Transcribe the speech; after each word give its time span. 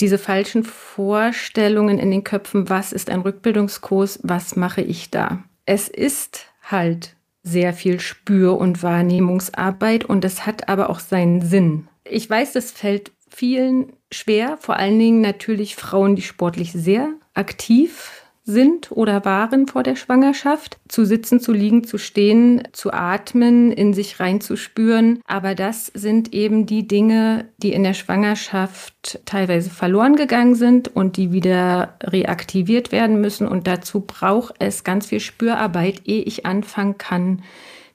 diese 0.00 0.18
falschen 0.18 0.64
Vorstellungen 0.64 1.98
in 1.98 2.10
den 2.10 2.24
Köpfen, 2.24 2.68
was 2.68 2.92
ist 2.92 3.10
ein 3.10 3.20
Rückbildungskurs, 3.20 4.20
was 4.22 4.56
mache 4.56 4.80
ich 4.80 5.10
da. 5.10 5.42
Es 5.66 5.88
ist 5.88 6.46
halt 6.62 7.14
sehr 7.42 7.72
viel 7.72 8.00
Spür- 8.00 8.58
und 8.58 8.82
Wahrnehmungsarbeit 8.82 10.04
und 10.04 10.24
es 10.24 10.46
hat 10.46 10.68
aber 10.68 10.90
auch 10.90 11.00
seinen 11.00 11.42
Sinn. 11.42 11.88
Ich 12.04 12.28
weiß, 12.28 12.52
das 12.52 12.70
fällt 12.70 13.12
vielen 13.28 13.92
schwer, 14.10 14.56
vor 14.58 14.76
allen 14.76 14.98
Dingen 14.98 15.20
natürlich 15.20 15.76
Frauen, 15.76 16.16
die 16.16 16.22
sportlich 16.22 16.72
sehr 16.72 17.10
aktiv 17.34 18.17
sind 18.48 18.90
oder 18.90 19.24
waren 19.24 19.68
vor 19.68 19.82
der 19.82 19.94
Schwangerschaft. 19.94 20.78
Zu 20.88 21.04
sitzen, 21.04 21.38
zu 21.38 21.52
liegen, 21.52 21.84
zu 21.84 21.98
stehen, 21.98 22.62
zu 22.72 22.92
atmen, 22.92 23.70
in 23.70 23.92
sich 23.92 24.18
reinzuspüren. 24.18 25.20
Aber 25.26 25.54
das 25.54 25.86
sind 25.94 26.32
eben 26.32 26.64
die 26.64 26.88
Dinge, 26.88 27.44
die 27.58 27.72
in 27.72 27.84
der 27.84 27.94
Schwangerschaft 27.94 29.20
teilweise 29.26 29.70
verloren 29.70 30.16
gegangen 30.16 30.54
sind 30.54 30.88
und 30.88 31.18
die 31.18 31.30
wieder 31.30 31.96
reaktiviert 32.02 32.90
werden 32.90 33.20
müssen. 33.20 33.46
Und 33.46 33.66
dazu 33.66 34.00
braucht 34.00 34.54
es 34.58 34.82
ganz 34.82 35.06
viel 35.06 35.20
Spürarbeit, 35.20 36.02
ehe 36.06 36.22
ich 36.22 36.46
anfangen 36.46 36.96
kann, 36.96 37.42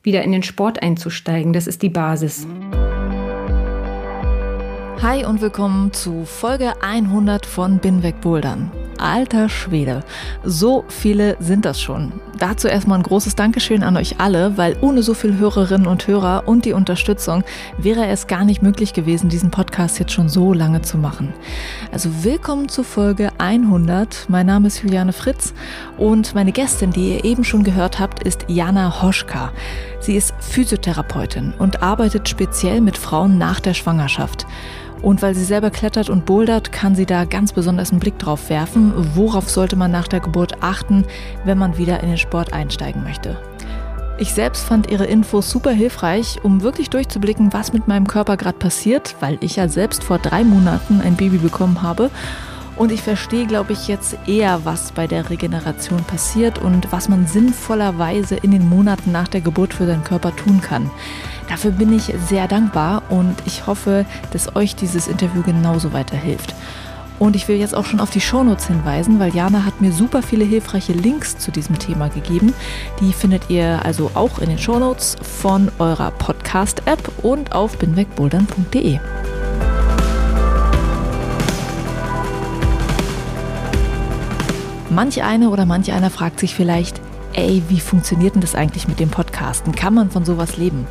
wieder 0.04 0.22
in 0.22 0.32
den 0.32 0.44
Sport 0.44 0.84
einzusteigen. 0.84 1.52
Das 1.52 1.66
ist 1.66 1.82
die 1.82 1.90
Basis. 1.90 2.46
Hi 5.04 5.26
und 5.26 5.42
willkommen 5.42 5.92
zu 5.92 6.24
Folge 6.24 6.82
100 6.82 7.46
von 7.46 7.80
Binweg 7.80 8.22
Bouldern. 8.22 8.72
Alter 8.98 9.50
Schwede, 9.50 10.02
so 10.46 10.86
viele 10.88 11.36
sind 11.42 11.66
das 11.66 11.82
schon. 11.82 12.14
Dazu 12.40 12.70
erstmal 12.70 13.00
ein 13.00 13.04
großes 13.04 13.36
Dankeschön 13.36 13.84
an 13.84 13.98
euch 13.98 14.22
alle, 14.22 14.58
weil 14.58 14.78
ohne 14.80 15.04
so 15.04 15.14
viele 15.14 15.38
Hörerinnen 15.38 15.88
und 15.88 16.08
Hörer 16.08 16.44
und 16.46 16.64
die 16.64 16.72
Unterstützung 16.72 17.44
wäre 17.78 18.06
es 18.08 18.28
gar 18.28 18.46
nicht 18.46 18.62
möglich 18.62 18.94
gewesen, 18.94 19.28
diesen 19.28 19.52
Podcast 19.52 20.00
jetzt 20.00 20.14
schon 20.14 20.30
so 20.30 20.54
lange 20.54 20.84
zu 20.84 20.98
machen. 20.98 21.34
Also 21.92 22.24
willkommen 22.24 22.70
zu 22.70 22.86
Folge 22.86 23.30
100. 23.40 24.28
Mein 24.30 24.46
Name 24.46 24.68
ist 24.68 24.84
Juliane 24.84 25.12
Fritz 25.12 25.54
und 25.98 26.34
meine 26.34 26.54
Gästin, 26.54 26.92
die 26.92 27.16
ihr 27.16 27.26
eben 27.26 27.44
schon 27.44 27.66
gehört 27.66 28.00
habt, 28.00 28.24
ist 28.24 28.46
Jana 28.48 29.02
Hoschka. 29.02 29.52
Sie 30.00 30.16
ist 30.16 30.34
Physiotherapeutin 30.40 31.54
und 31.60 31.84
arbeitet 31.84 32.30
speziell 32.30 32.80
mit 32.80 32.98
Frauen 32.98 33.38
nach 33.38 33.60
der 33.60 33.74
Schwangerschaft. 33.74 34.46
Und 35.04 35.22
weil 35.22 35.36
sie 35.36 35.44
selber 35.44 35.70
klettert 35.70 36.10
und 36.10 36.26
bouldert, 36.26 36.72
kann 36.72 36.96
sie 36.96 37.06
da 37.06 37.26
ganz 37.26 37.52
besonders 37.52 37.92
einen 37.92 38.00
Blick 38.00 38.18
drauf 38.18 38.50
werfen, 38.50 38.94
worauf 39.16 39.50
sollte 39.50 39.76
man 39.76 39.92
nach 39.92 40.08
der 40.08 40.22
Geburt 40.22 40.64
achten, 40.64 41.04
wenn 41.44 41.58
man 41.58 41.78
wieder 41.78 42.00
in 42.00 42.08
den 42.08 42.18
Sport 42.18 42.54
einsteigen 42.54 43.04
möchte. 43.04 43.38
Ich 44.18 44.34
selbst 44.34 44.64
fand 44.64 44.90
ihre 44.90 45.06
Infos 45.06 45.50
super 45.50 45.72
hilfreich, 45.72 46.40
um 46.44 46.62
wirklich 46.62 46.90
durchzublicken, 46.90 47.52
was 47.52 47.74
mit 47.74 47.88
meinem 47.88 48.08
Körper 48.08 48.38
gerade 48.38 48.58
passiert, 48.58 49.16
weil 49.20 49.38
ich 49.42 49.58
ja 49.58 49.68
selbst 49.68 50.06
vor 50.06 50.20
drei 50.20 50.46
Monaten 50.46 51.02
ein 51.02 51.16
Baby 51.16 51.38
bekommen 51.38 51.82
habe. 51.82 52.10
Und 52.78 52.92
ich 52.92 53.02
verstehe, 53.02 53.46
glaube 53.46 53.74
ich, 53.74 53.88
jetzt 53.88 54.18
eher, 54.26 54.64
was 54.64 54.94
bei 54.94 55.06
der 55.06 55.30
Regeneration 55.30 56.04
passiert 56.06 56.60
und 56.60 56.92
was 56.92 57.10
man 57.10 57.28
sinnvollerweise 57.28 58.36
in 58.36 58.52
den 58.52 58.70
Monaten 58.70 59.12
nach 59.12 59.28
der 59.28 59.42
Geburt 59.42 59.74
für 59.74 59.86
seinen 59.86 60.04
Körper 60.04 60.36
tun 60.36 60.62
kann. 60.62 60.90
Dafür 61.50 61.72
bin 61.72 61.94
ich 61.94 62.14
sehr 62.28 62.48
dankbar 62.48 63.04
und 63.10 63.36
ich 63.46 63.68
hoffe, 63.68 64.06
dass 64.32 64.56
euch 64.56 64.76
dieses 64.76 65.08
Interview 65.08 65.42
genauso 65.44 65.94
weiterhilft. 65.94 66.56
Und 67.20 67.36
ich 67.36 67.48
will 67.48 67.58
jetzt 67.58 67.76
auch 67.76 67.86
schon 67.86 68.00
auf 68.00 68.10
die 68.10 68.22
Shownotes 68.22 68.68
hinweisen, 68.68 69.20
weil 69.20 69.34
Jana 69.34 69.66
hat 69.66 69.82
mir 69.82 69.92
super 69.92 70.22
viele 70.22 70.44
hilfreiche 70.44 70.94
Links 70.94 71.38
zu 71.38 71.52
diesem 71.52 71.80
Thema 71.80 72.10
gegeben. 72.10 72.54
Die 73.00 73.14
findet 73.14 73.50
ihr 73.50 73.80
also 73.86 74.12
auch 74.14 74.40
in 74.40 74.50
den 74.50 74.58
Shownotes 74.58 75.16
von 75.22 75.72
eurer 75.80 76.12
Podcast-App 76.12 77.12
und 77.24 77.54
auf 77.54 77.78
binwegbouldern.de. 77.78 79.00
Manch 84.90 85.24
eine 85.24 85.50
oder 85.50 85.66
manch 85.66 85.92
einer 85.92 86.10
fragt 86.10 86.40
sich 86.40 86.54
vielleicht, 86.54 87.00
ey, 87.34 87.64
wie 87.70 87.80
funktioniert 87.80 88.36
denn 88.36 88.42
das 88.42 88.54
eigentlich 88.54 88.88
mit 88.88 89.00
dem 89.00 89.10
Podcasten? 89.10 89.74
Kann 89.74 89.94
man 89.94 90.12
von 90.12 90.26
sowas 90.26 90.58
leben? 90.58 90.88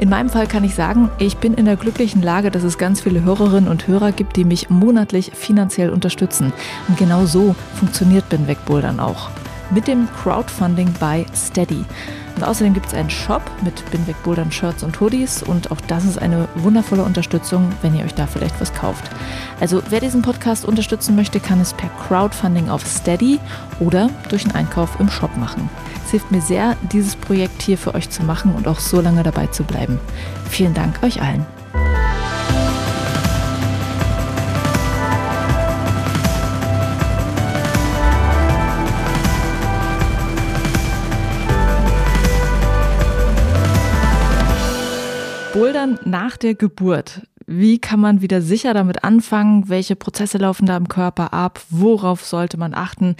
In 0.00 0.08
meinem 0.08 0.30
Fall 0.30 0.46
kann 0.46 0.64
ich 0.64 0.74
sagen, 0.74 1.10
ich 1.18 1.36
bin 1.36 1.52
in 1.52 1.66
der 1.66 1.76
glücklichen 1.76 2.22
Lage, 2.22 2.50
dass 2.50 2.62
es 2.62 2.78
ganz 2.78 3.02
viele 3.02 3.22
Hörerinnen 3.22 3.68
und 3.68 3.86
Hörer 3.86 4.12
gibt, 4.12 4.36
die 4.36 4.46
mich 4.46 4.70
monatlich 4.70 5.32
finanziell 5.34 5.90
unterstützen. 5.90 6.54
Und 6.88 6.96
genau 6.96 7.26
so 7.26 7.54
funktioniert 7.74 8.26
Bin 8.30 8.48
Wegbouldern 8.48 8.98
auch. 8.98 9.28
Mit 9.72 9.86
dem 9.86 10.08
Crowdfunding 10.22 10.92
bei 10.98 11.24
Steady. 11.34 11.84
Und 12.36 12.44
außerdem 12.44 12.74
gibt 12.74 12.86
es 12.86 12.94
einen 12.94 13.10
Shop 13.10 13.42
mit 13.62 13.88
Binweg 13.90 14.20
Bouldern 14.22 14.50
Shirts 14.50 14.82
und 14.82 15.00
Hoodies 15.00 15.42
und 15.42 15.70
auch 15.70 15.80
das 15.88 16.04
ist 16.04 16.18
eine 16.18 16.48
wundervolle 16.54 17.02
Unterstützung, 17.02 17.70
wenn 17.82 17.94
ihr 17.94 18.04
euch 18.04 18.14
da 18.14 18.26
vielleicht 18.26 18.60
was 18.60 18.72
kauft. 18.72 19.04
Also 19.60 19.82
wer 19.90 20.00
diesen 20.00 20.22
Podcast 20.22 20.64
unterstützen 20.64 21.14
möchte, 21.16 21.38
kann 21.38 21.60
es 21.60 21.74
per 21.74 21.90
Crowdfunding 22.08 22.68
auf 22.70 22.86
Steady 22.86 23.38
oder 23.78 24.10
durch 24.28 24.44
einen 24.44 24.54
Einkauf 24.54 24.98
im 24.98 25.10
Shop 25.10 25.36
machen. 25.36 25.68
Es 26.04 26.12
hilft 26.12 26.30
mir 26.30 26.40
sehr, 26.40 26.76
dieses 26.92 27.14
Projekt 27.14 27.62
hier 27.62 27.78
für 27.78 27.94
euch 27.94 28.10
zu 28.10 28.22
machen 28.24 28.54
und 28.54 28.66
auch 28.66 28.80
so 28.80 29.00
lange 29.00 29.22
dabei 29.22 29.46
zu 29.48 29.62
bleiben. 29.62 30.00
Vielen 30.48 30.74
Dank 30.74 31.02
euch 31.02 31.20
allen. 31.20 31.44
Bouldern 45.52 45.98
nach 46.04 46.36
der 46.36 46.54
Geburt. 46.54 47.22
Wie 47.44 47.80
kann 47.80 47.98
man 47.98 48.20
wieder 48.20 48.40
sicher 48.40 48.72
damit 48.72 49.02
anfangen? 49.02 49.68
Welche 49.68 49.96
Prozesse 49.96 50.38
laufen 50.38 50.66
da 50.66 50.76
im 50.76 50.86
Körper 50.86 51.32
ab? 51.32 51.60
Worauf 51.70 52.24
sollte 52.24 52.56
man 52.56 52.72
achten? 52.72 53.16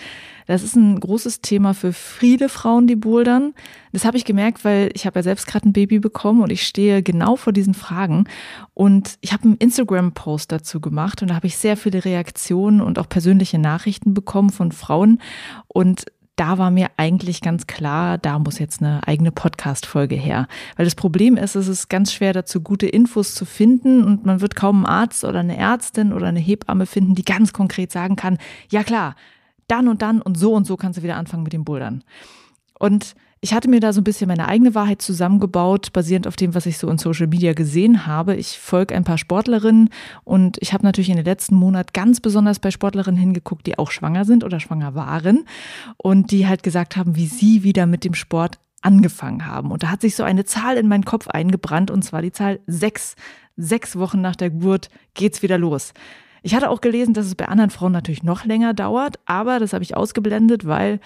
Das 0.46 0.62
ist 0.62 0.76
ein 0.76 1.00
großes 1.00 1.40
Thema 1.40 1.74
für 1.74 1.92
viele 1.92 2.48
Frauen, 2.48 2.86
die 2.86 2.94
bouldern. 2.94 3.52
Das 3.92 4.04
habe 4.04 4.16
ich 4.16 4.24
gemerkt, 4.24 4.64
weil 4.64 4.90
ich 4.94 5.06
habe 5.06 5.18
ja 5.18 5.24
selbst 5.24 5.48
gerade 5.48 5.68
ein 5.68 5.72
Baby 5.72 5.98
bekommen 5.98 6.42
und 6.42 6.52
ich 6.52 6.64
stehe 6.64 7.02
genau 7.02 7.34
vor 7.34 7.52
diesen 7.52 7.74
Fragen. 7.74 8.26
Und 8.74 9.18
ich 9.20 9.32
habe 9.32 9.44
einen 9.44 9.56
Instagram-Post 9.56 10.52
dazu 10.52 10.80
gemacht 10.80 11.22
und 11.22 11.30
da 11.30 11.34
habe 11.34 11.48
ich 11.48 11.56
sehr 11.56 11.76
viele 11.76 12.04
Reaktionen 12.04 12.80
und 12.80 13.00
auch 13.00 13.08
persönliche 13.08 13.58
Nachrichten 13.58 14.14
bekommen 14.14 14.50
von 14.50 14.70
Frauen. 14.70 15.20
Und 15.66 16.04
da 16.40 16.56
war 16.56 16.70
mir 16.70 16.88
eigentlich 16.96 17.42
ganz 17.42 17.66
klar, 17.66 18.16
da 18.16 18.38
muss 18.38 18.58
jetzt 18.58 18.80
eine 18.80 19.06
eigene 19.06 19.30
Podcast-Folge 19.30 20.14
her. 20.14 20.48
Weil 20.76 20.86
das 20.86 20.94
Problem 20.94 21.36
ist, 21.36 21.54
es 21.54 21.68
ist 21.68 21.90
ganz 21.90 22.14
schwer 22.14 22.32
dazu, 22.32 22.62
gute 22.62 22.86
Infos 22.86 23.34
zu 23.34 23.44
finden 23.44 24.04
und 24.04 24.24
man 24.24 24.40
wird 24.40 24.56
kaum 24.56 24.86
einen 24.86 24.86
Arzt 24.86 25.24
oder 25.24 25.40
eine 25.40 25.58
Ärztin 25.58 26.14
oder 26.14 26.28
eine 26.28 26.40
Hebamme 26.40 26.86
finden, 26.86 27.14
die 27.14 27.26
ganz 27.26 27.52
konkret 27.52 27.92
sagen 27.92 28.16
kann, 28.16 28.38
ja 28.70 28.82
klar, 28.84 29.16
dann 29.68 29.86
und 29.86 30.00
dann 30.00 30.22
und 30.22 30.38
so 30.38 30.54
und 30.54 30.66
so 30.66 30.78
kannst 30.78 30.98
du 30.98 31.02
wieder 31.02 31.16
anfangen 31.16 31.42
mit 31.42 31.52
dem 31.52 31.64
Bouldern. 31.64 32.04
Und 32.78 33.14
ich 33.42 33.54
hatte 33.54 33.70
mir 33.70 33.80
da 33.80 33.94
so 33.94 34.02
ein 34.02 34.04
bisschen 34.04 34.28
meine 34.28 34.48
eigene 34.48 34.74
Wahrheit 34.74 35.00
zusammengebaut, 35.00 35.94
basierend 35.94 36.26
auf 36.26 36.36
dem, 36.36 36.54
was 36.54 36.66
ich 36.66 36.76
so 36.76 36.88
in 36.90 36.98
Social 36.98 37.26
Media 37.26 37.54
gesehen 37.54 38.06
habe. 38.06 38.36
Ich 38.36 38.58
folge 38.58 38.94
ein 38.94 39.04
paar 39.04 39.16
Sportlerinnen 39.16 39.88
und 40.24 40.58
ich 40.60 40.74
habe 40.74 40.84
natürlich 40.84 41.08
in 41.08 41.16
den 41.16 41.24
letzten 41.24 41.54
Monat 41.54 41.94
ganz 41.94 42.20
besonders 42.20 42.58
bei 42.58 42.70
Sportlerinnen 42.70 43.18
hingeguckt, 43.18 43.66
die 43.66 43.78
auch 43.78 43.90
schwanger 43.90 44.26
sind 44.26 44.44
oder 44.44 44.60
schwanger 44.60 44.94
waren 44.94 45.46
und 45.96 46.32
die 46.32 46.46
halt 46.46 46.62
gesagt 46.62 46.98
haben, 46.98 47.16
wie 47.16 47.26
sie 47.26 47.62
wieder 47.62 47.86
mit 47.86 48.04
dem 48.04 48.14
Sport 48.14 48.58
angefangen 48.82 49.46
haben. 49.46 49.70
Und 49.70 49.84
da 49.84 49.88
hat 49.88 50.02
sich 50.02 50.16
so 50.16 50.22
eine 50.22 50.44
Zahl 50.44 50.76
in 50.76 50.88
meinen 50.88 51.04
Kopf 51.06 51.28
eingebrannt 51.28 51.90
und 51.90 52.02
zwar 52.02 52.20
die 52.20 52.32
Zahl 52.32 52.60
sechs. 52.66 53.16
Sechs 53.56 53.96
Wochen 53.96 54.22
nach 54.22 54.36
der 54.36 54.48
Geburt 54.48 54.88
geht's 55.12 55.42
wieder 55.42 55.58
los. 55.58 55.92
Ich 56.42 56.54
hatte 56.54 56.70
auch 56.70 56.80
gelesen, 56.80 57.12
dass 57.12 57.26
es 57.26 57.34
bei 57.34 57.46
anderen 57.46 57.68
Frauen 57.68 57.92
natürlich 57.92 58.22
noch 58.22 58.46
länger 58.46 58.72
dauert, 58.72 59.18
aber 59.26 59.58
das 59.58 59.74
habe 59.74 59.84
ich 59.84 59.96
ausgeblendet, 59.96 60.66
weil 60.66 61.00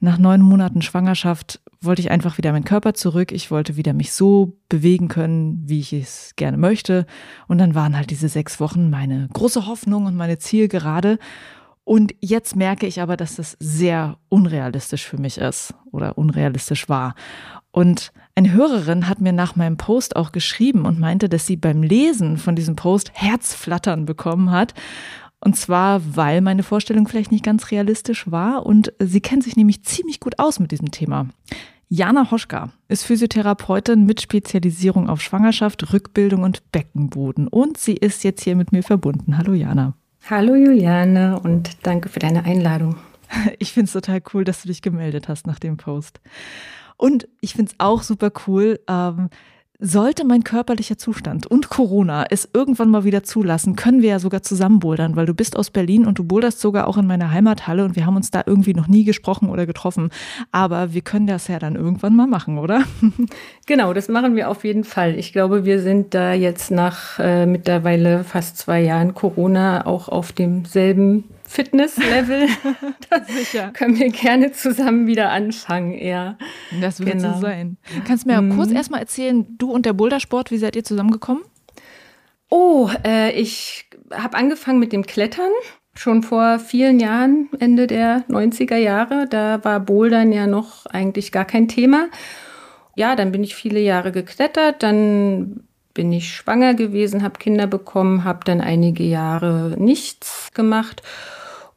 nach 0.00 0.18
neun 0.18 0.42
Monaten 0.42 0.82
Schwangerschaft 0.82 1.60
wollte 1.80 2.02
ich 2.02 2.10
einfach 2.10 2.38
wieder 2.38 2.52
meinen 2.52 2.64
Körper 2.64 2.94
zurück. 2.94 3.32
Ich 3.32 3.50
wollte 3.50 3.76
wieder 3.76 3.92
mich 3.92 4.12
so 4.12 4.56
bewegen 4.68 5.08
können, 5.08 5.62
wie 5.66 5.80
ich 5.80 5.92
es 5.92 6.34
gerne 6.36 6.56
möchte. 6.56 7.06
Und 7.48 7.58
dann 7.58 7.74
waren 7.74 7.96
halt 7.96 8.10
diese 8.10 8.28
sechs 8.28 8.60
Wochen 8.60 8.90
meine 8.90 9.28
große 9.32 9.66
Hoffnung 9.66 10.06
und 10.06 10.16
meine 10.16 10.38
Zielgerade. 10.38 11.18
Und 11.84 12.14
jetzt 12.20 12.56
merke 12.56 12.86
ich 12.86 13.00
aber, 13.00 13.16
dass 13.16 13.36
das 13.36 13.56
sehr 13.60 14.18
unrealistisch 14.28 15.06
für 15.06 15.18
mich 15.18 15.38
ist 15.38 15.72
oder 15.92 16.18
unrealistisch 16.18 16.88
war. 16.88 17.14
Und 17.70 18.12
eine 18.34 18.52
Hörerin 18.52 19.08
hat 19.08 19.20
mir 19.20 19.32
nach 19.32 19.54
meinem 19.54 19.76
Post 19.76 20.16
auch 20.16 20.32
geschrieben 20.32 20.84
und 20.84 20.98
meinte, 20.98 21.28
dass 21.28 21.46
sie 21.46 21.56
beim 21.56 21.82
Lesen 21.82 22.38
von 22.38 22.56
diesem 22.56 22.74
Post 22.74 23.12
Herzflattern 23.14 24.04
bekommen 24.04 24.50
hat 24.50 24.74
Und 25.40 25.56
zwar, 25.56 26.16
weil 26.16 26.40
meine 26.40 26.62
Vorstellung 26.62 27.06
vielleicht 27.06 27.30
nicht 27.30 27.44
ganz 27.44 27.70
realistisch 27.70 28.30
war 28.30 28.66
und 28.66 28.92
sie 28.98 29.20
kennt 29.20 29.44
sich 29.44 29.56
nämlich 29.56 29.84
ziemlich 29.84 30.20
gut 30.20 30.38
aus 30.38 30.58
mit 30.58 30.70
diesem 30.72 30.90
Thema. 30.90 31.28
Jana 31.88 32.30
Hoschka 32.32 32.70
ist 32.88 33.04
Physiotherapeutin 33.04 34.06
mit 34.06 34.20
Spezialisierung 34.20 35.08
auf 35.08 35.20
Schwangerschaft, 35.20 35.92
Rückbildung 35.92 36.42
und 36.42 36.72
Beckenboden. 36.72 37.46
Und 37.46 37.78
sie 37.78 37.94
ist 37.94 38.24
jetzt 38.24 38.42
hier 38.42 38.56
mit 38.56 38.72
mir 38.72 38.82
verbunden. 38.82 39.38
Hallo 39.38 39.52
Jana. 39.52 39.94
Hallo 40.28 40.56
Juliane 40.56 41.38
und 41.38 41.86
danke 41.86 42.08
für 42.08 42.18
deine 42.18 42.44
Einladung. 42.44 42.96
Ich 43.58 43.72
finde 43.72 43.86
es 43.86 43.92
total 43.92 44.22
cool, 44.32 44.44
dass 44.44 44.62
du 44.62 44.68
dich 44.68 44.82
gemeldet 44.82 45.28
hast 45.28 45.46
nach 45.46 45.58
dem 45.58 45.76
Post. 45.76 46.20
Und 46.96 47.28
ich 47.40 47.54
finde 47.54 47.72
es 47.72 47.76
auch 47.78 48.02
super 48.02 48.32
cool, 48.46 48.80
ähm, 48.88 49.30
sollte 49.78 50.24
mein 50.24 50.44
körperlicher 50.44 50.96
Zustand 50.96 51.46
und 51.46 51.68
Corona 51.68 52.24
es 52.30 52.48
irgendwann 52.52 52.90
mal 52.90 53.04
wieder 53.04 53.22
zulassen, 53.22 53.76
können 53.76 54.02
wir 54.02 54.10
ja 54.10 54.18
sogar 54.18 54.42
zusammen 54.42 54.78
bouldern, 54.78 55.16
weil 55.16 55.26
du 55.26 55.34
bist 55.34 55.56
aus 55.56 55.70
Berlin 55.70 56.06
und 56.06 56.18
du 56.18 56.24
boulderst 56.24 56.60
sogar 56.60 56.86
auch 56.86 56.96
in 56.96 57.06
meiner 57.06 57.30
Heimathalle 57.30 57.84
und 57.84 57.96
wir 57.96 58.06
haben 58.06 58.16
uns 58.16 58.30
da 58.30 58.42
irgendwie 58.46 58.74
noch 58.74 58.88
nie 58.88 59.04
gesprochen 59.04 59.48
oder 59.48 59.66
getroffen. 59.66 60.10
Aber 60.52 60.92
wir 60.94 61.02
können 61.02 61.26
das 61.26 61.48
ja 61.48 61.58
dann 61.58 61.76
irgendwann 61.76 62.16
mal 62.16 62.26
machen, 62.26 62.58
oder? 62.58 62.82
Genau, 63.66 63.92
das 63.92 64.08
machen 64.08 64.36
wir 64.36 64.48
auf 64.48 64.64
jeden 64.64 64.84
Fall. 64.84 65.18
Ich 65.18 65.32
glaube, 65.32 65.64
wir 65.64 65.80
sind 65.80 66.14
da 66.14 66.32
jetzt 66.32 66.70
nach 66.70 67.18
äh, 67.18 67.46
mittlerweile 67.46 68.22
fast 68.22 68.58
zwei 68.58 68.80
Jahren 68.80 69.12
Corona 69.12 69.86
auch 69.86 70.08
auf 70.08 70.30
demselben 70.30 71.24
Fitnesslevel. 71.48 72.48
Sicher. 73.28 73.70
können 73.72 73.98
wir 73.98 74.10
gerne 74.10 74.52
zusammen 74.52 75.06
wieder 75.06 75.30
anfangen, 75.30 75.98
ja. 75.98 76.36
Das 76.80 77.00
wird 77.00 77.12
genau. 77.12 77.34
so 77.34 77.40
sein. 77.40 77.76
Kannst 78.06 78.24
du 78.24 78.30
mir 78.30 78.40
mhm. 78.40 78.56
kurz 78.56 78.72
erstmal 78.72 79.00
erzählen, 79.00 79.46
du 79.56 79.70
und 79.70 79.86
der 79.86 79.92
Bouldersport, 79.92 80.50
wie 80.50 80.58
seid 80.58 80.76
ihr 80.76 80.84
zusammengekommen? 80.84 81.42
Oh, 82.48 82.90
äh, 83.04 83.32
ich 83.32 83.86
habe 84.12 84.36
angefangen 84.36 84.78
mit 84.78 84.92
dem 84.92 85.06
Klettern. 85.06 85.50
Schon 85.94 86.22
vor 86.22 86.58
vielen 86.58 87.00
Jahren, 87.00 87.48
Ende 87.58 87.86
der 87.86 88.24
90er 88.28 88.76
Jahre, 88.76 89.26
da 89.28 89.64
war 89.64 89.80
Bouldern 89.80 90.30
ja 90.30 90.46
noch 90.46 90.84
eigentlich 90.86 91.32
gar 91.32 91.46
kein 91.46 91.68
Thema. 91.68 92.08
Ja, 92.96 93.16
dann 93.16 93.32
bin 93.32 93.42
ich 93.42 93.54
viele 93.54 93.80
Jahre 93.80 94.12
geklettert, 94.12 94.82
dann 94.82 95.64
bin 95.94 96.12
ich 96.12 96.34
schwanger 96.34 96.74
gewesen, 96.74 97.22
habe 97.22 97.38
Kinder 97.38 97.66
bekommen, 97.66 98.24
habe 98.24 98.40
dann 98.44 98.60
einige 98.60 99.04
Jahre 99.04 99.74
nichts 99.78 100.50
gemacht 100.52 101.02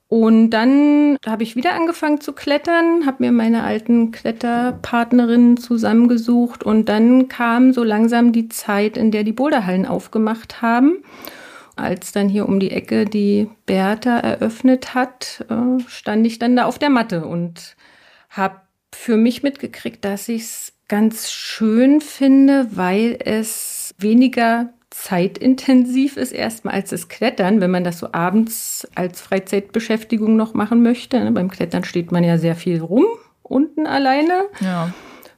und 0.09 0.49
dann 0.49 1.19
habe 1.23 1.43
ich 1.43 1.55
wieder 1.55 1.75
angefangen 1.75 2.19
zu 2.19 2.33
klettern, 2.33 3.05
habe 3.05 3.23
mir 3.23 3.31
meine 3.31 3.63
alten 3.63 4.11
Kletterpartnerinnen 4.11 5.57
zusammengesucht 5.57 6.63
und 6.63 6.89
dann 6.89 7.27
kam 7.27 7.73
so 7.73 7.83
langsam 7.83 8.31
die 8.31 8.49
Zeit, 8.49 8.97
in 8.97 9.11
der 9.11 9.23
die 9.23 9.33
Boulderhallen 9.33 9.85
aufgemacht 9.85 10.63
haben. 10.63 11.03
Als 11.75 12.11
dann 12.11 12.27
hier 12.27 12.49
um 12.49 12.59
die 12.59 12.71
Ecke 12.71 13.05
die 13.05 13.49
Bertha 13.67 14.17
eröffnet 14.17 14.95
hat, 14.95 15.45
äh, 15.47 15.79
stand 15.87 16.25
ich 16.25 16.39
dann 16.39 16.55
da 16.55 16.65
auf 16.65 16.79
der 16.79 16.89
Matte 16.89 17.25
und 17.25 17.75
habe 18.31 18.61
für 18.91 19.15
mich 19.15 19.43
mitgekriegt, 19.43 20.03
dass 20.03 20.27
ich 20.27 20.41
es 20.41 20.73
ganz 20.87 21.31
schön 21.31 22.01
finde, 22.01 22.67
weil 22.75 23.19
es 23.23 23.93
weniger 23.99 24.73
zeitintensiv 25.03 26.17
ist 26.17 26.33
erstmal 26.33 26.73
als 26.73 26.89
das 26.89 27.07
Klettern, 27.07 27.61
wenn 27.61 27.71
man 27.71 27.83
das 27.83 27.99
so 27.99 28.09
abends 28.11 28.87
als 28.95 29.21
Freizeitbeschäftigung 29.21 30.35
noch 30.35 30.53
machen 30.53 30.83
möchte. 30.83 31.19
Ne, 31.23 31.31
beim 31.31 31.49
Klettern 31.49 31.85
steht 31.85 32.11
man 32.11 32.23
ja 32.23 32.37
sehr 32.37 32.55
viel 32.55 32.81
rum, 32.81 33.05
unten 33.41 33.87
alleine. 33.87 34.43
Ja. 34.59 34.93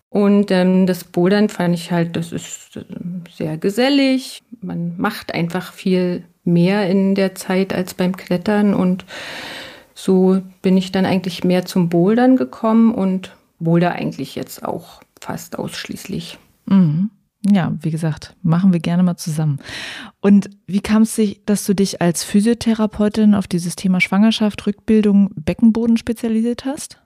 Und 0.10 0.50
ähm, 0.52 0.88
das 0.88 1.04
Bouldern 1.04 1.48
fand 1.48 1.75
ich 1.75 1.92
halt, 1.92 2.16
das 2.16 2.31
ist 2.31 2.75
äh, 2.75 2.84
sehr 3.31 3.58
gesellig. 3.58 4.42
Man 4.62 4.96
macht 4.98 5.34
einfach 5.34 5.74
viel 5.74 6.24
mehr 6.44 6.90
in 6.90 7.13
der 7.13 7.36
Zeit 7.36 7.72
als 7.72 7.94
beim 7.94 8.18
Klettern. 8.18 8.74
Und 8.74 9.06
so 9.94 10.42
bin 10.63 10.75
ich 10.75 10.92
dann 10.92 11.06
eigentlich 11.06 11.44
mehr 11.44 11.66
zum 11.66 11.88
Bouldern 11.88 12.36
gekommen 12.36 12.94
und 12.94 13.36
boulder 13.60 13.92
eigentlich 13.92 14.36
jetzt 14.36 14.66
auch 14.66 15.02
fast 15.19 15.60
ausschließlich. 15.60 16.40
Mhm. 16.66 17.12
Ja, 17.50 17.74
wie 17.82 17.90
gesagt, 17.90 18.36
machen 18.44 18.72
wir 18.72 18.80
gerne 18.80 19.02
mal 19.02 19.18
zusammen. 19.18 19.60
Und 20.20 20.52
wie 20.68 20.82
kam 20.82 21.04
es 21.04 21.16
sich, 21.16 21.42
dass 21.46 21.66
du 21.66 21.74
dich 21.74 22.02
als 22.02 22.24
Physiotherapeutin 22.24 23.34
auf 23.34 23.48
dieses 23.48 23.76
Thema 23.76 24.00
Schwangerschaft, 24.00 24.68
Rückbildung, 24.68 25.32
Beckenboden 25.36 25.98
spezialisiert 25.98 26.66
hast? 26.66 27.02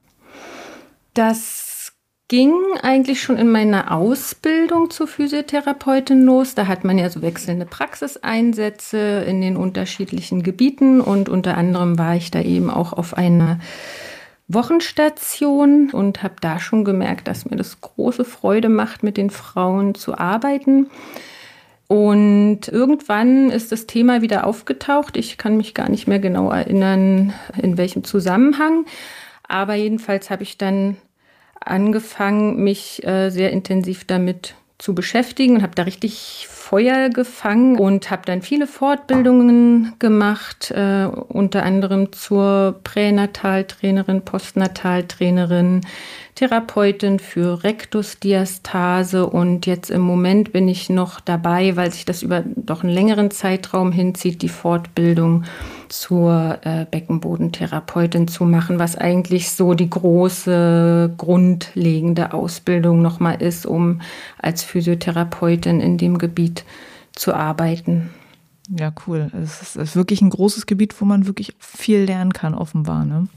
Das 1.14 1.94
ging 2.28 2.54
eigentlich 2.82 3.22
schon 3.22 3.38
in 3.38 3.50
meiner 3.50 3.96
Ausbildung 3.96 4.90
zur 4.90 5.08
Physiotherapeutin 5.08 6.24
los. 6.24 6.56
Da 6.56 6.68
hat 6.68 6.84
man 6.84 6.98
ja 6.98 7.10
so 7.10 7.22
wechselnde 7.22 7.66
Praxiseinsätze 7.66 9.24
in 9.28 9.42
den 9.42 9.56
unterschiedlichen 9.56 10.44
Gebieten 10.44 11.02
und 11.02 11.30
unter 11.30 11.56
anderem 11.56 11.98
war 11.98 12.16
ich 12.16 12.32
da 12.32 12.42
eben 12.42 12.70
auch 12.70 12.94
auf 12.94 13.16
einer 13.16 13.60
Wochenstation 14.48 15.90
und 15.92 16.22
habe 16.22 16.36
da 16.40 16.60
schon 16.60 16.86
gemerkt, 16.86 17.28
dass 17.28 17.50
mir 17.50 17.58
das 17.58 17.82
große 17.82 18.26
Freude 18.26 18.70
macht, 18.70 19.04
mit 19.04 19.18
den 19.18 19.30
Frauen 19.30 19.96
zu 19.96 20.18
arbeiten. 20.18 20.88
Und 21.88 22.68
irgendwann 22.68 23.50
ist 23.52 23.72
das 23.72 23.86
Thema 23.86 24.22
wieder 24.22 24.46
aufgetaucht. 24.46 25.18
Ich 25.18 25.38
kann 25.38 25.58
mich 25.58 25.74
gar 25.74 25.90
nicht 25.90 26.08
mehr 26.08 26.20
genau 26.20 26.50
erinnern, 26.52 27.34
in 27.62 27.78
welchem 27.78 28.04
Zusammenhang. 28.04 28.86
Aber 29.48 29.76
jedenfalls 29.76 30.30
habe 30.30 30.44
ich 30.44 30.58
dann 30.58 30.98
angefangen, 31.60 32.64
mich 32.64 33.06
äh, 33.06 33.30
sehr 33.30 33.52
intensiv 33.52 34.06
damit 34.06 34.56
zu 34.78 34.94
beschäftigen 34.94 35.56
und 35.56 35.64
habe 35.64 35.76
da 35.76 35.84
richtig 35.84 36.48
Feuer 36.68 37.10
gefangen 37.10 37.78
und 37.78 38.10
habe 38.10 38.24
dann 38.26 38.42
viele 38.42 38.66
Fortbildungen 38.66 39.94
gemacht, 40.00 40.72
äh, 40.72 41.06
unter 41.06 41.62
anderem 41.62 42.12
zur 42.12 42.80
Pränataltrainerin, 42.84 44.26
Postnataltrainerin, 44.26 45.82
Therapeutin 46.34 47.20
für 47.20 47.64
Rektusdiastase. 47.64 49.28
Und 49.28 49.68
jetzt 49.68 49.92
im 49.92 50.02
Moment 50.02 50.54
bin 50.54 50.68
ich 50.68 50.90
noch 50.90 51.20
dabei, 51.20 51.76
weil 51.76 51.92
sich 51.92 52.04
das 52.04 52.24
über 52.24 52.44
doch 52.56 52.84
einen 52.84 52.94
längeren 52.94 53.30
Zeitraum 53.30 53.92
hinzieht, 53.92 54.42
die 54.42 54.50
Fortbildung 54.50 55.44
zur 56.00 56.60
äh, 56.64 56.86
Beckenbodentherapeutin 56.90 58.28
zu 58.28 58.44
machen, 58.44 58.80
was 58.80 58.96
eigentlich 58.96 59.52
so 59.52 59.74
die 59.74 59.90
große 59.90 61.14
grundlegende 61.18 62.34
Ausbildung 62.34 63.02
nochmal 63.02 63.42
ist, 63.42 63.66
um 63.66 64.02
als 64.38 64.64
Physiotherapeutin 64.64 65.80
in 65.80 65.98
dem 65.98 66.18
Gebiet 66.18 66.66
zu 67.14 67.34
arbeiten. 67.34 68.10
Ja, 68.70 68.94
cool. 69.08 69.32
Es 69.42 69.76
ist, 69.76 69.96
wirklich 69.96 70.22
ein 70.22 70.30
großes 70.30 70.66
Gebiet, 70.66 71.00
wo 71.00 71.06
man 71.06 71.28
wirklich 71.28 71.56
viel 71.60 72.00
lernen 72.00 72.34
kann, 72.34 72.56
offenbar. 72.56 73.06
Ne? 73.06 73.28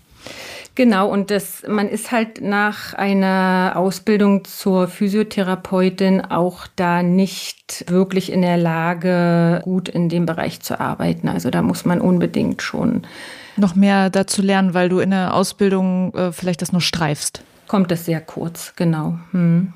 Genau, 0.74 1.08
und 1.08 1.32
das, 1.32 1.64
man 1.66 1.88
ist 1.88 2.12
halt 2.12 2.40
nach 2.40 2.94
einer 2.94 3.72
Ausbildung 3.74 4.44
zur 4.44 4.86
Physiotherapeutin 4.86 6.20
auch 6.20 6.68
da 6.76 7.02
nicht 7.02 7.84
wirklich 7.88 8.30
in 8.30 8.42
der 8.42 8.56
Lage, 8.56 9.60
gut 9.64 9.88
in 9.88 10.08
dem 10.08 10.24
Bereich 10.24 10.60
zu 10.60 10.78
arbeiten. 10.78 11.28
Also 11.28 11.50
da 11.50 11.62
muss 11.62 11.84
man 11.84 12.00
unbedingt 12.00 12.62
schon 12.62 13.02
noch 13.56 13.74
mehr 13.74 14.08
dazu 14.08 14.40
lernen, 14.40 14.72
weil 14.72 14.88
du 14.88 15.00
in 15.00 15.10
der 15.10 15.34
Ausbildung 15.34 16.14
äh, 16.14 16.30
vielleicht 16.30 16.62
das 16.62 16.70
nur 16.70 16.80
streifst. 16.80 17.42
Kommt 17.66 17.90
das 17.90 18.04
sehr 18.04 18.20
kurz, 18.20 18.72
genau. 18.76 19.18
Hm. 19.32 19.72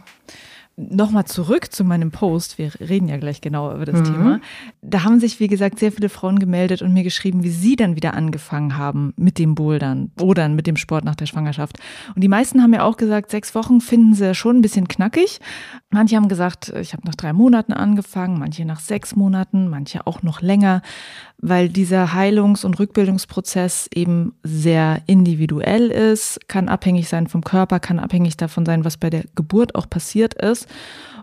Nochmal 0.76 1.26
zurück 1.26 1.70
zu 1.70 1.84
meinem 1.84 2.10
Post. 2.10 2.56
Wir 2.56 2.72
reden 2.80 3.06
ja 3.06 3.18
gleich 3.18 3.42
genau 3.42 3.74
über 3.74 3.84
das 3.84 4.00
mhm. 4.00 4.04
Thema. 4.04 4.40
Da 4.80 5.04
haben 5.04 5.20
sich, 5.20 5.38
wie 5.38 5.48
gesagt, 5.48 5.78
sehr 5.78 5.92
viele 5.92 6.08
Frauen 6.08 6.38
gemeldet 6.38 6.80
und 6.80 6.94
mir 6.94 7.02
geschrieben, 7.02 7.42
wie 7.42 7.50
sie 7.50 7.76
dann 7.76 7.94
wieder 7.94 8.14
angefangen 8.14 8.78
haben 8.78 9.12
mit 9.16 9.38
dem 9.38 9.54
Bouldern 9.54 10.10
oder 10.18 10.48
mit 10.48 10.66
dem 10.66 10.76
Sport 10.76 11.04
nach 11.04 11.14
der 11.14 11.26
Schwangerschaft. 11.26 11.78
Und 12.14 12.24
die 12.24 12.28
meisten 12.28 12.62
haben 12.62 12.70
mir 12.70 12.84
auch 12.84 12.96
gesagt, 12.96 13.30
sechs 13.30 13.54
Wochen 13.54 13.82
finden 13.82 14.14
sie 14.14 14.34
schon 14.34 14.58
ein 14.58 14.62
bisschen 14.62 14.88
knackig. 14.88 15.40
Manche 15.90 16.16
haben 16.16 16.28
gesagt, 16.28 16.72
ich 16.80 16.94
habe 16.94 17.06
nach 17.06 17.16
drei 17.16 17.34
Monaten 17.34 17.74
angefangen, 17.74 18.38
manche 18.38 18.64
nach 18.64 18.80
sechs 18.80 19.14
Monaten, 19.14 19.68
manche 19.68 20.06
auch 20.06 20.22
noch 20.22 20.40
länger, 20.40 20.80
weil 21.36 21.68
dieser 21.68 22.14
Heilungs- 22.14 22.64
und 22.64 22.78
Rückbildungsprozess 22.78 23.90
eben 23.92 24.32
sehr 24.42 25.02
individuell 25.06 25.90
ist, 25.90 26.48
kann 26.48 26.68
abhängig 26.68 27.08
sein 27.08 27.26
vom 27.26 27.42
Körper, 27.42 27.80
kann 27.80 27.98
abhängig 27.98 28.36
davon 28.36 28.64
sein, 28.64 28.84
was 28.84 28.96
bei 28.96 29.10
der 29.10 29.24
Geburt 29.34 29.74
auch 29.74 29.90
passiert 29.90 30.34
ist. 30.34 30.62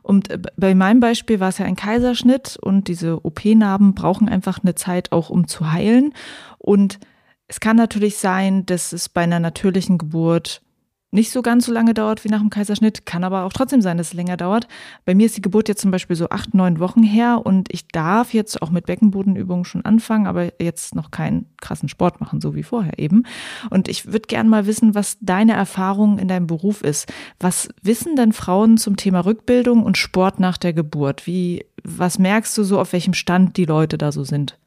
Und 0.02 0.30
bei 0.58 0.74
meinem 0.76 1.00
Beispiel 1.00 1.40
war 1.40 1.50
es 1.50 1.58
ja 1.58 1.66
ein 1.66 1.76
Kaiserschnitt 1.76 2.58
und 2.58 2.88
diese 2.88 3.24
OP-Narben 3.26 3.94
brauchen 3.94 4.30
einfach 4.30 4.60
eine 4.64 4.76
Zeit 4.76 5.12
auch, 5.12 5.30
um 5.30 5.48
zu 5.48 5.72
heilen. 5.72 6.14
Und 6.58 7.00
es 7.48 7.60
kann 7.60 7.76
natürlich 7.76 8.18
sein, 8.18 8.66
dass 8.66 8.94
es 8.94 9.10
bei 9.10 9.22
einer 9.22 9.40
natürlichen 9.40 9.98
Geburt 9.98 10.62
nicht 11.12 11.32
so 11.32 11.42
ganz 11.42 11.66
so 11.66 11.72
lange 11.72 11.94
dauert 11.94 12.24
wie 12.24 12.30
nach 12.30 12.40
dem 12.40 12.50
Kaiserschnitt, 12.50 13.06
kann 13.06 13.24
aber 13.24 13.44
auch 13.44 13.54
trotzdem 13.54 13.82
sein, 13.82 13.98
dass 13.98 14.08
es 14.08 14.14
länger 14.14 14.38
dauert. 14.38 14.68
Bei 15.06 15.16
mir 15.16 15.26
ist 15.26 15.38
die 15.38 15.42
Geburt 15.42 15.68
jetzt 15.68 15.82
zum 15.82 15.92
Beispiel 15.92 16.16
so 16.16 16.30
acht, 16.30 16.54
neun 16.54 16.80
Wochen 16.80 17.02
her 17.04 17.42
und 17.44 17.72
ich 17.74 17.88
darf 17.88 18.34
jetzt 18.34 18.62
auch 18.62 18.70
mit 18.70 18.86
Beckenbodenübungen 18.86 19.66
schon 19.66 19.84
anfangen, 19.86 20.28
aber 20.28 20.52
jetzt 20.62 20.96
noch 20.96 21.10
keinen 21.12 21.48
krassen 21.58 21.90
Sport 21.90 22.22
machen, 22.22 22.42
so 22.42 22.56
wie 22.56 22.64
vorher 22.64 23.00
eben. 23.00 23.24
Und 23.70 23.88
ich 23.88 24.06
würde 24.06 24.28
gerne 24.28 24.50
mal 24.50 24.68
wissen, 24.68 24.94
was 24.94 25.18
deine 25.20 25.54
Erfahrung 25.54 26.20
in 26.20 26.28
deinem 26.28 26.48
Beruf 26.48 26.84
ist. 26.84 27.12
Was 27.40 27.70
wissen 27.82 28.16
denn 28.16 28.32
Frauen 28.32 28.78
zum 28.78 28.96
Thema 28.96 29.22
Rückbildung 29.22 29.84
und 29.84 29.98
Sport 29.98 30.40
nach 30.40 30.58
der 30.58 30.74
Geburt? 30.74 31.26
Wie, 31.26 31.66
was 31.84 32.20
merkst 32.20 32.58
du 32.58 32.64
so, 32.64 32.80
auf 32.80 32.94
welchem 32.94 33.14
Stand 33.14 33.58
die 33.58 33.66
Leute 33.66 33.98
da 33.98 34.12
so 34.12 34.24
sind? 34.24 34.58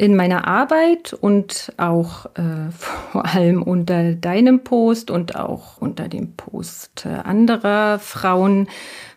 In 0.00 0.16
meiner 0.16 0.48
Arbeit 0.48 1.12
und 1.12 1.74
auch 1.76 2.24
äh, 2.36 2.70
vor 2.70 3.26
allem 3.26 3.62
unter 3.62 4.14
deinem 4.14 4.64
Post 4.64 5.10
und 5.10 5.36
auch 5.36 5.76
unter 5.76 6.08
dem 6.08 6.32
Post 6.36 7.04
äh, 7.04 7.10
anderer 7.10 7.98
Frauen, 7.98 8.68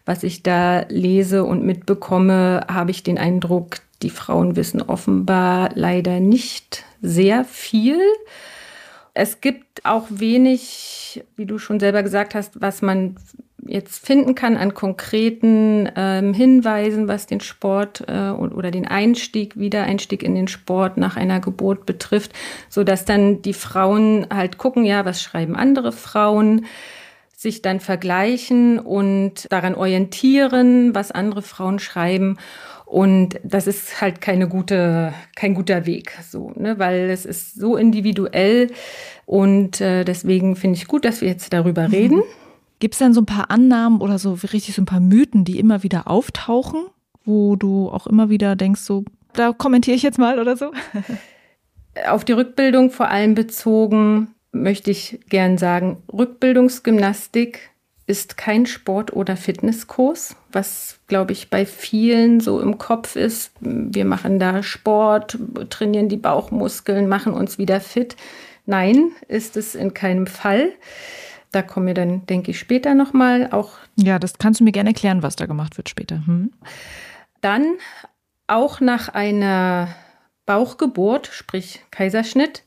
was 0.05 0.23
ich 0.23 0.43
da 0.43 0.85
lese 0.89 1.45
und 1.45 1.63
mitbekomme, 1.63 2.65
habe 2.69 2.91
ich 2.91 3.01
den 3.01 3.17
Eindruck, 3.17 3.77
die 4.01 4.09
Frauen 4.09 4.57
wissen 4.57 4.81
offenbar 4.81 5.69
leider 5.75 6.19
nicht 6.19 6.83
sehr 7.01 7.45
viel. 7.45 8.01
Es 9.13 9.39
gibt 9.39 9.85
auch 9.85 10.07
wenig, 10.09 11.23
wie 11.37 11.45
du 11.45 11.59
schon 11.59 11.79
selber 11.79 12.03
gesagt 12.03 12.35
hast, 12.35 12.59
was 12.59 12.81
man 12.81 13.15
jetzt 13.67 14.05
finden 14.05 14.35
kann 14.35 14.57
an 14.57 14.73
konkreten 14.73 15.89
ähm, 15.95 16.33
Hinweisen, 16.33 17.07
was 17.07 17.27
den 17.27 17.39
Sport 17.39 18.03
äh, 18.07 18.29
oder 18.29 18.71
den 18.71 18.87
Einstieg, 18.87 19.57
Wiedereinstieg 19.57 20.23
in 20.23 20.35
den 20.35 20.47
Sport 20.47 20.97
nach 20.97 21.17
einer 21.17 21.39
Geburt 21.39 21.85
betrifft, 21.85 22.33
so 22.69 22.83
dass 22.83 23.05
dann 23.05 23.41
die 23.41 23.53
Frauen 23.53 24.27
halt 24.33 24.57
gucken, 24.57 24.85
ja, 24.85 25.05
was 25.05 25.21
schreiben 25.21 25.55
andere 25.55 25.91
Frauen, 25.91 26.65
sich 27.35 27.61
dann 27.61 27.79
vergleichen 27.79 28.79
und 28.79 29.51
daran 29.51 29.75
orientieren, 29.75 30.95
was 30.95 31.11
andere 31.11 31.41
Frauen 31.41 31.77
schreiben. 31.77 32.37
Und 32.85 33.39
das 33.43 33.67
ist 33.67 34.01
halt 34.01 34.21
keine 34.21 34.47
gute, 34.47 35.13
kein 35.35 35.53
guter 35.53 35.85
Weg, 35.85 36.11
so, 36.29 36.51
ne, 36.55 36.77
weil 36.79 37.09
es 37.09 37.25
ist 37.25 37.55
so 37.55 37.75
individuell 37.75 38.69
und 39.25 39.81
äh, 39.81 40.03
deswegen 40.03 40.55
finde 40.55 40.77
ich 40.77 40.87
gut, 40.87 41.03
dass 41.05 41.21
wir 41.21 41.27
jetzt 41.27 41.53
darüber 41.53 41.87
mhm. 41.87 41.93
reden. 41.93 42.23
Gibt 42.83 42.95
es 42.95 42.99
denn 42.99 43.13
so 43.13 43.21
ein 43.21 43.25
paar 43.25 43.49
Annahmen 43.49 44.01
oder 44.01 44.19
so 44.19 44.33
richtig 44.33 44.75
so 44.75 44.81
ein 44.81 44.85
paar 44.85 44.99
Mythen, 44.99 45.45
die 45.45 45.57
immer 45.57 45.83
wieder 45.83 46.09
auftauchen, 46.09 46.81
wo 47.23 47.55
du 47.55 47.87
auch 47.87 48.07
immer 48.07 48.29
wieder 48.29 48.57
denkst, 48.57 48.81
so, 48.81 49.05
da 49.31 49.53
kommentiere 49.53 49.95
ich 49.95 50.03
jetzt 50.03 50.19
mal 50.19 50.37
oder 50.37 50.57
so? 50.57 50.73
Auf 52.09 52.25
die 52.25 52.33
Rückbildung 52.33 52.91
vor 52.91 53.07
allem 53.07 53.35
bezogen 53.35 54.35
möchte 54.51 54.91
ich 54.91 55.21
gern 55.29 55.57
sagen, 55.57 56.03
Rückbildungsgymnastik 56.11 57.69
ist 58.05 58.35
kein 58.35 58.65
Sport- 58.65 59.13
oder 59.13 59.37
Fitnesskurs, 59.37 60.35
was, 60.51 60.99
glaube 61.07 61.31
ich, 61.31 61.49
bei 61.49 61.65
vielen 61.65 62.41
so 62.41 62.59
im 62.59 62.79
Kopf 62.79 63.15
ist. 63.15 63.53
Wir 63.61 64.03
machen 64.03 64.39
da 64.39 64.61
Sport, 64.61 65.39
trainieren 65.69 66.09
die 66.09 66.17
Bauchmuskeln, 66.17 67.07
machen 67.07 67.33
uns 67.33 67.57
wieder 67.57 67.79
fit. 67.79 68.17
Nein, 68.65 69.13
ist 69.29 69.55
es 69.55 69.73
in 69.73 69.93
keinem 69.93 70.27
Fall. 70.27 70.73
Da 71.53 71.61
kommen 71.61 71.85
wir 71.85 71.93
dann, 71.93 72.25
denke 72.25 72.51
ich, 72.51 72.57
später 72.57 72.95
nochmal 72.95 73.49
auch. 73.51 73.73
Ja, 73.95 74.17
das 74.17 74.39
kannst 74.39 74.59
du 74.59 74.63
mir 74.63 74.71
gerne 74.71 74.89
erklären, 74.89 75.21
was 75.21 75.35
da 75.35 75.45
gemacht 75.45 75.77
wird 75.77 75.87
später. 75.87 76.25
Hm. 76.25 76.51
Dann 77.41 77.75
auch 78.47 78.81
nach 78.81 79.09
einer 79.09 79.89
Bauchgeburt, 80.47 81.27
sprich 81.27 81.81
Kaiserschnitt, 81.91 82.63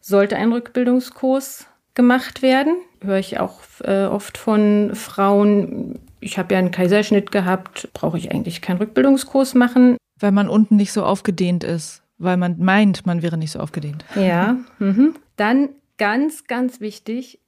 sollte 0.00 0.36
ein 0.36 0.52
Rückbildungskurs 0.52 1.66
gemacht 1.94 2.40
werden. 2.40 2.76
Höre 3.02 3.18
ich 3.18 3.40
auch 3.40 3.60
äh, 3.82 4.04
oft 4.04 4.38
von 4.38 4.94
Frauen, 4.94 5.98
ich 6.20 6.38
habe 6.38 6.54
ja 6.54 6.60
einen 6.60 6.70
Kaiserschnitt 6.70 7.32
gehabt, 7.32 7.88
brauche 7.92 8.18
ich 8.18 8.30
eigentlich 8.30 8.62
keinen 8.62 8.78
Rückbildungskurs 8.78 9.54
machen. 9.54 9.96
Weil 10.20 10.32
man 10.32 10.48
unten 10.48 10.76
nicht 10.76 10.92
so 10.92 11.04
aufgedehnt 11.04 11.64
ist, 11.64 12.02
weil 12.18 12.36
man 12.36 12.56
meint, 12.58 13.04
man 13.04 13.22
wäre 13.22 13.36
nicht 13.36 13.50
so 13.50 13.58
aufgedehnt. 13.58 14.04
Ja. 14.14 14.58
Mhm. 14.78 15.14
Dann 15.34 15.70
ganz, 15.98 16.44
ganz 16.46 16.80
wichtig, 16.80 17.40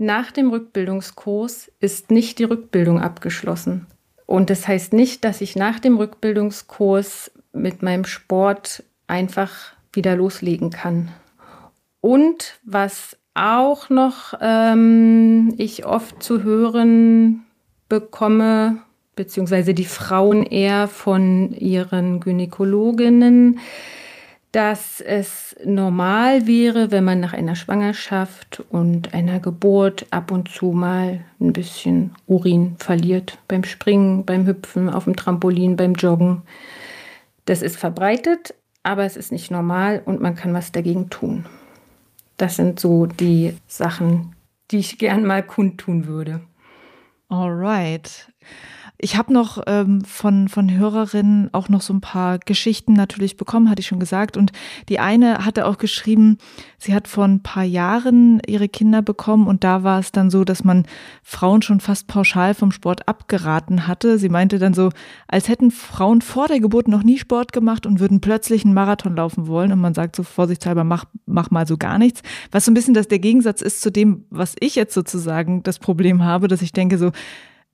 nach 0.00 0.32
dem 0.32 0.48
Rückbildungskurs 0.48 1.70
ist 1.78 2.10
nicht 2.10 2.38
die 2.38 2.44
Rückbildung 2.44 3.00
abgeschlossen. 3.00 3.86
Und 4.24 4.48
das 4.48 4.66
heißt 4.66 4.94
nicht, 4.94 5.24
dass 5.24 5.40
ich 5.42 5.56
nach 5.56 5.78
dem 5.78 5.98
Rückbildungskurs 5.98 7.30
mit 7.52 7.82
meinem 7.82 8.04
Sport 8.04 8.82
einfach 9.06 9.74
wieder 9.92 10.16
loslegen 10.16 10.70
kann. 10.70 11.10
Und 12.00 12.58
was 12.64 13.18
auch 13.34 13.90
noch 13.90 14.34
ähm, 14.40 15.54
ich 15.58 15.84
oft 15.84 16.22
zu 16.22 16.42
hören 16.42 17.44
bekomme, 17.88 18.78
beziehungsweise 19.16 19.74
die 19.74 19.84
Frauen 19.84 20.44
eher 20.44 20.88
von 20.88 21.52
ihren 21.52 22.20
Gynäkologinnen, 22.20 23.58
dass 24.52 25.00
es 25.00 25.54
normal 25.64 26.46
wäre, 26.46 26.90
wenn 26.90 27.04
man 27.04 27.20
nach 27.20 27.32
einer 27.32 27.54
Schwangerschaft 27.54 28.64
und 28.68 29.14
einer 29.14 29.38
Geburt 29.38 30.06
ab 30.10 30.32
und 30.32 30.48
zu 30.48 30.72
mal 30.72 31.20
ein 31.40 31.52
bisschen 31.52 32.12
Urin 32.26 32.76
verliert. 32.78 33.38
Beim 33.46 33.62
Springen, 33.62 34.24
beim 34.24 34.46
Hüpfen, 34.46 34.90
auf 34.90 35.04
dem 35.04 35.14
Trampolin, 35.14 35.76
beim 35.76 35.94
Joggen. 35.94 36.42
Das 37.44 37.62
ist 37.62 37.76
verbreitet, 37.76 38.54
aber 38.82 39.04
es 39.04 39.16
ist 39.16 39.30
nicht 39.30 39.50
normal 39.52 40.02
und 40.04 40.20
man 40.20 40.34
kann 40.34 40.52
was 40.52 40.72
dagegen 40.72 41.10
tun. 41.10 41.46
Das 42.36 42.56
sind 42.56 42.80
so 42.80 43.06
die 43.06 43.56
Sachen, 43.68 44.34
die 44.70 44.78
ich 44.78 44.98
gern 44.98 45.24
mal 45.24 45.44
kundtun 45.44 46.06
würde. 46.06 46.40
Alright. 47.28 48.32
Ich 49.02 49.16
habe 49.16 49.32
noch 49.32 49.62
ähm, 49.66 50.04
von, 50.04 50.48
von 50.48 50.70
Hörerinnen 50.70 51.48
auch 51.54 51.70
noch 51.70 51.80
so 51.80 51.94
ein 51.94 52.02
paar 52.02 52.38
Geschichten 52.38 52.92
natürlich 52.92 53.38
bekommen, 53.38 53.70
hatte 53.70 53.80
ich 53.80 53.86
schon 53.86 53.98
gesagt. 53.98 54.36
Und 54.36 54.52
die 54.90 54.98
eine 54.98 55.46
hatte 55.46 55.66
auch 55.66 55.78
geschrieben, 55.78 56.36
sie 56.76 56.94
hat 56.94 57.08
vor 57.08 57.24
ein 57.24 57.42
paar 57.42 57.64
Jahren 57.64 58.42
ihre 58.46 58.68
Kinder 58.68 59.00
bekommen 59.00 59.46
und 59.46 59.64
da 59.64 59.84
war 59.84 60.00
es 60.00 60.12
dann 60.12 60.28
so, 60.28 60.44
dass 60.44 60.64
man 60.64 60.84
Frauen 61.22 61.62
schon 61.62 61.80
fast 61.80 62.08
pauschal 62.08 62.52
vom 62.52 62.72
Sport 62.72 63.08
abgeraten 63.08 63.86
hatte. 63.86 64.18
Sie 64.18 64.28
meinte 64.28 64.58
dann 64.58 64.74
so, 64.74 64.90
als 65.28 65.48
hätten 65.48 65.70
Frauen 65.70 66.20
vor 66.20 66.48
der 66.48 66.60
Geburt 66.60 66.86
noch 66.86 67.02
nie 67.02 67.16
Sport 67.16 67.54
gemacht 67.54 67.86
und 67.86 68.00
würden 68.00 68.20
plötzlich 68.20 68.66
einen 68.66 68.74
Marathon 68.74 69.16
laufen 69.16 69.46
wollen. 69.46 69.72
Und 69.72 69.80
man 69.80 69.94
sagt 69.94 70.14
so 70.14 70.24
vorsichtshalber, 70.24 70.84
mach, 70.84 71.06
mach 71.24 71.50
mal 71.50 71.66
so 71.66 71.78
gar 71.78 71.98
nichts. 71.98 72.20
Was 72.50 72.66
so 72.66 72.70
ein 72.70 72.74
bisschen 72.74 72.94
das 72.94 73.08
der 73.08 73.18
Gegensatz 73.18 73.62
ist 73.62 73.80
zu 73.80 73.90
dem, 73.90 74.26
was 74.28 74.56
ich 74.60 74.74
jetzt 74.74 74.92
sozusagen 74.92 75.62
das 75.62 75.78
Problem 75.78 76.22
habe, 76.22 76.48
dass 76.48 76.60
ich 76.60 76.72
denke 76.72 76.98
so, 76.98 77.12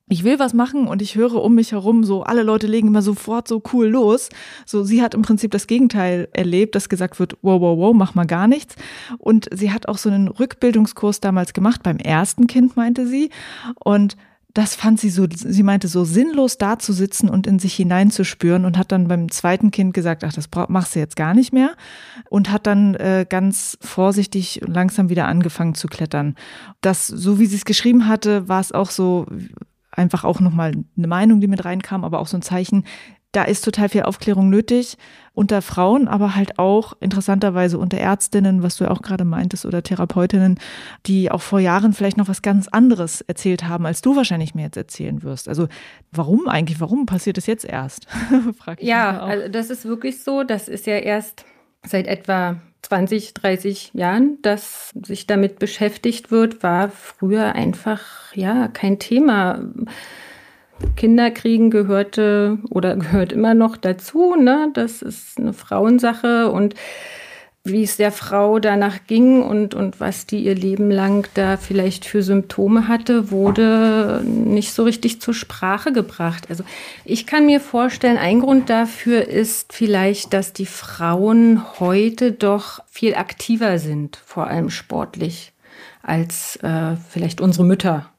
ich 0.09 0.23
will 0.23 0.39
was 0.39 0.55
machen 0.55 0.87
und 0.87 1.03
ich 1.03 1.17
höre 1.17 1.43
um 1.43 1.57
mich 1.57 1.73
herum 1.73 2.05
so, 2.05 2.23
alle 2.23 2.45
Leute 2.45 2.69
legen 2.69 2.89
immer 2.89 3.03
sofort 3.03 3.49
so 3.49 3.61
cool 3.73 3.89
los. 3.89 4.29
So, 4.65 4.85
sie 4.85 5.03
hat 5.03 5.15
im 5.15 5.23
Prinzip 5.23 5.51
das 5.51 5.67
Gegenteil 5.67 6.29
erlebt, 6.33 6.77
dass 6.77 6.89
gesagt 6.89 7.19
wird, 7.19 7.37
wow, 7.43 7.61
wow, 7.61 7.77
wow, 7.77 7.95
mach 7.95 8.15
mal 8.15 8.27
gar 8.27 8.47
nichts. 8.47 8.77
Und 9.19 9.49
sie 9.53 9.73
hat 9.73 9.89
auch 9.89 9.99
so 9.99 10.09
einen 10.09 10.29
Rückbildungskurs 10.29 11.21
damals 11.21 11.55
gemacht, 11.55 11.83
beim 11.83 11.99
ersten 11.99 12.47
Kind, 12.47 12.77
meinte 12.77 13.07
sie. 13.09 13.31
Und 13.83 14.17
das 14.55 14.75
fand 14.77 15.01
sie 15.01 15.11
so, 15.11 15.27
sie 15.31 15.63
meinte 15.65 15.89
so 15.89 16.05
sinnlos 16.05 16.57
da 16.57 16.79
zu 16.79 16.93
sitzen 16.93 17.29
und 17.29 17.47
in 17.47 17.59
sich 17.59 17.75
hineinzuspüren 17.75 18.65
und 18.65 18.79
hat 18.79 18.91
dann 18.91 19.09
beim 19.09 19.31
zweiten 19.31 19.71
Kind 19.71 19.93
gesagt, 19.93 20.25
ach, 20.25 20.33
das 20.33 20.49
machst 20.69 20.95
du 20.95 21.01
jetzt 21.01 21.17
gar 21.17 21.35
nicht 21.35 21.53
mehr 21.53 21.73
und 22.31 22.51
hat 22.51 22.67
dann 22.67 22.95
äh, 22.95 23.27
ganz 23.29 23.77
vorsichtig 23.83 24.63
langsam 24.65 25.11
wieder 25.11 25.27
angefangen 25.27 25.75
zu 25.75 25.89
klettern. 25.89 26.37
Das, 26.81 27.07
so 27.07 27.39
wie 27.39 27.45
sie 27.45 27.57
es 27.57 27.67
geschrieben 27.67 28.09
hatte, 28.09 28.49
war 28.49 28.61
es 28.61 28.73
auch 28.73 28.91
so, 28.91 29.27
einfach 29.97 30.25
auch 30.25 30.41
nochmal 30.41 30.73
eine 30.97 31.07
Meinung, 31.07 31.41
die 31.41 31.49
mit 31.49 31.65
reinkam, 31.65 32.05
aber 32.05 32.21
auch 32.21 32.27
so 32.27 32.37
ein 32.37 32.43
Zeichen, 32.43 32.85
da 33.37 33.45
ist 33.45 33.65
total 33.67 33.91
viel 33.91 34.03
Aufklärung 34.05 34.49
nötig 34.49 34.97
unter 35.35 35.61
Frauen, 35.61 36.09
aber 36.09 36.35
halt 36.35 36.59
auch 36.59 36.95
interessanterweise 37.01 37.79
unter 37.79 37.99
Ärztinnen, 37.99 38.63
was 38.63 38.77
du 38.77 38.85
ja 38.85 38.91
auch 38.91 39.03
gerade 39.03 39.27
meintest, 39.27 39.67
oder 39.67 39.83
Therapeutinnen, 39.83 40.59
die 41.05 41.31
auch 41.31 41.43
vor 41.43 41.61
Jahren 41.61 41.93
vielleicht 41.93 42.17
noch 42.17 42.29
was 42.29 42.41
ganz 42.41 42.67
anderes 42.69 43.21
erzählt 43.21 43.65
haben, 43.65 43.85
als 43.85 44.01
du 44.01 44.17
wahrscheinlich 44.17 44.55
mir 44.55 44.63
jetzt 44.63 44.79
erzählen 44.79 45.23
wirst. 45.23 45.51
Also 45.51 45.69
warum 46.13 46.49
eigentlich? 46.49 46.81
Warum 46.81 47.05
passiert 47.05 47.37
das 47.37 47.47
jetzt 47.47 47.67
erst? 47.67 48.07
Ja, 48.79 49.21
also 49.21 49.49
das 49.49 49.71
ist 49.71 49.85
wirklich 49.85 50.23
so. 50.23 50.43
Das 50.43 50.69
ist 50.69 50.87
ja 50.87 50.97
erst 50.97 51.45
seit 51.85 52.07
etwa 52.07 52.57
20, 52.87 53.35
30 53.35 53.91
Jahren, 53.95 54.39
dass 54.43 54.91
sich 55.03 55.27
damit 55.27 55.59
beschäftigt 55.59 56.31
wird, 56.31 56.63
war 56.63 56.89
früher 56.89 57.55
einfach 57.55 58.33
ja 58.35 58.69
kein 58.69 59.01
Thema. 59.01 59.61
Kinderkriegen 60.95 61.71
gehörte 61.71 62.59
oder 62.71 62.95
gehört 62.97 63.33
immer 63.33 63.55
noch 63.55 63.77
dazu. 63.77 64.37
Ne? 64.37 64.71
Das 64.75 65.03
ist 65.03 65.39
eine 65.39 65.53
Frauensache 65.53 66.53
und 66.53 66.75
wie 67.67 67.83
es 67.83 67.97
der 67.97 68.13
Frau 68.13 68.59
danach 68.59 69.07
ging 69.07 69.43
und, 69.43 69.75
und 69.75 70.01
was 70.01 70.27
die 70.27 70.45
ihr 70.45 70.55
Leben 70.55 70.91
lang 70.91 71.29
da 71.35 71.57
vielleicht 71.57 72.05
für 72.05 72.23
Symptome 72.23 72.89
hatte, 72.89 73.31
wurde 73.31 74.23
nicht 74.25 74.73
so 74.73 74.85
richtig 74.85 75.21
zur 75.21 75.35
Sprache 75.35 75.93
gebracht. 75.93 76.47
Also 76.49 76.65
ich 77.05 77.27
kann 77.27 77.47
mir 77.47 77.61
vorstellen, 77.61 78.19
ein 78.19 78.41
Grund 78.41 78.71
dafür 78.71 79.27
ist 79.27 79.73
vielleicht, 79.73 80.33
dass 80.33 80.53
die 80.53 80.67
Frauen 80.67 81.63
heute 81.81 82.33
doch 82.33 82.81
viel 82.87 83.15
aktiver 83.15 83.79
sind, 83.79 84.17
vor 84.25 84.47
allem 84.47 84.71
sportlich, 84.71 85.53
als 86.03 86.57
äh, 86.63 86.97
vielleicht 87.11 87.41
unsere 87.41 87.65
Mütter. 87.65 88.11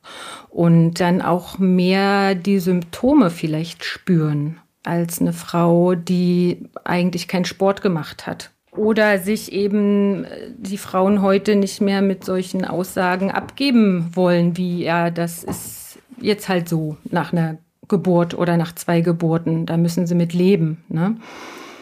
Und 0.49 0.95
dann 0.95 1.21
auch 1.21 1.57
mehr 1.57 2.35
die 2.35 2.59
Symptome 2.59 3.29
vielleicht 3.29 3.85
spüren 3.85 4.59
als 4.83 5.21
eine 5.21 5.33
Frau, 5.33 5.95
die 5.95 6.69
eigentlich 6.83 7.27
keinen 7.27 7.45
Sport 7.45 7.81
gemacht 7.81 8.25
hat 8.25 8.51
oder 8.77 9.19
sich 9.19 9.51
eben 9.51 10.25
äh, 10.25 10.51
die 10.57 10.77
Frauen 10.77 11.21
heute 11.21 11.55
nicht 11.55 11.81
mehr 11.81 12.01
mit 12.01 12.23
solchen 12.23 12.65
Aussagen 12.65 13.31
abgeben 13.31 14.11
wollen, 14.13 14.57
wie 14.57 14.83
ja, 14.83 15.09
das 15.09 15.43
ist 15.43 15.99
jetzt 16.19 16.49
halt 16.49 16.69
so 16.69 16.97
nach 17.09 17.33
einer 17.33 17.57
Geburt 17.87 18.33
oder 18.33 18.57
nach 18.57 18.73
zwei 18.75 19.01
Geburten. 19.01 19.65
Da 19.65 19.77
müssen 19.77 20.07
sie 20.07 20.15
mit 20.15 20.33
leben. 20.33 20.83
Ne? 20.89 21.17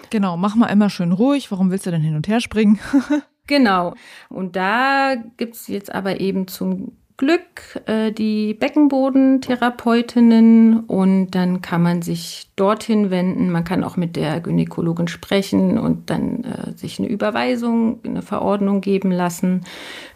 Genau, 0.10 0.38
mach 0.38 0.56
mal 0.56 0.68
immer 0.68 0.90
schön 0.90 1.12
ruhig. 1.12 1.52
Warum 1.52 1.72
willst 1.72 1.86
du 1.86 1.92
denn 1.92 2.02
hin 2.02 2.16
und 2.16 2.28
her 2.28 2.42
springen? 2.42 2.80
genau. 3.48 3.96
Und 4.30 4.56
da 4.56 5.16
gibt's 5.38 5.68
jetzt 5.68 5.94
aber 5.94 6.20
eben 6.20 6.48
zum 6.48 6.94
Glück 7.17 7.81
äh, 7.86 8.12
die 8.12 8.53
Beckenbodentherapeutinnen 8.53 10.81
und 10.81 11.31
dann 11.31 11.62
kann 11.62 11.81
man 11.81 12.01
sich 12.01 12.50
dorthin 12.57 13.10
wenden. 13.10 13.51
Man 13.51 13.63
kann 13.63 13.86
auch 13.86 13.95
mit 13.95 14.17
der 14.17 14.41
Gynäkologin 14.41 15.07
sprechen 15.07 15.77
und 15.77 16.10
dann 16.10 16.43
äh, 16.43 16.74
sich 16.75 17.00
eine 17.00 17.07
Überweisung, 17.07 18.01
eine 18.05 18.22
Verordnung 18.22 18.81
geben 18.81 19.12
lassen 19.12 19.62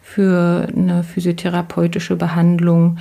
für 0.02 0.68
eine 0.68 1.02
physiotherapeutische 1.02 2.16
Behandlung. 2.16 2.98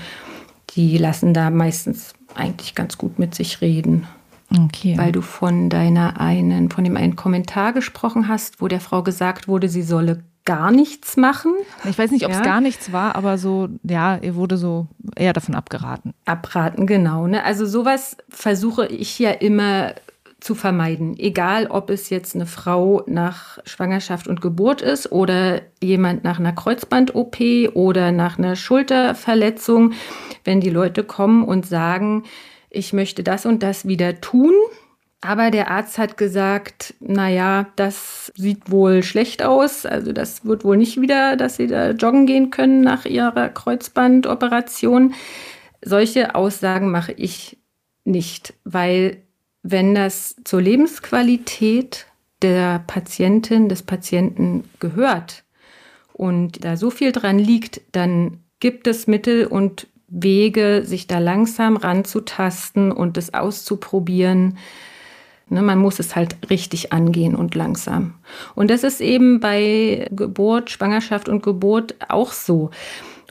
Die 0.76 0.98
lassen 0.98 1.34
da 1.34 1.50
meistens 1.50 2.14
eigentlich 2.36 2.76
ganz 2.76 2.98
gut 2.98 3.20
mit 3.20 3.36
sich 3.36 3.60
reden. 3.60 4.08
Okay. 4.66 4.98
Weil 4.98 5.12
du 5.12 5.22
von 5.22 5.70
deiner 5.70 6.20
einen, 6.20 6.72
von 6.72 6.84
dem 6.84 6.98
einen 6.98 7.16
Kommentar 7.16 7.72
gesprochen 7.74 8.30
hast, 8.30 8.62
wo 8.62 8.68
der 8.68 8.80
Frau 8.80 9.04
gesagt 9.04 9.48
wurde, 9.48 9.70
sie 9.70 9.84
solle 9.84 10.24
gar 10.50 10.72
nichts 10.72 11.16
machen. 11.16 11.54
Ich 11.88 12.00
weiß 12.00 12.10
nicht, 12.10 12.26
ob 12.26 12.32
es 12.32 12.40
ja. 12.40 12.44
gar 12.44 12.60
nichts 12.60 12.92
war, 12.92 13.16
aber 13.16 13.38
so, 13.38 13.70
ja, 13.84 14.18
ihr 14.18 14.34
wurde 14.34 14.58
so 14.58 14.88
eher 15.16 15.32
davon 15.32 15.54
abgeraten. 15.54 16.16
Abraten, 16.26 16.88
genau. 16.88 17.28
Ne? 17.28 17.44
Also 17.44 17.68
sowas 17.68 18.18
versuche 18.30 18.88
ich 18.88 19.20
ja 19.20 19.30
immer 19.30 19.94
zu 20.40 20.56
vermeiden. 20.56 21.20
Egal, 21.20 21.68
ob 21.68 21.92
es 21.92 22.10
jetzt 22.10 22.34
eine 22.34 22.48
Frau 22.48 23.04
nach 23.06 23.60
Schwangerschaft 23.64 24.28
und 24.28 24.42
Geburt 24.42 24.82
ist 24.82 25.12
oder 25.12 25.62
jemand 25.84 26.24
nach 26.24 26.40
einer 26.40 26.54
Kreuzband-OP 26.54 27.38
oder 27.76 28.12
nach 28.12 28.40
einer 28.40 28.56
Schulterverletzung. 28.56 29.94
Wenn 30.46 30.62
die 30.62 30.72
Leute 30.72 31.04
kommen 31.04 31.44
und 31.44 31.68
sagen, 31.68 32.24
ich 32.72 32.92
möchte 32.92 33.22
das 33.22 33.46
und 33.46 33.62
das 33.62 33.88
wieder 33.88 34.20
tun, 34.20 34.54
aber 35.22 35.52
der 35.52 35.70
Arzt 35.70 35.98
hat 35.98 36.16
gesagt, 36.16 36.94
na 37.02 37.30
ja, 37.30 37.68
das 37.76 38.32
sieht 38.36 38.72
wohl 38.72 39.04
schlecht 39.04 39.44
aus. 39.44 39.86
Also 39.86 40.14
das 40.14 40.46
wird 40.46 40.64
wohl 40.64 40.78
nicht 40.78 41.02
wieder, 41.02 41.36
dass 41.36 41.58
Sie 41.58 41.68
da 41.68 41.92
joggen 41.92 42.26
gehen 42.26 42.52
können 42.52 42.82
nach 42.82 43.06
Ihrer 43.06 43.50
Kreuzbandoperation. 43.50 45.14
Solche 45.84 46.36
Aussagen 46.36 46.90
mache 46.90 47.12
ich 47.12 47.58
nicht, 48.06 48.54
weil 48.64 49.18
wenn 49.62 49.94
das 49.94 50.38
zur 50.46 50.62
Lebensqualität 50.62 52.06
der 52.42 52.80
Patientin, 52.88 53.68
des 53.68 53.84
Patienten 53.84 54.70
gehört 54.80 55.44
und 56.14 56.64
da 56.64 56.78
so 56.78 56.90
viel 56.90 57.12
dran 57.12 57.40
liegt, 57.40 57.82
dann 57.92 58.40
gibt 58.62 58.88
es 58.88 59.06
Mittel 59.06 59.48
und 59.48 59.88
Wege, 60.08 60.84
sich 60.86 61.08
da 61.08 61.20
langsam 61.20 61.76
ranzutasten 61.76 62.94
und 62.94 63.18
es 63.18 63.34
auszuprobieren 63.34 64.58
Ne, 65.50 65.64
man 65.64 65.80
muss 65.80 66.00
es 66.00 66.16
halt 66.16 66.38
richtig 66.52 66.94
angehen 66.94 67.36
und 67.36 67.56
langsam. 67.56 68.14
Und 68.54 68.70
das 68.70 68.84
ist 68.84 69.02
eben 69.02 69.40
bei 69.40 70.08
Geburt, 70.12 70.70
Schwangerschaft 70.70 71.28
und 71.28 71.42
Geburt 71.42 71.96
auch 72.08 72.32
so. 72.32 72.70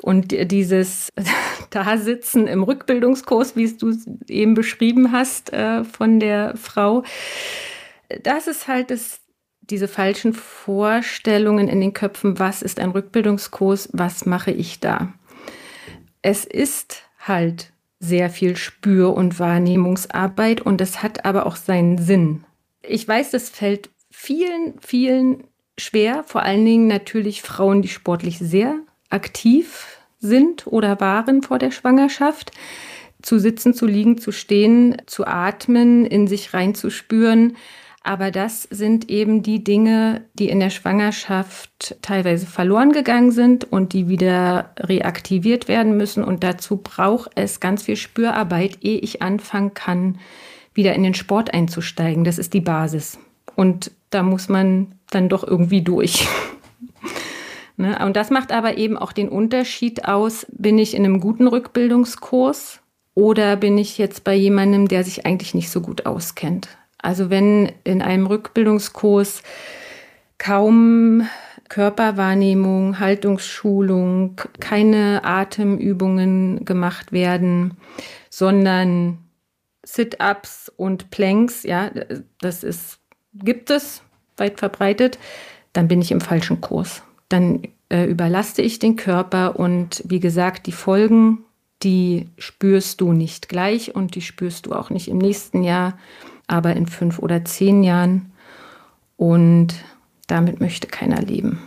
Und 0.03 0.33
dieses 0.51 1.11
Dasitzen 1.71 2.49
im 2.49 2.65
Rückbildungskurs, 2.65 3.55
wie 3.55 3.65
es 3.65 3.77
du 3.77 3.97
eben 4.29 4.55
beschrieben 4.55 5.13
hast 5.13 5.53
äh, 5.53 5.85
von 5.85 6.19
der 6.19 6.57
Frau, 6.57 7.05
das 8.23 8.49
ist 8.49 8.67
halt 8.67 8.91
das, 8.91 9.21
diese 9.61 9.87
falschen 9.87 10.33
Vorstellungen 10.33 11.69
in 11.69 11.81
den 11.81 11.93
Köpfen, 11.93 12.41
was 12.41 12.63
ist 12.63 12.81
ein 12.81 12.91
Rückbildungskurs, 12.91 13.91
was 13.93 14.27
mache 14.27 14.51
ich 14.51 14.81
da. 14.81 15.13
Es 16.23 16.45
ist 16.45 17.05
halt 17.21 17.73
sehr 18.01 18.31
viel 18.31 18.57
Spür- 18.57 19.15
und 19.15 19.39
Wahrnehmungsarbeit 19.39 20.61
und 20.61 20.81
es 20.81 21.03
hat 21.03 21.25
aber 21.25 21.47
auch 21.47 21.57
seinen 21.57 21.99
Sinn. 21.99 22.45
Ich 22.83 23.07
weiß, 23.07 23.31
das 23.31 23.51
fällt 23.51 23.91
vielen, 24.11 24.75
vielen 24.81 25.45
schwer, 25.79 26.25
vor 26.25 26.43
allen 26.43 26.65
Dingen 26.65 26.87
natürlich 26.87 27.43
Frauen, 27.43 27.83
die 27.83 27.89
sportlich 27.89 28.39
sehr 28.39 28.77
aktiv 29.11 29.99
sind 30.19 30.67
oder 30.67 31.01
waren 31.01 31.43
vor 31.43 31.59
der 31.59 31.71
Schwangerschaft. 31.71 32.53
Zu 33.21 33.41
sitzen, 33.41 33.75
zu 33.75 33.87
liegen, 33.87 34.19
zu 34.19 34.31
stehen, 34.31 34.97
zu 35.07 35.27
atmen, 35.27 36.07
in 36.07 36.29
sich 36.29 36.55
reinzuspüren, 36.55 37.57
aber 38.09 38.31
das 38.31 38.63
sind 38.63 39.11
eben 39.11 39.43
die 39.43 39.63
Dinge, 39.63 40.23
die 40.33 40.49
in 40.49 40.61
der 40.61 40.71
Schwangerschaft 40.71 41.95
teilweise 42.01 42.47
verloren 42.47 42.93
gegangen 42.93 43.33
sind 43.33 43.71
und 43.71 43.93
die 43.93 44.09
wieder 44.09 44.71
reaktiviert 44.81 45.69
werden 45.69 45.95
müssen. 45.99 46.25
Und 46.25 46.43
dazu 46.43 46.79
braucht 46.79 47.33
es 47.35 47.61
ganz 47.61 47.83
viel 47.83 47.97
Spürarbeit, 47.97 48.79
ehe 48.81 48.99
ich 48.99 49.21
anfangen 49.21 49.75
kann, 49.75 50.21
wieder 50.73 50.95
in 50.95 51.03
den 51.03 51.13
Sport 51.13 51.53
einzusteigen. 51.53 52.25
Das 52.25 52.39
ist 52.39 52.55
die 52.55 52.63
Basis. 52.63 53.19
Und 53.57 53.91
da 54.09 54.23
muss 54.23 54.49
man 54.49 54.95
dann 55.11 55.29
doch 55.29 55.47
irgendwie 55.47 55.83
durch. 55.83 56.27
ne? 57.77 58.03
Und 58.03 58.17
das 58.17 58.31
macht 58.31 58.53
aber 58.53 58.79
eben 58.79 58.97
auch 58.97 59.13
den 59.13 59.29
Unterschied 59.29 60.07
aus, 60.07 60.47
bin 60.51 60.79
ich 60.79 60.95
in 60.95 61.05
einem 61.05 61.21
guten 61.21 61.47
Rückbildungskurs 61.47 62.81
oder 63.13 63.57
bin 63.57 63.77
ich 63.77 63.99
jetzt 63.99 64.25
bei 64.25 64.35
jemandem, 64.35 64.89
der 64.89 65.05
sich 65.05 65.27
eigentlich 65.27 65.53
nicht 65.53 65.69
so 65.69 65.83
gut 65.83 66.07
auskennt. 66.07 66.78
Also 66.99 67.31
wenn 67.31 67.73
in 67.85 68.03
einem 68.03 68.27
Rückbildungskurs 68.27 69.43
kaum 70.39 71.27
Körperwahrnehmung, 71.69 72.99
Haltungsschulung, 72.99 74.41
keine 74.59 75.25
Atemübungen 75.25 76.65
gemacht 76.65 77.13
werden, 77.13 77.77
sondern 78.31 79.19
Sit-ups 79.85 80.73
und 80.77 81.11
Planks, 81.11 81.63
ja, 81.63 81.91
das 82.41 82.65
ist 82.65 83.01
gibt 83.35 83.71
es 83.71 84.03
weit 84.37 84.59
verbreitet, 84.59 85.19
dann 85.73 85.89
bin 85.89 86.01
ich 86.01 86.11
im 86.11 86.21
falschen 86.21 86.61
Kurs. 86.61 87.03
Dann 87.29 87.63
äh, 87.89 88.05
überlaste 88.05 88.63
ich 88.63 88.79
den 88.79 88.97
Körper 88.97 89.59
und 89.59 90.03
wie 90.07 90.21
gesagt, 90.21 90.67
die 90.67 90.73
Folgen, 90.73 91.45
die 91.83 92.29
spürst 92.39 93.01
du 93.01 93.13
nicht 93.13 93.49
gleich 93.49 93.95
und 93.95 94.15
die 94.15 94.23
spürst 94.23 94.67
du 94.67 94.73
auch 94.73 94.91
nicht 94.91 95.09
im 95.09 95.19
nächsten 95.19 95.63
Jahr 95.63 95.99
aber 96.49 96.75
in 96.75 96.87
fünf 96.87 97.21
oder 97.21 97.45
zehn 97.45 97.85
Jahren. 97.85 98.33
Und 99.17 99.75
damit 100.27 100.61
möchte 100.61 100.87
keiner 100.89 101.21
leben. 101.23 101.61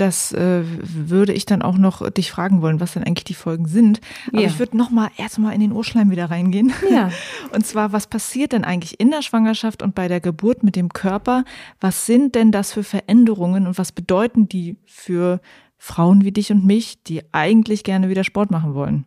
Das 0.00 0.32
äh, 0.32 0.62
würde 0.64 1.34
ich 1.34 1.44
dann 1.44 1.60
auch 1.60 1.76
noch 1.76 2.08
dich 2.08 2.30
fragen 2.30 2.62
wollen, 2.62 2.80
was 2.80 2.94
denn 2.94 3.04
eigentlich 3.04 3.24
die 3.24 3.34
Folgen 3.34 3.66
sind. 3.66 4.00
Aber 4.28 4.40
ja. 4.40 4.48
ich 4.48 4.58
würde 4.58 4.74
noch 4.74 4.88
mal 4.88 5.10
erstmal 5.18 5.54
in 5.54 5.60
den 5.60 5.72
Urschleim 5.72 6.10
wieder 6.10 6.30
reingehen. 6.30 6.72
Ja. 6.90 7.10
Und 7.52 7.66
zwar, 7.66 7.92
was 7.92 8.06
passiert 8.06 8.52
denn 8.52 8.64
eigentlich 8.64 8.98
in 8.98 9.10
der 9.10 9.20
Schwangerschaft 9.20 9.82
und 9.82 9.94
bei 9.94 10.08
der 10.08 10.20
Geburt 10.20 10.62
mit 10.62 10.74
dem 10.74 10.88
Körper? 10.88 11.44
Was 11.80 12.06
sind 12.06 12.34
denn 12.34 12.50
das 12.50 12.72
für 12.72 12.82
Veränderungen 12.82 13.66
und 13.66 13.76
was 13.76 13.92
bedeuten 13.92 14.48
die 14.48 14.76
für 14.86 15.40
Frauen 15.76 16.24
wie 16.24 16.32
dich 16.32 16.50
und 16.50 16.64
mich, 16.64 17.02
die 17.02 17.22
eigentlich 17.32 17.84
gerne 17.84 18.08
wieder 18.08 18.24
Sport 18.24 18.50
machen 18.50 18.74
wollen? 18.74 19.04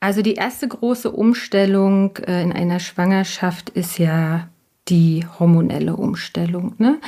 Also 0.00 0.22
die 0.22 0.34
erste 0.34 0.66
große 0.66 1.10
Umstellung 1.10 2.16
äh, 2.16 2.42
in 2.42 2.52
einer 2.52 2.80
Schwangerschaft 2.80 3.68
ist 3.70 3.98
ja 3.98 4.48
die 4.88 5.26
hormonelle 5.38 5.94
Umstellung. 5.94 6.74
Ne? 6.78 6.98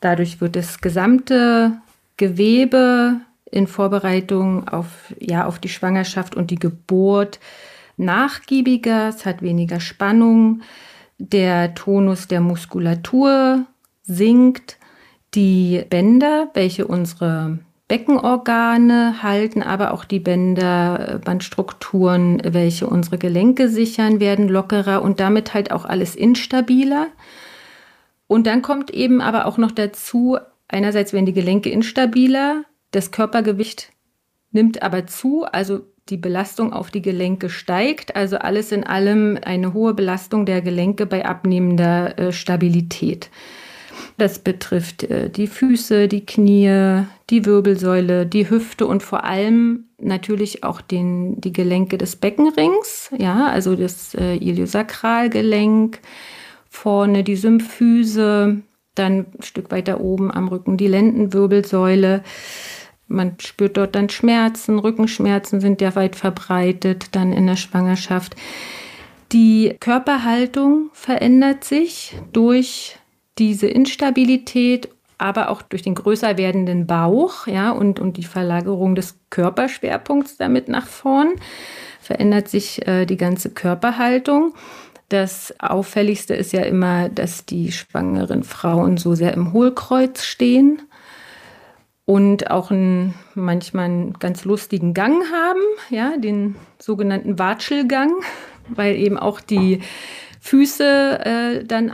Dadurch 0.00 0.40
wird 0.40 0.56
das 0.56 0.80
gesamte 0.80 1.72
Gewebe 2.16 3.20
in 3.50 3.66
Vorbereitung 3.66 4.66
auf, 4.68 5.14
ja, 5.20 5.46
auf 5.46 5.58
die 5.58 5.68
Schwangerschaft 5.68 6.34
und 6.34 6.50
die 6.50 6.58
Geburt 6.58 7.38
nachgiebiger, 7.96 9.08
es 9.08 9.24
hat 9.26 9.42
weniger 9.42 9.78
Spannung, 9.78 10.62
der 11.18 11.74
Tonus 11.74 12.26
der 12.26 12.40
Muskulatur 12.40 13.66
sinkt, 14.02 14.78
die 15.34 15.84
Bänder, 15.88 16.50
welche 16.54 16.86
unsere 16.86 17.58
Beckenorgane 17.94 19.22
halten, 19.22 19.62
aber 19.62 19.94
auch 19.94 20.04
die 20.04 20.18
Bänder, 20.18 21.20
Bandstrukturen, 21.24 22.42
welche 22.44 22.88
unsere 22.88 23.18
Gelenke 23.18 23.68
sichern, 23.68 24.18
werden 24.18 24.48
lockerer 24.48 25.00
und 25.00 25.20
damit 25.20 25.54
halt 25.54 25.70
auch 25.70 25.84
alles 25.84 26.16
instabiler. 26.16 27.06
Und 28.26 28.48
dann 28.48 28.62
kommt 28.62 28.90
eben 28.90 29.20
aber 29.20 29.46
auch 29.46 29.58
noch 29.58 29.70
dazu, 29.70 30.38
einerseits 30.66 31.12
werden 31.12 31.26
die 31.26 31.32
Gelenke 31.32 31.70
instabiler, 31.70 32.64
das 32.90 33.12
Körpergewicht 33.12 33.92
nimmt 34.50 34.82
aber 34.82 35.06
zu, 35.06 35.44
also 35.44 35.82
die 36.08 36.16
Belastung 36.16 36.72
auf 36.72 36.90
die 36.90 37.02
Gelenke 37.02 37.48
steigt, 37.48 38.16
also 38.16 38.38
alles 38.38 38.72
in 38.72 38.82
allem 38.82 39.38
eine 39.40 39.72
hohe 39.72 39.94
Belastung 39.94 40.46
der 40.46 40.62
Gelenke 40.62 41.06
bei 41.06 41.24
abnehmender 41.24 42.18
äh, 42.18 42.32
Stabilität. 42.32 43.30
Das 44.18 44.38
betrifft 44.38 45.04
äh, 45.04 45.30
die 45.30 45.46
Füße, 45.46 46.08
die 46.08 46.24
Knie, 46.24 47.04
die 47.30 47.44
Wirbelsäule, 47.44 48.26
die 48.26 48.48
Hüfte 48.48 48.86
und 48.86 49.02
vor 49.02 49.24
allem 49.24 49.84
natürlich 49.98 50.64
auch 50.64 50.80
den, 50.80 51.40
die 51.40 51.52
Gelenke 51.52 51.98
des 51.98 52.16
Beckenrings, 52.16 53.10
ja, 53.16 53.46
also 53.46 53.76
das 53.76 54.14
äh, 54.14 54.36
Iliosakralgelenk, 54.36 56.00
vorne 56.68 57.24
die 57.24 57.36
Symphyse, 57.36 58.62
dann 58.94 59.26
ein 59.38 59.42
Stück 59.42 59.70
weiter 59.70 60.00
oben 60.00 60.30
am 60.30 60.48
Rücken 60.48 60.76
die 60.76 60.88
Lendenwirbelsäule. 60.88 62.22
Man 63.06 63.36
spürt 63.38 63.76
dort 63.76 63.94
dann 63.94 64.08
Schmerzen, 64.08 64.78
Rückenschmerzen 64.78 65.60
sind 65.60 65.80
ja 65.80 65.94
weit 65.94 66.16
verbreitet, 66.16 67.08
dann 67.12 67.32
in 67.32 67.46
der 67.46 67.56
Schwangerschaft. 67.56 68.36
Die 69.32 69.76
Körperhaltung 69.80 70.90
verändert 70.92 71.64
sich 71.64 72.16
durch 72.32 72.98
diese 73.38 73.66
Instabilität, 73.66 74.88
aber 75.18 75.50
auch 75.50 75.62
durch 75.62 75.82
den 75.82 75.94
größer 75.94 76.36
werdenden 76.36 76.86
Bauch, 76.86 77.46
ja, 77.46 77.70
und, 77.70 78.00
und 78.00 78.16
die 78.16 78.24
Verlagerung 78.24 78.94
des 78.94 79.18
Körperschwerpunkts 79.30 80.36
damit 80.36 80.68
nach 80.68 80.86
vorn, 80.86 81.32
verändert 82.00 82.48
sich 82.48 82.86
äh, 82.86 83.06
die 83.06 83.16
ganze 83.16 83.50
Körperhaltung. 83.50 84.54
Das 85.08 85.54
Auffälligste 85.60 86.34
ist 86.34 86.52
ja 86.52 86.62
immer, 86.62 87.08
dass 87.08 87.46
die 87.46 87.72
schwangeren 87.72 88.42
Frauen 88.42 88.96
so 88.96 89.14
sehr 89.14 89.32
im 89.34 89.52
Hohlkreuz 89.52 90.24
stehen 90.24 90.82
und 92.04 92.50
auch 92.50 92.70
einen, 92.70 93.14
manchmal 93.34 93.86
einen 93.86 94.12
ganz 94.14 94.44
lustigen 94.44 94.94
Gang 94.94 95.22
haben, 95.32 95.60
ja, 95.90 96.16
den 96.16 96.56
sogenannten 96.78 97.38
Watschelgang, 97.38 98.12
weil 98.68 98.96
eben 98.96 99.18
auch 99.18 99.40
die 99.40 99.80
Füße 100.40 101.20
äh, 101.24 101.64
dann 101.64 101.90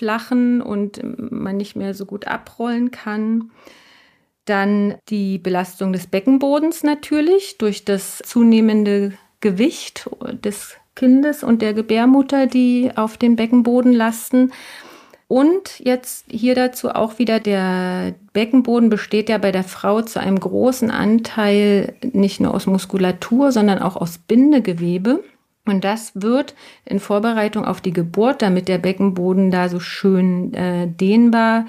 abflachen 0.00 0.62
und 0.62 1.00
man 1.30 1.56
nicht 1.56 1.76
mehr 1.76 1.94
so 1.94 2.06
gut 2.06 2.26
abrollen 2.26 2.90
kann. 2.90 3.50
Dann 4.46 4.96
die 5.08 5.38
Belastung 5.38 5.92
des 5.92 6.06
Beckenbodens 6.06 6.82
natürlich 6.82 7.58
durch 7.58 7.84
das 7.84 8.18
zunehmende 8.24 9.12
Gewicht 9.40 10.08
des 10.44 10.76
Kindes 10.96 11.44
und 11.44 11.62
der 11.62 11.74
Gebärmutter, 11.74 12.46
die 12.46 12.90
auf 12.94 13.16
dem 13.16 13.36
Beckenboden 13.36 13.92
lasten. 13.92 14.52
Und 15.28 15.78
jetzt 15.78 16.24
hier 16.28 16.56
dazu 16.56 16.90
auch 16.90 17.18
wieder, 17.18 17.38
der 17.38 18.14
Beckenboden 18.32 18.90
besteht 18.90 19.28
ja 19.28 19.38
bei 19.38 19.52
der 19.52 19.62
Frau 19.62 20.02
zu 20.02 20.18
einem 20.18 20.40
großen 20.40 20.90
Anteil 20.90 21.94
nicht 22.12 22.40
nur 22.40 22.52
aus 22.52 22.66
Muskulatur, 22.66 23.52
sondern 23.52 23.78
auch 23.78 23.96
aus 23.96 24.18
Bindegewebe. 24.18 25.22
Und 25.66 25.84
das 25.84 26.12
wird 26.14 26.54
in 26.84 27.00
Vorbereitung 27.00 27.64
auf 27.64 27.80
die 27.80 27.92
Geburt, 27.92 28.42
damit 28.42 28.68
der 28.68 28.78
Beckenboden 28.78 29.50
da 29.50 29.68
so 29.68 29.78
schön 29.78 30.54
äh, 30.54 30.88
dehnbar 30.88 31.66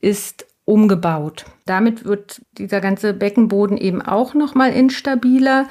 ist, 0.00 0.46
umgebaut. 0.64 1.46
Damit 1.66 2.04
wird 2.04 2.42
dieser 2.58 2.80
ganze 2.80 3.14
Beckenboden 3.14 3.78
eben 3.78 4.02
auch 4.02 4.34
noch 4.34 4.54
mal 4.54 4.72
instabiler. 4.72 5.66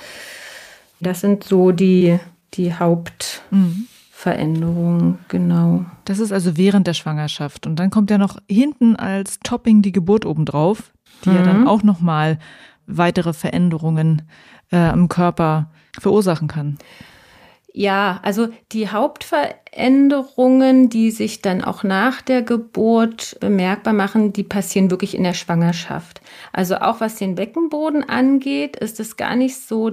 Das 1.00 1.22
sind 1.22 1.44
so 1.44 1.72
die, 1.72 2.20
die 2.54 2.78
Haupt. 2.78 3.42
Mhm. 3.52 3.88
Veränderung, 4.22 5.18
genau. 5.30 5.84
Das 6.06 6.20
ist 6.20 6.32
also 6.32 6.56
während 6.56 6.86
der 6.86 6.94
Schwangerschaft. 6.94 7.66
Und 7.66 7.78
dann 7.78 7.90
kommt 7.90 8.12
ja 8.12 8.20
noch 8.20 8.38
hinten 8.48 8.96
als 8.96 9.40
Topping 9.40 9.82
die 9.82 9.92
Geburt 9.92 10.28
obendrauf, 10.28 10.94
die 11.26 11.30
mhm. 11.30 11.36
ja 11.38 11.42
dann 11.42 11.62
mhm. 11.62 11.68
auch 11.68 11.82
nochmal 11.82 12.38
weitere 12.86 13.34
Veränderungen 13.34 14.22
äh, 14.72 14.78
am 14.78 15.10
Körper 15.10 15.72
verursachen 16.00 16.48
kann. 16.48 16.78
Ja, 17.74 18.20
also 18.24 18.50
die 18.74 18.90
Hauptveränderungen, 18.90 20.90
die 20.90 21.12
sich 21.12 21.42
dann 21.42 21.64
auch 21.64 21.84
nach 21.84 22.22
der 22.22 22.42
Geburt 22.42 23.38
bemerkbar 23.40 23.94
machen, 23.94 24.34
die 24.34 24.44
passieren 24.44 24.92
wirklich 24.92 25.16
in 25.16 25.24
der 25.24 25.34
Schwangerschaft. 25.34 26.22
Also 26.52 26.78
auch 26.78 27.00
was 27.00 27.16
den 27.16 27.36
Beckenboden 27.36 28.08
angeht, 28.08 28.76
ist 28.76 29.00
es 29.00 29.16
gar 29.16 29.36
nicht 29.36 29.56
so, 29.56 29.92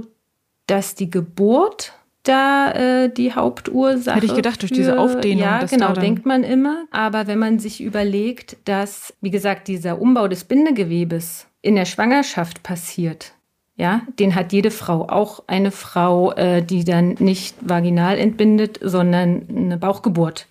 dass 0.66 0.96
die 0.96 1.08
Geburt 1.08 1.92
da 2.24 2.72
äh, 2.72 3.12
die 3.12 3.32
Hauptursache. 3.32 4.16
Hätte 4.16 4.26
ich 4.26 4.34
gedacht, 4.34 4.60
durch 4.60 4.72
diese 4.72 4.98
Aufdehnung. 4.98 5.42
Ja, 5.42 5.64
genau, 5.64 5.92
denkt 5.92 6.26
man 6.26 6.44
immer. 6.44 6.84
Aber 6.90 7.26
wenn 7.26 7.38
man 7.38 7.58
sich 7.58 7.80
überlegt, 7.80 8.56
dass, 8.64 9.14
wie 9.20 9.30
gesagt, 9.30 9.68
dieser 9.68 10.00
Umbau 10.00 10.28
des 10.28 10.44
Bindegewebes 10.44 11.46
in 11.62 11.76
der 11.76 11.86
Schwangerschaft 11.86 12.62
passiert, 12.62 13.32
ja, 13.78 14.02
den 14.18 14.34
hat 14.34 14.52
jede 14.52 14.72
Frau. 14.72 15.08
Auch 15.08 15.44
eine 15.46 15.70
Frau, 15.70 16.32
äh, 16.32 16.62
die 16.62 16.84
dann 16.84 17.10
nicht 17.20 17.56
vaginal 17.60 18.18
entbindet, 18.18 18.80
sondern 18.82 19.46
eine 19.48 19.78
Bauchgeburt 19.78 20.48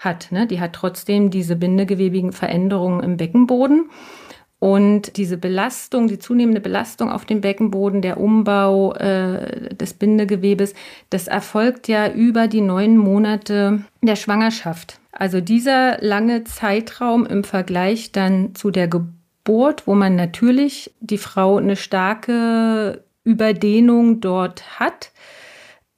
hat. 0.00 0.32
Ne? 0.32 0.46
Die 0.46 0.60
hat 0.60 0.72
trotzdem 0.72 1.30
diese 1.30 1.56
bindegewebigen 1.56 2.32
Veränderungen 2.32 3.02
im 3.02 3.18
Beckenboden. 3.18 3.90
Und 4.60 5.18
diese 5.18 5.36
Belastung, 5.36 6.08
die 6.08 6.18
zunehmende 6.18 6.62
Belastung 6.62 7.12
auf 7.12 7.26
dem 7.26 7.42
Beckenboden, 7.42 8.00
der 8.00 8.18
Umbau 8.18 8.94
äh, 8.94 9.74
des 9.74 9.92
Bindegewebes, 9.92 10.72
das 11.10 11.28
erfolgt 11.28 11.86
ja 11.86 12.10
über 12.10 12.48
die 12.48 12.62
neun 12.62 12.96
Monate 12.96 13.84
der 14.00 14.16
Schwangerschaft. 14.16 15.00
Also 15.12 15.42
dieser 15.42 15.98
lange 16.00 16.44
Zeitraum 16.44 17.26
im 17.26 17.44
Vergleich 17.44 18.10
dann 18.12 18.54
zu 18.54 18.70
der 18.70 18.88
Geburt, 18.88 19.12
wo 19.86 19.94
man 19.94 20.16
natürlich 20.16 20.92
die 21.00 21.18
Frau 21.18 21.56
eine 21.56 21.76
starke 21.76 23.04
Überdehnung 23.24 24.20
dort 24.20 24.78
hat, 24.78 25.10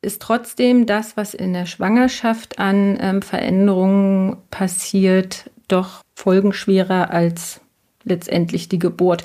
ist 0.02 0.22
trotzdem 0.22 0.86
das, 0.86 1.16
was 1.16 1.34
in 1.34 1.52
der 1.52 1.66
Schwangerschaft 1.66 2.58
an 2.58 2.98
ähm, 3.00 3.22
Veränderungen 3.22 4.36
passiert, 4.50 5.50
doch 5.68 6.02
folgenschwerer 6.14 7.10
als 7.10 7.60
letztendlich 8.04 8.68
die 8.68 8.78
Geburt. 8.78 9.24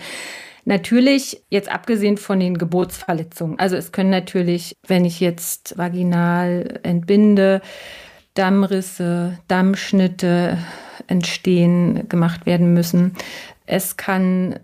Natürlich, 0.65 1.43
jetzt 1.49 1.71
abgesehen 1.71 2.17
von 2.17 2.39
den 2.39 2.57
Geburtsverletzungen. 2.57 3.59
Also 3.59 3.75
es 3.75 3.91
können 3.91 4.09
natürlich, 4.09 4.75
wenn 4.87 5.05
ich 5.05 5.19
jetzt 5.19 5.77
vaginal 5.77 6.79
entbinde, 6.83 7.61
Dammrisse, 8.33 9.39
Dammschnitte 9.47 10.57
entstehen, 11.07 12.07
gemacht 12.07 12.45
werden 12.45 12.73
müssen. 12.73 13.15
Es 13.71 13.95
kann 13.95 14.59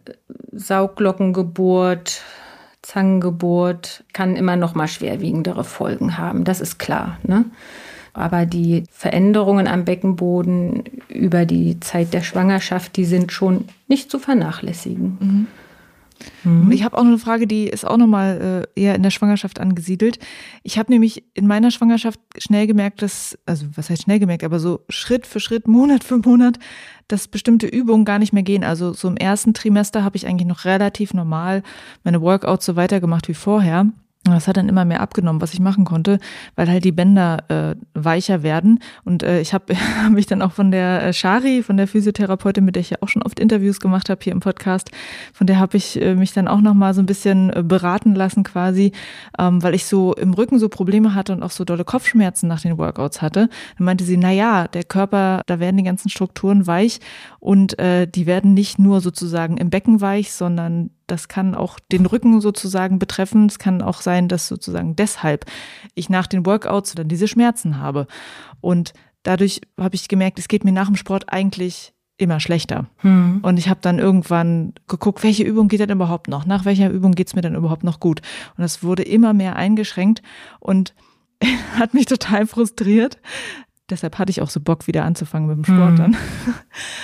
Sauglockengeburt, 0.52 2.24
Zangengeburt, 2.82 4.04
kann 4.12 4.36
immer 4.36 4.58
noch 4.58 4.76
mal 4.76 4.90
schwerwiegendere 4.90 5.64
Folgen 5.64 6.18
haben. 6.18 6.44
Das 6.44 6.60
ist 6.60 6.78
klar. 6.78 7.18
Ne? 7.24 7.46
Aber 8.12 8.46
die 8.46 8.84
Veränderungen 8.92 9.66
am 9.66 9.86
Beckenboden 9.86 10.84
über 11.08 11.46
die 11.46 11.80
Zeit 11.80 12.14
der 12.14 12.22
Schwangerschaft, 12.22 12.98
die 12.98 13.06
sind 13.06 13.32
schon 13.32 13.70
nicht 13.88 14.12
zu 14.12 14.20
vernachlässigen. 14.20 15.18
Mhm. 15.22 15.48
Mhm. 16.44 16.72
Ich 16.72 16.84
habe 16.84 16.98
auch 16.98 17.04
noch 17.04 17.10
eine 17.10 17.18
Frage, 17.18 17.48
die 17.48 17.68
ist 17.68 17.86
auch 17.86 17.98
nochmal 17.98 18.68
äh, 18.76 18.82
eher 18.82 18.96
in 18.96 19.04
der 19.04 19.10
Schwangerschaft 19.10 19.60
angesiedelt. 19.60 20.20
Ich 20.64 20.78
habe 20.78 20.92
nämlich 20.92 21.24
in 21.34 21.48
meiner 21.48 21.72
Schwangerschaft 21.72 22.20
schnell 22.38 22.68
gemerkt, 22.68 23.02
dass, 23.02 23.38
also 23.46 23.66
was 23.76 23.90
heißt 23.90 24.04
schnell 24.04 24.20
gemerkt, 24.20 24.44
aber 24.44 24.60
so 24.60 24.82
Schritt 24.90 25.28
für 25.28 25.40
Schritt, 25.40 25.68
Monat 25.68 26.04
für 26.04 26.18
Monat, 26.18 26.60
dass 27.08 27.28
bestimmte 27.28 27.68
Übungen 27.68 28.06
gar 28.06 28.20
nicht 28.20 28.34
mehr 28.34 28.44
gehen. 28.44 28.64
Also 28.64 28.94
so 28.94 29.08
im 29.08 29.18
ersten 29.18 29.54
Trimester 29.54 30.04
habe 30.04 30.18
ich 30.18 30.28
eigentlich 30.28 30.48
noch 30.48 30.66
relativ 30.66 31.14
normal 31.14 31.64
meine 32.04 32.22
Workouts 32.22 32.66
so 32.66 32.76
weitergemacht 32.76 33.28
wie 33.28 33.34
vorher. 33.34 33.88
Das 34.34 34.48
hat 34.48 34.58
dann 34.58 34.70
immer 34.70 34.86
mehr 34.86 35.02
abgenommen, 35.02 35.42
was 35.42 35.54
ich 35.54 35.60
machen 35.60 35.86
konnte, 35.86 36.20
weil 36.56 36.70
halt 36.70 36.84
die 36.84 36.92
Bänder 36.92 37.44
äh, 37.50 37.76
weicher 37.94 38.44
werden. 38.44 38.80
Und 39.04 39.24
äh, 39.24 39.42
ich 39.42 39.54
habe 39.54 39.76
hab 40.04 40.12
mich 40.12 40.26
dann 40.26 40.42
auch 40.42 40.52
von 40.52 40.72
der 40.72 41.04
äh, 41.04 41.14
Shari, 41.14 41.64
von 41.64 41.78
der 41.78 41.88
Physiotherapeutin, 41.88 42.66
mit 42.66 42.76
der 42.76 42.82
ich 42.82 42.90
ja 42.90 42.98
auch 43.02 43.10
schon 43.10 43.24
oft 43.24 43.40
Interviews 43.40 43.80
gemacht 43.80 44.10
habe 44.10 44.20
hier 44.24 44.34
im 44.34 44.40
Podcast, 44.40 44.92
von 45.34 45.48
der 45.48 45.60
habe 45.60 45.78
ich 45.78 46.02
äh, 46.02 46.16
mich 46.16 46.34
dann 46.34 46.48
auch 46.48 46.62
nochmal 46.62 46.94
so 46.94 47.02
ein 47.02 47.06
bisschen 47.06 47.52
äh, 47.52 47.64
beraten 47.64 48.16
lassen 48.16 48.44
quasi, 48.44 48.92
ähm, 49.40 49.62
weil 49.64 49.76
ich 49.76 49.86
so 49.86 50.14
im 50.14 50.34
Rücken 50.34 50.60
so 50.60 50.70
Probleme 50.70 51.16
hatte 51.16 51.34
und 51.34 51.44
auch 51.44 51.52
so 51.52 51.64
dolle 51.64 51.86
Kopfschmerzen 51.86 52.48
nach 52.48 52.62
den 52.62 52.78
Workouts 52.78 53.22
hatte. 53.22 53.50
Dann 53.78 53.86
meinte 53.86 54.04
sie, 54.04 54.18
na 54.18 54.32
ja, 54.32 54.68
der 54.68 54.84
Körper, 54.84 55.42
da 55.46 55.60
werden 55.60 55.78
die 55.78 55.84
ganzen 55.84 56.10
Strukturen 56.10 56.68
weich 56.68 57.00
und 57.40 57.78
äh, 57.80 58.08
die 58.08 58.26
werden 58.26 58.54
nicht 58.54 58.80
nur 58.80 59.02
sozusagen 59.02 59.58
im 59.58 59.70
Becken 59.70 60.02
weich, 60.02 60.32
sondern 60.32 60.92
das 61.08 61.28
kann 61.28 61.56
auch 61.56 61.80
den 61.80 62.06
Rücken 62.06 62.42
sozusagen 62.42 63.00
betreffen. 63.00 63.48
Es 63.48 63.60
kann 63.60 63.82
auch 63.82 64.02
sein, 64.02 64.28
dass 64.28 64.48
sozusagen 64.48 64.96
deshalb 64.96 65.46
ich 65.96 66.10
nach 66.10 66.28
den 66.28 66.46
Workouts 66.46 66.96
dann 66.96 67.08
diese 67.08 67.28
Schmerzen 67.28 67.80
habe. 67.80 68.08
Und 68.62 68.94
dadurch 69.24 69.62
habe 69.80 69.96
ich 69.96 70.08
gemerkt, 70.08 70.40
es 70.40 70.48
geht 70.48 70.64
mir 70.64 70.72
nach 70.72 70.88
dem 70.88 70.96
Sport 70.96 71.32
eigentlich 71.32 71.94
immer 72.18 72.40
schlechter. 72.40 72.88
Hm. 72.98 73.40
Und 73.44 73.58
ich 73.58 73.70
habe 73.70 73.80
dann 73.82 74.00
irgendwann 74.00 74.74
geguckt, 74.88 75.24
welche 75.24 75.44
Übung 75.44 75.68
geht 75.68 75.80
denn 75.80 75.92
überhaupt 75.92 76.28
noch? 76.28 76.46
Nach 76.46 76.66
welcher 76.66 76.90
Übung 76.90 77.14
geht's 77.14 77.36
mir 77.36 77.42
denn 77.42 77.56
überhaupt 77.56 77.84
noch 77.84 78.00
gut? 78.00 78.22
Und 78.58 78.64
das 78.64 78.84
wurde 78.84 79.04
immer 79.04 79.34
mehr 79.34 79.56
eingeschränkt 79.56 80.22
und 80.60 80.94
hat 81.80 81.94
mich 81.94 82.08
total 82.08 82.48
frustriert, 82.48 83.20
deshalb 83.90 84.18
hatte 84.18 84.30
ich 84.30 84.42
auch 84.42 84.50
so 84.50 84.60
Bock, 84.60 84.88
wieder 84.88 85.06
anzufangen 85.06 85.48
mit 85.48 85.58
dem 85.58 85.66
Sport 85.66 85.92
mhm. 85.94 85.98
dann. 85.98 86.18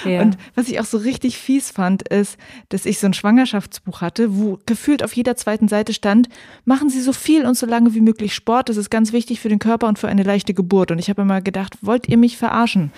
Ja. 0.06 0.22
Und 0.22 0.38
was 0.54 0.68
ich 0.68 0.80
auch 0.82 0.86
so 0.86 0.98
richtig 0.98 1.38
fies 1.38 1.72
fand, 1.72 2.08
ist, 2.10 2.38
dass 2.70 2.86
ich 2.86 3.00
so 3.00 3.08
ein 3.08 3.14
Schwangerschaftsbuch 3.14 4.02
hatte, 4.02 4.38
wo 4.38 4.60
gefühlt 4.66 5.02
auf 5.02 5.14
jeder 5.14 5.38
zweiten 5.38 5.70
Seite 5.70 5.94
stand, 5.94 6.28
machen 6.66 6.90
Sie 6.90 7.00
so 7.00 7.14
viel 7.14 7.46
und 7.46 7.58
so 7.58 7.66
lange 7.66 7.94
wie 7.94 8.02
möglich 8.02 8.36
Sport, 8.36 8.68
das 8.68 8.76
ist 8.76 8.90
ganz 8.90 9.14
wichtig 9.14 9.40
für 9.40 9.48
den 9.48 9.60
Körper 9.60 9.88
und 9.88 9.98
für 9.98 10.10
eine 10.10 10.24
leichte 10.24 10.54
Geburt. 10.54 10.92
Und 10.92 11.00
ich 11.00 11.10
habe 11.10 11.22
immer 11.22 11.42
gedacht, 11.42 11.78
wollt 11.82 12.10
ihr 12.10 12.18
mich 12.18 12.38
verarschen? 12.38 12.92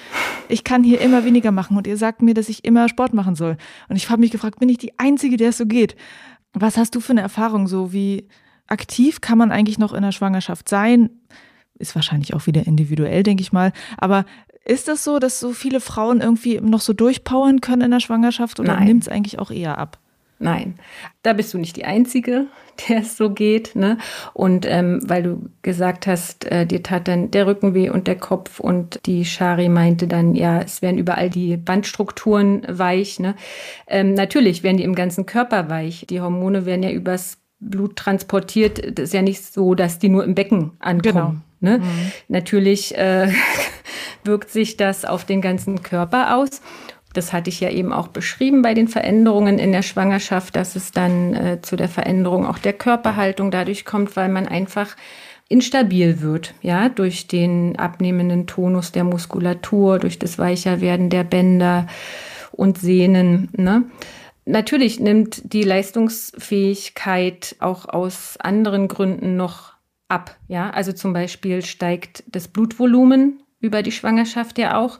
Ich 0.50 0.64
kann 0.64 0.84
hier 0.84 1.00
immer 1.00 1.26
weniger 1.26 1.52
machen 1.52 1.78
und 1.78 1.86
ihr 1.86 1.98
sagt 1.98 2.24
mir, 2.24 2.34
dass 2.34 2.50
ich 2.50 2.66
immer 2.66 2.90
Sport 2.90 3.14
machen 3.14 3.36
soll. 3.36 3.56
Und 3.88 3.96
ich 3.96 4.10
habe 4.10 4.22
mich 4.22 4.32
gefragt, 4.32 4.60
bin 4.60 4.70
ich 4.70 4.80
die 4.80 4.98
Einzige, 4.98 5.38
der 5.38 5.50
es 5.50 5.58
so 5.58 5.68
geht? 5.68 5.96
Was 6.54 6.78
hast 6.78 6.96
du 6.96 7.00
für 7.00 7.14
eine 7.14 7.22
Erfahrung 7.22 7.68
so? 7.68 7.94
Wie 7.94 8.28
aktiv 8.68 9.22
kann 9.22 9.38
man 9.38 9.52
eigentlich 9.52 9.78
noch 9.78 9.94
in 9.94 10.02
der 10.02 10.12
Schwangerschaft 10.12 10.70
sein? 10.70 11.10
Ist 11.80 11.96
wahrscheinlich 11.96 12.34
auch 12.34 12.48
wieder 12.48 12.66
individuell, 12.66 13.24
denke 13.24 13.42
ich 13.42 13.52
mal. 13.52 13.74
Aber 13.98 14.26
ist 14.66 14.88
das 14.88 15.04
so, 15.04 15.20
dass 15.20 15.40
so 15.40 15.54
viele 15.54 15.80
Frauen 15.80 16.22
irgendwie 16.22 16.60
noch 16.60 16.82
so 16.82 16.94
durchpowern 16.94 17.62
können 17.62 17.84
in 17.84 17.92
der 17.92 18.00
Schwangerschaft 18.00 18.60
oder 18.60 18.80
nimmt 18.80 19.04
es 19.04 19.10
eigentlich 19.10 19.40
auch 19.40 19.52
eher 19.52 19.78
ab? 19.78 20.00
Nein, 20.38 20.76
da 21.24 21.32
bist 21.32 21.54
du 21.54 21.58
nicht 21.58 21.78
die 21.78 21.86
Einzige, 21.86 22.48
der 22.90 23.00
es 23.00 23.16
so 23.16 23.30
geht. 23.30 23.76
Ne? 23.76 23.98
Und 24.34 24.66
ähm, 24.68 25.00
weil 25.04 25.24
du 25.24 25.50
gesagt 25.62 26.08
hast, 26.08 26.46
äh, 26.46 26.66
dir 26.66 26.84
tat 26.84 27.08
dann 27.08 27.32
der 27.32 27.48
Rücken 27.48 27.74
weh 27.74 27.90
und 27.90 28.08
der 28.08 28.18
Kopf 28.18 28.60
und 28.60 29.00
die 29.06 29.24
Shari 29.24 29.70
meinte 29.70 30.08
dann, 30.08 30.36
ja, 30.36 30.60
es 30.60 30.82
werden 30.82 30.98
überall 30.98 31.30
die 31.30 31.56
Bandstrukturen 31.58 32.66
weich. 32.68 33.20
Ne? 33.20 33.36
Ähm, 33.88 34.14
natürlich 34.14 34.64
werden 34.64 34.78
die 34.78 34.84
im 34.84 34.96
ganzen 34.96 35.26
Körper 35.26 35.70
weich. 35.70 36.06
Die 36.10 36.20
Hormone 36.20 36.66
werden 36.66 36.84
ja 36.84 36.92
übers 36.92 37.38
Blut 37.60 37.96
transportiert. 37.96 38.98
Das 39.00 39.06
ist 39.06 39.14
ja 39.14 39.22
nicht 39.22 39.42
so, 39.42 39.74
dass 39.74 40.00
die 40.00 40.10
nur 40.10 40.26
im 40.26 40.36
Becken 40.36 40.72
ankommen. 40.80 41.02
Genau. 41.02 41.36
Ne? 41.60 41.80
Mhm. 41.80 42.12
Natürlich 42.28 42.98
äh, 42.98 43.32
wirkt 44.24 44.52
sich 44.52 44.78
das 44.78 45.06
auf 45.06 45.26
den 45.26 45.42
ganzen 45.42 45.84
Körper 45.84 46.36
aus. 46.36 46.62
Das 47.14 47.32
hatte 47.32 47.50
ich 47.50 47.62
ja 47.62 47.70
eben 47.70 47.94
auch 47.94 48.10
beschrieben 48.10 48.62
bei 48.62 48.74
den 48.74 48.90
Veränderungen 48.90 49.58
in 49.58 49.72
der 49.72 49.84
Schwangerschaft, 49.84 50.56
dass 50.56 50.76
es 50.76 50.92
dann 50.92 51.34
äh, 51.34 51.62
zu 51.62 51.78
der 51.78 51.88
Veränderung 51.88 52.46
auch 52.46 52.58
der 52.58 52.74
Körperhaltung 52.74 53.52
dadurch 53.52 53.86
kommt, 53.86 54.16
weil 54.18 54.30
man 54.30 54.48
einfach 54.48 54.96
instabil 55.48 56.22
wird, 56.22 56.54
ja, 56.62 56.90
durch 56.90 57.28
den 57.28 57.78
abnehmenden 57.78 58.48
Tonus 58.48 58.92
der 58.92 59.04
Muskulatur, 59.04 60.00
durch 60.00 60.20
das 60.20 60.38
Weicherwerden 60.38 61.10
der 61.10 61.24
Bänder 61.24 61.88
und 62.52 62.80
Sehnen. 62.80 63.50
Ne? 63.56 63.84
Natürlich 64.46 65.00
nimmt 65.00 65.54
die 65.54 65.64
Leistungsfähigkeit 65.64 67.56
auch 67.60 67.88
aus 67.88 68.38
anderen 68.40 68.88
Gründen 68.88 69.38
noch 69.38 69.75
ab, 70.08 70.36
ja. 70.48 70.70
Also 70.70 70.92
zum 70.92 71.14
Beispiel 71.14 71.64
steigt 71.64 72.24
das 72.28 72.48
Blutvolumen 72.48 73.42
über 73.60 73.82
die 73.82 73.92
Schwangerschaft 73.92 74.58
ja 74.58 74.78
auch 74.78 75.00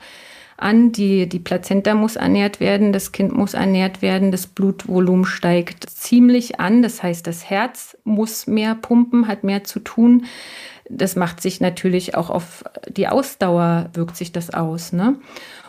an. 0.58 0.92
Die, 0.92 1.28
die 1.28 1.40
Plazenta 1.40 1.94
muss 1.94 2.16
ernährt 2.16 2.60
werden, 2.60 2.94
das 2.94 3.12
Kind 3.12 3.36
muss 3.36 3.54
ernährt 3.54 4.02
werden, 4.02 4.32
das 4.32 4.48
Blutvolumen 4.48 5.26
steigt 5.26 5.90
ziemlich 5.90 6.60
an. 6.60 6.82
Das 6.82 7.04
heißt, 7.04 7.26
das 7.28 7.50
Herz 7.50 7.98
muss 8.04 8.48
mehr 8.48 8.76
pumpen, 8.76 9.28
hat 9.28 9.44
mehr 9.44 9.64
zu 9.64 9.80
tun. 9.80 10.26
Das 10.90 11.16
macht 11.16 11.42
sich 11.42 11.62
natürlich 11.62 12.16
auch 12.16 12.30
auf 12.30 12.64
die 12.88 13.08
Ausdauer, 13.08 13.90
wirkt 13.94 14.18
sich 14.18 14.32
das 14.32 14.52
aus. 14.52 14.94
Ne? 14.94 15.18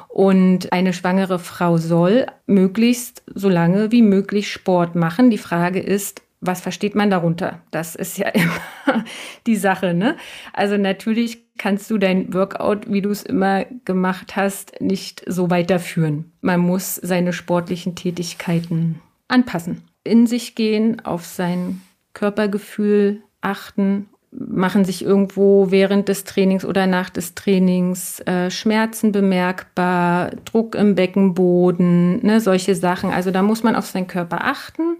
Und 0.09 0.72
eine 0.72 0.92
schwangere 0.92 1.38
Frau 1.38 1.79
soll 1.79 2.27
möglichst 2.46 3.22
so 3.35 3.49
lange 3.49 3.92
wie 3.92 4.03
möglich 4.03 4.51
Sport 4.51 4.94
machen. 4.94 5.31
Die 5.31 5.38
Frage 5.38 5.81
ist, 5.81 6.22
was 6.40 6.61
versteht 6.61 6.94
man 6.94 7.11
darunter? 7.11 7.61
Das 7.70 7.94
ist 7.94 8.18
ja 8.18 8.29
immer 8.35 9.05
die 9.46 9.57
Sache. 9.57 9.94
Ne? 9.94 10.16
Also 10.53 10.77
natürlich 10.77 11.44
kannst 11.59 11.90
du 11.90 11.99
dein 11.99 12.33
Workout, 12.35 12.90
wie 12.90 13.03
du 13.03 13.11
es 13.11 13.22
immer 13.22 13.64
gemacht 13.85 14.37
hast, 14.37 14.81
nicht 14.81 15.22
so 15.27 15.51
weiterführen. 15.51 16.33
Man 16.40 16.61
muss 16.61 16.96
seine 16.96 17.33
sportlichen 17.33 17.94
Tätigkeiten 17.94 19.01
anpassen, 19.29 19.83
in 20.05 20.27
sich 20.27 20.55
gehen, 20.55 21.05
auf 21.05 21.25
sein 21.25 21.81
Körpergefühl 22.12 23.22
achten, 23.40 24.09
machen 24.31 24.85
sich 24.85 25.03
irgendwo 25.03 25.70
während 25.70 26.09
des 26.09 26.25
Trainings 26.25 26.64
oder 26.64 26.87
nach 26.87 27.09
des 27.09 27.35
Trainings 27.35 28.20
äh, 28.20 28.51
Schmerzen 28.51 29.12
bemerkbar, 29.12 30.31
Druck 30.44 30.75
im 30.75 30.94
Beckenboden, 30.94 32.25
ne, 32.25 32.40
solche 32.40 32.75
Sachen. 32.75 33.11
Also 33.11 33.31
da 33.31 33.42
muss 33.42 33.62
man 33.62 33.77
auf 33.77 33.87
seinen 33.87 34.09
Körper 34.09 34.44
achten 34.44 34.99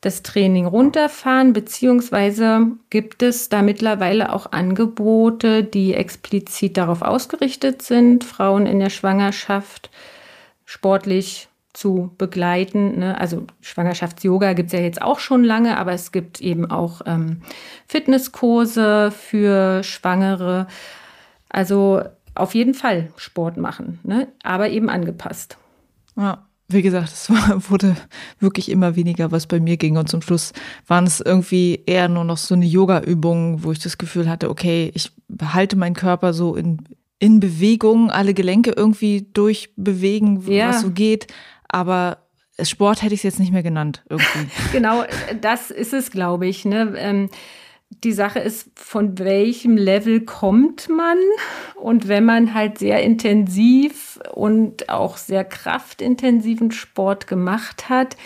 das 0.00 0.22
Training 0.22 0.66
runterfahren, 0.66 1.52
beziehungsweise 1.52 2.68
gibt 2.90 3.22
es 3.22 3.48
da 3.48 3.62
mittlerweile 3.62 4.32
auch 4.32 4.52
Angebote, 4.52 5.64
die 5.64 5.94
explizit 5.94 6.76
darauf 6.76 7.02
ausgerichtet 7.02 7.82
sind, 7.82 8.22
Frauen 8.22 8.66
in 8.66 8.78
der 8.78 8.90
Schwangerschaft 8.90 9.90
sportlich 10.64 11.48
zu 11.72 12.12
begleiten. 12.16 13.00
Ne? 13.00 13.18
Also 13.18 13.46
Schwangerschafts-Yoga 13.60 14.52
gibt 14.52 14.68
es 14.68 14.72
ja 14.72 14.80
jetzt 14.80 15.02
auch 15.02 15.18
schon 15.18 15.42
lange, 15.42 15.76
aber 15.76 15.92
es 15.92 16.12
gibt 16.12 16.40
eben 16.40 16.70
auch 16.70 17.02
ähm, 17.06 17.42
Fitnesskurse 17.86 19.10
für 19.10 19.82
Schwangere. 19.82 20.68
Also 21.48 22.02
auf 22.34 22.54
jeden 22.54 22.74
Fall 22.74 23.12
Sport 23.16 23.56
machen, 23.56 23.98
ne? 24.04 24.28
aber 24.44 24.68
eben 24.68 24.88
angepasst. 24.90 25.58
Ja 26.16 26.47
wie 26.68 26.82
gesagt, 26.82 27.12
es 27.12 27.30
wurde 27.70 27.96
wirklich 28.40 28.70
immer 28.70 28.94
weniger, 28.94 29.32
was 29.32 29.46
bei 29.46 29.58
mir 29.58 29.76
ging. 29.76 29.96
Und 29.96 30.08
zum 30.08 30.22
Schluss 30.22 30.52
waren 30.86 31.06
es 31.06 31.20
irgendwie 31.20 31.82
eher 31.86 32.08
nur 32.08 32.24
noch 32.24 32.36
so 32.36 32.54
eine 32.54 32.66
Yoga-Übung, 32.66 33.64
wo 33.64 33.72
ich 33.72 33.78
das 33.78 33.98
Gefühl 33.98 34.28
hatte, 34.28 34.50
okay, 34.50 34.90
ich 34.94 35.10
behalte 35.28 35.76
meinen 35.76 35.94
Körper 35.94 36.34
so 36.34 36.54
in, 36.54 36.78
in 37.18 37.40
Bewegung, 37.40 38.10
alle 38.10 38.34
Gelenke 38.34 38.72
irgendwie 38.76 39.26
durchbewegen, 39.32 40.42
ja. 40.46 40.68
was 40.68 40.82
so 40.82 40.90
geht. 40.90 41.26
Aber 41.68 42.18
Sport 42.60 43.02
hätte 43.02 43.14
ich 43.14 43.20
es 43.20 43.24
jetzt 43.24 43.40
nicht 43.40 43.52
mehr 43.52 43.62
genannt, 43.62 44.04
irgendwie. 44.10 44.48
genau, 44.72 45.04
das 45.40 45.70
ist 45.70 45.94
es, 45.94 46.10
glaube 46.10 46.46
ich. 46.46 46.66
Ne? 46.66 46.92
Ähm, 46.96 47.30
die 47.90 48.12
Sache 48.12 48.38
ist, 48.38 48.70
von 48.74 49.18
welchem 49.18 49.76
Level 49.76 50.20
kommt 50.20 50.88
man? 50.88 51.18
Und 51.74 52.08
wenn 52.08 52.24
man 52.24 52.54
halt 52.54 52.78
sehr 52.78 53.02
intensiv 53.02 54.20
und 54.32 54.88
auch 54.88 55.16
sehr 55.16 55.44
kraftintensiven 55.44 56.70
Sport 56.70 57.26
gemacht 57.26 57.88
hat, 57.88 58.16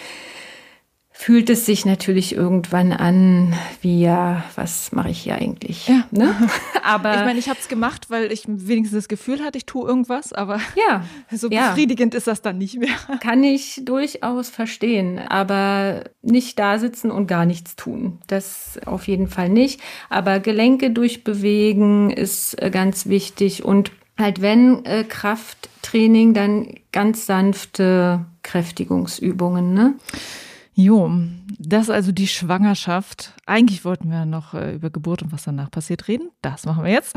fühlt 1.22 1.50
es 1.50 1.66
sich 1.66 1.86
natürlich 1.86 2.34
irgendwann 2.34 2.92
an, 2.92 3.54
wie 3.80 4.02
ja, 4.02 4.42
was 4.56 4.90
mache 4.90 5.10
ich 5.10 5.20
hier 5.20 5.36
eigentlich? 5.36 5.86
Ja. 5.86 6.02
Ne? 6.10 6.34
Aber 6.82 7.14
ich 7.14 7.20
meine, 7.20 7.38
ich 7.38 7.48
habe 7.48 7.60
es 7.60 7.68
gemacht, 7.68 8.10
weil 8.10 8.32
ich 8.32 8.42
wenigstens 8.48 9.04
das 9.04 9.08
Gefühl 9.08 9.40
hatte, 9.44 9.56
ich 9.56 9.64
tue 9.64 9.88
irgendwas, 9.88 10.32
aber 10.32 10.58
ja, 10.74 11.04
so 11.30 11.48
befriedigend 11.48 12.14
ja. 12.14 12.18
ist 12.18 12.26
das 12.26 12.42
dann 12.42 12.58
nicht 12.58 12.76
mehr. 12.76 12.96
Kann 13.20 13.44
ich 13.44 13.82
durchaus 13.84 14.48
verstehen, 14.48 15.20
aber 15.20 16.02
nicht 16.22 16.58
da 16.58 16.80
sitzen 16.80 17.12
und 17.12 17.28
gar 17.28 17.46
nichts 17.46 17.76
tun. 17.76 18.18
Das 18.26 18.80
auf 18.84 19.06
jeden 19.06 19.28
Fall 19.28 19.48
nicht. 19.48 19.80
Aber 20.10 20.40
Gelenke 20.40 20.90
durchbewegen 20.90 22.10
ist 22.10 22.60
äh, 22.60 22.70
ganz 22.70 23.06
wichtig 23.06 23.64
und 23.64 23.92
halt 24.18 24.42
wenn 24.42 24.84
äh, 24.86 25.04
Krafttraining, 25.04 26.34
dann 26.34 26.74
ganz 26.90 27.26
sanfte 27.26 28.26
Kräftigungsübungen, 28.42 29.72
ne? 29.72 29.94
Jo, 30.74 31.10
das 31.58 31.84
ist 31.84 31.90
also 31.90 32.12
die 32.12 32.28
Schwangerschaft. 32.28 33.34
Eigentlich 33.46 33.84
wollten 33.84 34.10
wir 34.10 34.24
noch 34.24 34.54
äh, 34.54 34.74
über 34.74 34.88
Geburt 34.90 35.22
und 35.22 35.32
was 35.32 35.44
danach 35.44 35.70
passiert 35.70 36.08
reden. 36.08 36.30
Das 36.40 36.64
machen 36.64 36.84
wir 36.84 36.90
jetzt. 36.90 37.14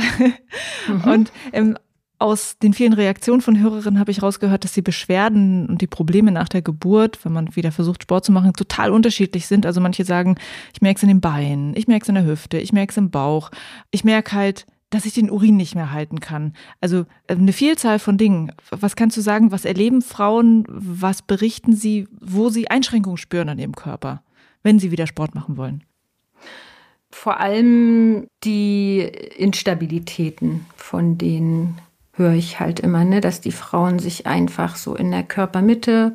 Mhm. 0.87 1.01
Und 1.09 1.31
ähm, 1.53 1.77
aus 2.17 2.57
den 2.59 2.73
vielen 2.73 2.93
Reaktionen 2.93 3.41
von 3.41 3.59
Hörerinnen 3.59 3.99
habe 3.99 4.11
ich 4.11 4.23
rausgehört, 4.23 4.63
dass 4.63 4.73
die 4.73 4.81
Beschwerden 4.81 5.67
und 5.67 5.81
die 5.81 5.87
Probleme 5.87 6.31
nach 6.31 6.47
der 6.47 6.61
Geburt, 6.61 7.23
wenn 7.25 7.33
man 7.33 7.55
wieder 7.55 7.71
versucht, 7.71 8.03
Sport 8.03 8.25
zu 8.25 8.31
machen, 8.31 8.53
total 8.53 8.91
unterschiedlich 8.91 9.47
sind. 9.47 9.65
Also 9.65 9.81
manche 9.81 10.05
sagen, 10.05 10.35
ich 10.73 10.81
merke 10.81 10.97
es 10.97 11.03
in 11.03 11.09
den 11.09 11.21
Beinen, 11.21 11.75
ich 11.75 11.87
merke 11.87 12.03
es 12.03 12.09
in 12.09 12.15
der 12.15 12.25
Hüfte, 12.25 12.57
ich 12.57 12.71
merke 12.71 12.91
es 12.91 12.97
im 12.97 13.11
Bauch. 13.11 13.51
Ich 13.91 14.05
merke 14.05 14.31
halt, 14.31 14.65
dass 14.89 15.05
ich 15.05 15.13
den 15.13 15.29
Urin 15.29 15.57
nicht 15.57 15.75
mehr 15.75 15.91
halten 15.91 16.19
kann. 16.19 16.53
Also 16.81 17.05
äh, 17.27 17.35
eine 17.35 17.53
Vielzahl 17.53 17.99
von 17.99 18.17
Dingen. 18.17 18.51
Was 18.69 18.95
kannst 18.95 19.17
du 19.17 19.21
sagen, 19.21 19.51
was 19.51 19.65
erleben 19.65 20.01
Frauen, 20.01 20.65
was 20.67 21.21
berichten 21.21 21.75
sie, 21.75 22.07
wo 22.19 22.49
sie 22.49 22.69
Einschränkungen 22.69 23.17
spüren 23.17 23.49
an 23.49 23.59
ihrem 23.59 23.75
Körper, 23.75 24.23
wenn 24.63 24.79
sie 24.79 24.91
wieder 24.91 25.07
Sport 25.07 25.35
machen 25.35 25.57
wollen? 25.57 25.83
Vor 27.11 27.39
allem 27.39 28.27
die 28.43 28.99
Instabilitäten, 28.99 30.65
von 30.75 31.17
denen 31.17 31.79
höre 32.13 32.33
ich 32.33 32.59
halt 32.59 32.79
immer, 32.79 33.03
ne, 33.03 33.21
dass 33.21 33.41
die 33.41 33.51
Frauen 33.51 33.99
sich 33.99 34.25
einfach 34.25 34.75
so 34.75 34.95
in 34.95 35.11
der 35.11 35.23
Körpermitte 35.23 36.13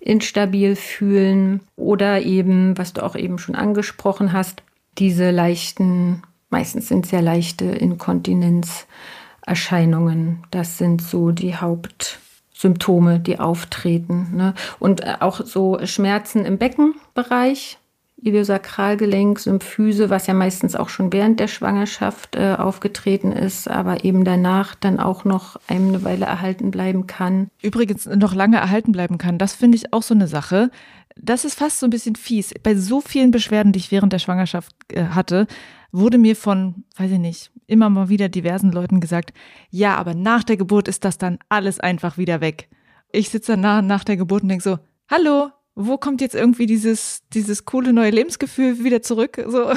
instabil 0.00 0.76
fühlen 0.76 1.60
oder 1.76 2.22
eben, 2.22 2.76
was 2.76 2.92
du 2.92 3.02
auch 3.02 3.16
eben 3.16 3.38
schon 3.38 3.54
angesprochen 3.54 4.32
hast, 4.32 4.62
diese 4.98 5.30
leichten 5.30 6.22
Meistens 6.50 6.88
sind 6.88 7.06
sehr 7.06 7.22
leichte 7.22 7.64
Inkontinenzerscheinungen. 7.64 10.44
Das 10.50 10.76
sind 10.78 11.00
so 11.00 11.30
die 11.30 11.54
Hauptsymptome, 11.56 13.20
die 13.20 13.38
auftreten. 13.38 14.32
Ne? 14.34 14.54
Und 14.80 15.02
äh, 15.02 15.14
auch 15.20 15.44
so 15.44 15.78
Schmerzen 15.84 16.44
im 16.44 16.58
Beckenbereich, 16.58 17.78
Iliosakralgelenk, 18.22 19.38
Symphyse, 19.38 20.10
was 20.10 20.26
ja 20.26 20.34
meistens 20.34 20.76
auch 20.76 20.88
schon 20.88 21.12
während 21.12 21.40
der 21.40 21.48
Schwangerschaft 21.48 22.36
äh, 22.36 22.54
aufgetreten 22.58 23.32
ist, 23.32 23.68
aber 23.68 24.04
eben 24.04 24.24
danach 24.24 24.74
dann 24.74 25.00
auch 25.00 25.24
noch 25.24 25.56
eine 25.68 26.04
Weile 26.04 26.26
erhalten 26.26 26.70
bleiben 26.70 27.06
kann. 27.06 27.48
Übrigens 27.62 28.06
noch 28.06 28.34
lange 28.34 28.58
erhalten 28.58 28.92
bleiben 28.92 29.18
kann, 29.18 29.38
das 29.38 29.54
finde 29.54 29.76
ich 29.76 29.92
auch 29.92 30.02
so 30.02 30.14
eine 30.14 30.26
Sache. 30.26 30.70
Das 31.16 31.44
ist 31.44 31.58
fast 31.58 31.80
so 31.80 31.86
ein 31.86 31.90
bisschen 31.90 32.16
fies. 32.16 32.54
Bei 32.62 32.74
so 32.74 33.00
vielen 33.00 33.30
Beschwerden, 33.30 33.72
die 33.72 33.78
ich 33.78 33.90
während 33.90 34.12
der 34.12 34.18
Schwangerschaft 34.18 34.74
äh, 34.92 35.06
hatte, 35.06 35.46
wurde 35.92 36.18
mir 36.18 36.36
von, 36.36 36.84
weiß 36.96 37.12
ich 37.12 37.18
nicht, 37.18 37.50
immer 37.66 37.90
mal 37.90 38.08
wieder 38.08 38.28
diversen 38.28 38.72
Leuten 38.72 39.00
gesagt, 39.00 39.32
ja, 39.70 39.96
aber 39.96 40.14
nach 40.14 40.44
der 40.44 40.56
Geburt 40.56 40.88
ist 40.88 41.04
das 41.04 41.18
dann 41.18 41.38
alles 41.48 41.80
einfach 41.80 42.18
wieder 42.18 42.40
weg. 42.40 42.68
Ich 43.12 43.30
sitze 43.30 43.52
dann 43.52 43.60
nach, 43.60 43.82
nach 43.82 44.04
der 44.04 44.16
Geburt 44.16 44.42
und 44.42 44.48
denke 44.48 44.64
so, 44.64 44.78
hallo, 45.08 45.50
wo 45.80 45.96
kommt 45.96 46.20
jetzt 46.20 46.34
irgendwie 46.34 46.66
dieses, 46.66 47.22
dieses 47.32 47.64
coole 47.64 47.92
neue 47.92 48.10
Lebensgefühl 48.10 48.84
wieder 48.84 49.02
zurück? 49.02 49.42
So, 49.46 49.72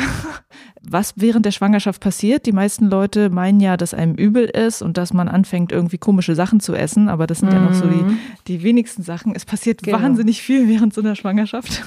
was 0.82 1.14
während 1.16 1.46
der 1.46 1.52
Schwangerschaft 1.52 2.02
passiert? 2.02 2.46
Die 2.46 2.52
meisten 2.52 2.90
Leute 2.90 3.30
meinen 3.30 3.60
ja, 3.60 3.78
dass 3.78 3.94
einem 3.94 4.16
übel 4.16 4.46
ist 4.46 4.82
und 4.82 4.98
dass 4.98 5.14
man 5.14 5.30
anfängt, 5.30 5.72
irgendwie 5.72 5.98
komische 5.98 6.36
Sachen 6.36 6.60
zu 6.60 6.76
essen, 6.76 7.08
aber 7.08 7.26
das 7.26 7.40
sind 7.40 7.50
mhm. 7.50 7.56
ja 7.56 7.62
noch 7.62 7.74
so 7.74 7.88
die, 7.88 7.96
mhm. 7.96 8.18
die 8.48 8.64
wenigsten 8.64 9.02
Sachen. 9.02 9.34
Es 9.36 9.46
passiert 9.46 9.82
genau. 9.82 10.02
wahnsinnig 10.02 10.42
viel 10.42 10.68
während 10.68 10.94
so 10.94 11.02
einer 11.02 11.16
Schwangerschaft. 11.16 11.84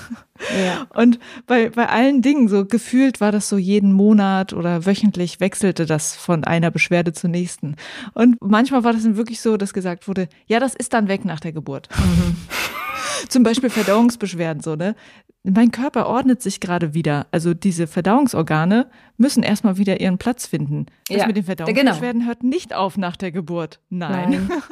Ja. 0.64 0.86
Und 0.94 1.18
bei, 1.46 1.70
bei 1.70 1.88
allen 1.88 2.22
Dingen, 2.22 2.48
so 2.48 2.64
gefühlt 2.64 3.20
war 3.20 3.32
das 3.32 3.48
so 3.48 3.58
jeden 3.58 3.92
Monat 3.92 4.52
oder 4.52 4.86
wöchentlich 4.86 5.40
wechselte 5.40 5.86
das 5.86 6.14
von 6.14 6.44
einer 6.44 6.70
Beschwerde 6.70 7.12
zur 7.12 7.30
nächsten. 7.30 7.76
Und 8.14 8.36
manchmal 8.40 8.84
war 8.84 8.92
das 8.92 9.02
dann 9.02 9.16
wirklich 9.16 9.40
so, 9.40 9.56
dass 9.56 9.72
gesagt 9.72 10.08
wurde, 10.08 10.28
ja, 10.46 10.60
das 10.60 10.74
ist 10.74 10.92
dann 10.92 11.08
weg 11.08 11.24
nach 11.24 11.40
der 11.40 11.52
Geburt. 11.52 11.88
Mhm. 11.98 12.36
Zum 13.28 13.42
Beispiel 13.42 13.70
Verdauungsbeschwerden, 13.70 14.62
so, 14.62 14.76
ne? 14.76 14.94
Mein 15.42 15.70
Körper 15.70 16.06
ordnet 16.06 16.42
sich 16.42 16.58
gerade 16.58 16.92
wieder. 16.92 17.26
Also 17.30 17.54
diese 17.54 17.86
Verdauungsorgane 17.86 18.88
müssen 19.16 19.44
erstmal 19.44 19.78
wieder 19.78 20.00
ihren 20.00 20.18
Platz 20.18 20.46
finden. 20.46 20.86
Das 21.08 21.18
ja, 21.18 21.26
mit 21.26 21.36
den 21.36 21.44
Verdauungsbeschwerden 21.44 22.20
genau. 22.20 22.26
hört 22.26 22.42
nicht 22.42 22.74
auf 22.74 22.96
nach 22.96 23.16
der 23.16 23.30
Geburt. 23.30 23.80
Nein. 23.88 24.48
Nein. 24.48 24.62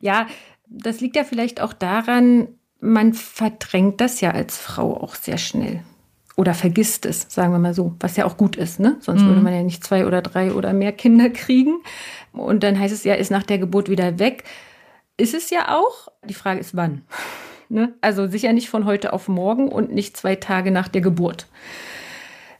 Ja, 0.00 0.26
das 0.66 1.00
liegt 1.00 1.16
ja 1.16 1.24
vielleicht 1.24 1.60
auch 1.60 1.72
daran, 1.72 2.48
man 2.80 3.14
verdrängt 3.14 4.00
das 4.00 4.20
ja 4.20 4.32
als 4.32 4.58
Frau 4.58 5.00
auch 5.00 5.14
sehr 5.14 5.38
schnell. 5.38 5.80
Oder 6.36 6.54
vergisst 6.54 7.06
es, 7.06 7.26
sagen 7.28 7.52
wir 7.52 7.58
mal 7.58 7.74
so, 7.74 7.94
was 8.00 8.16
ja 8.16 8.24
auch 8.24 8.36
gut 8.36 8.56
ist, 8.56 8.80
ne? 8.80 8.96
Sonst 9.00 9.22
mhm. 9.22 9.28
würde 9.28 9.40
man 9.42 9.54
ja 9.54 9.62
nicht 9.62 9.84
zwei 9.84 10.06
oder 10.06 10.22
drei 10.22 10.52
oder 10.52 10.72
mehr 10.72 10.92
Kinder 10.92 11.30
kriegen. 11.30 11.82
Und 12.32 12.62
dann 12.62 12.78
heißt 12.78 12.92
es 12.92 13.04
ja, 13.04 13.14
ist 13.14 13.30
nach 13.30 13.42
der 13.42 13.58
Geburt 13.58 13.88
wieder 13.88 14.18
weg. 14.18 14.44
Ist 15.16 15.34
es 15.34 15.50
ja 15.50 15.76
auch. 15.76 16.08
Die 16.28 16.34
Frage 16.34 16.60
ist, 16.60 16.74
wann. 16.74 17.02
Ne? 17.72 17.94
Also 18.02 18.26
sicher 18.26 18.52
nicht 18.52 18.68
von 18.68 18.84
heute 18.84 19.14
auf 19.14 19.28
morgen 19.28 19.68
und 19.68 19.92
nicht 19.92 20.14
zwei 20.14 20.36
Tage 20.36 20.70
nach 20.70 20.88
der 20.88 21.00
Geburt. 21.00 21.46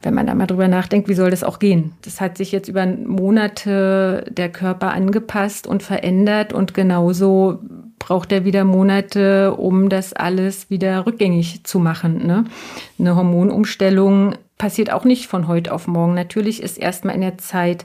Wenn 0.00 0.14
man 0.14 0.26
da 0.26 0.34
mal 0.34 0.46
drüber 0.46 0.68
nachdenkt, 0.68 1.06
wie 1.08 1.14
soll 1.14 1.30
das 1.30 1.44
auch 1.44 1.58
gehen? 1.58 1.92
Das 2.00 2.20
hat 2.20 2.38
sich 2.38 2.50
jetzt 2.50 2.68
über 2.68 2.86
Monate 2.86 4.24
der 4.30 4.48
Körper 4.48 4.92
angepasst 4.92 5.66
und 5.66 5.82
verändert 5.82 6.54
und 6.54 6.72
genauso 6.72 7.58
braucht 7.98 8.32
er 8.32 8.46
wieder 8.46 8.64
Monate, 8.64 9.54
um 9.54 9.90
das 9.90 10.14
alles 10.14 10.70
wieder 10.70 11.04
rückgängig 11.06 11.62
zu 11.64 11.78
machen. 11.78 12.26
Ne? 12.26 12.44
Eine 12.98 13.14
Hormonumstellung 13.14 14.34
passiert 14.56 14.90
auch 14.90 15.04
nicht 15.04 15.26
von 15.26 15.46
heute 15.46 15.74
auf 15.74 15.86
morgen. 15.88 16.14
Natürlich 16.14 16.62
ist 16.62 16.78
erstmal 16.78 17.14
in 17.14 17.20
der 17.20 17.36
Zeit 17.36 17.84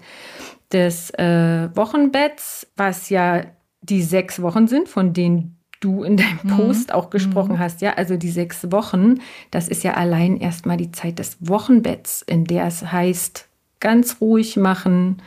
des 0.72 1.12
äh, 1.12 1.70
Wochenbetts, 1.76 2.68
was 2.78 3.10
ja 3.10 3.42
die 3.82 4.02
sechs 4.02 4.42
Wochen 4.42 4.68
sind, 4.68 4.88
von 4.88 5.12
denen 5.12 5.57
du 5.80 6.04
in 6.04 6.18
deinem 6.18 6.40
mhm. 6.44 6.58
Post 6.58 6.94
auch 6.94 7.10
gesprochen 7.10 7.54
mhm. 7.54 7.60
hast, 7.60 7.82
ja, 7.82 7.94
also 7.94 8.18
die 8.18 8.30
sechs 8.30 8.72
Wochen, 8.72 9.20
das 9.52 9.68
ist 9.68 9.84
ja 9.84 9.94
allein 9.94 10.38
erstmal 10.38 10.78
die 10.78 10.92
Zeit 10.92 11.20
des 11.20 11.38
Wochenbetts, 11.40 12.22
in 12.22 12.46
der 12.46 12.66
es 12.66 12.92
heißt, 12.92 13.48
ganz 13.80 14.22
ruhig 14.22 14.58
machen, 14.58 15.22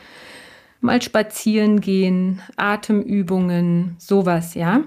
mal 0.81 1.01
spazieren 1.01 1.79
gehen, 1.79 2.41
Atemübungen, 2.57 3.95
sowas, 3.97 4.55
ja. 4.55 4.83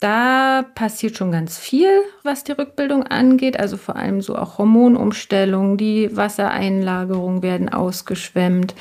Da 0.00 0.64
passiert 0.76 1.16
schon 1.16 1.32
ganz 1.32 1.58
viel, 1.58 1.88
was 2.22 2.44
die 2.44 2.52
Rückbildung 2.52 3.02
angeht, 3.02 3.58
also 3.58 3.76
vor 3.76 3.96
allem 3.96 4.20
so 4.22 4.36
auch 4.36 4.58
Hormonumstellungen, 4.58 5.76
die 5.76 6.16
Wassereinlagerungen 6.16 7.42
werden 7.42 7.68
ausgeschwemmt. 7.68 8.76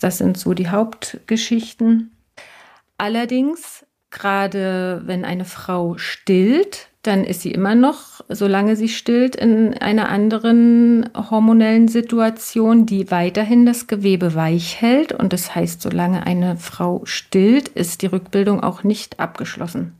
Das 0.00 0.18
sind 0.18 0.36
so 0.36 0.54
die 0.54 0.68
Hauptgeschichten. 0.68 2.10
Allerdings 2.98 3.83
gerade 4.14 5.02
wenn 5.04 5.26
eine 5.26 5.44
Frau 5.44 5.98
stillt, 5.98 6.88
dann 7.02 7.24
ist 7.24 7.42
sie 7.42 7.50
immer 7.50 7.74
noch, 7.74 8.22
solange 8.30 8.76
sie 8.76 8.88
stillt, 8.88 9.36
in 9.36 9.74
einer 9.74 10.08
anderen 10.08 11.10
hormonellen 11.14 11.86
Situation, 11.86 12.86
die 12.86 13.10
weiterhin 13.10 13.66
das 13.66 13.86
Gewebe 13.86 14.34
weich 14.34 14.80
hält. 14.80 15.12
Und 15.12 15.34
das 15.34 15.54
heißt, 15.54 15.82
solange 15.82 16.26
eine 16.26 16.56
Frau 16.56 17.02
stillt, 17.04 17.68
ist 17.68 18.00
die 18.00 18.06
Rückbildung 18.06 18.62
auch 18.62 18.84
nicht 18.84 19.20
abgeschlossen. 19.20 19.92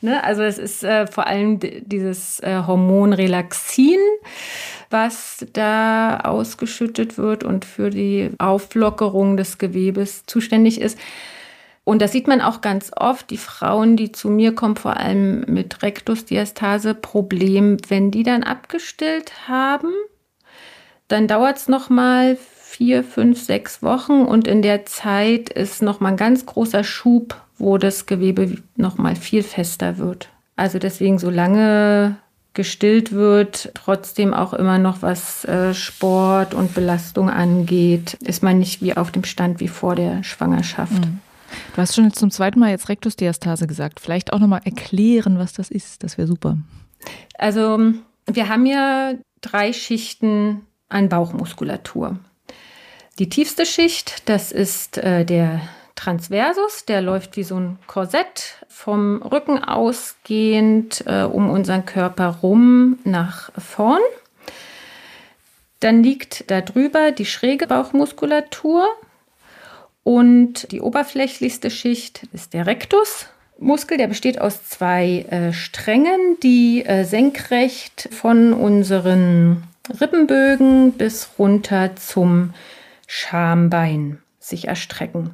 Ne? 0.00 0.24
Also 0.24 0.42
es 0.42 0.56
ist 0.56 0.84
äh, 0.84 1.06
vor 1.06 1.26
allem 1.26 1.60
dieses 1.60 2.40
äh, 2.40 2.62
Hormon 2.66 3.12
Relaxin, 3.12 3.98
was 4.88 5.44
da 5.52 6.20
ausgeschüttet 6.20 7.18
wird 7.18 7.44
und 7.44 7.66
für 7.66 7.90
die 7.90 8.30
Auflockerung 8.38 9.36
des 9.36 9.58
Gewebes 9.58 10.24
zuständig 10.24 10.80
ist. 10.80 10.98
Und 11.88 12.02
das 12.02 12.12
sieht 12.12 12.28
man 12.28 12.42
auch 12.42 12.60
ganz 12.60 12.90
oft, 12.94 13.30
die 13.30 13.38
Frauen, 13.38 13.96
die 13.96 14.12
zu 14.12 14.28
mir 14.28 14.54
kommen, 14.54 14.76
vor 14.76 14.98
allem 14.98 15.46
mit 15.46 15.82
Rektusdiastase-Problem, 15.82 17.78
wenn 17.88 18.10
die 18.10 18.24
dann 18.24 18.42
abgestillt 18.42 19.48
haben, 19.48 19.88
dann 21.08 21.26
dauert 21.28 21.56
es 21.56 21.66
nochmal 21.66 22.36
vier, 22.60 23.02
fünf, 23.02 23.40
sechs 23.42 23.82
Wochen 23.82 24.20
und 24.26 24.46
in 24.46 24.60
der 24.60 24.84
Zeit 24.84 25.48
ist 25.48 25.80
nochmal 25.80 26.12
ein 26.12 26.18
ganz 26.18 26.44
großer 26.44 26.84
Schub, 26.84 27.40
wo 27.56 27.78
das 27.78 28.04
Gewebe 28.04 28.58
nochmal 28.76 29.16
viel 29.16 29.42
fester 29.42 29.96
wird. 29.96 30.28
Also 30.56 30.78
deswegen, 30.78 31.18
solange 31.18 32.18
gestillt 32.52 33.12
wird, 33.12 33.70
trotzdem 33.72 34.34
auch 34.34 34.52
immer 34.52 34.76
noch 34.76 35.00
was 35.00 35.46
äh, 35.46 35.72
Sport 35.72 36.52
und 36.52 36.74
Belastung 36.74 37.30
angeht, 37.30 38.12
ist 38.20 38.42
man 38.42 38.58
nicht 38.58 38.82
wie 38.82 38.94
auf 38.94 39.10
dem 39.10 39.24
Stand 39.24 39.60
wie 39.60 39.68
vor 39.68 39.94
der 39.94 40.22
Schwangerschaft. 40.22 41.06
Mhm. 41.06 41.20
Du 41.74 41.82
hast 41.82 41.94
schon 41.94 42.12
zum 42.12 42.30
zweiten 42.30 42.58
Mal 42.58 42.70
jetzt 42.70 42.88
Rektusdiastase 42.88 43.66
gesagt. 43.66 44.00
Vielleicht 44.00 44.32
auch 44.32 44.38
nochmal 44.38 44.62
erklären, 44.64 45.38
was 45.38 45.52
das 45.52 45.70
ist. 45.70 46.02
Das 46.02 46.18
wäre 46.18 46.28
super. 46.28 46.58
Also, 47.38 47.78
wir 48.26 48.48
haben 48.48 48.66
ja 48.66 49.14
drei 49.40 49.72
Schichten 49.72 50.62
an 50.88 51.08
Bauchmuskulatur. 51.08 52.18
Die 53.18 53.28
tiefste 53.28 53.66
Schicht, 53.66 54.28
das 54.28 54.52
ist 54.52 54.98
äh, 54.98 55.24
der 55.24 55.60
Transversus, 55.96 56.84
der 56.84 57.02
läuft 57.02 57.36
wie 57.36 57.42
so 57.42 57.58
ein 57.58 57.78
Korsett 57.88 58.64
vom 58.68 59.20
Rücken 59.22 59.62
ausgehend 59.62 61.02
äh, 61.06 61.24
um 61.24 61.50
unseren 61.50 61.84
Körper 61.84 62.38
rum 62.40 62.98
nach 63.02 63.50
vorn. 63.58 64.02
Dann 65.80 66.04
liegt 66.04 66.50
da 66.50 66.60
drüber 66.60 67.10
die 67.10 67.24
schräge 67.24 67.66
Bauchmuskulatur, 67.66 68.86
und 70.08 70.72
die 70.72 70.80
oberflächlichste 70.80 71.70
Schicht 71.70 72.22
ist 72.32 72.54
der 72.54 72.64
Rectus. 72.64 73.26
Muskel, 73.58 73.98
der 73.98 74.06
besteht 74.06 74.40
aus 74.40 74.64
zwei 74.64 75.26
äh, 75.28 75.52
Strängen, 75.52 76.38
die 76.42 76.82
äh, 76.86 77.04
senkrecht 77.04 78.08
von 78.10 78.54
unseren 78.54 79.64
Rippenbögen 80.00 80.92
bis 80.92 81.28
runter 81.38 81.94
zum 81.96 82.54
Schambein 83.06 84.16
sich 84.38 84.68
erstrecken. 84.68 85.32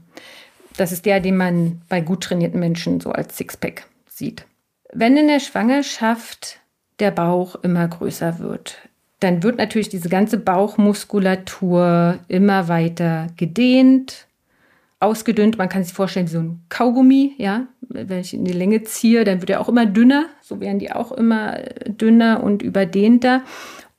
Das 0.76 0.90
ist 0.90 1.06
der, 1.06 1.20
den 1.20 1.36
man 1.36 1.80
bei 1.88 2.00
gut 2.00 2.24
trainierten 2.24 2.58
Menschen 2.58 2.98
so 2.98 3.12
als 3.12 3.36
Sixpack 3.36 3.86
sieht. 4.08 4.44
Wenn 4.92 5.16
in 5.16 5.28
der 5.28 5.38
Schwangerschaft 5.38 6.58
der 6.98 7.12
Bauch 7.12 7.54
immer 7.62 7.86
größer 7.86 8.40
wird, 8.40 8.78
dann 9.20 9.44
wird 9.44 9.56
natürlich 9.56 9.88
diese 9.88 10.08
ganze 10.08 10.36
Bauchmuskulatur 10.36 12.18
immer 12.26 12.66
weiter 12.66 13.28
gedehnt, 13.36 14.26
ausgedünnt. 15.04 15.58
Man 15.58 15.68
kann 15.68 15.84
sich 15.84 15.92
vorstellen, 15.92 16.26
wie 16.26 16.32
so 16.32 16.40
ein 16.40 16.64
Kaugummi, 16.68 17.34
ja. 17.38 17.66
Wenn 17.80 18.20
ich 18.20 18.34
in 18.34 18.44
die 18.44 18.52
Länge 18.52 18.82
ziehe, 18.82 19.24
dann 19.24 19.40
wird 19.40 19.50
er 19.50 19.60
auch 19.60 19.68
immer 19.68 19.86
dünner. 19.86 20.26
So 20.40 20.60
werden 20.60 20.78
die 20.78 20.90
auch 20.90 21.12
immer 21.12 21.58
dünner 21.86 22.42
und 22.42 22.62
überdehnter. 22.62 23.42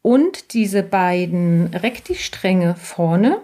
Und 0.02 0.54
diese 0.54 0.84
beiden 0.84 1.74
Rektistränge 1.74 2.76
vorne, 2.76 3.40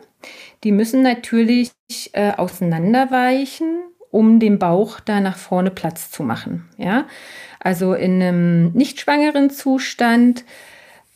die 0.63 0.71
müssen 0.71 1.01
natürlich 1.01 1.71
äh, 2.13 2.33
auseinanderweichen, 2.33 3.79
um 4.11 4.39
dem 4.39 4.59
Bauch 4.59 4.99
da 4.99 5.21
nach 5.21 5.37
vorne 5.37 5.71
Platz 5.71 6.11
zu 6.11 6.23
machen. 6.23 6.69
Ja? 6.77 7.07
Also 7.59 7.93
in 7.93 8.21
einem 8.21 8.71
nicht 8.73 8.99
schwangeren 8.99 9.49
Zustand 9.49 10.43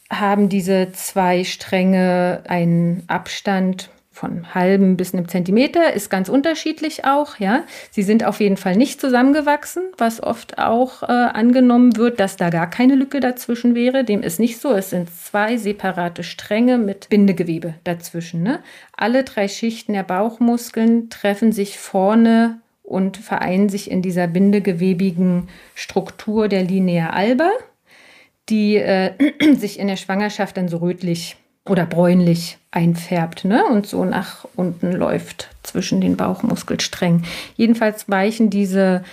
haben 0.10 0.50
diese 0.50 0.92
zwei 0.94 1.44
Stränge 1.44 2.44
einen 2.48 3.04
Abstand 3.08 3.90
von 4.16 4.56
halben 4.56 4.96
bis 4.96 5.14
einem 5.14 5.28
Zentimeter, 5.28 5.92
ist 5.94 6.10
ganz 6.10 6.30
unterschiedlich 6.30 7.04
auch, 7.04 7.38
ja. 7.38 7.64
Sie 7.92 8.02
sind 8.02 8.24
auf 8.24 8.40
jeden 8.40 8.56
Fall 8.56 8.78
nicht 8.78 9.02
zusammengewachsen, 9.02 9.84
was 9.98 10.24
oft 10.24 10.58
auch 10.58 11.04
äh, 11.04 11.08
angenommen 11.08 11.98
wird, 11.98 12.22
dass 12.22 12.38
da 12.38 12.50
gar 12.50 12.70
keine 12.70 12.96
Lücke 12.96 13.20
dazwischen 13.20 13.76
wäre. 13.76 14.06
Dem 14.06 14.24
ist 14.24 14.40
nicht 14.40 14.62
so. 14.62 14.72
Es 14.72 14.92
sind 14.92 15.10
zwei 15.10 15.58
separate 15.58 16.24
Stränge 16.24 16.78
mit 16.78 17.10
Bindegewebe 17.10 17.74
dazwischen. 17.84 18.42
Ne? 18.42 18.60
Alle 18.96 19.26
drei 19.26 19.50
Schichten 19.50 19.92
der 19.92 20.04
Bauchmuskeln 20.04 21.10
treffen 21.10 21.52
sich 21.52 21.78
vorne 21.78 22.62
und 22.84 23.18
vereinen 23.18 23.68
sich 23.68 23.92
in 23.92 24.02
dieser 24.02 24.28
bindegewebigen 24.28 25.50
Struktur 25.74 26.48
der 26.48 26.64
Linea 26.64 27.10
alba, 27.10 27.50
die 28.48 28.78
äh, 28.78 29.12
sich 29.58 29.78
in 29.78 29.88
der 29.88 29.98
Schwangerschaft 29.98 30.56
dann 30.56 30.70
so 30.70 30.78
rötlich 30.78 31.36
oder 31.68 31.86
bräunlich 31.86 32.58
einfärbt 32.72 33.46
ne? 33.46 33.66
und 33.66 33.88
so 33.88 34.06
nach 34.06 34.46
unten 34.56 34.92
läuft 34.92 35.50
zwischen 35.64 36.02
den 36.02 36.16
Bauchmuskelsträngen. 36.16 37.26
Jedenfalls 37.56 38.10
weichen 38.10 38.50
diese 38.50 39.04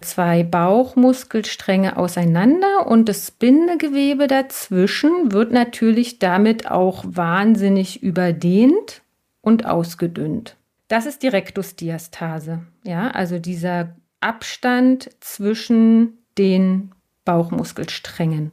zwei 0.00 0.42
Bauchmuskelstränge 0.42 1.96
auseinander 1.96 2.86
und 2.86 3.08
das 3.08 3.30
Bindegewebe 3.30 4.26
dazwischen 4.26 5.32
wird 5.32 5.52
natürlich 5.52 6.18
damit 6.18 6.70
auch 6.70 7.04
wahnsinnig 7.06 8.02
überdehnt 8.02 9.02
und 9.40 9.64
ausgedünnt. 9.64 10.56
Das 10.88 11.06
ist 11.06 11.22
die 11.22 11.28
Rektusdiastase. 11.28 12.60
Ja, 12.84 13.10
also 13.10 13.38
dieser 13.38 13.96
Abstand 14.20 15.10
zwischen 15.20 16.18
den 16.36 16.92
Bauchmuskelsträngen. 17.24 18.52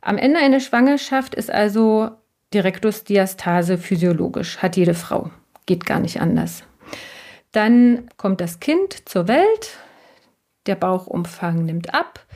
Am 0.00 0.16
Ende 0.16 0.38
einer 0.38 0.60
Schwangerschaft 0.60 1.34
ist 1.34 1.50
also 1.50 2.10
die 2.52 2.58
Rektusdiastase 2.58 3.78
physiologisch, 3.78 4.58
hat 4.58 4.76
jede 4.76 4.94
Frau. 4.94 5.30
Geht 5.66 5.86
gar 5.86 6.00
nicht 6.00 6.20
anders. 6.20 6.64
Dann 7.52 8.08
kommt 8.16 8.40
das 8.40 8.60
Kind 8.60 9.08
zur 9.08 9.28
Welt, 9.28 9.78
der 10.66 10.74
Bauchumfang 10.74 11.64
nimmt 11.64 11.94
ab, 11.94 12.26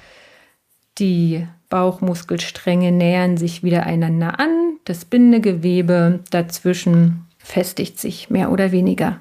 die 0.98 1.46
Bauchmuskelstränge 1.68 2.92
nähern 2.92 3.36
sich 3.36 3.62
wieder 3.62 3.84
einander 3.84 4.38
an, 4.38 4.78
das 4.84 5.04
Bindegewebe 5.04 6.20
dazwischen 6.30 7.26
festigt 7.38 7.98
sich 7.98 8.30
mehr 8.30 8.50
oder 8.52 8.72
weniger. 8.72 9.20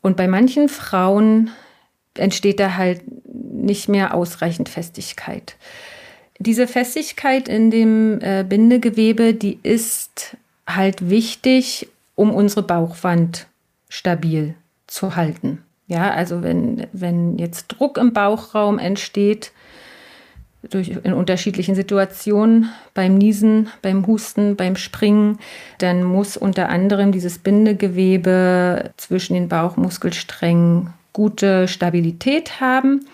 Und 0.00 0.16
bei 0.16 0.26
manchen 0.26 0.68
Frauen 0.68 1.50
entsteht 2.14 2.60
da 2.60 2.76
halt 2.76 3.02
nicht 3.24 3.88
mehr 3.88 4.14
ausreichend 4.14 4.68
Festigkeit. 4.68 5.56
Diese 6.44 6.66
Festigkeit 6.66 7.48
in 7.48 7.70
dem 7.70 8.20
äh, 8.20 8.44
Bindegewebe, 8.48 9.32
die 9.32 9.60
ist 9.62 10.36
halt 10.66 11.08
wichtig, 11.08 11.88
um 12.16 12.34
unsere 12.34 12.64
Bauchwand 12.64 13.46
stabil 13.88 14.56
zu 14.88 15.14
halten. 15.14 15.62
Ja, 15.86 16.10
also 16.10 16.42
wenn, 16.42 16.88
wenn 16.92 17.38
jetzt 17.38 17.68
Druck 17.68 17.96
im 17.96 18.12
Bauchraum 18.12 18.80
entsteht, 18.80 19.52
durch, 20.68 20.88
in 20.88 21.12
unterschiedlichen 21.12 21.76
Situationen, 21.76 22.70
beim 22.92 23.16
Niesen, 23.16 23.68
beim 23.80 24.04
Husten, 24.08 24.56
beim 24.56 24.74
Springen, 24.74 25.38
dann 25.78 26.02
muss 26.02 26.36
unter 26.36 26.68
anderem 26.68 27.12
dieses 27.12 27.38
Bindegewebe 27.38 28.90
zwischen 28.96 29.34
den 29.34 29.48
Bauchmuskelsträngen 29.48 30.92
gute 31.12 31.68
Stabilität 31.68 32.60
haben. 32.60 33.06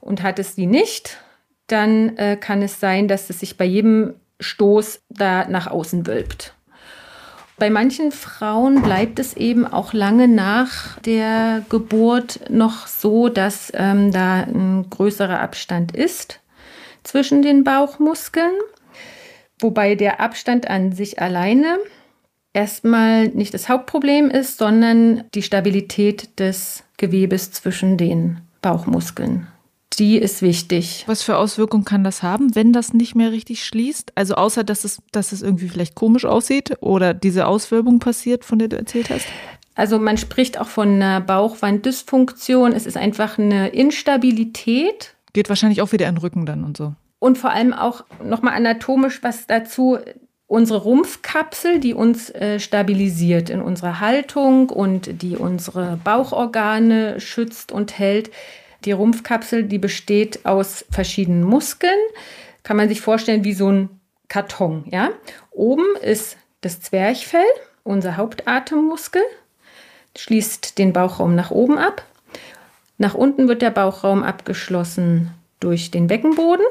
Und 0.00 0.22
hat 0.22 0.38
es 0.38 0.54
die 0.54 0.66
nicht, 0.66 1.18
dann 1.66 2.16
äh, 2.16 2.36
kann 2.36 2.62
es 2.62 2.80
sein, 2.80 3.08
dass 3.08 3.30
es 3.30 3.40
sich 3.40 3.56
bei 3.56 3.64
jedem 3.64 4.14
Stoß 4.40 5.02
da 5.08 5.46
nach 5.48 5.66
außen 5.66 6.06
wölbt. 6.06 6.54
Bei 7.58 7.70
manchen 7.70 8.10
Frauen 8.10 8.82
bleibt 8.82 9.18
es 9.18 9.34
eben 9.34 9.66
auch 9.66 9.92
lange 9.92 10.26
nach 10.26 10.98
der 11.00 11.64
Geburt 11.68 12.40
noch 12.50 12.88
so, 12.88 13.28
dass 13.28 13.70
ähm, 13.74 14.10
da 14.10 14.42
ein 14.42 14.86
größerer 14.90 15.38
Abstand 15.38 15.94
ist 15.94 16.40
zwischen 17.04 17.42
den 17.42 17.62
Bauchmuskeln, 17.62 18.52
wobei 19.60 19.94
der 19.94 20.20
Abstand 20.20 20.68
an 20.68 20.92
sich 20.92 21.20
alleine 21.20 21.78
erstmal 22.52 23.28
nicht 23.28 23.54
das 23.54 23.68
Hauptproblem 23.68 24.30
ist, 24.30 24.58
sondern 24.58 25.24
die 25.34 25.42
Stabilität 25.42 26.38
des 26.40 26.84
Gewebes 26.96 27.52
zwischen 27.52 27.96
den 27.96 28.40
Bauchmuskeln. 28.60 29.46
Die 29.98 30.16
ist 30.16 30.42
wichtig. 30.42 31.04
Was 31.06 31.22
für 31.22 31.36
Auswirkungen 31.36 31.84
kann 31.84 32.04
das 32.04 32.22
haben, 32.22 32.54
wenn 32.54 32.72
das 32.72 32.94
nicht 32.94 33.14
mehr 33.14 33.30
richtig 33.30 33.64
schließt? 33.64 34.12
Also 34.14 34.34
außer, 34.34 34.64
dass 34.64 34.84
es, 34.84 35.02
dass 35.12 35.32
es 35.32 35.42
irgendwie 35.42 35.68
vielleicht 35.68 35.94
komisch 35.94 36.24
aussieht 36.24 36.76
oder 36.80 37.14
diese 37.14 37.46
Auswölbung 37.46 37.98
passiert, 37.98 38.44
von 38.44 38.58
der 38.58 38.68
du 38.68 38.76
erzählt 38.76 39.10
hast? 39.10 39.26
Also 39.74 39.98
man 39.98 40.16
spricht 40.18 40.58
auch 40.60 40.68
von 40.68 40.88
einer 40.88 41.20
Bauchwanddysfunktion. 41.20 42.72
Es 42.72 42.86
ist 42.86 42.96
einfach 42.96 43.38
eine 43.38 43.68
Instabilität. 43.68 45.14
Geht 45.32 45.48
wahrscheinlich 45.48 45.82
auch 45.82 45.92
wieder 45.92 46.08
in 46.08 46.16
den 46.16 46.20
Rücken 46.20 46.46
dann 46.46 46.64
und 46.64 46.76
so. 46.76 46.94
Und 47.18 47.38
vor 47.38 47.50
allem 47.50 47.72
auch 47.72 48.04
nochmal 48.24 48.54
anatomisch 48.54 49.22
was 49.22 49.46
dazu 49.46 49.98
unsere 50.46 50.80
Rumpfkapsel, 50.80 51.78
die 51.78 51.94
uns 51.94 52.28
äh, 52.28 52.60
stabilisiert 52.60 53.48
in 53.48 53.62
unserer 53.62 54.00
Haltung 54.00 54.68
und 54.68 55.22
die 55.22 55.36
unsere 55.36 55.98
Bauchorgane 56.04 57.20
schützt 57.20 57.72
und 57.72 57.98
hält. 57.98 58.30
Die 58.84 58.92
Rumpfkapsel, 58.92 59.64
die 59.64 59.78
besteht 59.78 60.44
aus 60.44 60.84
verschiedenen 60.90 61.44
Muskeln. 61.44 61.98
Kann 62.62 62.76
man 62.76 62.88
sich 62.88 63.00
vorstellen 63.00 63.44
wie 63.44 63.54
so 63.54 63.70
ein 63.70 64.00
Karton. 64.28 64.84
Ja? 64.90 65.10
Oben 65.50 65.84
ist 66.00 66.36
das 66.62 66.80
Zwerchfell, 66.80 67.44
unser 67.84 68.16
Hauptatemmuskel, 68.16 69.22
schließt 70.16 70.78
den 70.78 70.92
Bauchraum 70.92 71.34
nach 71.34 71.50
oben 71.50 71.78
ab. 71.78 72.04
Nach 72.98 73.14
unten 73.14 73.48
wird 73.48 73.62
der 73.62 73.70
Bauchraum 73.70 74.22
abgeschlossen 74.22 75.32
durch 75.60 75.90
den 75.90 76.06
Beckenboden 76.06 76.64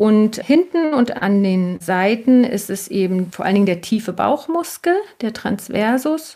und 0.00 0.36
hinten 0.36 0.94
und 0.94 1.22
an 1.22 1.42
den 1.42 1.78
Seiten 1.80 2.44
ist 2.44 2.70
es 2.70 2.88
eben 2.88 3.32
vor 3.32 3.44
allen 3.44 3.54
Dingen 3.54 3.66
der 3.66 3.80
tiefe 3.82 4.12
Bauchmuskel, 4.12 4.94
der 5.20 5.32
Transversus 5.32 6.34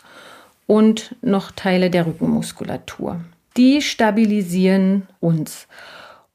und 0.67 1.15
noch 1.23 1.51
Teile 1.51 1.89
der 1.89 2.07
Rückenmuskulatur. 2.07 3.21
Die 3.57 3.83
stabilisieren 3.83 5.07
uns. 5.21 5.69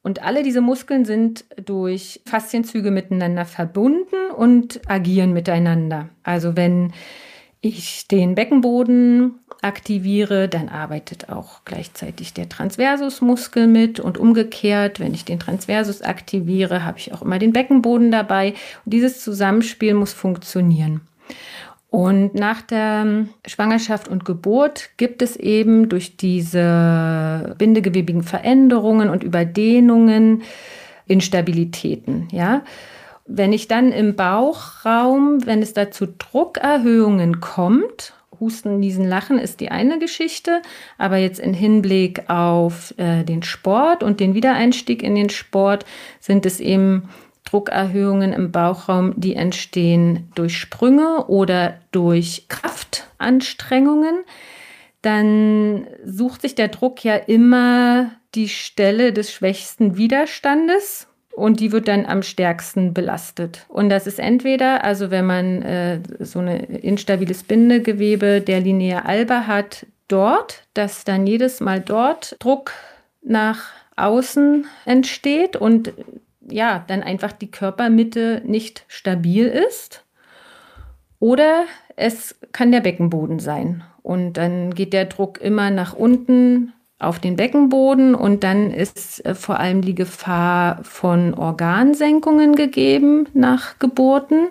Und 0.01 0.23
alle 0.23 0.43
diese 0.43 0.61
Muskeln 0.61 1.03
sind 1.03 1.43
durch 1.63 2.21
Faszienzüge 2.25 2.91
miteinander 2.91 3.45
verbunden 3.45 4.31
und 4.35 4.79
agieren 4.87 5.33
miteinander. 5.33 6.09
Also 6.23 6.55
wenn 6.55 6.93
ich 7.61 8.07
den 8.07 8.35
Beckenboden 8.35 9.39
aktiviere, 9.61 10.47
dann 10.47 10.69
arbeitet 10.69 11.29
auch 11.29 11.65
gleichzeitig 11.65 12.33
der 12.33 12.47
Transversusmuskel 12.47 13.67
mit 13.67 13.99
und 13.99 14.17
umgekehrt, 14.17 15.01
wenn 15.01 15.13
ich 15.13 15.25
den 15.25 15.39
Transversus 15.39 16.01
aktiviere, 16.01 16.85
habe 16.85 16.99
ich 16.99 17.13
auch 17.13 17.21
immer 17.21 17.37
den 17.37 17.51
Beckenboden 17.51 18.11
dabei. 18.11 18.53
Und 18.85 18.93
dieses 18.93 19.21
Zusammenspiel 19.21 19.93
muss 19.93 20.13
funktionieren. 20.13 21.01
Und 21.89 22.35
nach 22.35 22.61
der 22.61 23.25
Schwangerschaft 23.47 24.07
und 24.07 24.23
Geburt 24.23 24.91
gibt 24.97 25.23
es 25.23 25.35
eben 25.35 25.89
durch 25.89 26.17
diese 26.17 27.55
bindegewebigen 27.57 28.21
Veränderungen 28.21 29.09
und 29.09 29.23
Überdehnungen 29.23 30.43
Instabilitäten, 31.07 32.27
ja. 32.31 32.61
Wenn 33.31 33.53
ich 33.53 33.67
dann 33.67 33.91
im 33.91 34.15
Bauchraum, 34.15 35.45
wenn 35.45 35.61
es 35.61 35.73
da 35.73 35.91
zu 35.91 36.07
Druckerhöhungen 36.07 37.39
kommt, 37.39 38.13
Husten, 38.39 38.79
Niesen, 38.79 39.07
Lachen 39.07 39.37
ist 39.37 39.59
die 39.59 39.69
eine 39.69 39.99
Geschichte, 39.99 40.61
aber 40.97 41.17
jetzt 41.17 41.39
im 41.39 41.53
Hinblick 41.53 42.29
auf 42.29 42.93
äh, 42.97 43.23
den 43.23 43.43
Sport 43.43 44.01
und 44.01 44.19
den 44.19 44.33
Wiedereinstieg 44.33 45.03
in 45.03 45.15
den 45.15 45.29
Sport 45.29 45.85
sind 46.19 46.45
es 46.45 46.59
eben 46.59 47.09
Druckerhöhungen 47.49 48.33
im 48.33 48.51
Bauchraum, 48.51 49.13
die 49.17 49.35
entstehen 49.35 50.29
durch 50.35 50.57
Sprünge 50.57 51.25
oder 51.27 51.79
durch 51.91 52.45
Kraftanstrengungen. 52.47 54.23
Dann 55.01 55.87
sucht 56.03 56.41
sich 56.41 56.55
der 56.55 56.67
Druck 56.67 57.03
ja 57.03 57.15
immer 57.15 58.11
die 58.35 58.49
Stelle 58.49 59.13
des 59.13 59.31
schwächsten 59.31 59.97
Widerstandes 59.97 61.07
und 61.35 61.59
die 61.59 61.71
wird 61.71 61.87
dann 61.87 62.05
am 62.05 62.21
stärksten 62.21 62.93
belastet. 62.93 63.65
Und 63.69 63.89
das 63.89 64.05
ist 64.05 64.19
entweder, 64.19 64.83
also 64.83 65.09
wenn 65.09 65.25
man 65.25 65.61
äh, 65.61 66.01
so 66.19 66.39
ein 66.39 66.49
instabiles 66.49 67.43
Bindegewebe 67.43 68.41
der 68.41 68.59
Linie 68.59 69.05
alba 69.05 69.47
hat, 69.47 69.87
dort, 70.07 70.63
dass 70.73 71.05
dann 71.05 71.25
jedes 71.25 71.61
Mal 71.61 71.79
dort 71.79 72.35
Druck 72.39 72.73
nach 73.21 73.69
außen 73.95 74.67
entsteht 74.85 75.55
und 75.55 75.93
ja, 76.51 76.83
dann 76.87 77.03
einfach 77.03 77.31
die 77.31 77.51
Körpermitte 77.51 78.41
nicht 78.45 78.85
stabil 78.87 79.45
ist. 79.45 80.03
Oder 81.19 81.65
es 81.95 82.35
kann 82.51 82.71
der 82.71 82.81
Beckenboden 82.81 83.39
sein. 83.39 83.83
Und 84.01 84.33
dann 84.33 84.73
geht 84.73 84.93
der 84.93 85.05
Druck 85.05 85.41
immer 85.41 85.69
nach 85.69 85.93
unten 85.93 86.73
auf 86.99 87.19
den 87.19 87.37
Beckenboden 87.37 88.13
und 88.13 88.43
dann 88.43 88.71
ist 88.71 89.25
äh, 89.25 89.33
vor 89.33 89.59
allem 89.59 89.81
die 89.81 89.95
Gefahr 89.95 90.83
von 90.83 91.33
Organsenkungen 91.33 92.55
gegeben 92.55 93.27
nach 93.33 93.79
Geburten 93.79 94.47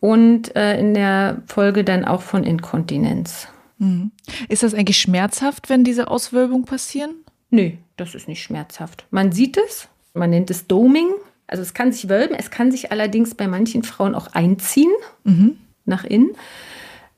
und 0.00 0.56
äh, 0.56 0.78
in 0.80 0.94
der 0.94 1.42
Folge 1.46 1.84
dann 1.84 2.06
auch 2.06 2.22
von 2.22 2.44
Inkontinenz. 2.44 3.48
Mhm. 3.78 4.10
Ist 4.48 4.62
das 4.62 4.72
eigentlich 4.72 4.98
schmerzhaft, 4.98 5.68
wenn 5.68 5.84
diese 5.84 6.08
Auswölbungen 6.08 6.64
passieren? 6.64 7.14
Nö, 7.50 7.72
das 7.96 8.14
ist 8.14 8.26
nicht 8.26 8.42
schmerzhaft. 8.42 9.06
Man 9.10 9.30
sieht 9.30 9.58
es, 9.58 9.88
man 10.14 10.30
nennt 10.30 10.50
es 10.50 10.66
Doming. 10.66 11.08
Also 11.46 11.62
es 11.62 11.74
kann 11.74 11.92
sich 11.92 12.08
wölben, 12.08 12.34
es 12.34 12.50
kann 12.50 12.70
sich 12.70 12.90
allerdings 12.90 13.34
bei 13.34 13.46
manchen 13.46 13.82
Frauen 13.82 14.14
auch 14.14 14.28
einziehen 14.32 14.92
mhm. 15.24 15.58
nach 15.84 16.04
innen. 16.04 16.30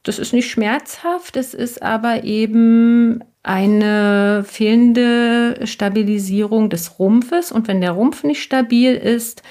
Das 0.03 0.19
ist 0.19 0.33
nicht 0.33 0.51
schmerzhaft, 0.51 1.37
es 1.37 1.55
ist 1.55 1.83
aber 1.83 2.25
eben 2.25 3.23
eine 3.43 4.45
fehlende 4.45 5.61
Stabilisierung 5.65 6.71
des 6.71 6.99
Rumpfes. 6.99 7.53
Und 7.53 7.69
wenn 7.69 7.81
der 7.81 7.93
Rumpf 7.93 8.25
nicht 8.25 8.43
stabil 8.43 8.95
ist, 8.95 9.43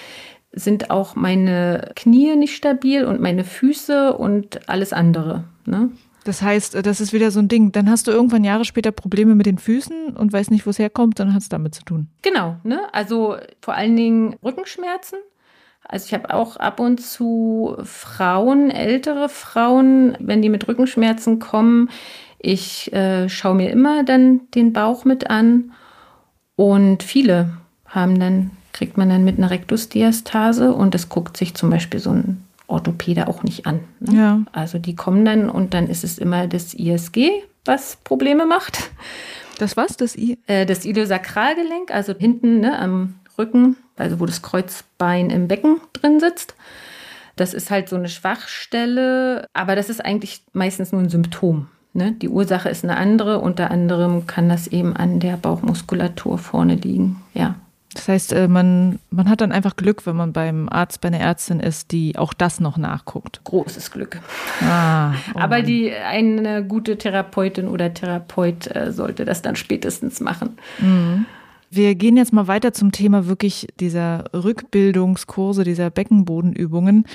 sind 0.51 0.91
auch 0.91 1.15
meine 1.15 1.91
Knie 1.95 2.35
nicht 2.35 2.55
stabil 2.55 3.05
und 3.05 3.21
meine 3.21 3.43
Füße 3.43 4.13
und 4.13 4.67
alles 4.69 4.93
andere. 4.93 5.45
Ne? 5.65 5.91
Das 6.25 6.41
heißt, 6.41 6.85
das 6.85 7.01
ist 7.01 7.13
wieder 7.13 7.29
so 7.29 7.39
ein 7.39 7.47
Ding. 7.47 7.71
Dann 7.71 7.89
hast 7.89 8.07
du 8.07 8.11
irgendwann 8.11 8.43
Jahre 8.43 8.65
später 8.65 8.91
Probleme 8.91 9.35
mit 9.35 9.45
den 9.45 9.59
Füßen 9.59 10.17
und 10.17 10.33
weißt 10.33 10.49
nicht, 10.51 10.65
wo 10.65 10.71
es 10.71 10.79
herkommt, 10.79 11.19
dann 11.19 11.33
hat 11.33 11.43
es 11.43 11.49
damit 11.49 11.75
zu 11.75 11.83
tun. 11.83 12.07
Genau, 12.23 12.57
ne? 12.63 12.81
Also 12.91 13.37
vor 13.61 13.75
allen 13.75 13.95
Dingen 13.95 14.35
Rückenschmerzen. 14.43 15.19
Also 15.87 16.07
ich 16.07 16.13
habe 16.15 16.33
auch 16.33 16.57
ab 16.57 16.79
und 16.79 16.99
zu 16.99 17.77
Frauen, 17.83 18.71
ältere 18.71 19.29
Frauen, 19.29 20.17
wenn 20.19 20.41
die 20.41 20.49
mit 20.49 20.67
Rückenschmerzen 20.67 21.37
kommen, 21.37 21.89
ich 22.39 22.91
äh, 22.91 23.29
schaue 23.29 23.55
mir 23.55 23.69
immer 23.69 24.03
dann 24.03 24.41
den 24.55 24.73
Bauch 24.73 25.05
mit 25.05 25.29
an 25.29 25.73
und 26.55 27.03
viele 27.03 27.57
haben 27.85 28.19
dann, 28.19 28.51
kriegt 28.73 28.97
man 28.97 29.09
dann 29.09 29.23
mit 29.23 29.37
einer 29.37 29.51
Rektusdiastase 29.51 30.73
und 30.73 30.95
das 30.95 31.09
guckt 31.09 31.37
sich 31.37 31.53
zum 31.53 31.69
Beispiel 31.69 31.99
so 31.99 32.11
ein 32.11 32.43
Orthopäde 32.75 33.27
auch 33.27 33.43
nicht 33.43 33.65
an. 33.65 33.79
Ne? 33.99 34.17
Ja. 34.17 34.41
Also 34.51 34.77
die 34.77 34.95
kommen 34.95 35.25
dann 35.25 35.49
und 35.49 35.73
dann 35.73 35.87
ist 35.87 36.03
es 36.03 36.19
immer 36.19 36.47
das 36.47 36.73
ISG, 36.73 37.31
was 37.65 37.97
Probleme 38.03 38.45
macht. 38.45 38.91
Das 39.57 39.77
was? 39.77 39.97
Das, 39.97 40.15
I 40.17 40.37
äh, 40.47 40.65
das 40.65 40.85
Iliosakralgelenk, 40.85 41.89
also 41.89 42.13
hinten 42.13 42.59
ne, 42.59 42.77
am 42.77 43.15
Rücken, 43.37 43.77
also 43.95 44.19
wo 44.19 44.25
das 44.25 44.41
Kreuzbein 44.41 45.29
im 45.29 45.47
Becken 45.47 45.79
drin 45.93 46.19
sitzt. 46.19 46.55
Das 47.35 47.53
ist 47.53 47.71
halt 47.71 47.89
so 47.89 47.95
eine 47.95 48.09
Schwachstelle, 48.09 49.47
aber 49.53 49.75
das 49.75 49.89
ist 49.89 50.03
eigentlich 50.03 50.43
meistens 50.53 50.91
nur 50.91 51.01
ein 51.01 51.09
Symptom. 51.09 51.67
Ne? 51.93 52.11
Die 52.11 52.29
Ursache 52.29 52.69
ist 52.69 52.83
eine 52.83 52.97
andere. 52.97 53.39
Unter 53.39 53.71
anderem 53.71 54.27
kann 54.27 54.49
das 54.49 54.67
eben 54.67 54.95
an 54.95 55.19
der 55.19 55.37
Bauchmuskulatur 55.37 56.37
vorne 56.37 56.75
liegen. 56.75 57.21
Ja. 57.33 57.55
Das 57.95 58.09
heißt, 58.09 58.33
äh, 58.33 58.47
man, 58.49 58.99
man 59.09 59.29
hat 59.29 59.39
dann 59.39 59.53
einfach 59.53 59.77
Glück, 59.77 60.05
wenn 60.05 60.17
man 60.17 60.33
beim 60.33 60.67
Arzt, 60.69 60.99
bei 60.99 61.07
einer 61.07 61.19
Ärztin 61.19 61.61
ist, 61.61 61.91
die 61.91 62.17
auch 62.17 62.33
das 62.33 62.59
noch 62.59 62.77
nachguckt. 62.77 63.41
Großes 63.45 63.89
Glück. 63.89 64.19
Ah, 64.61 65.13
oh 65.33 65.39
Aber 65.39 65.61
die, 65.61 65.91
eine 65.91 66.63
gute 66.63 66.97
Therapeutin 66.97 67.69
oder 67.69 67.93
Therapeut 67.93 68.73
äh, 68.75 68.91
sollte 68.91 69.23
das 69.23 69.41
dann 69.41 69.55
spätestens 69.55 70.19
machen. 70.19 70.57
Mhm. 70.79 71.25
Wir 71.71 71.95
gehen 71.95 72.17
jetzt 72.17 72.33
mal 72.33 72.47
weiter 72.47 72.73
zum 72.73 72.91
Thema 72.91 73.27
wirklich 73.27 73.67
dieser 73.79 74.25
Rückbildungskurse, 74.33 75.63
dieser 75.63 75.89
Beckenbodenübungen. 75.89 77.05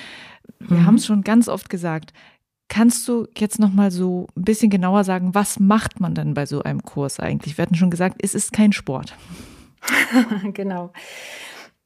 Wir 0.61 0.78
mhm. 0.78 0.87
haben 0.87 0.95
es 0.95 1.07
schon 1.07 1.22
ganz 1.22 1.49
oft 1.49 1.68
gesagt. 1.68 2.14
Kannst 2.68 3.07
du 3.07 3.26
jetzt 3.37 3.59
noch 3.59 3.72
mal 3.72 3.91
so 3.91 4.28
ein 4.35 4.45
bisschen 4.45 4.70
genauer 4.70 5.05
sagen, 5.05 5.35
was 5.35 5.61
macht 5.61 6.01
man 6.01 6.14
denn 6.14 6.33
bei 6.33 6.47
so 6.47 6.62
einem 6.62 6.83
Kurs 6.83 7.20
eigentlich? 7.20 7.59
Wir 7.59 7.62
hatten 7.62 7.74
schon 7.74 7.91
gesagt, 7.91 8.16
es 8.22 8.35
ist 8.35 8.53
kein 8.53 8.72
Sport. 8.72 9.14
genau. 10.53 10.93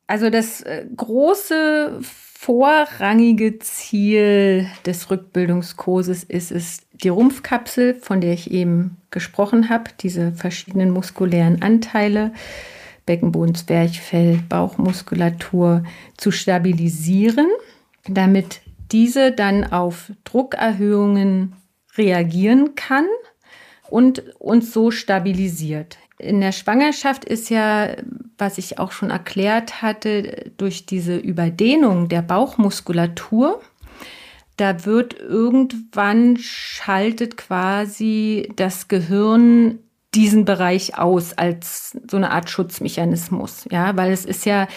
Also 0.06 0.30
das 0.30 0.60
äh, 0.62 0.86
große 0.94 2.00
vorrangige 2.44 3.58
Ziel 3.58 4.66
des 4.84 5.10
Rückbildungskurses 5.10 6.24
ist 6.24 6.52
es, 6.52 6.80
die 6.92 7.08
Rumpfkapsel, 7.08 7.94
von 7.94 8.20
der 8.20 8.34
ich 8.34 8.50
eben 8.50 8.98
gesprochen 9.10 9.70
habe, 9.70 9.84
diese 9.98 10.32
verschiedenen 10.32 10.90
muskulären 10.90 11.62
Anteile, 11.62 12.32
Beckenboden, 13.06 13.54
Zwerchfell, 13.54 14.40
Bauchmuskulatur 14.48 15.84
zu 16.18 16.30
stabilisieren, 16.30 17.48
damit 18.06 18.60
diese 18.92 19.32
dann 19.32 19.72
auf 19.72 20.12
Druckerhöhungen 20.24 21.56
reagieren 21.96 22.74
kann 22.74 23.06
und 23.88 24.22
uns 24.38 24.72
so 24.72 24.90
stabilisiert. 24.90 25.98
In 26.18 26.40
der 26.40 26.52
Schwangerschaft 26.52 27.24
ist 27.24 27.50
ja, 27.50 27.96
was 28.38 28.58
ich 28.58 28.78
auch 28.78 28.92
schon 28.92 29.10
erklärt 29.10 29.82
hatte, 29.82 30.52
durch 30.56 30.86
diese 30.86 31.16
Überdehnung 31.16 32.08
der 32.08 32.22
Bauchmuskulatur, 32.22 33.60
da 34.56 34.84
wird 34.86 35.18
irgendwann 35.18 36.36
schaltet 36.36 37.36
quasi 37.36 38.52
das 38.54 38.86
Gehirn 38.86 39.80
diesen 40.14 40.44
Bereich 40.44 40.96
aus 40.96 41.32
als 41.32 41.98
so 42.08 42.16
eine 42.16 42.30
Art 42.30 42.48
Schutzmechanismus, 42.48 43.66
ja, 43.72 43.96
weil 43.96 44.12
es 44.12 44.24
ist 44.24 44.46
ja 44.46 44.68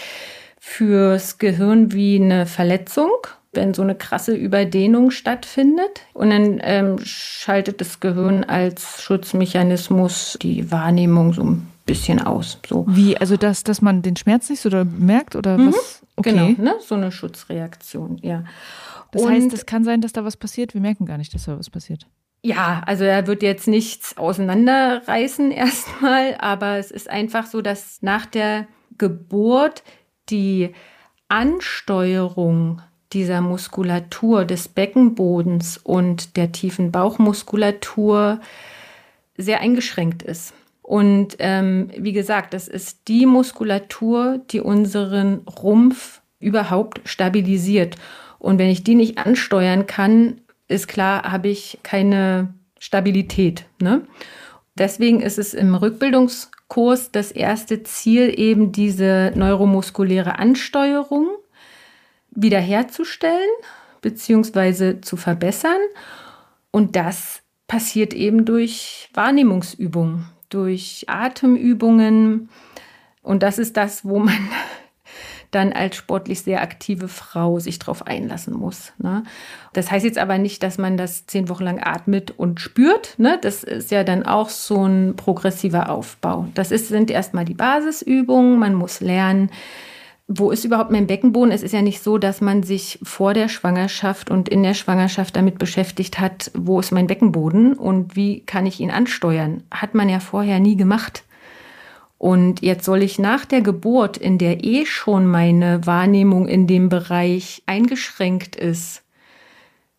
fürs 0.59 1.37
Gehirn 1.37 1.93
wie 1.93 2.15
eine 2.15 2.47
Verletzung 2.47 3.11
wenn 3.57 3.73
so 3.73 3.81
eine 3.81 3.95
krasse 3.95 4.33
Überdehnung 4.33 5.11
stattfindet. 5.11 6.01
Und 6.13 6.29
dann 6.29 6.61
ähm, 6.63 6.99
schaltet 7.03 7.81
das 7.81 7.99
Gehirn 7.99 8.45
als 8.45 9.01
Schutzmechanismus 9.01 10.37
die 10.41 10.71
Wahrnehmung 10.71 11.33
so 11.33 11.43
ein 11.43 11.67
bisschen 11.85 12.21
aus. 12.21 12.59
So. 12.65 12.85
Wie, 12.87 13.17
also 13.17 13.35
dass, 13.35 13.63
dass 13.63 13.81
man 13.81 14.01
den 14.01 14.15
Schmerz 14.15 14.49
nicht 14.49 14.61
so 14.61 14.69
merkt 14.85 15.35
oder 15.35 15.57
mhm, 15.57 15.73
was? 15.73 16.03
Okay. 16.15 16.31
Genau, 16.31 16.47
ne? 16.61 16.75
so 16.79 16.95
eine 16.95 17.11
Schutzreaktion, 17.11 18.19
ja. 18.21 18.45
Das 19.11 19.23
Und, 19.23 19.31
heißt, 19.31 19.53
es 19.53 19.65
kann 19.65 19.83
sein, 19.83 20.01
dass 20.01 20.13
da 20.13 20.23
was 20.23 20.37
passiert. 20.37 20.73
Wir 20.73 20.81
merken 20.81 21.05
gar 21.05 21.17
nicht, 21.17 21.33
dass 21.33 21.45
da 21.45 21.57
was 21.57 21.69
passiert. 21.69 22.07
Ja, 22.43 22.81
also 22.85 23.03
er 23.03 23.27
wird 23.27 23.41
jetzt 23.41 23.67
nichts 23.67 24.17
auseinanderreißen 24.17 25.51
erstmal, 25.51 26.35
aber 26.39 26.77
es 26.77 26.91
ist 26.91 27.09
einfach 27.09 27.45
so, 27.45 27.61
dass 27.61 28.01
nach 28.01 28.25
der 28.25 28.67
Geburt 28.97 29.83
die 30.29 30.73
Ansteuerung 31.29 32.81
dieser 33.13 33.41
Muskulatur 33.41 34.45
des 34.45 34.67
Beckenbodens 34.67 35.77
und 35.77 36.35
der 36.35 36.51
tiefen 36.51 36.91
Bauchmuskulatur 36.91 38.39
sehr 39.37 39.61
eingeschränkt 39.61 40.23
ist. 40.23 40.53
Und 40.81 41.35
ähm, 41.39 41.89
wie 41.97 42.13
gesagt, 42.13 42.53
das 42.53 42.67
ist 42.67 43.07
die 43.07 43.25
Muskulatur, 43.25 44.39
die 44.51 44.61
unseren 44.61 45.39
Rumpf 45.61 46.21
überhaupt 46.39 47.01
stabilisiert. 47.05 47.95
Und 48.39 48.57
wenn 48.59 48.69
ich 48.69 48.83
die 48.83 48.95
nicht 48.95 49.17
ansteuern 49.17 49.85
kann, 49.85 50.41
ist 50.67 50.87
klar, 50.87 51.23
habe 51.23 51.49
ich 51.49 51.79
keine 51.83 52.53
Stabilität. 52.79 53.65
Ne? 53.81 54.01
Deswegen 54.77 55.21
ist 55.21 55.39
es 55.39 55.53
im 55.53 55.75
Rückbildungskurs 55.75 57.11
das 57.11 57.31
erste 57.31 57.83
Ziel 57.83 58.33
eben 58.37 58.71
diese 58.71 59.33
neuromuskuläre 59.35 60.37
Ansteuerung 60.39 61.27
wiederherzustellen 62.37 63.49
bzw. 64.01 65.01
zu 65.01 65.17
verbessern. 65.17 65.81
Und 66.71 66.95
das 66.95 67.41
passiert 67.67 68.13
eben 68.13 68.45
durch 68.45 69.09
Wahrnehmungsübungen, 69.13 70.27
durch 70.49 71.05
Atemübungen. 71.07 72.49
Und 73.21 73.43
das 73.43 73.57
ist 73.57 73.75
das, 73.75 74.05
wo 74.05 74.19
man 74.19 74.37
dann 75.51 75.73
als 75.73 75.95
sportlich 75.95 76.41
sehr 76.41 76.61
aktive 76.61 77.07
Frau 77.07 77.59
sich 77.59 77.79
darauf 77.79 78.05
einlassen 78.05 78.53
muss. 78.53 78.93
Ne? 78.99 79.23
Das 79.73 79.89
heißt 79.89 80.05
jetzt 80.05 80.19
aber 80.19 80.37
nicht, 80.37 80.61
dass 80.61 80.77
man 80.77 80.95
das 80.97 81.25
zehn 81.25 81.49
Wochen 81.49 81.63
lang 81.63 81.81
atmet 81.81 82.31
und 82.37 82.59
spürt. 82.59 83.15
Ne? 83.17 83.39
Das 83.41 83.63
ist 83.63 83.89
ja 83.89 84.03
dann 84.03 84.23
auch 84.23 84.49
so 84.49 84.85
ein 84.85 85.15
progressiver 85.15 85.89
Aufbau. 85.89 86.47
Das 86.53 86.71
ist, 86.71 86.89
sind 86.89 87.09
erstmal 87.09 87.45
die 87.45 87.55
Basisübungen. 87.55 88.59
Man 88.59 88.75
muss 88.75 88.99
lernen, 88.99 89.49
wo 90.27 90.51
ist 90.51 90.65
überhaupt 90.65 90.91
mein 90.91 91.07
Beckenboden? 91.07 91.53
Es 91.53 91.63
ist 91.63 91.73
ja 91.73 91.81
nicht 91.81 92.03
so, 92.03 92.17
dass 92.17 92.41
man 92.41 92.61
sich 92.61 92.99
vor 93.01 93.33
der 93.33 93.47
Schwangerschaft 93.47 94.29
und 94.29 94.49
in 94.49 94.61
der 94.61 94.73
Schwangerschaft 94.73 95.37
damit 95.37 95.57
beschäftigt 95.57 96.19
hat, 96.19 96.51
wo 96.53 96.79
ist 96.81 96.91
mein 96.91 97.07
Beckenboden 97.07 97.73
und 97.73 98.17
wie 98.17 98.41
kann 98.41 98.65
ich 98.65 98.81
ihn 98.81 98.91
ansteuern. 98.91 99.63
Hat 99.71 99.95
man 99.95 100.09
ja 100.09 100.19
vorher 100.19 100.59
nie 100.59 100.75
gemacht. 100.75 101.23
Und 102.17 102.61
jetzt 102.61 102.83
soll 102.83 103.03
ich 103.03 103.19
nach 103.19 103.45
der 103.45 103.61
Geburt, 103.61 104.17
in 104.17 104.37
der 104.37 104.63
eh 104.65 104.85
schon 104.85 105.27
meine 105.27 105.85
Wahrnehmung 105.85 106.47
in 106.47 106.67
dem 106.67 106.89
Bereich 106.89 107.63
eingeschränkt 107.65 108.55
ist, 108.55 109.03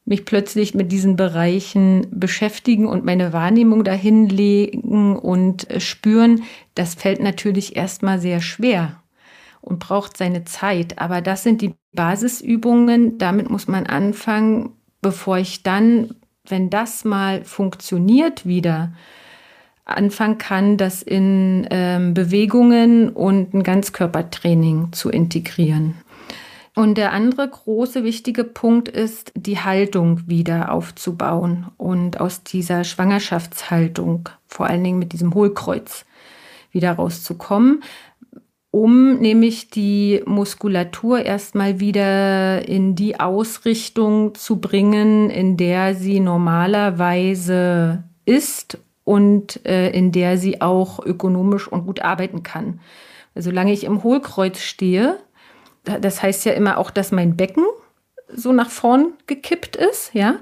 mich 0.05 0.25
plötzlich 0.25 0.75
mit 0.75 0.91
diesen 0.93 1.17
Bereichen 1.17 2.07
beschäftigen 2.11 2.87
und 2.87 3.05
meine 3.05 3.33
Wahrnehmung 3.33 3.85
dahin 3.85 4.29
legen 4.29 5.17
und 5.17 5.69
spüren, 5.79 6.43
das 6.75 6.95
fällt 6.95 7.21
natürlich 7.21 7.77
erstmal 7.77 8.19
sehr 8.19 8.41
schwer 8.41 9.01
und 9.69 9.81
braucht 9.81 10.17
seine 10.17 10.45
Zeit. 10.45 10.99
Aber 10.99 11.21
das 11.21 11.43
sind 11.43 11.61
die 11.61 11.75
Basisübungen. 11.93 13.19
Damit 13.19 13.51
muss 13.51 13.69
man 13.69 13.87
anfangen, 13.87 14.71
bevor 15.03 15.37
ich 15.39 15.63
dann, 15.63 16.15
wenn 16.47 16.71
das 16.71 17.05
mal 17.05 17.45
funktioniert 17.45 18.47
wieder, 18.47 18.93
anfangen 19.85 20.39
kann, 20.39 20.77
das 20.77 21.03
in 21.03 21.67
ähm, 21.71 22.15
Bewegungen 22.15 23.11
und 23.11 23.55
ein 23.55 23.63
Ganzkörpertraining 23.63 24.93
zu 24.93 25.11
integrieren. 25.11 25.95
Und 26.75 26.97
der 26.97 27.13
andere 27.13 27.49
große 27.49 28.05
wichtige 28.05 28.45
Punkt 28.45 28.89
ist, 28.89 29.33
die 29.35 29.59
Haltung 29.59 30.23
wieder 30.29 30.73
aufzubauen 30.73 31.67
und 31.77 32.21
aus 32.21 32.43
dieser 32.43 32.85
Schwangerschaftshaltung, 32.85 34.29
vor 34.47 34.67
allen 34.67 34.85
Dingen 34.85 34.99
mit 34.99 35.13
diesem 35.13 35.35
Hohlkreuz, 35.35 36.05
wieder 36.71 36.93
rauszukommen 36.93 37.83
um 38.71 39.19
nämlich 39.19 39.71
die 39.71 40.23
Muskulatur 40.27 41.25
erstmal 41.25 41.81
wieder 41.81 42.69
in 42.69 42.95
die 42.95 43.19
Ausrichtung 43.19 44.35
zu 44.35 44.61
bringen, 44.61 45.31
in 45.31 45.57
der 45.57 45.95
sie 45.95 46.21
normalerweise 46.21 48.05
ist 48.27 48.79
und 49.05 49.65
äh, 49.65 49.91
in 49.91 50.13
der 50.13 50.37
sie 50.37 50.61
auch 50.61 51.05
ökonomisch 51.05 51.67
und 51.67 51.87
gut 51.87 52.03
arbeiten 52.03 52.43
kann. 52.43 52.81
Solange 53.35 53.73
ich 53.73 53.85
im 53.85 54.03
Hohlkreuz 54.03 54.59
stehe, 54.59 55.19
das 55.85 56.23
heißt 56.23 56.45
ja 56.45 56.53
immer 56.53 56.77
auch, 56.77 56.91
dass 56.91 57.13
mein 57.13 57.37
Becken 57.37 57.65
so 58.31 58.53
nach 58.53 58.69
vorn 58.69 59.15
gekippt 59.27 59.77
ist, 59.77 60.11
ja. 60.13 60.37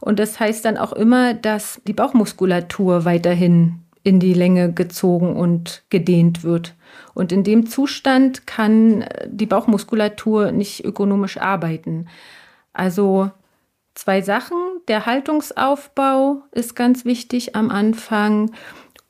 Und 0.00 0.18
das 0.18 0.38
heißt 0.38 0.64
dann 0.64 0.76
auch 0.76 0.92
immer, 0.92 1.32
dass 1.32 1.80
die 1.86 1.92
Bauchmuskulatur 1.92 3.04
weiterhin 3.04 3.80
in 4.02 4.20
die 4.20 4.34
Länge 4.34 4.72
gezogen 4.72 5.36
und 5.36 5.82
gedehnt 5.90 6.42
wird. 6.42 6.74
Und 7.20 7.32
in 7.32 7.44
dem 7.44 7.66
Zustand 7.66 8.46
kann 8.46 9.04
die 9.26 9.44
Bauchmuskulatur 9.44 10.52
nicht 10.52 10.86
ökonomisch 10.86 11.36
arbeiten. 11.36 12.08
Also 12.72 13.30
zwei 13.94 14.22
Sachen. 14.22 14.56
Der 14.88 15.04
Haltungsaufbau 15.04 16.40
ist 16.50 16.74
ganz 16.74 17.04
wichtig 17.04 17.54
am 17.54 17.68
Anfang 17.68 18.52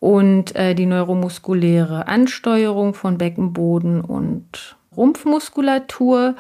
und 0.00 0.56
äh, 0.56 0.74
die 0.74 0.86
neuromuskuläre 0.86 2.08
Ansteuerung 2.08 2.94
von 2.94 3.16
Beckenboden 3.16 4.00
und 4.00 4.76
Rumpfmuskulatur. 4.96 6.34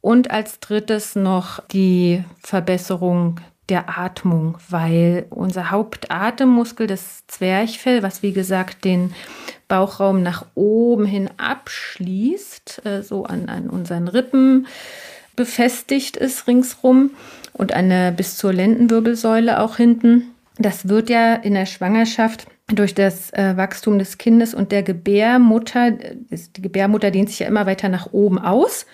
Und 0.00 0.30
als 0.30 0.60
drittes 0.60 1.16
noch 1.16 1.58
die 1.72 2.22
Verbesserung 2.38 3.40
der 3.68 3.98
Atmung, 3.98 4.58
weil 4.68 5.26
unser 5.30 5.72
Hauptatemmuskel, 5.72 6.86
das 6.86 7.26
Zwerchfell, 7.26 8.04
was 8.04 8.22
wie 8.22 8.32
gesagt 8.32 8.84
den 8.84 9.12
Bauchraum 9.70 10.22
nach 10.22 10.44
oben 10.54 11.06
hin 11.06 11.30
abschließt, 11.38 12.82
äh, 12.84 13.02
so 13.02 13.24
an, 13.24 13.48
an 13.48 13.70
unseren 13.70 14.08
Rippen 14.08 14.66
befestigt 15.36 16.18
ist 16.18 16.46
ringsrum 16.46 17.12
und 17.54 17.72
der, 17.72 18.12
bis 18.12 18.36
zur 18.36 18.52
Lendenwirbelsäule 18.52 19.60
auch 19.60 19.76
hinten. 19.76 20.34
Das 20.58 20.88
wird 20.88 21.08
ja 21.08 21.34
in 21.34 21.54
der 21.54 21.64
Schwangerschaft 21.64 22.46
durch 22.66 22.94
das 22.94 23.32
äh, 23.32 23.56
Wachstum 23.56 23.98
des 23.98 24.18
Kindes 24.18 24.52
und 24.52 24.72
der 24.72 24.82
Gebärmutter, 24.82 25.92
die 25.92 26.62
Gebärmutter 26.62 27.10
dehnt 27.10 27.30
sich 27.30 27.38
ja 27.38 27.46
immer 27.46 27.64
weiter 27.64 27.88
nach 27.88 28.12
oben 28.12 28.38
aus 28.38 28.84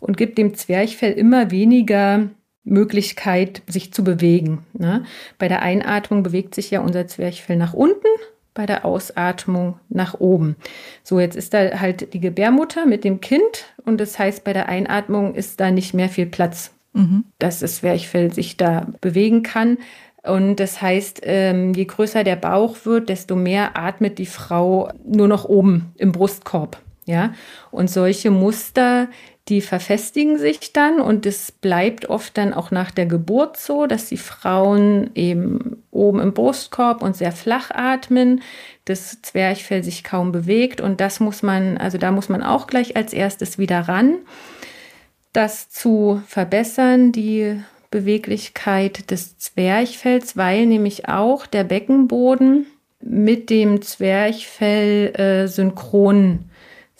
und 0.00 0.16
gibt 0.16 0.38
dem 0.38 0.54
Zwerchfell 0.54 1.12
immer 1.12 1.50
weniger 1.50 2.28
Möglichkeit, 2.64 3.62
sich 3.68 3.92
zu 3.92 4.02
bewegen. 4.02 4.64
Ne? 4.72 5.04
Bei 5.38 5.48
der 5.48 5.62
Einatmung 5.62 6.22
bewegt 6.22 6.54
sich 6.54 6.70
ja 6.70 6.80
unser 6.80 7.06
Zwerchfell 7.06 7.56
nach 7.56 7.74
unten, 7.74 8.08
bei 8.54 8.66
der 8.66 8.84
Ausatmung 8.84 9.78
nach 9.88 10.14
oben. 10.20 10.56
So, 11.02 11.20
jetzt 11.20 11.36
ist 11.36 11.52
da 11.52 11.80
halt 11.80 12.14
die 12.14 12.20
Gebärmutter 12.20 12.86
mit 12.86 13.04
dem 13.04 13.20
Kind 13.20 13.74
und 13.84 14.00
das 14.00 14.18
heißt, 14.18 14.44
bei 14.44 14.52
der 14.52 14.68
Einatmung 14.68 15.34
ist 15.34 15.60
da 15.60 15.70
nicht 15.70 15.92
mehr 15.92 16.08
viel 16.08 16.26
Platz, 16.26 16.70
mhm. 16.92 17.24
dass 17.38 17.60
das 17.60 17.76
Zwerchfell 17.76 18.32
sich 18.32 18.56
da 18.56 18.86
bewegen 19.00 19.42
kann. 19.42 19.78
Und 20.22 20.56
das 20.56 20.80
heißt, 20.80 21.20
ähm, 21.24 21.74
je 21.74 21.84
größer 21.84 22.24
der 22.24 22.36
Bauch 22.36 22.76
wird, 22.84 23.10
desto 23.10 23.36
mehr 23.36 23.76
atmet 23.76 24.18
die 24.18 24.26
Frau 24.26 24.90
nur 25.04 25.28
noch 25.28 25.44
oben 25.44 25.92
im 25.96 26.12
Brustkorb. 26.12 26.78
Ja, 27.06 27.34
und 27.70 27.90
solche 27.90 28.30
Muster, 28.30 29.08
die 29.48 29.60
verfestigen 29.60 30.38
sich 30.38 30.72
dann 30.72 31.00
und 31.00 31.26
es 31.26 31.52
bleibt 31.52 32.08
oft 32.08 32.36
dann 32.38 32.54
auch 32.54 32.70
nach 32.70 32.90
der 32.90 33.04
Geburt 33.04 33.58
so, 33.58 33.86
dass 33.86 34.08
die 34.08 34.16
Frauen 34.16 35.10
eben 35.14 35.82
oben 35.90 36.20
im 36.20 36.32
Brustkorb 36.32 37.02
und 37.02 37.14
sehr 37.14 37.32
flach 37.32 37.70
atmen, 37.70 38.40
das 38.86 39.20
Zwerchfell 39.20 39.84
sich 39.84 40.02
kaum 40.02 40.32
bewegt 40.32 40.80
und 40.80 41.00
das 41.00 41.20
muss 41.20 41.42
man, 41.42 41.76
also 41.76 41.98
da 41.98 42.10
muss 42.10 42.30
man 42.30 42.42
auch 42.42 42.66
gleich 42.66 42.96
als 42.96 43.12
erstes 43.12 43.58
wieder 43.58 43.80
ran, 43.80 44.16
das 45.34 45.68
zu 45.68 46.22
verbessern, 46.26 47.12
die 47.12 47.60
Beweglichkeit 47.90 49.10
des 49.10 49.38
Zwerchfells, 49.38 50.38
weil 50.38 50.64
nämlich 50.64 51.08
auch 51.08 51.46
der 51.46 51.64
Beckenboden 51.64 52.66
mit 53.00 53.50
dem 53.50 53.82
Zwerchfell 53.82 55.14
äh, 55.14 55.48
synchron 55.48 56.46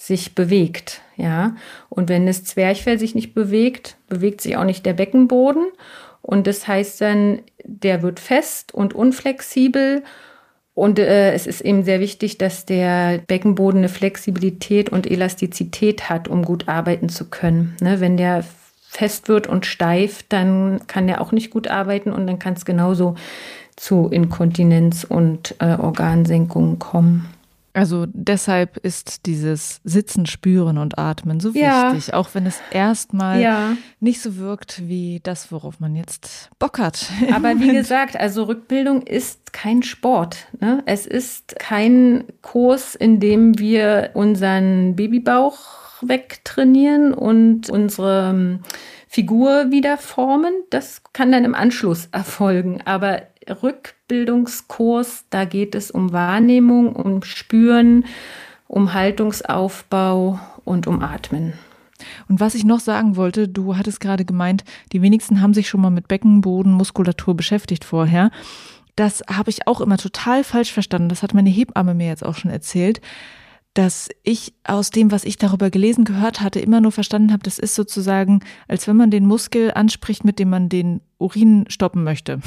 sich 0.07 0.35
bewegt. 0.35 1.01
Ja, 1.17 1.55
und 1.89 2.09
wenn 2.09 2.27
das 2.27 2.45
Zwerchfell 2.45 2.99
sich 2.99 3.15
nicht 3.15 3.35
bewegt, 3.35 3.97
bewegt 4.09 4.41
sich 4.41 4.57
auch 4.57 4.65
nicht 4.65 4.85
der 4.85 4.95
Beckenboden. 4.95 5.67
Und 6.21 6.47
das 6.47 6.67
heißt 6.67 7.01
dann, 7.01 7.43
der 7.65 8.03
wird 8.03 8.21
fest 8.21 8.75
und 8.75 8.95
unflexibel. 8.95 10.03
Und 10.75 10.99
äh, 10.99 11.33
es 11.33 11.47
ist 11.47 11.61
eben 11.61 11.85
sehr 11.85 12.01
wichtig, 12.01 12.39
dass 12.39 12.67
der 12.67 13.19
Beckenboden 13.19 13.79
eine 13.79 13.89
Flexibilität 13.89 14.91
und 14.91 15.09
Elastizität 15.09 16.11
hat, 16.11 16.27
um 16.27 16.45
gut 16.45 16.69
arbeiten 16.69 17.09
zu 17.09 17.27
können. 17.27 17.77
Ne? 17.81 18.01
Wenn 18.01 18.17
der 18.17 18.45
fest 18.89 19.29
wird 19.29 19.47
und 19.47 19.67
steif, 19.67 20.25
dann 20.29 20.87
kann 20.87 21.07
der 21.07 21.21
auch 21.21 21.33
nicht 21.33 21.51
gut 21.51 21.69
arbeiten 21.69 22.13
und 22.13 22.27
dann 22.27 22.39
kann 22.39 22.55
es 22.55 22.65
genauso 22.65 23.17
zu 23.77 24.09
Inkontinenz 24.09 25.05
und 25.05 25.57
äh, 25.59 25.75
Organsenkungen 25.75 26.79
kommen. 26.79 27.34
Also 27.75 28.07
deshalb 28.09 28.77
ist 28.79 29.27
dieses 29.27 29.81
Sitzen, 29.83 30.27
Spüren 30.27 30.79
und 30.79 30.97
Atmen 30.97 31.41
so 31.41 31.51
ja. 31.51 31.93
wichtig, 31.93 32.15
auch 32.15 32.29
wenn 32.33 32.47
es 32.47 32.61
erstmal 32.71 33.41
ja. 33.41 33.77
nicht 33.99 34.23
so 34.23 34.37
wirkt 34.37 34.87
wie 34.87 35.19
das, 35.25 35.51
worauf 35.51 35.81
man 35.81 35.97
jetzt 35.97 36.51
Bock 36.61 36.79
hat. 36.79 37.11
Aber 37.33 37.59
wie 37.59 37.73
gesagt, 37.73 38.17
also 38.17 38.45
Rückbildung 38.45 39.03
ist 39.03 39.53
kein 39.53 39.83
Sport. 39.83 40.47
Ne? 40.61 40.85
Es 40.87 41.05
ist 41.05 41.57
kein 41.59 42.25
Kurs, 42.43 42.95
in 42.95 43.19
dem 43.19 43.59
wir 43.59 44.11
unseren 44.15 44.95
Babybauch 44.95 45.59
wegtrainieren 46.01 47.13
und 47.13 47.71
unsere 47.71 48.31
ähm, 48.31 48.61
Figur 49.09 49.73
wieder 49.73 49.99
formen. 49.99 50.55
Das 50.71 51.03
kann 51.13 51.33
dann 51.33 51.45
im 51.45 51.57
Anschluss 51.57 52.09
erfolgen. 52.13 52.83
Aber 52.85 53.23
Rückbildungskurs, 54.05 55.25
da 55.31 55.47
geht 55.47 55.75
es 55.75 55.91
um 55.91 56.13
Wahrnehmung, 56.13 56.95
um 56.95 57.23
Spüren, 57.23 58.05
um 58.69 58.93
Haltungsaufbau 58.93 60.39
und 60.65 60.87
um 60.87 61.01
Atmen. 61.01 61.55
Und 62.29 62.39
was 62.39 62.55
ich 62.55 62.65
noch 62.65 62.81
sagen 62.81 63.17
wollte, 63.17 63.49
du 63.49 63.79
hattest 63.79 64.01
gerade 64.01 64.27
gemeint, 64.27 64.65
die 64.93 65.01
wenigsten 65.01 65.41
haben 65.41 65.55
sich 65.55 65.71
schon 65.71 65.81
mal 65.81 65.91
mit 65.91 66.07
Beckenbodenmuskulatur 66.07 67.35
beschäftigt 67.35 67.83
vorher. 67.83 68.31
Das 68.95 69.23
habe 69.27 69.49
ich 69.49 69.67
auch 69.67 69.81
immer 69.81 69.97
total 69.97 70.45
falsch 70.45 70.73
verstanden. 70.73 71.09
Das 71.09 71.23
hat 71.23 71.33
meine 71.33 71.51
Hebamme 71.51 71.95
mir 71.95 72.09
jetzt 72.09 72.27
auch 72.27 72.35
schon 72.35 72.51
erzählt 72.51 73.01
dass 73.75 74.09
ich 74.23 74.55
aus 74.63 74.91
dem, 74.91 75.11
was 75.11 75.25
ich 75.25 75.37
darüber 75.37 75.69
gelesen 75.69 76.05
gehört 76.05 76.41
hatte, 76.41 76.61
immer 76.61 76.81
nur 76.81 76.93
verstanden 76.93 77.33
habe, 77.33 77.43
das 77.43 77.59
ist 77.59 77.75
sozusagen, 77.75 78.41
als 78.69 78.87
wenn 78.87 78.97
man 78.97 79.11
den 79.11 79.27
Muskel 79.27 79.73
anspricht, 79.73 80.25
mit 80.25 80.39
dem 80.39 80.49
man 80.49 80.69
den 80.69 81.01
Urin 81.19 81.65
stoppen 81.69 82.05
möchte. 82.05 82.41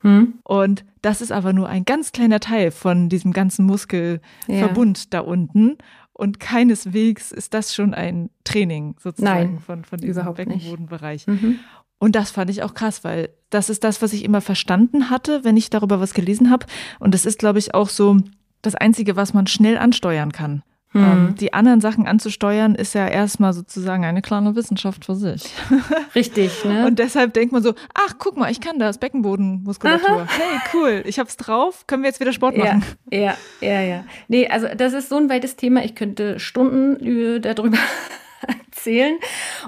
Hm. 0.00 0.34
Und 0.42 0.84
das 1.00 1.20
ist 1.20 1.30
aber 1.30 1.52
nur 1.52 1.68
ein 1.68 1.84
ganz 1.84 2.10
kleiner 2.10 2.40
Teil 2.40 2.72
von 2.72 3.08
diesem 3.08 3.32
ganzen 3.32 3.64
Muskelverbund 3.64 4.98
ja. 4.98 5.04
da 5.10 5.20
unten. 5.20 5.78
Und 6.12 6.40
keineswegs 6.40 7.30
ist 7.30 7.54
das 7.54 7.74
schon 7.74 7.94
ein 7.94 8.30
Training 8.42 8.96
sozusagen 8.98 9.54
Nein, 9.54 9.58
von, 9.60 9.84
von 9.84 9.98
diesem 10.00 10.34
Beckenbodenbereich. 10.34 11.26
Mhm. 11.28 11.60
Und 11.98 12.16
das 12.16 12.32
fand 12.32 12.50
ich 12.50 12.64
auch 12.64 12.74
krass, 12.74 13.04
weil 13.04 13.30
das 13.50 13.70
ist 13.70 13.84
das, 13.84 14.02
was 14.02 14.12
ich 14.12 14.24
immer 14.24 14.40
verstanden 14.40 15.08
hatte, 15.08 15.44
wenn 15.44 15.56
ich 15.56 15.70
darüber 15.70 16.00
was 16.00 16.14
gelesen 16.14 16.50
habe. 16.50 16.66
Und 16.98 17.14
das 17.14 17.24
ist, 17.24 17.38
glaube 17.38 17.60
ich, 17.60 17.74
auch 17.74 17.88
so 17.88 18.18
das 18.60 18.74
Einzige, 18.74 19.14
was 19.14 19.34
man 19.34 19.46
schnell 19.46 19.78
ansteuern 19.78 20.32
kann. 20.32 20.64
Hm. 20.92 21.02
Ähm, 21.02 21.34
die 21.36 21.54
anderen 21.54 21.80
Sachen 21.80 22.06
anzusteuern, 22.06 22.74
ist 22.74 22.94
ja 22.94 23.08
erstmal 23.08 23.54
sozusagen 23.54 24.04
eine 24.04 24.20
kleine 24.20 24.54
Wissenschaft 24.54 25.06
für 25.06 25.14
sich. 25.14 25.54
Richtig, 26.14 26.64
ne? 26.64 26.86
Und 26.86 26.98
deshalb 26.98 27.32
denkt 27.32 27.52
man 27.52 27.62
so, 27.62 27.74
ach, 27.94 28.14
guck 28.18 28.36
mal, 28.36 28.50
ich 28.50 28.60
kann 28.60 28.78
das, 28.78 28.98
Beckenbodenmuskulatur. 28.98 30.08
Aha. 30.08 30.26
Hey, 30.28 30.58
cool, 30.74 31.02
ich 31.06 31.18
hab's 31.18 31.38
drauf, 31.38 31.86
können 31.86 32.02
wir 32.02 32.08
jetzt 32.08 32.20
wieder 32.20 32.32
Sport 32.32 32.58
machen? 32.58 32.84
Ja, 33.10 33.34
ja, 33.60 33.70
ja, 33.72 33.80
ja. 33.80 34.04
Nee, 34.28 34.48
also 34.48 34.68
das 34.76 34.92
ist 34.92 35.08
so 35.08 35.16
ein 35.16 35.30
weites 35.30 35.56
Thema, 35.56 35.82
ich 35.82 35.94
könnte 35.94 36.38
Stunden 36.38 37.40
darüber 37.40 37.78
erzählen. 38.70 39.16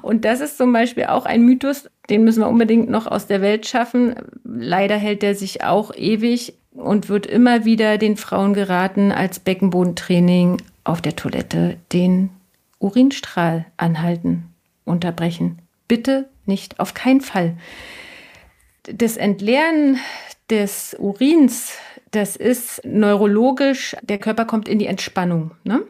Und 0.03 0.27
das 0.27 0.41
ist 0.41 0.59
zum 0.59 0.75
Beispiel 0.75 1.05
auch 1.05 1.25
ein 1.25 1.43
Mythos, 1.43 1.89
den 2.11 2.25
müssen 2.25 2.41
wir 2.41 2.49
unbedingt 2.49 2.91
noch 2.91 3.07
aus 3.07 3.27
der 3.27 3.41
Welt 3.41 3.66
schaffen. 3.66 4.14
Leider 4.45 4.97
hält 4.97 5.22
der 5.22 5.35
sich 5.35 5.64
auch 5.64 5.95
ewig 5.95 6.55
und 6.72 7.09
wird 7.09 7.25
immer 7.25 7.64
wieder 7.64 7.97
den 7.97 8.16
Frauen 8.16 8.53
geraten, 8.53 9.11
als 9.11 9.39
Beckenbodentraining 9.39 10.59
auf 10.85 11.01
der 11.01 11.16
Toilette 11.16 11.78
den 11.93 12.30
Urinstrahl 12.78 13.66
anhalten, 13.76 14.55
unterbrechen. 14.85 15.59
Bitte 15.89 16.28
nicht, 16.47 16.80
auf 16.80 16.95
keinen 16.95 17.20
Fall. 17.20 17.57
Das 18.85 19.16
Entleeren 19.16 19.99
des 20.51 20.95
Urins, 20.99 21.78
das 22.11 22.37
ist 22.37 22.82
neurologisch, 22.85 23.97
der 24.03 24.18
Körper 24.18 24.45
kommt 24.45 24.68
in 24.68 24.78
die 24.78 24.87
Entspannung. 24.87 25.53
Ne? 25.64 25.82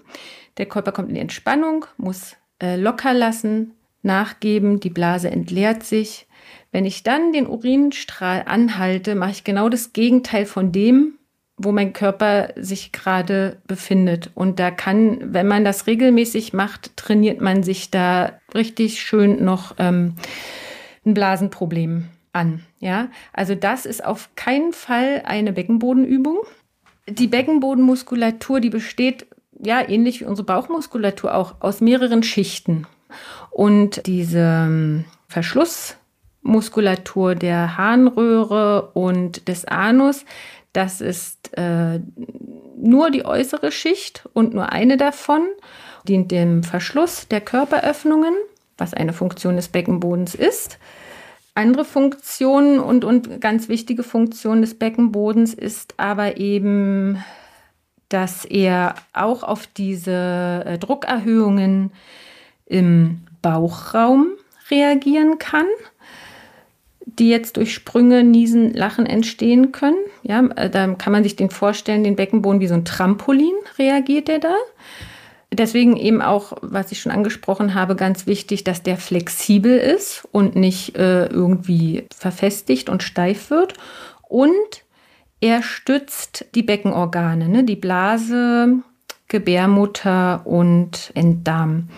Der 0.57 0.67
Körper 0.67 0.93
kommt 0.93 1.09
in 1.09 1.17
die 1.17 1.21
Entspannung, 1.21 1.87
muss 1.97 2.37
äh, 2.63 2.77
locker 2.77 3.13
lassen, 3.13 3.73
nachgeben, 4.03 4.79
die 4.79 4.91
Blase 4.91 5.31
entleert 5.31 5.83
sich. 5.83 6.27
Wenn 6.71 6.85
ich 6.85 7.03
dann 7.03 7.33
den 7.33 7.49
Urinstrahl 7.49 8.45
anhalte, 8.47 9.15
mache 9.15 9.33
ich 9.33 9.45
genau 9.45 9.69
das 9.69 9.93
Gegenteil 9.93 10.47
von 10.47 10.71
dem, 10.73 11.19
wo 11.57 11.73
mein 11.73 11.93
Körper 11.93 12.49
sich 12.57 12.93
gerade 12.93 13.59
befindet. 13.67 14.31
Und 14.35 14.59
da 14.59 14.71
kann, 14.71 15.19
wenn 15.33 15.47
man 15.47 15.65
das 15.65 15.87
regelmäßig 15.87 16.53
macht, 16.53 16.97
trainiert 16.97 17.41
man 17.41 17.63
sich 17.63 17.91
da 17.91 18.33
richtig 18.55 19.01
schön 19.01 19.45
noch 19.45 19.75
ähm, 19.79 20.15
ein 21.07 21.15
Blasenproblem 21.15 22.09
an. 22.33 22.65
Ja, 22.81 23.09
also 23.33 23.55
das 23.55 23.87
ist 23.87 24.05
auf 24.05 24.31
keinen 24.35 24.73
Fall 24.73 25.23
eine 25.25 25.53
Beckenbodenübung. 25.53 26.39
Die 27.09 27.29
Beckenbodenmuskulatur, 27.29 28.61
die 28.61 28.71
besteht 28.71 29.27
ja 29.63 29.89
ähnlich 29.89 30.21
wie 30.21 30.25
unsere 30.25 30.47
Bauchmuskulatur 30.47 31.35
auch 31.35 31.57
aus 31.61 31.81
mehreren 31.81 32.23
Schichten. 32.23 32.87
Und 33.51 34.07
diese 34.07 34.67
ähm, 34.67 35.05
Verschluss 35.29 35.97
Muskulatur 36.45 37.35
der 37.35 37.77
Harnröhre 37.77 38.91
und 38.93 39.49
des 39.49 39.65
Anus. 39.65 40.25
Das 40.75 41.01
ist 41.01 41.57
äh, 41.57 42.01
nur 42.77 43.11
die 43.11 43.25
äußere 43.25 43.73
Schicht 43.73 44.29
und 44.35 44.53
nur 44.55 44.73
eine 44.73 44.97
davon 44.97 45.47
dient 46.07 46.31
dem 46.33 46.65
Verschluss 46.65 47.29
der 47.29 47.41
Körperöffnungen, 47.41 48.35
was 48.77 48.93
eine 48.93 49.13
Funktion 49.13 49.57
des 49.57 49.69
Beckenbodens 49.69 50.35
ist. 50.35 50.79
Andere 51.55 51.85
Funktionen 51.85 52.81
und, 52.81 53.05
und 53.05 53.41
ganz 53.41 53.69
wichtige 53.69 54.03
Funktion 54.03 54.61
des 54.61 54.77
Beckenbodens 54.77 55.55
ist 55.55 55.95
aber 55.97 56.39
eben, 56.39 57.25
dass 58.09 58.45
er 58.45 58.97
auch 59.13 59.45
auf 59.45 59.69
diese 59.69 60.65
äh, 60.67 60.79
Druckerhöhungen 60.79 61.93
im 62.67 63.21
Bauchraum 63.43 64.33
reagieren 64.71 65.39
kann, 65.39 65.67
die 67.07 67.29
jetzt 67.29 67.57
durch 67.57 67.75
Sprünge, 67.75 68.25
Niesen, 68.25 68.73
Lachen 68.73 69.07
entstehen 69.07 69.73
können. 69.73 69.99
Ja, 70.23 70.45
äh, 70.57 70.71
da 70.71 70.95
kann 70.95 71.13
man 71.13 71.23
sich 71.23 71.37
den 71.37 71.51
vorstellen, 71.51 72.05
den 72.05 72.17
Beckenboden 72.17 72.61
wie 72.61 72.67
so 72.67 72.75
ein 72.75 72.85
Trampolin 72.85 73.55
reagiert 73.79 74.29
er 74.29 74.39
da. 74.39 74.55
Deswegen 75.53 75.97
eben 75.97 76.21
auch, 76.21 76.55
was 76.63 76.91
ich 76.91 77.01
schon 77.01 77.13
angesprochen 77.13 77.75
habe, 77.75 77.95
ganz 77.95 78.27
wichtig, 78.27 78.65
dass 78.65 78.83
der 78.83 78.97
flexibel 78.97 79.79
ist 79.79 80.27
und 80.33 80.57
nicht 80.57 80.97
äh, 80.97 81.27
irgendwie 81.27 82.07
verfestigt 82.15 82.89
und 82.89 83.05
steif 83.05 83.51
wird. 83.51 83.75
Und 84.29 84.85
er 85.41 85.63
stützt 85.63 86.47
die 86.55 86.63
Beckenorgane, 86.63 87.49
ne? 87.49 87.65
die 87.65 87.77
Blase, 87.77 88.81
Gebärmutter 89.29 90.45
und 90.45 91.13
Enddarm. 91.15 91.89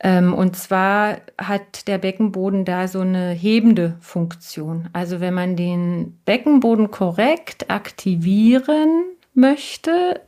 Ähm, 0.00 0.32
und 0.32 0.56
zwar 0.56 1.18
hat 1.38 1.88
der 1.88 1.98
Beckenboden 1.98 2.64
da 2.64 2.86
so 2.86 3.00
eine 3.00 3.30
hebende 3.30 3.96
Funktion. 4.00 4.88
Also 4.92 5.20
wenn 5.20 5.34
man 5.34 5.56
den 5.56 6.18
Beckenboden 6.24 6.90
korrekt 6.90 7.70
aktivieren 7.70 9.04
möchte, 9.34 10.20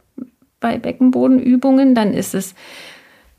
bei 0.61 0.79
Beckenbodenübungen, 0.79 1.95
dann 1.95 2.13
ist 2.13 2.35
es, 2.35 2.55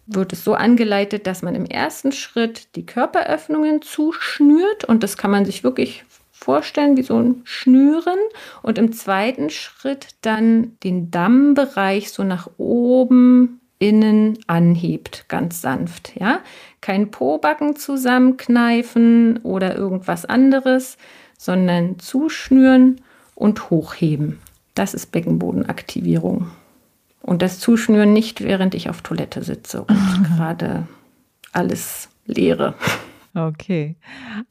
wird 0.08 0.34
es 0.34 0.44
so 0.44 0.56
angeleitet, 0.56 1.28
dass 1.28 1.44
man 1.44 1.56
im 1.56 1.66
ersten 1.66 2.12
Schritt 2.12 2.76
die 2.76 2.86
Körperöffnungen 2.86 3.82
zuschnürt 3.82 4.86
und 4.86 5.04
das 5.04 5.18
kann 5.18 5.32
man 5.32 5.46
sich 5.46 5.64
wirklich 5.64 6.04
vorstellen 6.32 6.98
wie 6.98 7.04
so 7.04 7.20
ein 7.20 7.42
Schnüren 7.44 8.18
und 8.64 8.80
im 8.80 8.92
zweiten 8.92 9.52
Schritt 9.52 10.08
dann 10.22 10.76
den 10.84 11.12
Dammbereich 11.12 12.12
so 12.12 12.24
nach 12.24 12.50
oben 12.58 13.61
innen 13.82 14.38
anhebt, 14.46 15.26
ganz 15.28 15.60
sanft, 15.60 16.14
ja? 16.20 16.40
Kein 16.82 17.10
Pobacken 17.10 17.76
zusammenkneifen 17.76 19.38
oder 19.38 19.76
irgendwas 19.76 20.26
anderes, 20.26 20.98
sondern 21.38 21.98
zuschnüren 21.98 23.02
und 23.34 23.72
hochheben. 23.72 24.40
Das 24.76 24.94
ist 24.94 25.12
Beckenbodenaktivierung. 25.12 26.52
Und 27.24 27.42
das 27.42 27.60
Zuschnüren 27.60 28.14
nicht, 28.14 28.42
während 28.42 28.76
ich 28.76 28.88
auf 28.88 29.02
Toilette 29.02 29.44
sitze 29.44 29.82
und 29.82 30.24
gerade 30.24 30.88
alles 31.52 32.10
leere. 32.28 32.76
Okay. 33.34 33.96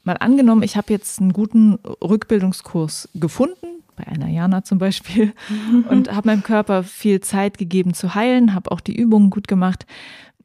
Mal 0.03 0.17
angenommen, 0.17 0.65
ich 0.65 0.77
habe 0.77 0.93
jetzt 0.93 1.21
einen 1.21 1.33
guten 1.33 1.75
Rückbildungskurs 2.03 3.09
gefunden, 3.15 3.70
bei 4.01 4.13
einer 4.13 4.29
Jana 4.29 4.65
zum 4.65 4.79
Beispiel, 4.79 5.33
mhm. 5.49 5.85
und 5.89 6.13
habe 6.13 6.29
meinem 6.29 6.43
Körper 6.43 6.83
viel 6.83 7.21
Zeit 7.21 7.59
gegeben 7.59 7.95
zu 7.95 8.15
heilen, 8.15 8.55
habe 8.55 8.71
auch 8.73 8.81
die 8.81 8.97
Übungen 8.97 9.31
gut 9.31 9.49
gemacht. 9.49 9.87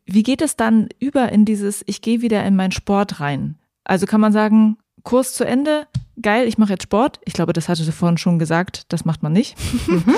Wie 0.06 0.24
geht 0.24 0.42
es 0.42 0.56
dann 0.56 0.90
über 1.00 1.32
in 1.32 1.46
dieses, 1.46 1.84
ich 1.88 2.02
gehe 2.02 2.22
wieder 2.22 2.46
in 2.46 2.56
meinen 2.56 2.72
Sport 2.72 3.20
rein? 3.20 3.56
Also 3.84 4.06
kann 4.06 4.22
man 4.22 4.34
sagen, 4.34 4.78
Kurs 5.04 5.34
zu 5.34 5.46
Ende, 5.46 5.88
geil, 6.22 6.48
ich 6.48 6.58
mache 6.58 6.74
jetzt 6.74 6.84
Sport. 6.84 7.20
Ich 7.26 7.34
glaube, 7.34 7.54
das 7.54 7.70
hatte 7.70 7.86
du 7.86 7.92
vorhin 7.92 8.18
schon 8.18 8.40
gesagt, 8.40 8.84
das 8.90 9.06
macht 9.06 9.24
man 9.24 9.34
nicht. 9.34 9.56
Mhm. 9.88 10.04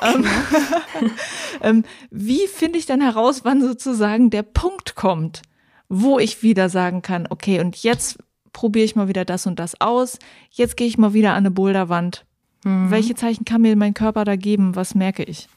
ähm, 1.62 1.84
wie 2.10 2.46
finde 2.46 2.78
ich 2.78 2.86
dann 2.86 3.00
heraus, 3.00 3.44
wann 3.44 3.60
sozusagen 3.60 4.30
der 4.30 4.42
Punkt 4.42 4.94
kommt, 4.94 5.42
wo 5.88 6.18
ich 6.18 6.42
wieder 6.42 6.68
sagen 6.68 7.02
kann, 7.02 7.26
okay, 7.28 7.60
und 7.60 7.76
jetzt 7.82 8.18
probiere 8.52 8.84
ich 8.84 8.96
mal 8.96 9.08
wieder 9.08 9.24
das 9.24 9.46
und 9.46 9.58
das 9.58 9.80
aus. 9.80 10.18
Jetzt 10.50 10.76
gehe 10.76 10.86
ich 10.86 10.98
mal 10.98 11.14
wieder 11.14 11.30
an 11.30 11.38
eine 11.38 11.50
Boulderwand. 11.50 12.24
Mhm. 12.64 12.90
Welche 12.90 13.14
Zeichen 13.14 13.44
kann 13.44 13.62
mir 13.62 13.76
mein 13.76 13.94
Körper 13.94 14.24
da 14.24 14.36
geben? 14.36 14.76
Was 14.76 14.94
merke 14.94 15.22
ich? 15.22 15.48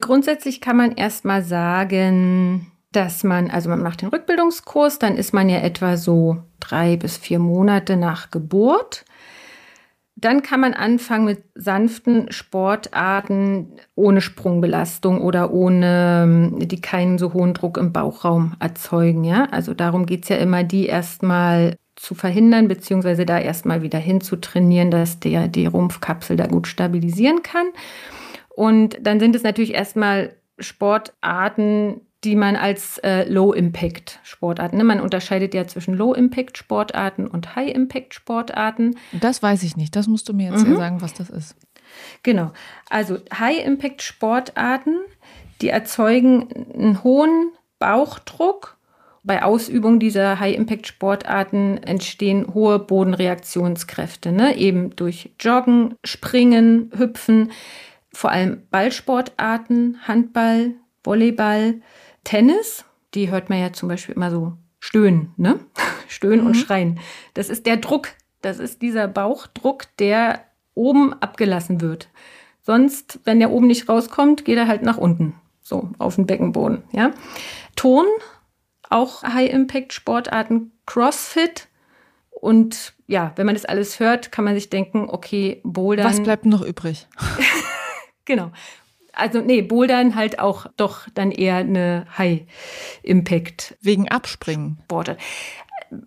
Grundsätzlich 0.00 0.60
kann 0.60 0.76
man 0.76 0.92
erstmal 0.92 1.42
sagen, 1.42 2.70
dass 2.92 3.24
man, 3.24 3.50
also 3.50 3.68
man 3.68 3.82
macht 3.82 4.02
den 4.02 4.08
Rückbildungskurs, 4.08 4.98
dann 4.98 5.16
ist 5.16 5.34
man 5.34 5.48
ja 5.48 5.58
etwa 5.58 5.96
so 5.96 6.38
drei 6.60 6.96
bis 6.96 7.16
vier 7.16 7.38
Monate 7.38 7.96
nach 7.96 8.30
Geburt. 8.30 9.04
Dann 10.20 10.42
kann 10.42 10.60
man 10.60 10.74
anfangen 10.74 11.26
mit 11.26 11.44
sanften 11.54 12.32
Sportarten 12.32 13.74
ohne 13.94 14.20
Sprungbelastung 14.20 15.20
oder 15.20 15.52
ohne, 15.52 16.50
die 16.58 16.80
keinen 16.80 17.18
so 17.18 17.34
hohen 17.34 17.54
Druck 17.54 17.76
im 17.76 17.92
Bauchraum 17.92 18.54
erzeugen. 18.58 19.22
Ja? 19.22 19.44
Also 19.52 19.74
darum 19.74 20.06
geht 20.06 20.24
es 20.24 20.28
ja 20.28 20.36
immer, 20.36 20.64
die 20.64 20.86
erstmal 20.86 21.76
zu 22.08 22.14
verhindern, 22.14 22.68
beziehungsweise 22.68 23.26
da 23.26 23.38
erstmal 23.38 23.82
wieder 23.82 23.98
hinzutrainieren, 23.98 24.90
dass 24.90 25.20
der 25.20 25.46
die 25.46 25.66
Rumpfkapsel 25.66 26.38
da 26.38 26.46
gut 26.46 26.66
stabilisieren 26.66 27.42
kann. 27.42 27.66
Und 28.48 28.96
dann 29.02 29.20
sind 29.20 29.36
es 29.36 29.42
natürlich 29.42 29.74
erstmal 29.74 30.34
Sportarten, 30.58 32.00
die 32.24 32.34
man 32.34 32.56
als 32.56 32.96
äh, 33.04 33.30
Low-Impact-Sportarten, 33.30 34.78
ne? 34.78 34.84
man 34.84 35.00
unterscheidet 35.00 35.52
ja 35.52 35.66
zwischen 35.66 35.92
Low-Impact-Sportarten 35.94 37.28
und 37.28 37.54
High-Impact-Sportarten. 37.54 38.96
Das 39.12 39.42
weiß 39.42 39.62
ich 39.62 39.76
nicht, 39.76 39.94
das 39.94 40.08
musst 40.08 40.30
du 40.30 40.32
mir 40.32 40.50
jetzt 40.50 40.66
mhm. 40.66 40.76
sagen, 40.76 41.02
was 41.02 41.12
das 41.12 41.28
ist. 41.28 41.56
Genau, 42.22 42.52
also 42.88 43.18
High-Impact-Sportarten, 43.38 44.96
die 45.60 45.68
erzeugen 45.68 46.48
einen 46.72 47.04
hohen 47.04 47.52
Bauchdruck. 47.78 48.77
Bei 49.24 49.42
Ausübung 49.42 49.98
dieser 49.98 50.40
High-Impact-Sportarten 50.40 51.78
entstehen 51.78 52.54
hohe 52.54 52.78
Bodenreaktionskräfte, 52.78 54.32
ne? 54.32 54.56
eben 54.56 54.94
durch 54.96 55.32
Joggen, 55.40 55.94
Springen, 56.04 56.90
Hüpfen, 56.96 57.50
vor 58.12 58.30
allem 58.30 58.62
Ballsportarten, 58.70 59.98
Handball, 60.06 60.74
Volleyball, 61.04 61.80
Tennis, 62.24 62.84
die 63.14 63.30
hört 63.30 63.48
man 63.50 63.60
ja 63.60 63.72
zum 63.72 63.88
Beispiel 63.88 64.14
immer 64.14 64.30
so 64.30 64.52
stöhnen, 64.80 65.32
ne? 65.36 65.60
Stöhnen 66.08 66.40
mhm. 66.40 66.46
und 66.48 66.54
schreien. 66.54 67.00
Das 67.34 67.48
ist 67.48 67.66
der 67.66 67.76
Druck, 67.76 68.08
das 68.40 68.58
ist 68.58 68.82
dieser 68.82 69.08
Bauchdruck, 69.08 69.84
der 69.98 70.44
oben 70.74 71.12
abgelassen 71.14 71.80
wird. 71.80 72.08
Sonst, 72.62 73.20
wenn 73.24 73.40
der 73.40 73.50
oben 73.50 73.66
nicht 73.66 73.88
rauskommt, 73.88 74.44
geht 74.44 74.58
er 74.58 74.68
halt 74.68 74.82
nach 74.82 74.98
unten, 74.98 75.34
so 75.62 75.90
auf 75.98 76.16
den 76.16 76.26
Beckenboden, 76.26 76.82
ja? 76.92 77.12
Ton, 77.76 78.04
auch 78.90 79.22
High-Impact-Sportarten, 79.22 80.72
CrossFit 80.86 81.68
und 82.30 82.94
ja, 83.06 83.32
wenn 83.36 83.46
man 83.46 83.54
das 83.54 83.64
alles 83.64 84.00
hört, 84.00 84.30
kann 84.32 84.44
man 84.44 84.54
sich 84.54 84.70
denken, 84.70 85.06
okay, 85.08 85.60
Bouldern. 85.64 86.06
Was 86.06 86.22
bleibt 86.22 86.46
noch 86.46 86.62
übrig? 86.62 87.08
genau. 88.24 88.52
Also 89.12 89.40
nee, 89.40 89.62
Bouldern 89.62 90.14
halt 90.14 90.38
auch 90.38 90.66
doch 90.76 91.08
dann 91.14 91.32
eher 91.32 91.56
eine 91.56 92.06
High-Impact. 92.16 93.76
Wegen 93.80 94.08
Abspringen. 94.08 94.78
Sporte. 94.84 95.16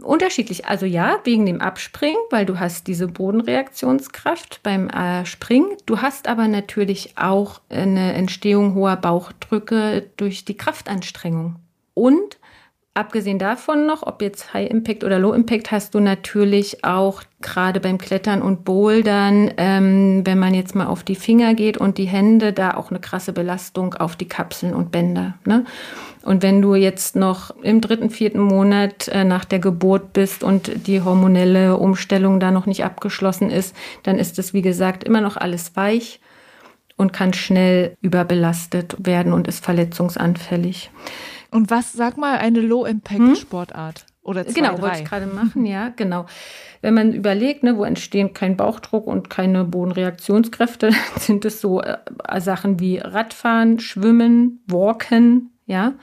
Unterschiedlich. 0.02 0.68
Also 0.68 0.86
ja, 0.86 1.20
wegen 1.24 1.46
dem 1.46 1.60
Abspringen, 1.60 2.22
weil 2.30 2.46
du 2.46 2.60
hast 2.60 2.88
diese 2.88 3.08
Bodenreaktionskraft 3.08 4.62
beim 4.64 4.90
äh, 4.90 5.26
Springen. 5.26 5.76
Du 5.86 6.02
hast 6.02 6.28
aber 6.28 6.48
natürlich 6.48 7.18
auch 7.18 7.62
eine 7.68 8.14
Entstehung 8.14 8.76
hoher 8.76 8.96
Bauchdrücke 8.96 10.10
durch 10.16 10.46
die 10.46 10.56
Kraftanstrengung. 10.56 11.58
Und 11.94 12.38
Abgesehen 12.94 13.40
davon 13.40 13.86
noch, 13.86 14.06
ob 14.06 14.22
jetzt 14.22 14.54
High 14.54 14.70
Impact 14.70 15.06
oder 15.06 15.18
Low 15.18 15.32
Impact, 15.32 15.72
hast 15.72 15.96
du 15.96 16.02
natürlich 16.02 16.84
auch 16.84 17.24
gerade 17.40 17.80
beim 17.80 17.98
Klettern 17.98 18.42
und 18.42 18.66
Bouldern, 18.66 19.50
ähm, 19.56 20.24
wenn 20.26 20.38
man 20.38 20.54
jetzt 20.54 20.76
mal 20.76 20.88
auf 20.88 21.02
die 21.02 21.16
Finger 21.16 21.54
geht 21.54 21.78
und 21.78 21.98
die 21.98 22.06
Hände, 22.06 22.52
da 22.52 22.74
auch 22.74 22.90
eine 22.90 23.00
krasse 23.00 23.32
Belastung 23.32 23.94
auf 23.94 24.18
die 24.18 24.28
Kapseln 24.28 24.74
und 24.74 24.92
Bänder. 24.92 25.36
Ne? 25.46 25.64
Und 26.24 26.44
wenn 26.44 26.62
du 26.62 26.76
jetzt 26.76 27.16
noch 27.16 27.52
im 27.62 27.80
dritten, 27.80 28.10
vierten 28.10 28.42
Monat 28.42 29.08
äh, 29.08 29.24
nach 29.24 29.46
der 29.46 29.60
Geburt 29.60 30.12
bist 30.12 30.44
und 30.44 30.86
die 30.86 31.02
hormonelle 31.02 31.78
Umstellung 31.78 32.42
da 32.42 32.52
noch 32.52 32.66
nicht 32.66 32.84
abgeschlossen 32.84 33.52
ist, 33.52 33.74
dann 34.04 34.20
ist 34.20 34.38
es, 34.38 34.54
wie 34.54 34.62
gesagt, 34.62 35.06
immer 35.06 35.22
noch 35.22 35.38
alles 35.38 35.78
weich 35.78 36.20
und 36.98 37.14
kann 37.14 37.34
schnell 37.34 37.96
überbelastet 38.02 38.98
werden 39.00 39.32
und 39.32 39.48
ist 39.48 39.64
verletzungsanfällig. 39.64 40.92
Und 41.52 41.70
was, 41.70 41.94
sag 41.94 42.18
mal, 42.18 42.38
eine 42.38 42.62
Low-Impact-Sportart? 42.62 44.00
Hm? 44.00 44.06
Oder 44.24 44.46
zwei, 44.46 44.54
genau, 44.54 44.82
wollte 44.82 45.00
ich 45.00 45.06
gerade 45.06 45.26
machen, 45.26 45.66
ja, 45.66 45.90
genau. 45.90 46.28
Wenn 46.82 46.94
man 46.94 47.14
überlegt, 47.14 47.64
ne, 47.64 47.76
wo 47.78 47.84
entstehen 47.84 48.34
kein 48.34 48.56
Bauchdruck 48.56 49.08
und 49.08 49.30
keine 49.30 49.66
Bodenreaktionskräfte, 49.66 50.92
sind 51.18 51.44
es 51.44 51.60
so 51.60 51.82
äh, 51.82 51.98
Sachen 52.40 52.80
wie 52.80 53.00
Radfahren, 53.00 53.80
Schwimmen, 53.80 54.64
Walken, 54.68 55.50
ja. 55.66 55.94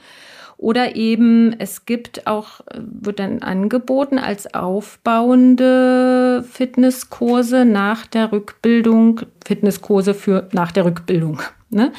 Oder 0.57 0.97
eben, 0.97 1.57
es 1.57 1.85
gibt 1.85 2.27
auch, 2.27 2.59
wird 2.75 3.19
dann 3.19 3.41
angeboten 3.41 4.19
als 4.19 4.53
aufbauende 4.53 6.43
Fitnesskurse 6.43 7.63
nach 7.63 8.05
der 8.05 8.33
Rückbildung, 8.33 9.21
Fitnesskurse 9.45 10.13
für 10.13 10.49
nach 10.51 10.73
der 10.73 10.83
Rückbildung. 10.83 11.41
Ne? 11.69 11.93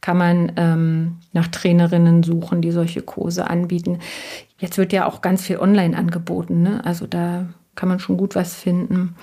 Kann 0.00 0.18
man 0.18 0.52
ähm, 0.56 1.18
nach 1.32 1.48
Trainerinnen 1.48 2.22
suchen, 2.22 2.62
die 2.62 2.70
solche 2.70 3.02
Kurse 3.02 3.48
anbieten. 3.48 3.98
Jetzt 4.58 4.78
wird 4.78 4.92
ja 4.92 5.06
auch 5.06 5.20
ganz 5.20 5.42
viel 5.42 5.58
online 5.58 5.96
angeboten. 5.96 6.62
Ne? 6.62 6.84
Also 6.84 7.06
da 7.06 7.46
kann 7.74 7.88
man 7.88 7.98
schon 7.98 8.16
gut 8.16 8.34
was 8.34 8.54
finden. 8.54 9.16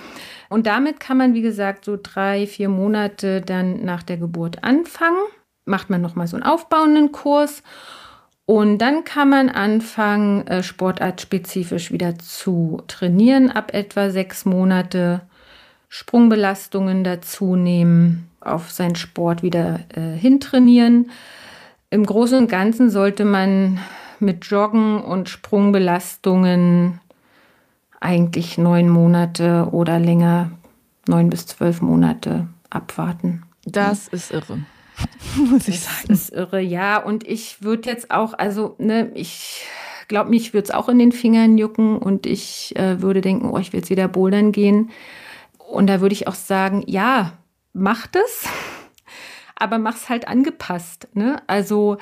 Und 0.48 0.66
damit 0.66 1.00
kann 1.00 1.16
man, 1.16 1.34
wie 1.34 1.42
gesagt, 1.42 1.84
so 1.84 1.98
drei, 2.00 2.46
vier 2.46 2.68
Monate 2.68 3.40
dann 3.40 3.84
nach 3.84 4.02
der 4.02 4.16
Geburt 4.16 4.62
anfangen. 4.62 5.18
Macht 5.64 5.90
man 5.90 6.02
nochmal 6.02 6.26
so 6.26 6.36
einen 6.36 6.44
aufbauenden 6.44 7.10
Kurs 7.10 7.62
und 8.46 8.78
dann 8.78 9.04
kann 9.04 9.30
man 9.30 9.48
anfangen, 9.48 10.46
äh, 10.46 10.62
sportartspezifisch 10.62 11.90
wieder 11.90 12.18
zu 12.18 12.82
trainieren, 12.88 13.50
ab 13.50 13.72
etwa 13.72 14.10
sechs 14.10 14.44
Monate 14.44 15.22
Sprungbelastungen 15.88 17.04
dazu 17.04 17.56
nehmen, 17.56 18.28
auf 18.46 18.70
seinen 18.70 18.96
Sport 18.96 19.42
wieder 19.42 19.80
äh, 19.94 20.16
hintrainieren. 20.16 21.10
Im 21.90 22.04
Großen 22.04 22.38
und 22.38 22.48
Ganzen 22.48 22.90
sollte 22.90 23.24
man 23.24 23.78
mit 24.20 24.44
Joggen 24.46 25.00
und 25.00 25.28
Sprungbelastungen 25.28 27.00
eigentlich 28.00 28.58
neun 28.58 28.88
Monate 28.88 29.68
oder 29.72 29.98
länger, 29.98 30.50
neun 31.08 31.30
bis 31.30 31.46
zwölf 31.46 31.80
Monate 31.80 32.48
abwarten. 32.70 33.44
Das 33.64 34.08
ist 34.08 34.30
irre. 34.30 34.58
muss 35.36 35.68
ich 35.68 35.80
sagen. 35.80 36.08
Das 36.08 36.22
ist 36.22 36.32
irre, 36.32 36.60
ja. 36.60 36.98
Und 36.98 37.26
ich 37.26 37.62
würde 37.62 37.88
jetzt 37.88 38.10
auch, 38.10 38.34
also, 38.34 38.76
ne, 38.78 39.10
ich 39.14 39.64
glaube, 40.08 40.30
mich 40.30 40.52
würde 40.52 40.64
es 40.64 40.70
auch 40.74 40.88
in 40.88 40.98
den 40.98 41.12
Fingern 41.12 41.58
jucken 41.58 41.98
und 41.98 42.26
ich 42.26 42.74
äh, 42.76 43.00
würde 43.00 43.20
denken, 43.20 43.48
oh, 43.48 43.58
ich 43.58 43.72
will 43.72 43.80
jetzt 43.80 43.90
wieder 43.90 44.08
bouldern 44.08 44.52
gehen. 44.52 44.90
Und 45.58 45.86
da 45.86 46.00
würde 46.00 46.12
ich 46.12 46.28
auch 46.28 46.34
sagen, 46.34 46.82
ja, 46.86 47.32
mach 47.74 48.06
das, 48.06 48.46
aber 49.56 49.78
mach's 49.78 50.08
halt 50.08 50.26
angepasst. 50.26 51.08
Ne? 51.12 51.42
Also 51.46 51.98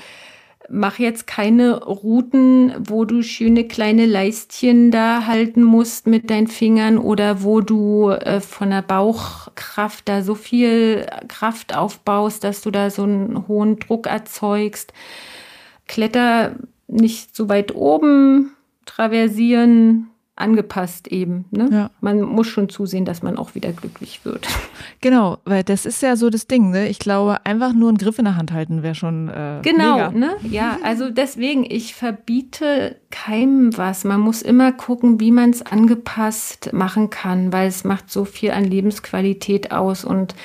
mach 0.68 0.98
jetzt 0.98 1.26
keine 1.26 1.82
Routen, 1.82 2.74
wo 2.78 3.04
du 3.04 3.22
schöne 3.22 3.66
kleine 3.66 4.06
Leistchen 4.06 4.90
da 4.90 5.26
halten 5.26 5.62
musst 5.64 6.06
mit 6.06 6.30
deinen 6.30 6.46
Fingern 6.46 6.98
oder 6.98 7.42
wo 7.42 7.60
du 7.60 8.10
äh, 8.10 8.40
von 8.40 8.70
der 8.70 8.82
Bauchkraft 8.82 10.08
da 10.08 10.22
so 10.22 10.34
viel 10.34 11.06
Kraft 11.28 11.76
aufbaust, 11.76 12.44
dass 12.44 12.60
du 12.62 12.70
da 12.70 12.90
so 12.90 13.02
einen 13.02 13.48
hohen 13.48 13.78
Druck 13.78 14.06
erzeugst. 14.06 14.92
Kletter 15.88 16.54
nicht 16.86 17.34
so 17.34 17.48
weit 17.48 17.74
oben, 17.74 18.52
traversieren, 18.86 20.11
angepasst 20.34 21.08
eben. 21.08 21.44
Ne? 21.50 21.68
Ja. 21.70 21.90
Man 22.00 22.22
muss 22.22 22.46
schon 22.46 22.68
zusehen, 22.68 23.04
dass 23.04 23.22
man 23.22 23.36
auch 23.36 23.54
wieder 23.54 23.72
glücklich 23.72 24.24
wird. 24.24 24.46
Genau, 25.00 25.38
weil 25.44 25.64
das 25.64 25.84
ist 25.84 26.00
ja 26.00 26.14
so 26.14 26.30
das 26.30 26.46
Ding. 26.46 26.70
Ne? 26.70 26.88
Ich 26.88 27.00
glaube, 27.00 27.44
einfach 27.44 27.72
nur 27.72 27.88
einen 27.88 27.98
Griff 27.98 28.20
in 28.20 28.24
der 28.24 28.36
Hand 28.36 28.52
halten 28.52 28.84
wäre 28.84 28.94
schon 28.94 29.28
äh, 29.28 29.58
genau. 29.62 29.96
Mega. 29.96 30.10
Ne? 30.12 30.36
Ja, 30.48 30.78
also 30.84 31.10
deswegen 31.10 31.64
ich 31.68 31.94
verbiete 31.94 32.96
keinem 33.10 33.76
was. 33.76 34.04
Man 34.04 34.20
muss 34.20 34.42
immer 34.42 34.70
gucken, 34.70 35.18
wie 35.18 35.32
man 35.32 35.50
es 35.50 35.62
angepasst 35.62 36.72
machen 36.72 37.10
kann, 37.10 37.52
weil 37.52 37.66
es 37.66 37.82
macht 37.82 38.12
so 38.12 38.24
viel 38.24 38.52
an 38.52 38.64
Lebensqualität 38.64 39.72
aus 39.72 40.04
und 40.04 40.36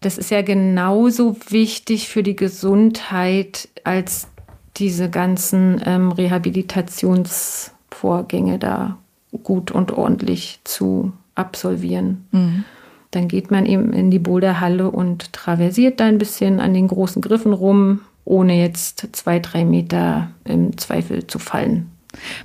das 0.00 0.18
ist 0.18 0.30
ja 0.30 0.42
genauso 0.42 1.36
wichtig 1.48 2.08
für 2.08 2.24
die 2.24 2.36
Gesundheit 2.36 3.68
als 3.84 4.28
diese 4.76 5.10
ganzen 5.10 5.80
ähm, 5.84 6.10
Rehabilitations 6.10 7.72
Vorgänge 8.00 8.58
da 8.58 8.96
gut 9.42 9.70
und 9.70 9.92
ordentlich 9.92 10.60
zu 10.64 11.12
absolvieren. 11.34 12.26
Mhm. 12.32 12.64
Dann 13.10 13.28
geht 13.28 13.50
man 13.50 13.66
eben 13.66 13.92
in 13.92 14.10
die 14.10 14.18
Boulderhalle 14.18 14.90
und 14.90 15.34
traversiert 15.34 16.00
da 16.00 16.06
ein 16.06 16.16
bisschen 16.16 16.60
an 16.60 16.72
den 16.72 16.88
großen 16.88 17.20
Griffen 17.20 17.52
rum, 17.52 18.00
ohne 18.24 18.58
jetzt 18.58 19.08
zwei, 19.12 19.38
drei 19.38 19.66
Meter 19.66 20.30
im 20.44 20.78
Zweifel 20.78 21.26
zu 21.26 21.38
fallen. 21.38 21.90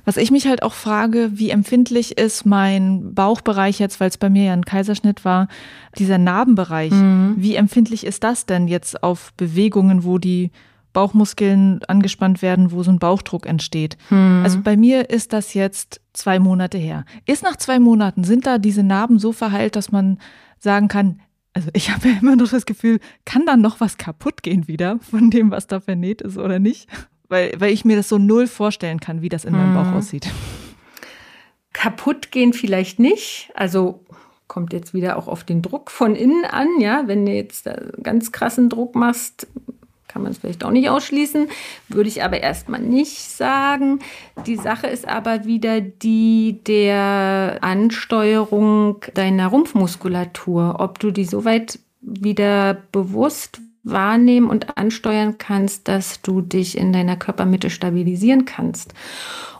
Was 0.04 0.18
ich 0.18 0.30
mich 0.30 0.46
halt 0.46 0.62
auch 0.62 0.74
frage, 0.74 1.30
wie 1.32 1.50
empfindlich 1.50 2.18
ist 2.18 2.44
mein 2.44 3.14
Bauchbereich 3.14 3.78
jetzt, 3.78 3.98
weil 3.98 4.10
es 4.10 4.18
bei 4.18 4.28
mir 4.28 4.44
ja 4.44 4.52
ein 4.52 4.64
Kaiserschnitt 4.64 5.24
war, 5.24 5.48
dieser 5.98 6.18
Narbenbereich. 6.18 6.92
Mhm. 6.92 7.34
Wie 7.38 7.56
empfindlich 7.56 8.04
ist 8.04 8.24
das 8.24 8.44
denn 8.44 8.68
jetzt 8.68 9.02
auf 9.02 9.32
Bewegungen, 9.38 10.04
wo 10.04 10.18
die 10.18 10.50
Bauchmuskeln 10.96 11.80
angespannt 11.88 12.40
werden, 12.40 12.72
wo 12.72 12.82
so 12.82 12.90
ein 12.90 12.98
Bauchdruck 12.98 13.44
entsteht. 13.44 13.98
Hm. 14.08 14.40
Also 14.42 14.62
bei 14.62 14.78
mir 14.78 15.10
ist 15.10 15.34
das 15.34 15.52
jetzt 15.52 16.00
zwei 16.14 16.38
Monate 16.38 16.78
her. 16.78 17.04
Ist 17.26 17.42
nach 17.42 17.56
zwei 17.56 17.78
Monaten, 17.78 18.24
sind 18.24 18.46
da 18.46 18.56
diese 18.56 18.82
Narben 18.82 19.18
so 19.18 19.32
verheilt, 19.32 19.76
dass 19.76 19.92
man 19.92 20.18
sagen 20.58 20.88
kann, 20.88 21.20
also 21.52 21.68
ich 21.74 21.90
habe 21.94 22.08
ja 22.08 22.14
immer 22.22 22.34
noch 22.34 22.48
das 22.48 22.64
Gefühl, 22.64 22.98
kann 23.26 23.44
dann 23.44 23.60
noch 23.60 23.78
was 23.78 23.98
kaputt 23.98 24.42
gehen 24.42 24.68
wieder 24.68 24.98
von 25.00 25.30
dem, 25.30 25.50
was 25.50 25.66
da 25.66 25.80
vernäht 25.80 26.22
ist 26.22 26.38
oder 26.38 26.58
nicht? 26.60 26.88
Weil, 27.28 27.52
weil 27.58 27.74
ich 27.74 27.84
mir 27.84 27.96
das 27.96 28.08
so 28.08 28.16
null 28.16 28.46
vorstellen 28.46 28.98
kann, 28.98 29.20
wie 29.20 29.28
das 29.28 29.44
in 29.44 29.52
meinem 29.52 29.74
Bauch 29.74 29.88
hm. 29.88 29.96
aussieht. 29.98 30.30
Kaputt 31.74 32.30
gehen 32.30 32.54
vielleicht 32.54 32.98
nicht. 32.98 33.50
Also 33.54 34.02
kommt 34.48 34.72
jetzt 34.72 34.94
wieder 34.94 35.18
auch 35.18 35.28
auf 35.28 35.44
den 35.44 35.60
Druck 35.60 35.90
von 35.90 36.14
innen 36.14 36.46
an, 36.46 36.68
ja. 36.80 37.02
Wenn 37.04 37.26
du 37.26 37.32
jetzt 37.32 37.68
ganz 38.02 38.32
krassen 38.32 38.70
Druck 38.70 38.94
machst, 38.94 39.46
kann 40.16 40.22
man 40.22 40.32
es 40.32 40.38
vielleicht 40.38 40.64
auch 40.64 40.70
nicht 40.70 40.88
ausschließen, 40.88 41.48
würde 41.90 42.08
ich 42.08 42.24
aber 42.24 42.40
erstmal 42.40 42.80
nicht 42.80 43.20
sagen. 43.20 43.98
Die 44.46 44.56
Sache 44.56 44.86
ist 44.86 45.06
aber 45.06 45.44
wieder 45.44 45.82
die 45.82 46.60
der 46.66 47.58
Ansteuerung 47.60 49.04
deiner 49.12 49.48
Rumpfmuskulatur, 49.48 50.76
ob 50.78 51.00
du 51.00 51.10
die 51.10 51.26
so 51.26 51.44
weit 51.44 51.80
wieder 52.00 52.78
bewusst 52.92 53.60
wahrnehmen 53.82 54.48
und 54.48 54.78
ansteuern 54.78 55.36
kannst, 55.36 55.86
dass 55.86 56.22
du 56.22 56.40
dich 56.40 56.78
in 56.78 56.94
deiner 56.94 57.16
Körpermitte 57.16 57.68
stabilisieren 57.68 58.46
kannst. 58.46 58.94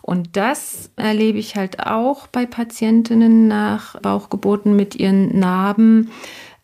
Und 0.01 0.39
das 0.39 0.91
erlebe 0.97 1.39
ich 1.39 1.57
halt 1.57 1.81
auch 1.81 2.29
bei 2.29 2.47
Patientinnen 2.47 3.47
nach 3.47 4.01
Bauchgeburten 4.01 4.75
mit 4.75 4.95
ihren 4.95 5.39
Narben, 5.39 6.13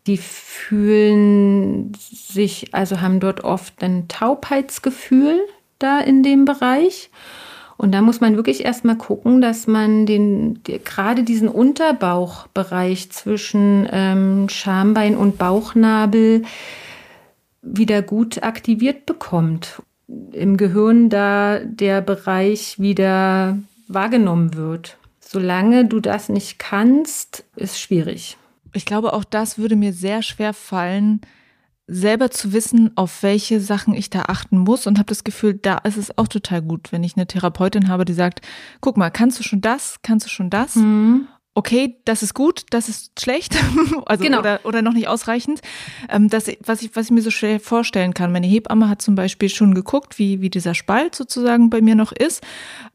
die 0.07 0.17
fühlen 0.17 1.93
sich, 1.97 2.73
also 2.73 2.99
haben 2.99 3.19
dort 3.19 3.43
oft 3.43 3.81
ein 3.83 4.07
Taubheitsgefühl 4.07 5.39
da 5.79 5.99
in 5.99 6.23
dem 6.23 6.45
Bereich. 6.45 7.09
Und 7.77 7.93
da 7.93 8.01
muss 8.01 8.21
man 8.21 8.35
wirklich 8.35 8.63
erstmal 8.63 8.97
gucken, 8.97 9.41
dass 9.41 9.65
man 9.67 10.05
den, 10.05 10.61
die, 10.63 10.79
gerade 10.79 11.23
diesen 11.23 11.47
Unterbauchbereich 11.47 13.11
zwischen 13.11 13.87
ähm, 13.91 14.47
Schambein 14.49 15.17
und 15.17 15.37
Bauchnabel 15.37 16.43
wieder 17.61 18.01
gut 18.01 18.43
aktiviert 18.43 19.05
bekommt. 19.05 19.81
Im 20.31 20.57
Gehirn 20.57 21.09
da 21.09 21.59
der 21.59 22.01
Bereich 22.01 22.79
wieder 22.79 23.57
wahrgenommen 23.87 24.53
wird. 24.55 24.97
Solange 25.19 25.85
du 25.85 25.99
das 25.99 26.29
nicht 26.29 26.59
kannst, 26.59 27.45
ist 27.55 27.79
schwierig 27.79 28.37
ich 28.73 28.85
glaube, 28.85 29.13
auch 29.13 29.23
das 29.23 29.57
würde 29.57 29.75
mir 29.75 29.93
sehr 29.93 30.21
schwer 30.21 30.53
fallen, 30.53 31.21
selber 31.87 32.31
zu 32.31 32.53
wissen, 32.53 32.91
auf 32.95 33.23
welche 33.23 33.59
Sachen 33.59 33.93
ich 33.93 34.09
da 34.09 34.23
achten 34.23 34.57
muss 34.57 34.87
und 34.87 34.97
habe 34.97 35.07
das 35.07 35.23
Gefühl, 35.23 35.55
da 35.55 35.77
ist 35.79 35.97
es 35.97 36.17
auch 36.17 36.27
total 36.27 36.61
gut, 36.61 36.91
wenn 36.91 37.03
ich 37.03 37.17
eine 37.17 37.27
Therapeutin 37.27 37.89
habe, 37.89 38.05
die 38.05 38.13
sagt, 38.13 38.41
guck 38.79 38.95
mal, 38.95 39.09
kannst 39.09 39.39
du 39.39 39.43
schon 39.43 39.61
das, 39.61 39.99
kannst 40.01 40.25
du 40.25 40.29
schon 40.29 40.49
das? 40.49 40.75
Mhm. 40.75 41.27
Okay, 41.55 41.97
das 42.05 42.23
ist 42.23 42.33
gut, 42.33 42.63
das 42.71 42.89
ist 42.89 43.19
schlecht, 43.19 43.55
also 44.07 44.23
genau. 44.23 44.39
oder, 44.39 44.61
oder 44.63 44.81
noch 44.81 44.93
nicht 44.93 45.07
ausreichend. 45.07 45.61
Ähm, 46.09 46.27
das, 46.27 46.47
was, 46.61 46.81
ich, 46.81 46.95
was 46.95 47.05
ich 47.05 47.11
mir 47.11 47.21
so 47.21 47.29
schwer 47.29 47.59
vorstellen 47.59 48.15
kann, 48.15 48.31
meine 48.31 48.47
Hebamme 48.47 48.89
hat 48.89 49.03
zum 49.03 49.13
Beispiel 49.13 49.49
schon 49.49 49.75
geguckt, 49.75 50.17
wie, 50.17 50.41
wie 50.41 50.49
dieser 50.49 50.73
Spalt 50.73 51.13
sozusagen 51.13 51.69
bei 51.69 51.81
mir 51.81 51.93
noch 51.93 52.11
ist. 52.11 52.43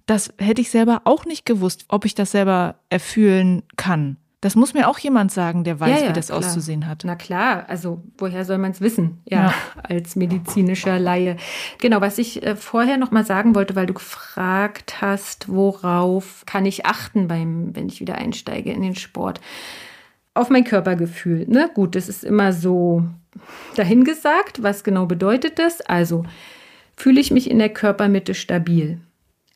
Das 0.07 0.33
hätte 0.39 0.61
ich 0.61 0.71
selber 0.71 1.03
auch 1.05 1.25
nicht 1.25 1.47
gewusst, 1.47 1.85
ob 1.89 2.05
ich 2.05 2.17
das 2.17 2.33
selber 2.33 2.81
erfühlen 2.89 3.63
kann. 3.77 4.17
Das 4.41 4.55
muss 4.55 4.73
mir 4.73 4.89
auch 4.89 5.01
jemand 5.01 5.33
sagen, 5.33 5.65
der 5.65 5.81
weiß, 5.81 5.91
ja, 5.91 6.05
ja, 6.05 6.09
wie 6.11 6.13
das 6.13 6.29
klar. 6.29 6.39
auszusehen 6.39 6.87
hat. 6.87 7.03
Na 7.05 7.17
klar, 7.17 7.65
also 7.69 8.05
woher 8.19 8.45
soll 8.45 8.59
man 8.59 8.71
es 8.71 8.81
wissen? 8.81 9.21
Ja, 9.25 9.47
ja, 9.47 9.55
als 9.83 10.15
medizinischer 10.15 11.01
Laie. 11.01 11.37
Genau, 11.79 12.01
was 12.01 12.19
ich 12.19 12.45
äh, 12.45 12.55
vorher 12.55 12.99
noch 12.99 13.11
mal 13.11 13.25
sagen 13.25 13.57
wollte, 13.57 13.75
weil 13.75 13.87
du 13.87 13.95
gefragt 13.95 15.01
hast, 15.01 15.49
worauf 15.49 16.45
kann 16.47 16.67
ich 16.67 16.87
achten 16.87 17.27
beim, 17.27 17.75
wenn 17.75 17.89
ich 17.89 18.01
wieder 18.01 18.15
einsteige 18.15 18.71
in 18.73 18.83
den 18.83 18.95
Sport? 18.95 19.41
Auf 20.35 20.51
mein 20.51 20.63
Körpergefühl. 20.63 21.47
Ne? 21.49 21.69
Gut, 21.75 21.97
das 21.97 22.09
ist 22.09 22.23
immer 22.23 22.53
so 22.53 23.03
dahingesagt. 23.75 24.63
Was 24.63 24.85
genau 24.85 25.07
bedeutet 25.07 25.59
das? 25.59 25.81
Also 25.81 26.25
fühle 26.95 27.21
ich 27.21 27.33
mich 27.33 27.51
in 27.51 27.59
der 27.59 27.71
Körpermitte 27.71 28.35
stabil? 28.35 29.01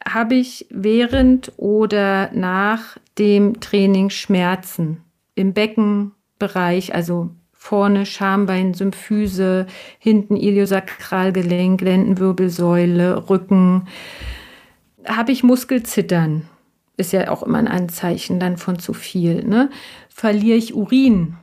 Habe 0.07 0.35
ich 0.35 0.67
während 0.71 1.53
oder 1.57 2.31
nach 2.33 2.97
dem 3.19 3.61
Training 3.61 4.11
Schmerzen 4.11 5.03
im 5.35 5.53
Beckenbereich, 5.53 6.95
also 6.95 7.31
vorne 7.53 8.07
Schambein, 8.07 8.75
Symphyse, 8.75 9.67
hinten 9.99 10.37
Iliosakralgelenk, 10.37 11.81
Lendenwirbelsäule, 11.81 13.31
Rücken. 13.31 13.87
Habe 15.07 15.33
ich 15.33 15.45
Muskelzittern? 15.45 16.49
Ist 16.97 17.13
ja 17.13 17.31
auch 17.31 17.43
immer 17.43 17.59
ein 17.59 17.69
Anzeichen 17.69 18.41
dann 18.41 18.57
von 18.57 18.79
zu 18.79 18.93
viel. 18.93 19.45
Ne? 19.45 19.71
Verliere 20.09 20.59
ich 20.59 20.75
Urin? 20.75 21.37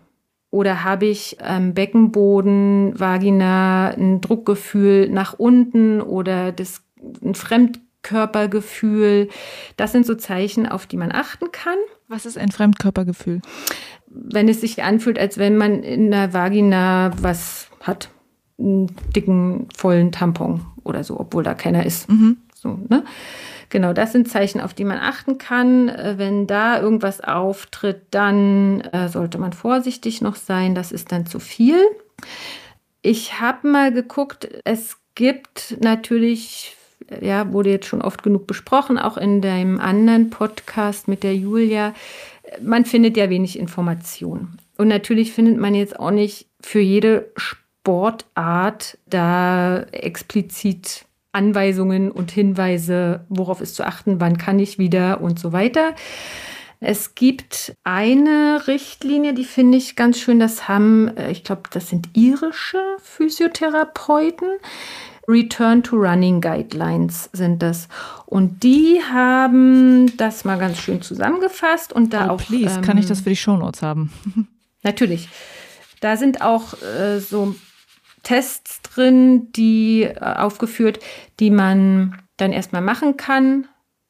Oder 0.51 0.83
habe 0.83 1.05
ich 1.05 1.37
am 1.41 1.73
Beckenboden, 1.73 2.99
Vagina 2.99 3.89
ein 3.89 4.19
Druckgefühl 4.19 5.07
nach 5.09 5.33
unten 5.37 6.01
oder 6.01 6.51
das, 6.51 6.81
ein 7.23 7.35
Fremdkörpergefühl? 8.03 9.29
Das 9.77 9.91
sind 9.91 10.05
so 10.05 10.15
Zeichen, 10.15 10.67
auf 10.67 10.87
die 10.87 10.97
man 10.97 11.11
achten 11.11 11.51
kann. 11.51 11.77
Was 12.07 12.25
ist 12.25 12.37
ein 12.37 12.51
Fremdkörpergefühl? 12.51 13.41
Wenn 14.07 14.49
es 14.49 14.61
sich 14.61 14.81
anfühlt, 14.83 15.19
als 15.19 15.37
wenn 15.37 15.57
man 15.57 15.83
in 15.83 16.11
der 16.11 16.33
Vagina 16.33 17.11
was 17.21 17.69
hat. 17.81 18.09
Einen 18.57 18.87
dicken, 19.15 19.67
vollen 19.75 20.11
Tampon 20.11 20.65
oder 20.83 21.03
so, 21.03 21.19
obwohl 21.19 21.43
da 21.43 21.53
keiner 21.53 21.85
ist. 21.85 22.09
Mhm. 22.09 22.37
So, 22.53 22.77
ne? 22.89 23.05
Genau, 23.69 23.93
das 23.93 24.11
sind 24.11 24.27
Zeichen, 24.27 24.59
auf 24.59 24.73
die 24.73 24.83
man 24.83 24.97
achten 24.97 25.37
kann. 25.37 25.87
Äh, 25.87 26.15
wenn 26.17 26.47
da 26.47 26.81
irgendwas 26.81 27.21
auftritt, 27.21 28.01
dann 28.11 28.81
äh, 28.81 29.07
sollte 29.07 29.37
man 29.37 29.53
vorsichtig 29.53 30.21
noch 30.21 30.35
sein. 30.35 30.75
Das 30.75 30.91
ist 30.91 31.11
dann 31.11 31.25
zu 31.25 31.39
viel. 31.39 31.79
Ich 33.01 33.39
habe 33.39 33.69
mal 33.69 33.93
geguckt, 33.93 34.49
es 34.65 34.97
gibt 35.15 35.77
natürlich, 35.79 36.75
ja, 37.21 37.51
wurde 37.51 37.71
jetzt 37.71 37.87
schon 37.87 38.01
oft 38.01 38.23
genug 38.23 38.47
besprochen, 38.47 38.97
auch 38.97 39.17
in 39.17 39.41
dem 39.41 39.79
anderen 39.79 40.29
Podcast 40.29 41.07
mit 41.07 41.23
der 41.23 41.35
Julia. 41.35 41.93
Man 42.61 42.85
findet 42.85 43.17
ja 43.17 43.29
wenig 43.29 43.57
Informationen. 43.57 44.57
Und 44.77 44.87
natürlich 44.87 45.33
findet 45.33 45.57
man 45.57 45.75
jetzt 45.75 45.99
auch 45.99 46.11
nicht 46.11 46.47
für 46.61 46.79
jede 46.79 47.31
Sportart 47.35 48.97
da 49.07 49.81
explizit 49.91 51.05
Anweisungen 51.31 52.11
und 52.11 52.31
Hinweise, 52.31 53.25
worauf 53.29 53.61
ist 53.61 53.75
zu 53.75 53.85
achten, 53.85 54.19
wann 54.19 54.37
kann 54.37 54.57
ich 54.59 54.79
wieder 54.79 55.21
und 55.21 55.39
so 55.39 55.53
weiter. 55.53 55.93
Es 56.81 57.13
gibt 57.13 57.73
eine 57.83 58.63
Richtlinie, 58.67 59.33
die 59.33 59.43
finde 59.43 59.77
ich 59.77 59.97
ganz 59.97 60.17
schön. 60.17 60.39
Das 60.39 60.69
haben, 60.69 61.09
äh, 61.17 61.29
ich 61.29 61.43
glaube, 61.43 61.63
das 61.71 61.89
sind 61.89 62.09
irische 62.13 62.81
Physiotherapeuten. 63.03 64.47
Return 65.29 65.83
to 65.83 65.95
Running 65.95 66.41
Guidelines 66.41 67.29
sind 67.33 67.61
das. 67.61 67.87
Und 68.25 68.63
die 68.63 68.99
haben 69.01 70.17
das 70.17 70.43
mal 70.43 70.57
ganz 70.57 70.79
schön 70.79 71.01
zusammengefasst 71.01 71.93
und 71.93 72.13
da 72.13 72.27
oh, 72.27 72.31
auch. 72.31 72.37
Please, 72.37 72.77
ähm, 72.77 72.81
kann 72.81 72.97
ich 72.97 73.05
das 73.05 73.21
für 73.21 73.29
die 73.29 73.35
Shownotes 73.35 73.83
haben? 73.83 74.11
Natürlich. 74.83 75.29
Da 76.01 76.17
sind 76.17 76.41
auch 76.41 76.81
äh, 76.81 77.19
so 77.19 77.55
Tests 78.23 78.81
drin, 78.81 79.51
die 79.53 80.03
äh, 80.03 80.19
aufgeführt, 80.19 80.99
die 81.39 81.51
man 81.51 82.17
dann 82.37 82.51
erstmal 82.51 82.81
machen 82.81 83.15
kann. 83.15 83.67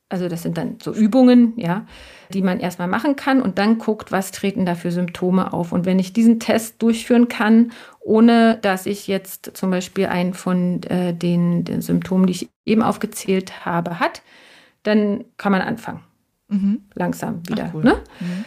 Also 0.10 0.28
das 0.28 0.42
sind 0.42 0.58
dann 0.58 0.78
so 0.82 0.92
Übungen, 0.92 1.54
ja, 1.56 1.86
die 2.34 2.42
man 2.42 2.60
erstmal 2.60 2.88
machen 2.88 3.16
kann 3.16 3.42
und 3.42 3.60
dann 3.60 3.78
guckt, 3.78 4.12
was 4.12 4.32
treten 4.32 4.66
da 4.66 4.74
für 4.74 4.92
Symptome 4.92 5.54
auf. 5.54 5.72
Und 5.72 5.86
wenn 5.86 6.00
ich 6.00 6.14
diesen 6.14 6.40
Test 6.40 6.82
durchführen 6.82 7.28
kann, 7.28 7.72
ohne 8.00 8.58
dass 8.58 8.88
ich 8.88 9.08
jetzt 9.08 9.52
zum 9.54 9.70
Beispiel 9.70 10.08
einen 10.08 10.34
von 10.34 10.82
äh, 10.84 11.14
den, 11.14 11.64
den, 11.64 11.82
Symptomen, 11.82 12.26
die 12.26 12.34
ich 12.34 12.50
eben 12.66 12.82
aufgezählt 12.82 13.66
habe, 13.66 14.00
hat, 14.00 14.24
dann 14.82 15.26
kann 15.38 15.52
man 15.52 15.62
anfangen. 15.62 16.02
Mhm. 16.48 16.82
Langsam 16.96 17.48
wieder. 17.48 17.66
Ach, 17.70 17.74
cool. 17.76 17.84
ne? 17.84 18.02
mhm. 18.20 18.46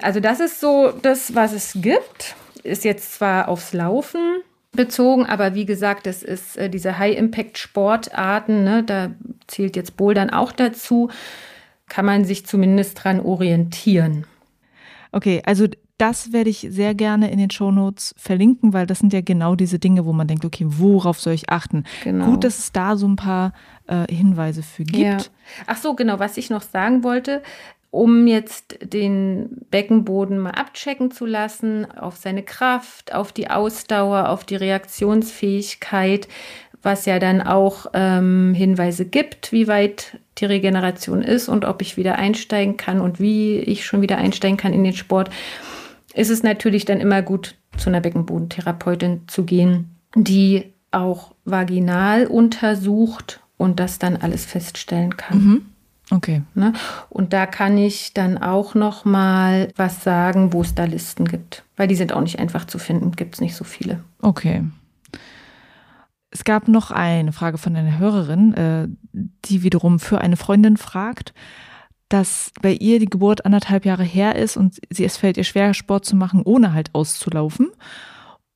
Also 0.00 0.20
das 0.20 0.40
ist 0.40 0.60
so 0.60 0.92
das, 1.02 1.34
was 1.34 1.52
es 1.52 1.76
gibt. 1.76 2.34
Ist 2.62 2.84
jetzt 2.84 3.14
zwar 3.14 3.48
aufs 3.48 3.74
Laufen 3.74 4.42
bezogen, 4.72 5.26
aber 5.26 5.54
wie 5.54 5.66
gesagt, 5.66 6.06
das 6.06 6.22
ist 6.22 6.56
äh, 6.56 6.70
diese 6.70 6.98
High-Impact-Sportarten, 6.98 8.64
ne, 8.64 8.82
da 8.82 9.12
zählt 9.46 9.76
jetzt 9.76 9.96
Bouldern 9.96 10.30
auch 10.30 10.52
dazu, 10.52 11.10
kann 11.88 12.06
man 12.06 12.24
sich 12.24 12.46
zumindest 12.46 13.04
dran 13.04 13.20
orientieren. 13.20 14.26
Okay, 15.12 15.42
also 15.44 15.66
das 15.98 16.32
werde 16.32 16.50
ich 16.50 16.66
sehr 16.70 16.94
gerne 16.94 17.30
in 17.30 17.38
den 17.38 17.50
Shownotes 17.50 18.14
verlinken, 18.16 18.72
weil 18.72 18.86
das 18.86 18.98
sind 18.98 19.12
ja 19.12 19.20
genau 19.20 19.54
diese 19.54 19.78
Dinge, 19.78 20.04
wo 20.06 20.12
man 20.12 20.26
denkt, 20.26 20.44
okay, 20.44 20.64
worauf 20.66 21.20
soll 21.20 21.34
ich 21.34 21.50
achten? 21.50 21.84
Genau. 22.02 22.24
Gut, 22.24 22.44
dass 22.44 22.58
es 22.58 22.72
da 22.72 22.96
so 22.96 23.06
ein 23.06 23.16
paar 23.16 23.52
äh, 23.86 24.12
Hinweise 24.12 24.62
für 24.62 24.84
gibt. 24.84 24.98
Ja. 24.98 25.18
Ach 25.66 25.76
so, 25.76 25.94
genau, 25.94 26.18
was 26.18 26.38
ich 26.38 26.50
noch 26.50 26.62
sagen 26.62 27.04
wollte, 27.04 27.42
um 27.92 28.26
jetzt 28.26 28.78
den 28.82 29.50
Beckenboden 29.70 30.38
mal 30.38 30.52
abchecken 30.52 31.10
zu 31.10 31.26
lassen, 31.26 31.84
auf 31.90 32.16
seine 32.16 32.42
Kraft, 32.42 33.14
auf 33.14 33.32
die 33.32 33.50
Ausdauer, 33.50 34.30
auf 34.30 34.44
die 34.44 34.56
Reaktionsfähigkeit, 34.56 36.26
was 36.82 37.04
ja 37.04 37.18
dann 37.18 37.42
auch 37.42 37.86
ähm, 37.92 38.54
Hinweise 38.54 39.04
gibt, 39.04 39.52
wie 39.52 39.68
weit 39.68 40.18
die 40.38 40.46
Regeneration 40.46 41.20
ist 41.20 41.50
und 41.50 41.66
ob 41.66 41.82
ich 41.82 41.98
wieder 41.98 42.16
einsteigen 42.16 42.78
kann 42.78 42.98
und 42.98 43.20
wie 43.20 43.58
ich 43.58 43.84
schon 43.84 44.00
wieder 44.00 44.16
einsteigen 44.16 44.56
kann 44.56 44.72
in 44.72 44.84
den 44.84 44.94
Sport, 44.94 45.28
ist 46.14 46.30
es 46.30 46.42
natürlich 46.42 46.86
dann 46.86 46.98
immer 46.98 47.20
gut, 47.20 47.56
zu 47.76 47.90
einer 47.90 48.00
Beckenbodentherapeutin 48.00 49.22
zu 49.26 49.44
gehen, 49.44 49.96
die 50.14 50.72
auch 50.92 51.34
vaginal 51.44 52.26
untersucht 52.26 53.40
und 53.58 53.80
das 53.80 53.98
dann 53.98 54.16
alles 54.16 54.46
feststellen 54.46 55.18
kann. 55.18 55.38
Mhm. 55.38 55.66
Okay. 56.10 56.42
Ne? 56.54 56.72
Und 57.08 57.32
da 57.32 57.46
kann 57.46 57.78
ich 57.78 58.12
dann 58.12 58.38
auch 58.38 58.74
noch 58.74 59.04
mal 59.04 59.72
was 59.76 60.02
sagen, 60.04 60.52
wo 60.52 60.60
es 60.60 60.74
da 60.74 60.84
Listen 60.84 61.26
gibt. 61.26 61.64
Weil 61.76 61.88
die 61.88 61.94
sind 61.94 62.12
auch 62.12 62.20
nicht 62.20 62.38
einfach 62.38 62.66
zu 62.66 62.78
finden, 62.78 63.12
gibt 63.12 63.34
es 63.34 63.40
nicht 63.40 63.54
so 63.54 63.64
viele. 63.64 64.00
Okay. 64.20 64.64
Es 66.30 66.44
gab 66.44 66.68
noch 66.68 66.90
eine 66.90 67.32
Frage 67.32 67.58
von 67.58 67.76
einer 67.76 67.98
Hörerin, 67.98 68.54
äh, 68.54 68.88
die 69.44 69.62
wiederum 69.62 70.00
für 70.00 70.20
eine 70.20 70.36
Freundin 70.36 70.76
fragt, 70.76 71.34
dass 72.08 72.52
bei 72.60 72.72
ihr 72.72 72.98
die 72.98 73.06
Geburt 73.06 73.44
anderthalb 73.46 73.84
Jahre 73.84 74.04
her 74.04 74.36
ist 74.36 74.56
und 74.56 74.80
sie, 74.90 75.04
es 75.04 75.16
fällt 75.16 75.36
ihr 75.36 75.44
schwer, 75.44 75.72
Sport 75.72 76.04
zu 76.04 76.16
machen, 76.16 76.42
ohne 76.44 76.72
halt 76.72 76.94
auszulaufen. 76.94 77.70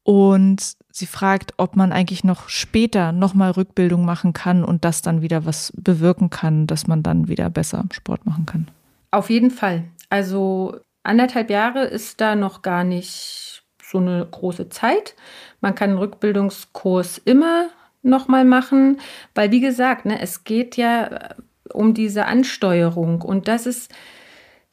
Und 0.02 0.74
sie 0.96 1.06
fragt, 1.06 1.52
ob 1.58 1.76
man 1.76 1.92
eigentlich 1.92 2.24
noch 2.24 2.48
später 2.48 3.12
nochmal 3.12 3.50
Rückbildung 3.50 4.04
machen 4.06 4.32
kann 4.32 4.64
und 4.64 4.84
das 4.84 5.02
dann 5.02 5.20
wieder 5.20 5.44
was 5.44 5.72
bewirken 5.76 6.30
kann, 6.30 6.66
dass 6.66 6.86
man 6.86 7.02
dann 7.02 7.28
wieder 7.28 7.50
besser 7.50 7.84
Sport 7.92 8.24
machen 8.24 8.46
kann. 8.46 8.68
Auf 9.10 9.28
jeden 9.28 9.50
Fall. 9.50 9.84
Also 10.08 10.76
anderthalb 11.02 11.50
Jahre 11.50 11.84
ist 11.84 12.20
da 12.22 12.34
noch 12.34 12.62
gar 12.62 12.82
nicht 12.82 13.62
so 13.82 13.98
eine 13.98 14.26
große 14.30 14.70
Zeit. 14.70 15.14
Man 15.60 15.74
kann 15.74 15.90
einen 15.90 15.98
Rückbildungskurs 15.98 17.18
immer 17.18 17.68
nochmal 18.02 18.46
machen, 18.46 18.98
weil 19.34 19.50
wie 19.50 19.60
gesagt, 19.60 20.06
ne, 20.06 20.20
es 20.20 20.44
geht 20.44 20.76
ja 20.76 21.06
äh, 21.06 21.34
um 21.72 21.92
diese 21.92 22.24
Ansteuerung 22.24 23.20
und 23.20 23.48
das 23.48 23.66
ist 23.66 23.92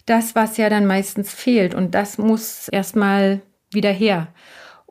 das, 0.05 0.35
was 0.35 0.57
ja 0.57 0.69
dann 0.69 0.85
meistens 0.85 1.33
fehlt 1.33 1.75
und 1.75 1.95
das 1.95 2.17
muss 2.17 2.69
erstmal 2.69 3.41
wieder 3.71 3.91
her. 3.91 4.27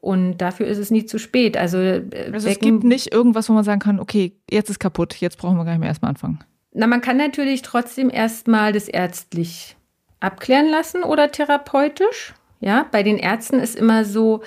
Und 0.03 0.39
dafür 0.39 0.67
ist 0.67 0.79
es 0.79 0.91
nie 0.91 1.07
zu 1.07 1.19
spät. 1.19 1.57
Also, 1.57 1.79
äh, 1.79 2.03
also 2.33 2.49
es 2.49 2.59
gibt 2.59 2.83
nicht 2.83 3.15
irgendwas, 3.15 3.49
wo 3.49 3.53
man 3.53 3.63
sagen 3.63 3.81
kann, 3.81 4.01
okay, 4.01 4.33
jetzt 4.51 4.69
ist 4.69 4.81
kaputt, 4.81 5.15
jetzt 5.21 5.39
brauchen 5.39 5.57
wir 5.57 5.65
gar 5.65 5.71
nicht 5.73 5.81
mehr 5.81 5.89
erstmal 5.89 6.11
anfangen. 6.11 6.41
Na, 6.75 6.89
man 6.89 7.01
kann 7.01 7.17
natürlich 7.17 7.63
trotzdem 7.63 8.11
erstmal 8.11 8.73
das 8.73 8.89
ärztlich 8.89 9.77
abklären 10.19 10.69
lassen 10.69 11.05
oder 11.05 11.31
therapeutisch. 11.31 12.35
Ja, 12.59 12.87
bei 12.91 13.05
den 13.05 13.17
Ärzten 13.17 13.61
ist 13.61 13.77
immer 13.77 14.05
so 14.05 14.43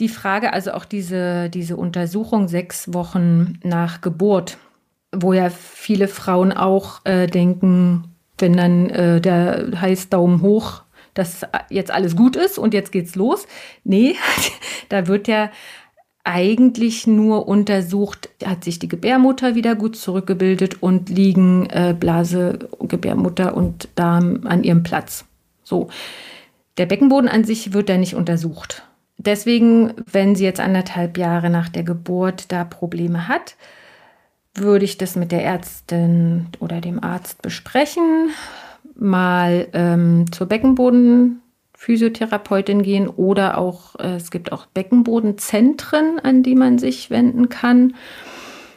die 0.00 0.08
Frage, 0.08 0.52
also 0.52 0.72
auch 0.72 0.84
diese, 0.84 1.50
diese 1.50 1.76
Untersuchung 1.76 2.48
sechs 2.48 2.92
Wochen 2.92 3.60
nach 3.62 4.00
Geburt, 4.00 4.58
wo 5.14 5.32
ja 5.32 5.50
viele 5.50 6.08
Frauen 6.08 6.52
auch 6.52 7.04
äh, 7.04 7.28
denken, 7.28 8.04
wenn 8.38 8.56
dann 8.56 8.90
äh, 8.90 9.20
der 9.20 9.80
heißt 9.80 10.12
Daumen 10.12 10.42
hoch 10.42 10.82
dass 11.14 11.46
jetzt 11.68 11.90
alles 11.90 12.16
gut 12.16 12.36
ist 12.36 12.58
und 12.58 12.74
jetzt 12.74 12.92
geht's 12.92 13.14
los. 13.14 13.46
Nee, 13.84 14.16
da 14.88 15.06
wird 15.06 15.28
ja 15.28 15.50
eigentlich 16.24 17.06
nur 17.06 17.48
untersucht, 17.48 18.28
hat 18.44 18.64
sich 18.64 18.78
die 18.78 18.88
Gebärmutter 18.88 19.54
wieder 19.54 19.74
gut 19.74 19.96
zurückgebildet 19.96 20.82
und 20.82 21.08
liegen 21.08 21.68
äh, 21.70 21.94
Blase, 21.98 22.58
Gebärmutter 22.80 23.56
und 23.56 23.88
Darm 23.94 24.42
an 24.44 24.62
ihrem 24.62 24.82
Platz. 24.82 25.24
So. 25.64 25.88
Der 26.76 26.86
Beckenboden 26.86 27.28
an 27.28 27.44
sich 27.44 27.72
wird 27.72 27.88
da 27.88 27.96
nicht 27.96 28.14
untersucht. 28.14 28.84
Deswegen, 29.18 29.92
wenn 30.10 30.34
sie 30.34 30.44
jetzt 30.44 30.60
anderthalb 30.60 31.18
Jahre 31.18 31.50
nach 31.50 31.68
der 31.68 31.82
Geburt 31.82 32.52
da 32.52 32.64
Probleme 32.64 33.28
hat, 33.28 33.56
würde 34.54 34.84
ich 34.84 34.98
das 34.98 35.14
mit 35.14 35.30
der 35.30 35.44
Ärztin 35.44 36.46
oder 36.58 36.80
dem 36.80 37.02
Arzt 37.02 37.42
besprechen 37.42 38.30
mal 38.94 39.68
ähm, 39.72 40.30
zur 40.32 40.46
Beckenbodenphysiotherapeutin 40.46 42.82
gehen 42.82 43.08
oder 43.08 43.58
auch, 43.58 43.96
äh, 43.96 44.16
es 44.16 44.30
gibt 44.30 44.52
auch 44.52 44.66
Beckenbodenzentren, 44.66 46.20
an 46.20 46.42
die 46.42 46.54
man 46.54 46.78
sich 46.78 47.10
wenden 47.10 47.48
kann. 47.48 47.94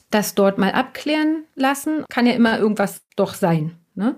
Das 0.10 0.36
dort 0.36 0.58
mal 0.58 0.72
abklären 0.72 1.44
lassen, 1.56 2.06
kann 2.10 2.26
ja 2.26 2.34
immer 2.34 2.60
irgendwas 2.60 3.02
doch 3.16 3.34
sein. 3.34 3.72
Ne? 3.96 4.16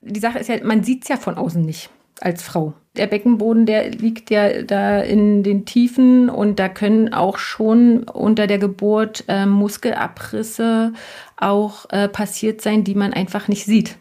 Die 0.00 0.20
Sache 0.20 0.38
ist 0.38 0.48
ja, 0.48 0.56
man 0.64 0.84
sieht 0.84 1.04
es 1.04 1.08
ja 1.08 1.16
von 1.16 1.36
außen 1.36 1.62
nicht. 1.62 1.90
als 2.20 2.42
Frau. 2.42 2.74
Der 2.96 3.06
Beckenboden, 3.06 3.64
der 3.64 3.90
liegt 3.90 4.30
ja 4.30 4.62
da 4.62 5.00
in 5.00 5.44
den 5.44 5.64
Tiefen 5.64 6.28
und 6.28 6.58
da 6.58 6.68
können 6.68 7.14
auch 7.14 7.38
schon 7.38 8.02
unter 8.04 8.48
der 8.48 8.58
Geburt 8.58 9.24
äh, 9.28 9.46
Muskelabrisse 9.46 10.92
auch 11.36 11.86
äh, 11.90 12.08
passiert 12.08 12.60
sein, 12.60 12.82
die 12.82 12.96
man 12.96 13.12
einfach 13.12 13.46
nicht 13.46 13.64
sieht. 13.64 13.98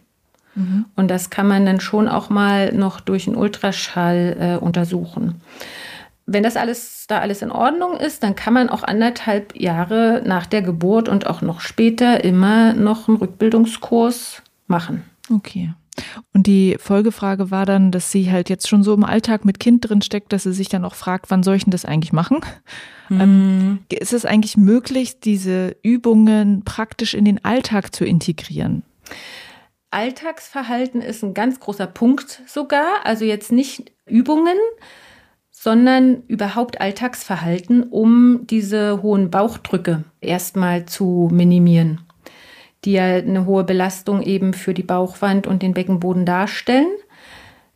Mhm. 0.58 0.86
Und 0.96 1.08
das 1.10 1.30
kann 1.30 1.48
man 1.48 1.66
dann 1.66 1.80
schon 1.80 2.08
auch 2.08 2.30
mal 2.30 2.74
noch 2.74 3.00
durch 3.00 3.28
einen 3.28 3.38
Ultraschall 3.38 4.38
äh, 4.40 4.64
untersuchen. 4.64 5.42
Wenn 6.26 6.44
das 6.44 6.58
alles 6.58 7.06
da 7.08 7.20
alles 7.20 7.42
in 7.42 7.52
Ordnung 7.52 7.96
ist, 7.96 8.24
dann 8.24 8.36
kann 8.36 8.54
man 8.54 8.70
auch 8.70 8.84
anderthalb 8.84 9.56
Jahre 9.56 10.22
nach 10.26 10.46
der 10.46 10.62
Geburt 10.62 11.08
und 11.08 11.26
auch 11.26 11.42
noch 11.42 11.62
später 11.62 12.24
immer 12.24 12.74
noch 12.74 13.08
einen 13.08 13.18
Rückbildungskurs 13.18 14.42
machen. 14.68 15.04
Okay. 15.34 15.74
Und 16.34 16.48
die 16.48 16.76
Folgefrage 16.80 17.50
war 17.50 17.66
dann, 17.66 17.92
dass 17.92 18.12
sie 18.12 18.32
halt 18.32 18.50
jetzt 18.50 18.68
schon 18.68 18.84
so 18.84 18.94
im 18.94 19.04
Alltag 19.04 19.46
mit 19.46 19.60
Kind 19.60 19.88
drin 19.88 20.02
steckt, 20.02 20.34
dass 20.34 20.44
sie 20.44 20.54
sich 20.54 20.70
dann 20.70 20.86
auch 20.86 20.96
fragt, 20.96 21.32
wann 21.32 21.44
soll 21.44 21.56
ich 21.56 21.64
denn 21.64 21.72
das 21.72 21.86
eigentlich 21.86 22.14
machen? 22.14 22.40
Mhm. 23.10 23.22
Ähm, 23.22 23.80
ist 23.90 24.14
es 24.14 24.26
eigentlich 24.26 24.58
möglich, 24.58 25.20
diese 25.22 25.76
Übungen 25.82 26.64
praktisch 26.66 27.14
in 27.14 27.26
den 27.26 27.44
Alltag 27.44 27.96
zu 27.96 28.06
integrieren? 28.06 28.84
Alltagsverhalten 29.98 31.02
ist 31.02 31.24
ein 31.24 31.34
ganz 31.34 31.60
großer 31.60 31.88
Punkt 31.88 32.44
sogar. 32.46 33.04
Also 33.04 33.26
jetzt 33.26 33.52
nicht 33.52 33.92
Übungen, 34.06 34.60
sondern 35.50 36.22
überhaupt 36.28 36.80
Alltagsverhalten, 36.80 37.82
um 37.82 38.46
diese 38.46 39.02
hohen 39.02 39.32
Bauchdrücke 39.32 40.04
erstmal 40.22 40.86
zu 40.86 41.30
minimieren, 41.32 42.02
die 42.86 42.92
ja 42.92 43.06
eine 43.06 43.48
hohe 43.48 43.64
Belastung 43.64 44.22
eben 44.22 44.54
für 44.54 44.76
die 44.76 44.84
Bauchwand 44.84 45.48
und 45.48 45.64
den 45.64 45.74
Beckenboden 45.74 46.28
darstellen. 46.28 46.92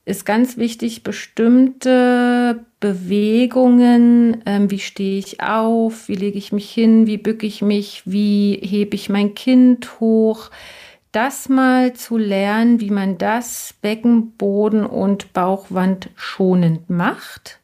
Ist 0.05 0.24
ganz 0.24 0.57
wichtig, 0.57 1.01
bestimmte 1.01 2.65
Bewegungen, 2.80 4.43
ähm, 4.45 4.69
wie 4.69 4.80
stehe 4.80 5.17
ich 5.17 5.41
auf, 5.41 6.07
wie 6.07 6.15
lege 6.15 6.38
ich 6.38 6.51
mich 6.51 6.69
hin, 6.69 7.07
wie 7.07 7.17
bücke 7.17 7.47
ich 7.47 7.63
mich, 7.63 8.03
wie 8.05 8.59
hebe 8.61 8.95
ich 8.95 9.09
mein 9.09 9.34
Kind 9.34 9.99
hoch, 9.99 10.51
das 11.12 11.49
mal 11.49 11.93
zu 11.93 12.18
lernen, 12.18 12.80
wie 12.80 12.89
man 12.89 13.18
das 13.18 13.76
Beckenboden 13.82 14.86
und 14.86 15.34
Bauchwand 15.34 16.09
schonend 16.16 16.89
macht. 16.89 17.59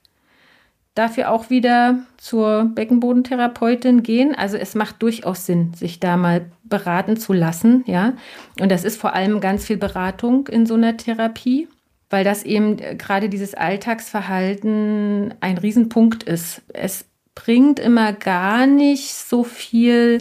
Dafür 0.95 1.31
auch 1.31 1.49
wieder 1.49 1.99
zur 2.17 2.65
Beckenbodentherapeutin 2.65 4.03
gehen. 4.03 4.33
Also 4.35 4.57
es 4.57 4.73
macht 4.73 5.01
durchaus 5.01 5.45
Sinn, 5.45 5.73
sich 5.75 5.99
da 5.99 6.17
mal 6.17 6.49
beraten 6.63 7.17
zu 7.17 7.33
lassen, 7.33 7.83
ja. 7.85 8.13
Und 8.59 8.71
das 8.71 8.83
ist 8.83 8.99
vor 8.99 9.13
allem 9.13 9.39
ganz 9.39 9.65
viel 9.65 9.77
Beratung 9.77 10.47
in 10.47 10.65
so 10.65 10.73
einer 10.73 10.97
Therapie, 10.97 11.67
weil 12.09 12.23
das 12.23 12.43
eben 12.43 12.77
gerade 12.77 13.29
dieses 13.29 13.53
Alltagsverhalten 13.53 15.35
ein 15.39 15.57
Riesenpunkt 15.57 16.23
ist. 16.23 16.63
Es 16.73 17.05
bringt 17.35 17.79
immer 17.79 18.11
gar 18.11 18.65
nicht 18.65 19.13
so 19.13 19.43
viel 19.43 20.17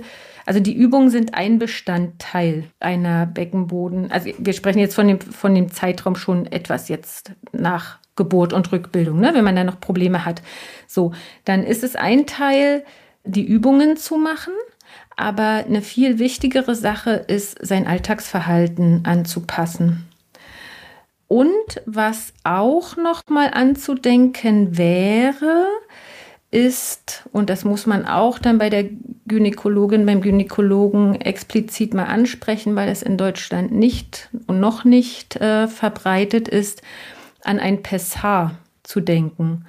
also 0.47 0.61
die 0.61 0.75
Übungen 0.75 1.11
sind 1.11 1.35
ein 1.35 1.59
Bestandteil 1.59 2.65
einer 2.79 3.27
Beckenboden. 3.27 4.13
Also 4.13 4.31
wir 4.39 4.53
sprechen 4.53 4.79
jetzt 4.79 4.95
von 4.95 5.09
dem, 5.09 5.21
von 5.21 5.55
dem 5.55 5.73
Zeitraum 5.73 6.15
schon 6.15 6.47
etwas 6.47 6.89
jetzt 6.89 7.33
nach 7.53 7.99
Geburt 8.15 8.53
und 8.53 8.71
Rückbildung, 8.71 9.21
ne? 9.21 9.35
wenn 9.35 9.45
man 9.45 9.57
da 9.57 9.65
noch 9.65 9.81
Probleme 9.81 10.25
hat. 10.25 10.43
So, 10.87 11.13
dann 11.45 11.65
ist 11.65 11.83
es 11.83 11.97
ein 11.97 12.27
Teil, 12.27 12.85
die 13.25 13.45
Übungen 13.45 13.97
zu 13.97 14.17
machen. 14.17 14.55
Aber 15.17 15.65
eine 15.67 15.83
viel 15.83 16.19
wichtigere 16.19 16.75
Sache 16.75 17.11
ist, 17.11 17.59
sein 17.67 17.87
Alltagsverhalten 17.87 19.05
anzupassen. 19.05 20.07
Und 21.27 21.83
was 21.87 22.33
auch 22.45 22.97
noch 22.97 23.23
mal 23.29 23.51
anzudenken 23.53 24.79
wäre, 24.79 25.67
ist, 26.57 27.29
und 27.33 27.51
das 27.51 27.67
muss 27.67 27.85
man 27.85 28.07
auch 28.07 28.39
dann 28.39 28.57
bei 28.57 28.71
der 28.71 28.87
Gynäkologin, 29.27 30.07
beim 30.07 30.23
Gynäkologen 30.23 31.21
explizit 31.21 31.93
mal 31.93 32.07
ansprechen, 32.07 32.75
weil 32.77 32.89
es 32.89 33.03
in 33.03 33.19
Deutschland 33.19 33.73
nicht 33.73 34.31
und 34.47 34.59
noch 34.59 34.85
nicht 34.85 35.37
äh, 35.37 35.69
verbreitet 35.69 36.49
ist, 36.49 36.81
an 37.45 37.61
ein 37.61 37.83
Pessar 37.83 38.57
zu 38.85 39.01
denken. 39.01 39.67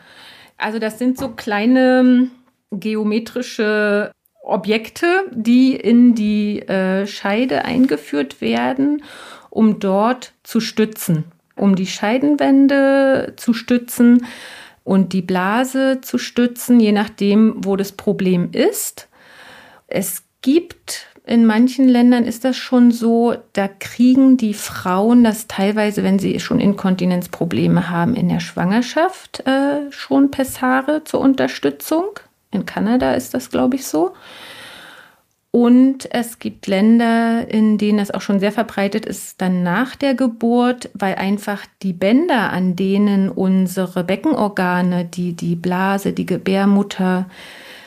Also 0.58 0.80
das 0.80 0.98
sind 0.98 1.18
so 1.18 1.30
kleine 1.30 2.00
ähm, 2.00 2.32
geometrische 2.72 4.12
Objekte, 4.42 5.26
die 5.34 5.76
in 5.76 6.16
die 6.16 6.62
äh, 6.62 7.06
Scheide 7.06 7.66
eingeführt 7.66 8.40
werden, 8.40 9.04
um 9.50 9.80
dort 9.80 10.32
zu 10.44 10.62
stützen, 10.62 11.26
um 11.58 11.76
die 11.76 11.88
Scheidenwände 11.88 13.34
zu 13.36 13.54
stützen 13.54 14.26
und 14.88 15.12
die 15.12 15.22
Blase 15.22 16.00
zu 16.02 16.18
stützen, 16.18 16.80
je 16.80 16.94
nachdem, 16.94 17.56
wo 17.58 17.76
das 17.76 17.92
Problem 17.92 18.52
ist. 18.54 19.10
Es 19.88 20.24
gibt 20.42 21.08
in 21.26 21.46
manchen 21.46 21.90
Ländern 21.90 22.24
ist 22.24 22.46
das 22.46 22.56
schon 22.56 22.92
so, 22.92 23.36
da 23.52 23.68
kriegen 23.68 24.38
die 24.38 24.54
Frauen 24.54 25.26
das 25.26 25.48
teilweise, 25.48 26.04
wenn 26.04 26.20
sie 26.20 26.40
schon 26.40 26.62
Inkontinenzprobleme 26.62 27.90
haben, 27.90 28.16
in 28.16 28.30
der 28.30 28.40
Schwangerschaft 28.40 29.46
äh, 29.46 29.92
schon 29.92 30.32
Pessare 30.32 31.04
zur 31.04 31.20
Unterstützung. 31.20 32.06
In 32.52 32.66
Kanada 32.66 33.14
ist 33.14 33.34
das, 33.34 33.50
glaube 33.50 33.76
ich, 33.76 33.86
so. 33.86 34.14
Und 35.58 36.08
es 36.14 36.38
gibt 36.38 36.68
Länder, 36.68 37.48
in 37.50 37.80
denen 37.80 37.98
das 37.98 38.12
auch 38.12 38.22
schon 38.22 38.40
sehr 38.40 38.52
verbreitet 38.52 39.08
ist, 39.08 39.42
dann 39.42 39.64
nach 39.64 39.96
der 39.96 40.14
Geburt, 40.14 40.92
weil 40.94 41.16
einfach 41.16 41.66
die 41.82 41.94
Bänder, 41.94 42.52
an 42.52 42.76
denen 42.76 43.28
unsere 43.28 44.04
Beckenorgane, 44.04 45.06
die, 45.06 45.34
die 45.34 45.56
Blase, 45.56 46.14
die 46.14 46.28
Gebärmutter 46.28 47.28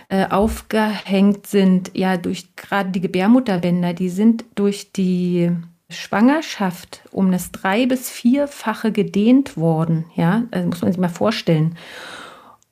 äh, 0.08 0.26
aufgehängt 0.26 1.46
sind, 1.46 1.92
ja, 1.94 2.16
durch 2.16 2.56
gerade 2.56 2.90
die 2.90 3.00
Gebärmutterbänder, 3.00 3.94
die 3.94 4.08
sind 4.08 4.44
durch 4.56 4.90
die 4.90 5.52
Schwangerschaft 5.88 7.02
um 7.12 7.30
das 7.30 7.52
drei- 7.52 7.86
bis 7.86 8.10
vierfache 8.10 8.90
gedehnt 8.90 9.56
worden. 9.56 10.06
Ja, 10.16 10.42
das 10.50 10.64
muss 10.64 10.82
man 10.82 10.90
sich 10.90 11.00
mal 11.00 11.08
vorstellen. 11.08 11.76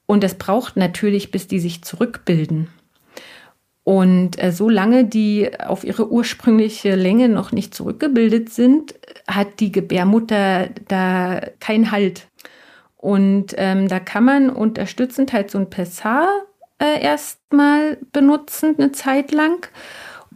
Und 0.06 0.24
das 0.24 0.34
braucht 0.34 0.76
natürlich, 0.76 1.30
bis 1.30 1.46
die 1.46 1.60
sich 1.60 1.84
zurückbilden. 1.84 2.66
Und 3.88 4.38
äh, 4.38 4.52
solange 4.52 5.06
die 5.06 5.48
auf 5.58 5.82
ihre 5.82 6.12
ursprüngliche 6.12 6.94
Länge 6.94 7.30
noch 7.30 7.52
nicht 7.52 7.72
zurückgebildet 7.72 8.50
sind, 8.50 8.94
hat 9.26 9.60
die 9.60 9.72
Gebärmutter 9.72 10.68
da 10.88 11.40
keinen 11.58 11.90
Halt. 11.90 12.26
Und 12.98 13.54
ähm, 13.56 13.88
da 13.88 13.98
kann 13.98 14.24
man 14.24 14.50
unterstützend 14.50 15.32
halt 15.32 15.50
so 15.50 15.56
ein 15.56 15.70
Pessar 15.70 16.28
äh, 16.78 17.00
erstmal 17.02 17.96
benutzen, 18.12 18.74
eine 18.76 18.92
Zeit 18.92 19.32
lang, 19.32 19.66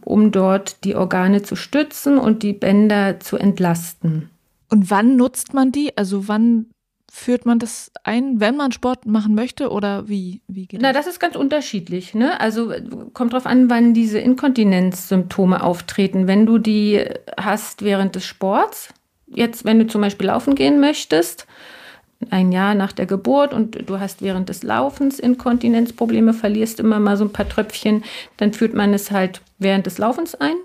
um 0.03 0.31
dort 0.31 0.83
die 0.83 0.95
Organe 0.95 1.43
zu 1.43 1.55
stützen 1.55 2.17
und 2.17 2.41
die 2.41 2.53
Bänder 2.53 3.19
zu 3.19 3.37
entlasten. 3.37 4.31
Und 4.71 4.89
wann 4.89 5.15
nutzt 5.15 5.53
man 5.53 5.71
die? 5.71 5.95
Also 5.95 6.27
wann 6.27 6.71
führt 7.15 7.45
man 7.45 7.59
das 7.59 7.91
ein, 8.03 8.39
wenn 8.39 8.57
man 8.57 8.71
Sport 8.71 9.05
machen 9.05 9.35
möchte 9.35 9.69
oder 9.69 10.09
wie, 10.09 10.41
wie 10.47 10.65
geht 10.65 10.81
das? 10.81 10.81
Na, 10.81 10.93
das 10.93 11.05
ist 11.05 11.19
ganz 11.19 11.35
unterschiedlich. 11.35 12.15
Ne? 12.15 12.39
Also 12.41 12.73
kommt 13.13 13.33
drauf 13.33 13.45
an, 13.45 13.69
wann 13.69 13.93
diese 13.93 14.17
Inkontinenzsymptome 14.17 15.61
auftreten. 15.61 16.25
Wenn 16.25 16.47
du 16.47 16.57
die 16.57 17.05
hast 17.39 17.83
während 17.83 18.15
des 18.15 18.25
Sports, 18.25 18.89
jetzt 19.27 19.63
wenn 19.63 19.77
du 19.77 19.85
zum 19.85 20.01
Beispiel 20.01 20.25
laufen 20.25 20.55
gehen 20.55 20.79
möchtest, 20.79 21.45
ein 22.31 22.51
Jahr 22.51 22.73
nach 22.73 22.91
der 22.91 23.05
Geburt 23.05 23.53
und 23.53 23.87
du 23.87 23.99
hast 23.99 24.23
während 24.23 24.49
des 24.49 24.63
Laufens 24.63 25.19
Inkontinenzprobleme, 25.19 26.33
verlierst 26.33 26.79
immer 26.79 26.99
mal 26.99 27.15
so 27.15 27.25
ein 27.25 27.31
paar 27.31 27.47
Tröpfchen, 27.47 28.03
dann 28.37 28.53
führt 28.53 28.73
man 28.73 28.91
es 28.91 29.11
halt 29.11 29.41
während 29.59 29.85
des 29.85 29.99
Laufens 29.99 30.33
ein. 30.33 30.55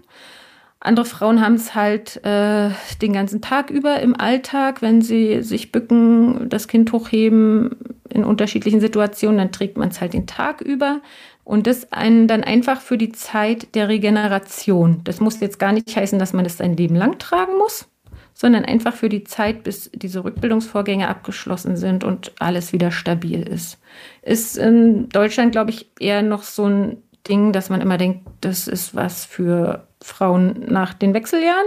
Andere 0.81 1.07
Frauen 1.07 1.41
haben 1.41 1.55
es 1.55 1.75
halt 1.75 2.25
äh, 2.25 2.71
den 3.03 3.13
ganzen 3.13 3.41
Tag 3.41 3.71
über 3.71 4.01
im 4.01 4.19
Alltag, 4.19 4.81
wenn 4.81 5.03
sie 5.03 5.43
sich 5.43 5.73
bücken, 5.73 6.49
das 6.49 6.69
Kind 6.69 6.93
hochheben 6.93 7.77
in 8.09 8.25
unterschiedlichen 8.25 8.81
Situationen, 8.81 9.39
dann 9.39 9.53
trägt 9.53 9.77
man 9.77 9.89
es 9.89 10.01
halt 10.01 10.13
den 10.13 10.27
Tag 10.27 10.61
über. 10.61 11.01
Und 11.43 11.67
das 11.67 11.93
einen 11.93 12.29
dann 12.29 12.45
einfach 12.45 12.81
für 12.81 12.99
die 12.99 13.11
Zeit 13.11 13.75
der 13.75 13.89
Regeneration. 13.89 15.01
Das 15.05 15.19
muss 15.19 15.41
jetzt 15.41 15.59
gar 15.59 15.73
nicht 15.73 15.97
heißen, 15.97 16.19
dass 16.19 16.33
man 16.33 16.45
das 16.45 16.59
sein 16.59 16.77
Leben 16.77 16.95
lang 16.95 17.19
tragen 17.19 17.57
muss, 17.59 17.89
sondern 18.35 18.65
einfach 18.65 18.95
für 18.95 19.09
die 19.09 19.25
Zeit, 19.25 19.65
bis 19.65 19.91
diese 19.93 20.23
Rückbildungsvorgänge 20.23 21.09
abgeschlossen 21.09 21.77
sind 21.77 22.05
und 22.05 22.33
alles 22.39 22.73
wieder 22.73 22.91
stabil 22.93 23.43
ist. 23.43 23.81
Ist 24.23 24.59
in 24.59 25.09
Deutschland, 25.09 25.53
glaube 25.53 25.71
ich, 25.71 25.91
eher 25.99 26.23
noch 26.23 26.43
so 26.45 26.67
ein 26.67 27.03
Ding, 27.27 27.53
dass 27.53 27.69
man 27.69 27.81
immer 27.81 27.99
denkt, 27.99 28.27
das 28.43 28.69
ist 28.69 28.95
was 28.95 29.25
für 29.25 29.88
Frauen 30.03 30.65
nach 30.69 30.95
den 30.95 31.15
Wechseljahren. 31.15 31.67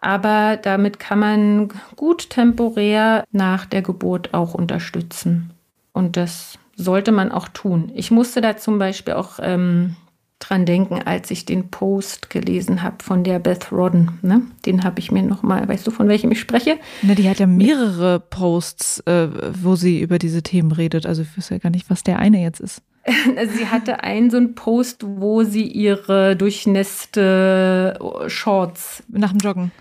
Aber 0.00 0.56
damit 0.56 0.98
kann 0.98 1.18
man 1.18 1.68
gut 1.96 2.30
temporär 2.30 3.24
nach 3.32 3.66
der 3.66 3.82
Geburt 3.82 4.32
auch 4.32 4.54
unterstützen. 4.54 5.50
Und 5.92 6.16
das 6.16 6.58
sollte 6.76 7.12
man 7.12 7.30
auch 7.30 7.48
tun. 7.48 7.92
Ich 7.94 8.10
musste 8.10 8.40
da 8.40 8.56
zum 8.56 8.78
Beispiel 8.78 9.14
auch 9.14 9.38
ähm, 9.42 9.96
dran 10.38 10.64
denken, 10.64 11.02
als 11.04 11.30
ich 11.30 11.44
den 11.44 11.68
Post 11.70 12.30
gelesen 12.30 12.82
habe 12.82 12.96
von 13.04 13.22
der 13.22 13.38
Beth 13.38 13.70
Rodden. 13.70 14.18
Ne? 14.22 14.42
Den 14.64 14.82
habe 14.82 14.98
ich 14.98 15.12
mir 15.12 15.22
nochmal, 15.22 15.68
weißt 15.68 15.86
du, 15.86 15.90
von 15.90 16.08
welchem 16.08 16.32
ich 16.32 16.40
spreche? 16.40 16.78
Na, 17.02 17.14
die 17.14 17.28
hat 17.28 17.38
ja 17.38 17.46
mehrere 17.46 18.18
Posts, 18.18 19.00
äh, 19.00 19.28
wo 19.62 19.76
sie 19.76 20.00
über 20.00 20.18
diese 20.18 20.42
Themen 20.42 20.72
redet. 20.72 21.04
Also 21.04 21.22
ich 21.22 21.36
wüsste 21.36 21.54
ja 21.54 21.58
gar 21.58 21.70
nicht, 21.70 21.90
was 21.90 22.02
der 22.02 22.18
eine 22.18 22.42
jetzt 22.42 22.60
ist. 22.60 22.82
sie 23.56 23.66
hatte 23.66 24.02
einen 24.02 24.30
so 24.30 24.36
einen 24.36 24.54
Post, 24.54 25.04
wo 25.06 25.42
sie 25.42 25.66
ihre 25.66 26.36
durchnässte 26.36 27.98
Shorts 28.28 29.02
nach 29.08 29.30
dem 29.30 29.38
Joggen 29.38 29.72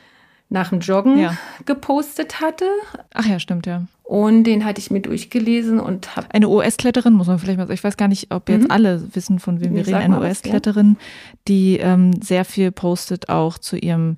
nach 0.50 0.70
dem 0.70 0.80
Joggen 0.80 1.20
ja. 1.20 1.38
gepostet 1.66 2.42
hatte. 2.42 2.66
Ach 3.14 3.26
ja, 3.26 3.40
stimmt, 3.40 3.68
ja. 3.68 3.84
Und 4.04 4.46
den 4.46 4.66
hatte 4.66 4.80
ich 4.80 4.90
mir 4.90 5.02
durchgelesen 5.02 5.80
und 5.80 6.16
habe. 6.16 6.28
Eine 6.32 6.50
US-Kletterin, 6.50 7.14
muss 7.14 7.28
man 7.28 7.38
vielleicht 7.38 7.60
mal 7.60 7.66
sagen. 7.66 7.76
Ich 7.76 7.84
weiß 7.84 7.98
gar 7.98 8.08
nicht, 8.08 8.34
ob 8.34 8.50
jetzt 8.50 8.64
mhm. 8.64 8.72
alle 8.72 9.16
wissen, 9.16 9.40
von 9.40 9.62
wem 9.62 9.76
wir 9.76 9.86
reden. 9.86 9.98
Eine 9.98 10.20
US-Kletterin, 10.20 10.98
die 11.48 11.78
ähm, 11.78 12.20
sehr 12.22 12.46
viel 12.46 12.72
postet 12.72 13.30
auch 13.30 13.60
zu 13.60 13.78
ihrem 13.78 14.18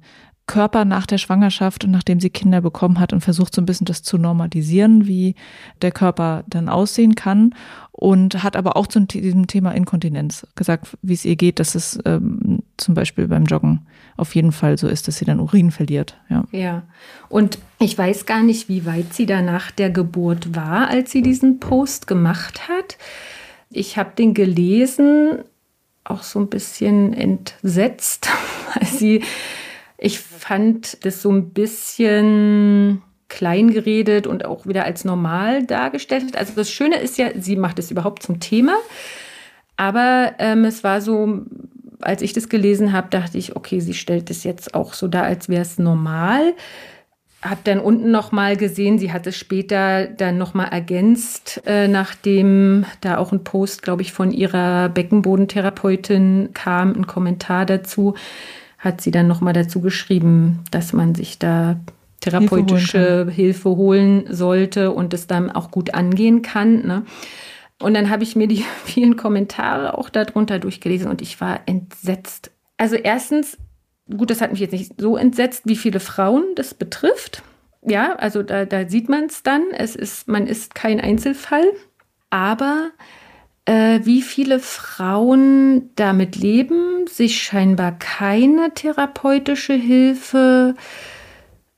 Körper 0.51 0.83
nach 0.83 1.05
der 1.05 1.17
Schwangerschaft 1.17 1.85
und 1.85 1.91
nachdem 1.91 2.19
sie 2.19 2.29
Kinder 2.29 2.59
bekommen 2.59 2.99
hat 2.99 3.13
und 3.13 3.21
versucht 3.21 3.55
so 3.55 3.61
ein 3.61 3.65
bisschen 3.65 3.85
das 3.85 4.03
zu 4.03 4.17
normalisieren, 4.17 5.07
wie 5.07 5.35
der 5.81 5.93
Körper 5.93 6.43
dann 6.45 6.67
aussehen 6.67 7.15
kann 7.15 7.55
und 7.93 8.43
hat 8.43 8.57
aber 8.57 8.75
auch 8.75 8.87
zu 8.87 8.99
diesem 8.99 9.47
Thema 9.47 9.71
Inkontinenz 9.71 10.45
gesagt, 10.55 10.97
wie 11.01 11.13
es 11.13 11.23
ihr 11.23 11.37
geht, 11.37 11.59
dass 11.59 11.73
es 11.73 11.99
ähm, 12.03 12.63
zum 12.75 12.95
Beispiel 12.95 13.29
beim 13.29 13.45
Joggen 13.45 13.85
auf 14.17 14.35
jeden 14.35 14.51
Fall 14.51 14.77
so 14.77 14.89
ist, 14.89 15.07
dass 15.07 15.17
sie 15.19 15.25
dann 15.25 15.39
Urin 15.39 15.71
verliert. 15.71 16.17
Ja. 16.27 16.43
ja. 16.51 16.83
Und 17.29 17.57
ich 17.79 17.97
weiß 17.97 18.25
gar 18.25 18.43
nicht, 18.43 18.67
wie 18.67 18.85
weit 18.85 19.13
sie 19.13 19.25
da 19.25 19.41
nach 19.41 19.71
der 19.71 19.89
Geburt 19.89 20.53
war, 20.53 20.89
als 20.89 21.11
sie 21.11 21.21
diesen 21.21 21.61
Post 21.61 22.07
gemacht 22.07 22.67
hat. 22.67 22.97
Ich 23.69 23.97
habe 23.97 24.11
den 24.17 24.33
gelesen, 24.33 25.39
auch 26.03 26.23
so 26.23 26.39
ein 26.39 26.49
bisschen 26.49 27.13
entsetzt, 27.13 28.27
weil 28.75 28.87
sie, 28.87 29.23
ich 30.01 30.19
fand 30.19 31.05
das 31.05 31.21
so 31.21 31.31
ein 31.31 31.51
bisschen 31.51 33.01
klein 33.29 33.71
geredet 33.71 34.27
und 34.27 34.43
auch 34.43 34.65
wieder 34.65 34.83
als 34.83 35.05
normal 35.05 35.65
dargestellt. 35.65 36.35
Also 36.35 36.53
das 36.55 36.69
Schöne 36.69 36.97
ist 36.97 37.17
ja, 37.17 37.29
sie 37.39 37.55
macht 37.55 37.79
es 37.79 37.91
überhaupt 37.91 38.23
zum 38.23 38.41
Thema. 38.41 38.75
Aber 39.77 40.33
ähm, 40.39 40.65
es 40.65 40.83
war 40.83 40.99
so 41.01 41.45
als 42.01 42.21
ich 42.21 42.33
das 42.33 42.49
gelesen 42.49 42.93
habe, 42.93 43.09
dachte 43.09 43.37
ich, 43.37 43.55
okay, 43.55 43.79
sie 43.79 43.93
stellt 43.93 44.29
es 44.29 44.43
jetzt 44.43 44.73
auch 44.73 44.93
so 44.93 45.07
dar, 45.07 45.23
als 45.23 45.49
wäre 45.49 45.61
es 45.61 45.79
normal. 45.79 46.53
Hab 47.41 47.63
dann 47.63 47.79
unten 47.79 48.11
noch 48.11 48.31
mal 48.31 48.55
gesehen, 48.55 48.99
sie 48.99 49.11
hat 49.11 49.25
es 49.25 49.35
später 49.35 50.05
dann 50.05 50.37
noch 50.37 50.53
mal 50.53 50.65
ergänzt, 50.65 51.61
äh, 51.65 51.87
nachdem 51.87 52.85
da 53.01 53.17
auch 53.17 53.31
ein 53.31 53.43
Post, 53.43 53.81
glaube 53.81 54.03
ich, 54.03 54.13
von 54.13 54.31
ihrer 54.31 54.89
Beckenbodentherapeutin 54.89 56.49
kam, 56.53 56.93
ein 56.93 57.07
Kommentar 57.07 57.65
dazu, 57.65 58.15
hat 58.81 58.99
sie 58.99 59.11
dann 59.11 59.27
noch 59.27 59.41
mal 59.41 59.53
dazu 59.53 59.79
geschrieben, 59.79 60.63
dass 60.71 60.91
man 60.91 61.13
sich 61.13 61.37
da 61.37 61.79
therapeutische 62.19 62.97
Hilfe 62.99 63.29
holen, 63.29 63.29
Hilfe 63.29 63.69
holen 63.69 64.25
sollte 64.27 64.91
und 64.91 65.13
es 65.13 65.27
dann 65.27 65.51
auch 65.51 65.69
gut 65.71 65.93
angehen 65.93 66.41
kann. 66.41 66.85
Ne? 66.85 67.03
Und 67.79 67.93
dann 67.93 68.09
habe 68.09 68.23
ich 68.23 68.35
mir 68.35 68.47
die 68.47 68.65
vielen 68.83 69.15
Kommentare 69.15 69.97
auch 69.97 70.09
darunter 70.09 70.59
durchgelesen 70.59 71.09
und 71.09 71.21
ich 71.21 71.39
war 71.39 71.61
entsetzt. 71.67 72.51
Also 72.77 72.95
erstens, 72.95 73.57
gut, 74.09 74.31
das 74.31 74.41
hat 74.41 74.51
mich 74.51 74.59
jetzt 74.59 74.71
nicht 74.71 74.99
so 74.99 75.15
entsetzt, 75.15 75.63
wie 75.65 75.75
viele 75.75 75.99
Frauen 75.99 76.43
das 76.55 76.73
betrifft. 76.73 77.43
Ja, 77.83 78.15
also 78.15 78.41
da, 78.41 78.65
da 78.65 78.89
sieht 78.89 79.09
man 79.09 79.25
es 79.25 79.43
dann. 79.43 79.63
Es 79.71 79.95
ist, 79.95 80.27
man 80.27 80.47
ist 80.47 80.73
kein 80.73 80.99
Einzelfall. 80.99 81.65
Aber 82.31 82.89
wie 83.67 84.21
viele 84.21 84.59
Frauen 84.59 85.91
damit 85.95 86.35
leben, 86.35 87.07
sich 87.07 87.41
scheinbar 87.41 87.91
keine 87.91 88.73
therapeutische 88.73 89.73
Hilfe 89.73 90.75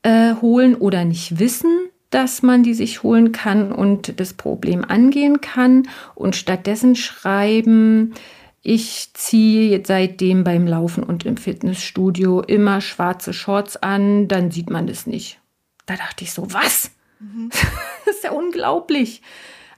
äh, 0.02 0.34
holen 0.40 0.74
oder 0.76 1.04
nicht 1.04 1.38
wissen, 1.38 1.88
dass 2.10 2.42
man 2.42 2.62
die 2.62 2.74
sich 2.74 3.02
holen 3.02 3.32
kann 3.32 3.72
und 3.72 4.20
das 4.20 4.34
Problem 4.34 4.84
angehen 4.84 5.40
kann 5.40 5.88
und 6.14 6.36
stattdessen 6.36 6.94
schreiben, 6.94 8.14
ich 8.62 9.10
ziehe 9.12 9.82
seitdem 9.84 10.42
beim 10.42 10.66
Laufen 10.66 11.02
und 11.02 11.26
im 11.26 11.36
Fitnessstudio 11.36 12.40
immer 12.40 12.80
schwarze 12.80 13.34
Shorts 13.34 13.76
an, 13.76 14.26
dann 14.26 14.50
sieht 14.50 14.70
man 14.70 14.86
das 14.86 15.06
nicht. 15.06 15.38
Da 15.84 15.96
dachte 15.96 16.24
ich 16.24 16.32
so, 16.32 16.52
was? 16.52 16.90
Mhm. 17.20 17.50
Das 18.06 18.16
ist 18.16 18.24
ja 18.24 18.32
unglaublich. 18.32 19.22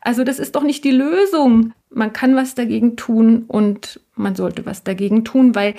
Also 0.06 0.22
das 0.22 0.38
ist 0.38 0.54
doch 0.54 0.62
nicht 0.62 0.84
die 0.84 0.92
Lösung. 0.92 1.72
Man 1.90 2.12
kann 2.12 2.36
was 2.36 2.54
dagegen 2.54 2.96
tun 2.96 3.44
und 3.48 4.00
man 4.14 4.36
sollte 4.36 4.64
was 4.64 4.84
dagegen 4.84 5.24
tun, 5.24 5.54
weil 5.54 5.74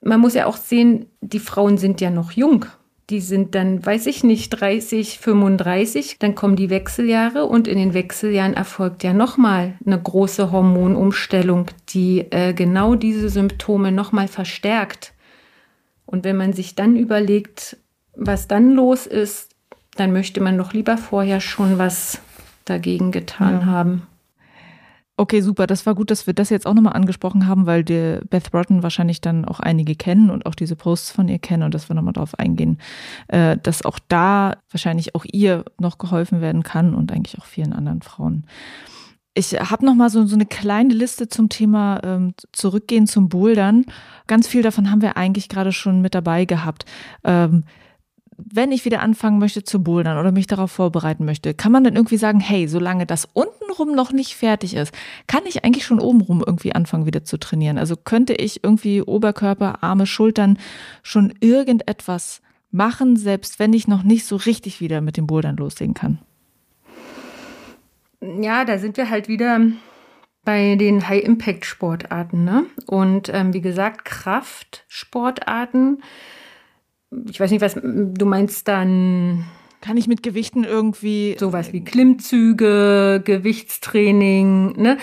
man 0.00 0.20
muss 0.20 0.34
ja 0.34 0.46
auch 0.46 0.56
sehen, 0.56 1.06
die 1.20 1.38
Frauen 1.38 1.76
sind 1.76 2.00
ja 2.00 2.10
noch 2.10 2.32
jung 2.32 2.66
die 3.10 3.20
sind 3.20 3.54
dann, 3.54 3.84
weiß 3.84 4.06
ich 4.06 4.24
nicht, 4.24 4.48
30, 4.48 5.18
35, 5.18 6.16
dann 6.18 6.34
kommen 6.34 6.56
die 6.56 6.70
Wechseljahre 6.70 7.44
und 7.44 7.68
in 7.68 7.76
den 7.76 7.92
Wechseljahren 7.92 8.54
erfolgt 8.54 9.02
ja 9.02 9.12
nochmal 9.12 9.74
eine 9.84 10.00
große 10.00 10.50
Hormonumstellung, 10.50 11.66
die 11.90 12.20
äh, 12.30 12.54
genau 12.54 12.94
diese 12.94 13.28
Symptome 13.28 13.92
nochmal 13.92 14.28
verstärkt. 14.28 15.12
Und 16.06 16.24
wenn 16.24 16.36
man 16.36 16.54
sich 16.54 16.76
dann 16.76 16.96
überlegt, 16.96 17.76
was 18.16 18.48
dann 18.48 18.70
los 18.70 19.06
ist, 19.06 19.50
dann 19.96 20.12
möchte 20.12 20.40
man 20.40 20.56
doch 20.56 20.72
lieber 20.72 20.96
vorher 20.96 21.40
schon 21.40 21.78
was 21.78 22.20
dagegen 22.64 23.12
getan 23.12 23.60
ja. 23.60 23.66
haben. 23.66 24.06
Okay, 25.16 25.42
super. 25.42 25.68
Das 25.68 25.86
war 25.86 25.94
gut, 25.94 26.10
dass 26.10 26.26
wir 26.26 26.34
das 26.34 26.50
jetzt 26.50 26.66
auch 26.66 26.74
nochmal 26.74 26.94
angesprochen 26.94 27.46
haben, 27.46 27.66
weil 27.66 27.84
die 27.84 28.18
Beth 28.28 28.50
Broughton 28.50 28.82
wahrscheinlich 28.82 29.20
dann 29.20 29.44
auch 29.44 29.60
einige 29.60 29.94
kennen 29.94 30.28
und 30.28 30.44
auch 30.44 30.56
diese 30.56 30.74
Posts 30.74 31.12
von 31.12 31.28
ihr 31.28 31.38
kennen 31.38 31.62
und 31.62 31.72
dass 31.72 31.88
wir 31.88 31.94
nochmal 31.94 32.14
darauf 32.14 32.36
eingehen, 32.36 32.78
äh, 33.28 33.56
dass 33.62 33.84
auch 33.84 34.00
da 34.08 34.56
wahrscheinlich 34.72 35.14
auch 35.14 35.24
ihr 35.30 35.64
noch 35.78 35.98
geholfen 35.98 36.40
werden 36.40 36.64
kann 36.64 36.94
und 36.96 37.12
eigentlich 37.12 37.38
auch 37.38 37.44
vielen 37.44 37.72
anderen 37.72 38.02
Frauen. 38.02 38.44
Ich 39.34 39.52
habe 39.52 39.86
noch 39.86 39.94
mal 39.94 40.10
so, 40.10 40.26
so 40.26 40.34
eine 40.34 40.46
kleine 40.46 40.94
Liste 40.94 41.28
zum 41.28 41.48
Thema 41.48 42.00
ähm, 42.02 42.34
Zurückgehen 42.52 43.06
zum 43.06 43.28
Bouldern. 43.28 43.84
Ganz 44.26 44.48
viel 44.48 44.62
davon 44.62 44.90
haben 44.90 45.02
wir 45.02 45.16
eigentlich 45.16 45.48
gerade 45.48 45.70
schon 45.70 46.00
mit 46.00 46.14
dabei 46.14 46.44
gehabt. 46.44 46.86
Ähm, 47.22 47.64
wenn 48.36 48.72
ich 48.72 48.84
wieder 48.84 49.00
anfangen 49.00 49.38
möchte 49.38 49.64
zu 49.64 49.82
bouldern 49.82 50.18
oder 50.18 50.32
mich 50.32 50.46
darauf 50.46 50.70
vorbereiten 50.70 51.24
möchte, 51.24 51.54
kann 51.54 51.72
man 51.72 51.84
dann 51.84 51.96
irgendwie 51.96 52.16
sagen, 52.16 52.40
hey, 52.40 52.68
solange 52.68 53.06
das 53.06 53.28
untenrum 53.32 53.94
noch 53.94 54.12
nicht 54.12 54.34
fertig 54.34 54.74
ist, 54.74 54.94
kann 55.26 55.42
ich 55.46 55.64
eigentlich 55.64 55.84
schon 55.84 56.00
obenrum 56.00 56.42
irgendwie 56.46 56.74
anfangen 56.74 57.06
wieder 57.06 57.24
zu 57.24 57.38
trainieren. 57.38 57.78
Also 57.78 57.96
könnte 57.96 58.34
ich 58.34 58.62
irgendwie 58.62 59.02
Oberkörper, 59.02 59.82
Arme, 59.82 60.06
Schultern 60.06 60.58
schon 61.02 61.32
irgendetwas 61.40 62.42
machen, 62.70 63.16
selbst 63.16 63.58
wenn 63.58 63.72
ich 63.72 63.88
noch 63.88 64.02
nicht 64.02 64.26
so 64.26 64.36
richtig 64.36 64.80
wieder 64.80 65.00
mit 65.00 65.16
dem 65.16 65.26
Bouldern 65.26 65.56
loslegen 65.56 65.94
kann. 65.94 66.18
Ja, 68.40 68.64
da 68.64 68.78
sind 68.78 68.96
wir 68.96 69.10
halt 69.10 69.28
wieder 69.28 69.60
bei 70.44 70.76
den 70.76 71.08
High-Impact-Sportarten. 71.08 72.44
Ne? 72.44 72.64
Und 72.86 73.30
ähm, 73.32 73.52
wie 73.54 73.60
gesagt, 73.60 74.04
Kraftsportarten 74.04 76.02
ich 77.28 77.40
weiß 77.40 77.50
nicht, 77.50 77.60
was 77.60 77.74
du 77.74 78.26
meinst 78.26 78.68
dann. 78.68 79.44
Kann 79.80 79.96
ich 79.98 80.08
mit 80.08 80.22
Gewichten 80.22 80.64
irgendwie. 80.64 81.36
Sowas 81.38 81.72
wie 81.72 81.84
Klimmzüge, 81.84 83.20
Gewichtstraining, 83.24 84.80
ne? 84.80 84.96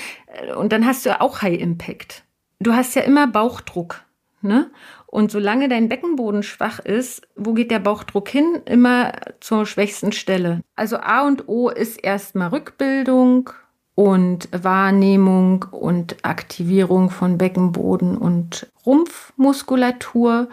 Und 0.56 0.74
dann 0.74 0.86
hast 0.86 1.06
du 1.06 1.22
auch 1.22 1.42
High 1.42 1.60
Impact. 1.60 2.24
Du 2.60 2.74
hast 2.74 2.96
ja 2.96 3.04
immer 3.04 3.28
Bauchdruck, 3.28 4.04
ne? 4.42 4.72
Und 5.06 5.30
solange 5.30 5.68
dein 5.68 5.90
Beckenboden 5.90 6.42
schwach 6.42 6.80
ist, 6.80 7.28
wo 7.36 7.54
geht 7.54 7.70
der 7.70 7.80
Bauchdruck 7.80 8.30
hin? 8.30 8.62
Immer 8.66 9.12
zur 9.42 9.66
schwächsten 9.66 10.14
Stelle. 10.14 10.62
Also 10.76 10.98
A 10.98 11.28
und 11.28 11.48
O 11.50 11.70
ist 11.70 11.98
erstmal 11.98 12.48
Rückbildung 12.48 13.50
und 13.94 14.48
Wahrnehmung 14.52 15.66
und 15.70 16.16
Aktivierung 16.24 17.10
von 17.10 17.38
Beckenboden 17.38 18.18
und 18.18 18.72
Rumpfmuskulatur. 18.86 20.48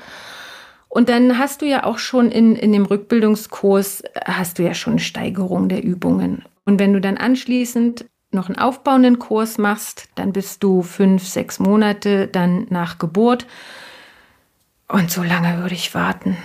Und 0.89 1.09
dann 1.09 1.39
hast 1.39 1.63
du 1.63 1.67
ja 1.67 1.85
auch 1.85 1.99
schon 1.99 2.31
in, 2.31 2.57
in 2.57 2.73
dem 2.73 2.87
Rückbildungskurs, 2.87 4.03
hast 4.25 4.59
du 4.59 4.63
ja 4.63 4.75
schon 4.75 4.95
eine 4.95 5.01
Steigerung 5.01 5.69
der 5.69 5.85
Übungen. 5.85 6.45
Und 6.65 6.79
wenn 6.79 6.93
du 6.93 7.01
dann 7.01 7.17
anschließend 7.17 8.07
noch 8.31 8.49
einen 8.49 8.59
aufbauenden 8.59 9.19
Kurs 9.19 9.59
machst, 9.59 10.09
dann 10.15 10.33
bist 10.33 10.63
du 10.63 10.83
fünf, 10.83 11.27
sechs 11.27 11.59
Monate 11.59 12.27
dann 12.27 12.67
nach 12.71 12.99
Geburt. 12.99 13.47
Und 14.89 15.11
so 15.11 15.23
lange 15.23 15.61
würde 15.63 15.75
ich 15.75 15.95
warten. 15.95 16.37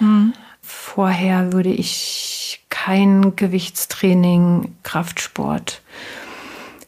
Mhm. 0.00 0.32
Vorher 0.60 1.52
würde 1.52 1.70
ich 1.70 2.64
kein 2.70 3.34
Gewichtstraining, 3.36 4.74
Kraftsport 4.82 5.82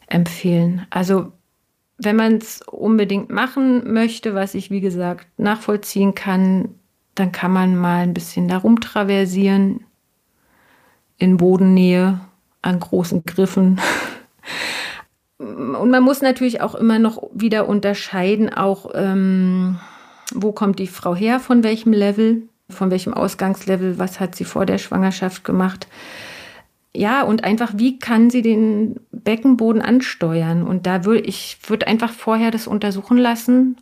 empfehlen. 0.07 0.87
Also 0.91 1.33
wenn 1.99 2.17
man 2.17 2.37
es 2.37 2.63
unbedingt 2.63 3.31
machen 3.31 3.93
möchte, 3.93 4.35
was 4.35 4.55
ich 4.55 4.71
wie 4.71 4.81
gesagt 4.81 5.27
nachvollziehen 5.39 6.15
kann, 6.15 6.75
dann 7.15 7.33
kann 7.33 7.53
man 7.53 7.77
mal 7.77 8.03
ein 8.03 8.15
bisschen 8.15 8.49
darum 8.49 8.81
traversieren, 8.81 9.81
in 11.19 11.37
Bodennähe, 11.37 12.21
an 12.63 12.81
großen 12.81 13.25
Griffen. 13.25 13.81
Und 15.39 15.91
man 15.91 16.03
muss 16.03 16.23
natürlich 16.23 16.61
auch 16.61 16.75
immer 16.75 16.99
noch 16.99 17.23
wieder 17.33 17.69
unterscheiden, 17.69 18.53
auch 18.53 18.91
ähm, 18.95 19.79
wo 20.33 20.53
kommt 20.53 20.79
die 20.79 20.87
Frau 20.87 21.15
her, 21.15 21.41
von 21.41 21.63
welchem 21.63 21.93
Level, 21.93 22.49
von 22.71 22.91
welchem 22.91 23.15
Ausgangslevel, 23.15 23.99
was 23.99 24.21
hat 24.21 24.35
sie 24.35 24.45
vor 24.45 24.65
der 24.65 24.79
Schwangerschaft 24.79 25.45
gemacht. 25.45 25.89
Ja, 26.97 27.23
und 27.23 27.43
einfach, 27.43 27.73
wie 27.77 27.99
kann 27.99 28.31
sie 28.31 28.43
den 28.43 29.01
Beckenboden 29.11 29.83
ansteuern? 29.83 30.63
Und 30.63 30.87
da 30.87 31.05
würde 31.05 31.23
ich 31.23 31.59
würde 31.67 31.89
einfach 31.89 32.13
vorher 32.13 32.53
das 32.53 32.69
untersuchen 32.69 33.19
lassen, 33.19 33.77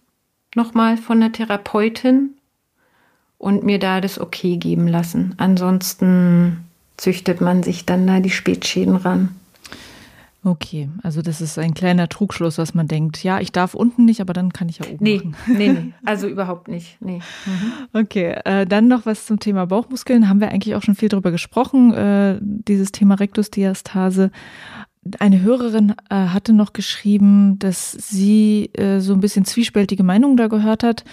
nochmal 0.54 0.96
von 0.96 1.20
der 1.20 1.32
Therapeutin 1.32 2.30
und 3.42 3.64
mir 3.64 3.80
da 3.80 4.00
das 4.00 4.20
Okay 4.20 4.56
geben 4.56 4.86
lassen. 4.86 5.34
Ansonsten 5.36 6.64
züchtet 6.96 7.40
man 7.40 7.64
sich 7.64 7.84
dann 7.84 8.06
da 8.06 8.20
die 8.20 8.30
Spätschäden 8.30 8.94
ran. 8.94 9.34
Okay, 10.44 10.88
also 11.02 11.22
das 11.22 11.40
ist 11.40 11.58
ein 11.58 11.74
kleiner 11.74 12.08
Trugschluss, 12.08 12.58
was 12.58 12.72
man 12.74 12.86
denkt. 12.86 13.22
Ja, 13.22 13.40
ich 13.40 13.50
darf 13.50 13.74
unten 13.74 14.04
nicht, 14.04 14.20
aber 14.20 14.32
dann 14.32 14.52
kann 14.52 14.68
ich 14.68 14.78
ja 14.78 14.86
oben 14.86 14.98
nee, 15.00 15.16
machen. 15.18 15.34
Nee, 15.56 15.68
nee, 15.72 15.92
also 16.04 16.28
überhaupt 16.28 16.68
nicht. 16.68 16.96
Nee. 17.00 17.20
Mhm. 17.46 18.00
Okay, 18.00 18.36
äh, 18.44 18.64
dann 18.64 18.86
noch 18.86 19.06
was 19.06 19.26
zum 19.26 19.40
Thema 19.40 19.66
Bauchmuskeln. 19.66 20.28
Haben 20.28 20.40
wir 20.40 20.50
eigentlich 20.50 20.76
auch 20.76 20.82
schon 20.82 20.94
viel 20.94 21.08
drüber 21.08 21.32
gesprochen, 21.32 21.92
äh, 21.94 22.38
dieses 22.40 22.92
Thema 22.92 23.16
Rektusdiastase. 23.16 24.30
Eine 25.18 25.42
Hörerin 25.42 25.94
äh, 26.10 26.14
hatte 26.14 26.52
noch 26.52 26.72
geschrieben, 26.72 27.58
dass 27.58 27.90
sie 27.90 28.70
äh, 28.74 29.00
so 29.00 29.12
ein 29.14 29.20
bisschen 29.20 29.44
zwiespältige 29.44 30.04
Meinungen 30.04 30.36
da 30.36 30.46
gehört 30.46 30.84
hat, 30.84 31.04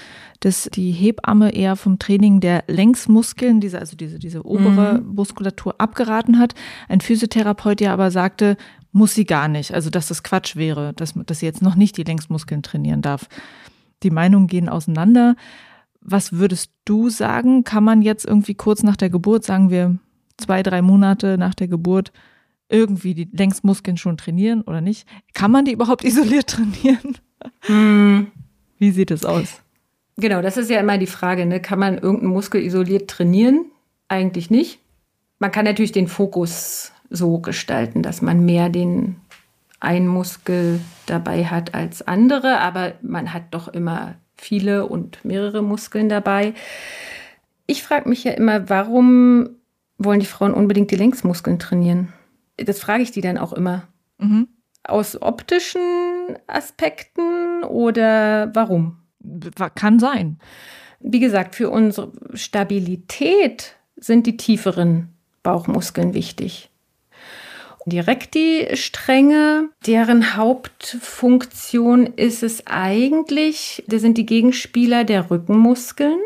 dass 0.41 0.70
die 0.72 0.91
Hebamme 0.91 1.52
eher 1.52 1.76
vom 1.76 1.98
Training 1.98 2.40
der 2.40 2.66
Längsmuskeln, 2.68 3.60
diese, 3.60 3.80
also 3.80 3.98
diese, 3.98 4.20
diese 4.20 4.45
obere 4.45 5.02
mhm. 5.02 5.16
Muskulatur 5.16 5.76
abgeraten 5.80 6.38
hat. 6.38 6.53
Ein 6.88 7.02
Physiotherapeut 7.02 7.82
ja 7.82 7.91
aber 7.91 8.11
sagte, 8.11 8.57
muss 8.91 9.16
sie 9.16 9.26
gar 9.26 9.48
nicht. 9.48 9.74
Also, 9.74 9.90
dass 9.90 10.07
das 10.07 10.22
Quatsch 10.22 10.56
wäre, 10.56 10.94
dass, 10.94 11.14
dass 11.26 11.40
sie 11.40 11.48
jetzt 11.48 11.64
noch 11.64 11.76
nicht 11.76 11.98
die 11.98 12.03
Längsmuskeln 12.03 12.61
trainieren 12.61 13.02
darf. 13.02 13.28
Die 14.03 14.11
Meinungen 14.11 14.48
gehen 14.48 14.70
auseinander. 14.70 15.36
Was 16.02 16.34
würdest 16.34 16.72
du 16.86 17.10
sagen? 17.10 17.64
Kann 17.64 17.84
man 17.84 18.03
jetzt 18.03 18.26
irgendwie 18.26 18.56
kurz 18.56 18.84
nach 18.84 18.95
der 18.95 19.10
Geburt, 19.10 19.44
sagen 19.45 19.72
wir 19.72 19.98
zwei, 20.38 20.64
drei 20.64 20.82
Monate 20.82 21.38
nach 21.38 21.53
der 21.53 21.68
Geburt, 21.68 22.11
irgendwie 22.69 23.13
die 23.13 23.27
Längsmuskeln 23.31 23.97
schon 23.97 24.17
trainieren 24.17 24.61
oder 24.61 24.81
nicht? 24.81 25.07
Kann 25.33 25.51
man 25.51 25.65
die 25.65 25.73
überhaupt 25.73 26.03
isoliert 26.05 26.47
trainieren? 26.47 27.17
Hm. 27.61 28.27
Wie 28.77 28.91
sieht 28.91 29.11
es 29.11 29.25
aus? 29.25 29.61
Genau, 30.17 30.41
das 30.41 30.57
ist 30.57 30.69
ja 30.69 30.79
immer 30.79 30.97
die 30.97 31.07
Frage, 31.07 31.45
ne? 31.45 31.61
kann 31.61 31.79
man 31.79 31.97
irgendeinen 31.97 32.33
Muskel 32.33 32.61
isoliert 32.61 33.09
trainieren? 33.09 33.65
Eigentlich 34.07 34.49
nicht. 34.49 34.79
Man 35.39 35.51
kann 35.51 35.65
natürlich 35.65 35.91
den 35.91 36.07
Fokus 36.07 36.91
so 37.09 37.39
gestalten, 37.39 38.03
dass 38.03 38.21
man 38.21 38.45
mehr 38.45 38.69
den 38.69 39.15
einen 39.79 40.07
Muskel 40.07 40.81
dabei 41.05 41.45
hat 41.45 41.73
als 41.73 42.05
andere, 42.05 42.59
aber 42.59 42.93
man 43.01 43.33
hat 43.33 43.43
doch 43.51 43.69
immer 43.69 44.15
viele 44.35 44.87
und 44.87 45.23
mehrere 45.23 45.61
Muskeln 45.61 46.09
dabei. 46.09 46.53
Ich 47.65 47.83
frage 47.83 48.09
mich 48.09 48.23
ja 48.23 48.33
immer, 48.33 48.69
warum 48.69 49.49
wollen 49.97 50.19
die 50.19 50.25
Frauen 50.25 50.53
unbedingt 50.53 50.91
die 50.91 50.95
Längsmuskeln 50.95 51.59
trainieren? 51.59 52.13
Das 52.65 52.80
frage 52.80 53.03
ich 53.03 53.11
die 53.11 53.22
dann 53.22 53.38
auch 53.38 53.53
immer. 53.53 53.88
Mhm. 54.18 54.48
Aus 54.84 55.22
optischen 55.22 56.38
Aspekten 56.48 57.64
oder 57.64 58.52
warum? 58.53 58.98
Kann 59.76 59.99
sein. 59.99 60.40
Wie 60.99 61.19
gesagt, 61.19 61.56
für 61.56 61.69
unsere 61.69 62.11
Stabilität 62.34 63.76
sind 63.98 64.27
die 64.27 64.38
tieferen 64.38 65.10
Bauchmuskeln 65.44 66.14
wichtig. 66.14 66.69
Die 67.86 67.99
Rekti-Stränge, 67.99 69.69
deren 69.86 70.36
Hauptfunktion 70.36 72.06
ist 72.06 72.44
es 72.44 72.68
eigentlich, 72.68 73.84
das 73.88 74.02
sind 74.02 74.18
die 74.18 74.26
Gegenspieler 74.26 75.06
der 75.06 75.31
Rückenmuskeln. 75.31 76.19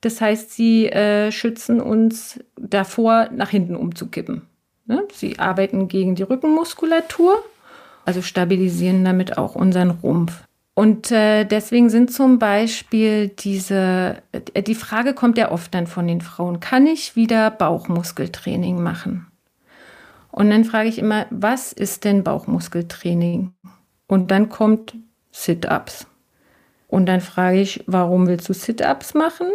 Das 0.00 0.20
heißt, 0.20 0.50
sie 0.52 0.88
äh, 0.88 1.30
schützen 1.32 1.80
uns 1.80 2.40
davor, 2.56 3.28
nach 3.32 3.50
hinten 3.50 3.76
umzukippen. 3.76 4.42
Ne? 4.86 5.06
Sie 5.12 5.38
arbeiten 5.38 5.88
gegen 5.88 6.14
die 6.14 6.22
Rückenmuskulatur, 6.22 7.42
also 8.04 8.22
stabilisieren 8.22 9.04
damit 9.04 9.38
auch 9.38 9.54
unseren 9.54 9.90
Rumpf. 9.90 10.42
Und 10.74 11.10
äh, 11.10 11.44
deswegen 11.44 11.90
sind 11.90 12.12
zum 12.12 12.38
Beispiel 12.38 13.28
diese, 13.28 14.22
äh, 14.32 14.62
die 14.62 14.74
Frage 14.74 15.12
kommt 15.12 15.36
ja 15.36 15.50
oft 15.50 15.74
dann 15.74 15.86
von 15.86 16.06
den 16.06 16.22
Frauen, 16.22 16.60
kann 16.60 16.86
ich 16.86 17.14
wieder 17.14 17.50
Bauchmuskeltraining 17.50 18.82
machen? 18.82 19.26
Und 20.30 20.48
dann 20.48 20.64
frage 20.64 20.88
ich 20.88 20.98
immer, 20.98 21.26
was 21.28 21.74
ist 21.74 22.04
denn 22.04 22.24
Bauchmuskeltraining? 22.24 23.52
Und 24.06 24.30
dann 24.30 24.48
kommt 24.48 24.94
Sit-ups. 25.30 26.06
Und 26.88 27.06
dann 27.06 27.20
frage 27.20 27.60
ich, 27.60 27.84
warum 27.86 28.26
willst 28.26 28.48
du 28.48 28.54
Sit-ups 28.54 29.12
machen? 29.12 29.48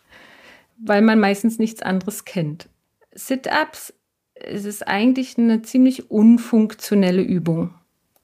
Weil 0.78 1.02
man 1.02 1.20
meistens 1.20 1.60
nichts 1.60 1.82
anderes 1.82 2.24
kennt. 2.24 2.68
Sit-ups 3.14 3.94
ist 4.44 4.86
eigentlich 4.86 5.38
eine 5.38 5.62
ziemlich 5.62 6.10
unfunktionelle 6.10 7.22
Übung. 7.22 7.70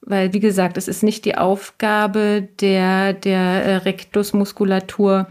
Weil, 0.01 0.33
wie 0.33 0.41
gesagt, 0.41 0.77
es 0.77 0.89
ist 0.89 1.03
nicht 1.03 1.25
die 1.25 1.37
Aufgabe 1.37 2.49
der, 2.61 3.13
der 3.13 3.85
Rektusmuskulatur, 3.85 5.29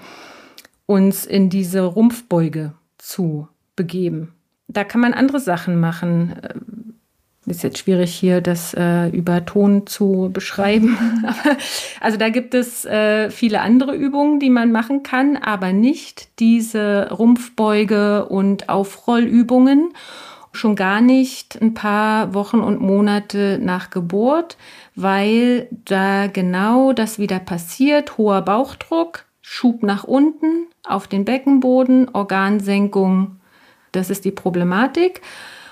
uns 0.85 1.25
in 1.25 1.49
diese 1.49 1.81
Rumpfbeuge 1.81 2.73
zu 2.97 3.47
begeben 3.75 4.33
da 4.73 4.83
kann 4.83 5.01
man 5.01 5.13
andere 5.13 5.39
Sachen 5.39 5.79
machen. 5.79 6.35
Ähm, 6.43 6.93
ist 7.47 7.63
jetzt 7.63 7.79
schwierig 7.79 8.13
hier, 8.13 8.39
das 8.39 8.75
äh, 8.75 9.07
über 9.09 9.43
Ton 9.45 9.87
zu 9.87 10.29
beschreiben. 10.31 10.95
also 11.99 12.17
da 12.17 12.29
gibt 12.29 12.53
es 12.53 12.85
äh, 12.85 13.31
viele 13.31 13.61
andere 13.61 13.95
Übungen, 13.95 14.39
die 14.39 14.51
man 14.51 14.71
machen 14.71 15.01
kann, 15.01 15.37
aber 15.37 15.73
nicht 15.73 16.39
diese 16.39 17.09
Rumpfbeuge 17.09 18.27
und 18.27 18.69
Aufrollübungen. 18.69 19.93
Schon 20.51 20.75
gar 20.75 21.01
nicht 21.01 21.61
ein 21.61 21.73
paar 21.73 22.33
Wochen 22.33 22.59
und 22.59 22.81
Monate 22.81 23.59
nach 23.61 23.89
Geburt, 23.89 24.57
weil 24.95 25.67
da 25.85 26.27
genau 26.27 26.93
das 26.93 27.19
wieder 27.19 27.39
passiert. 27.39 28.17
Hoher 28.17 28.41
Bauchdruck, 28.41 29.25
Schub 29.41 29.83
nach 29.83 30.03
unten 30.03 30.67
auf 30.83 31.07
den 31.07 31.25
Beckenboden, 31.25 32.09
Organsenkung 32.13 33.37
das 33.91 34.09
ist 34.09 34.25
die 34.25 34.31
Problematik. 34.31 35.21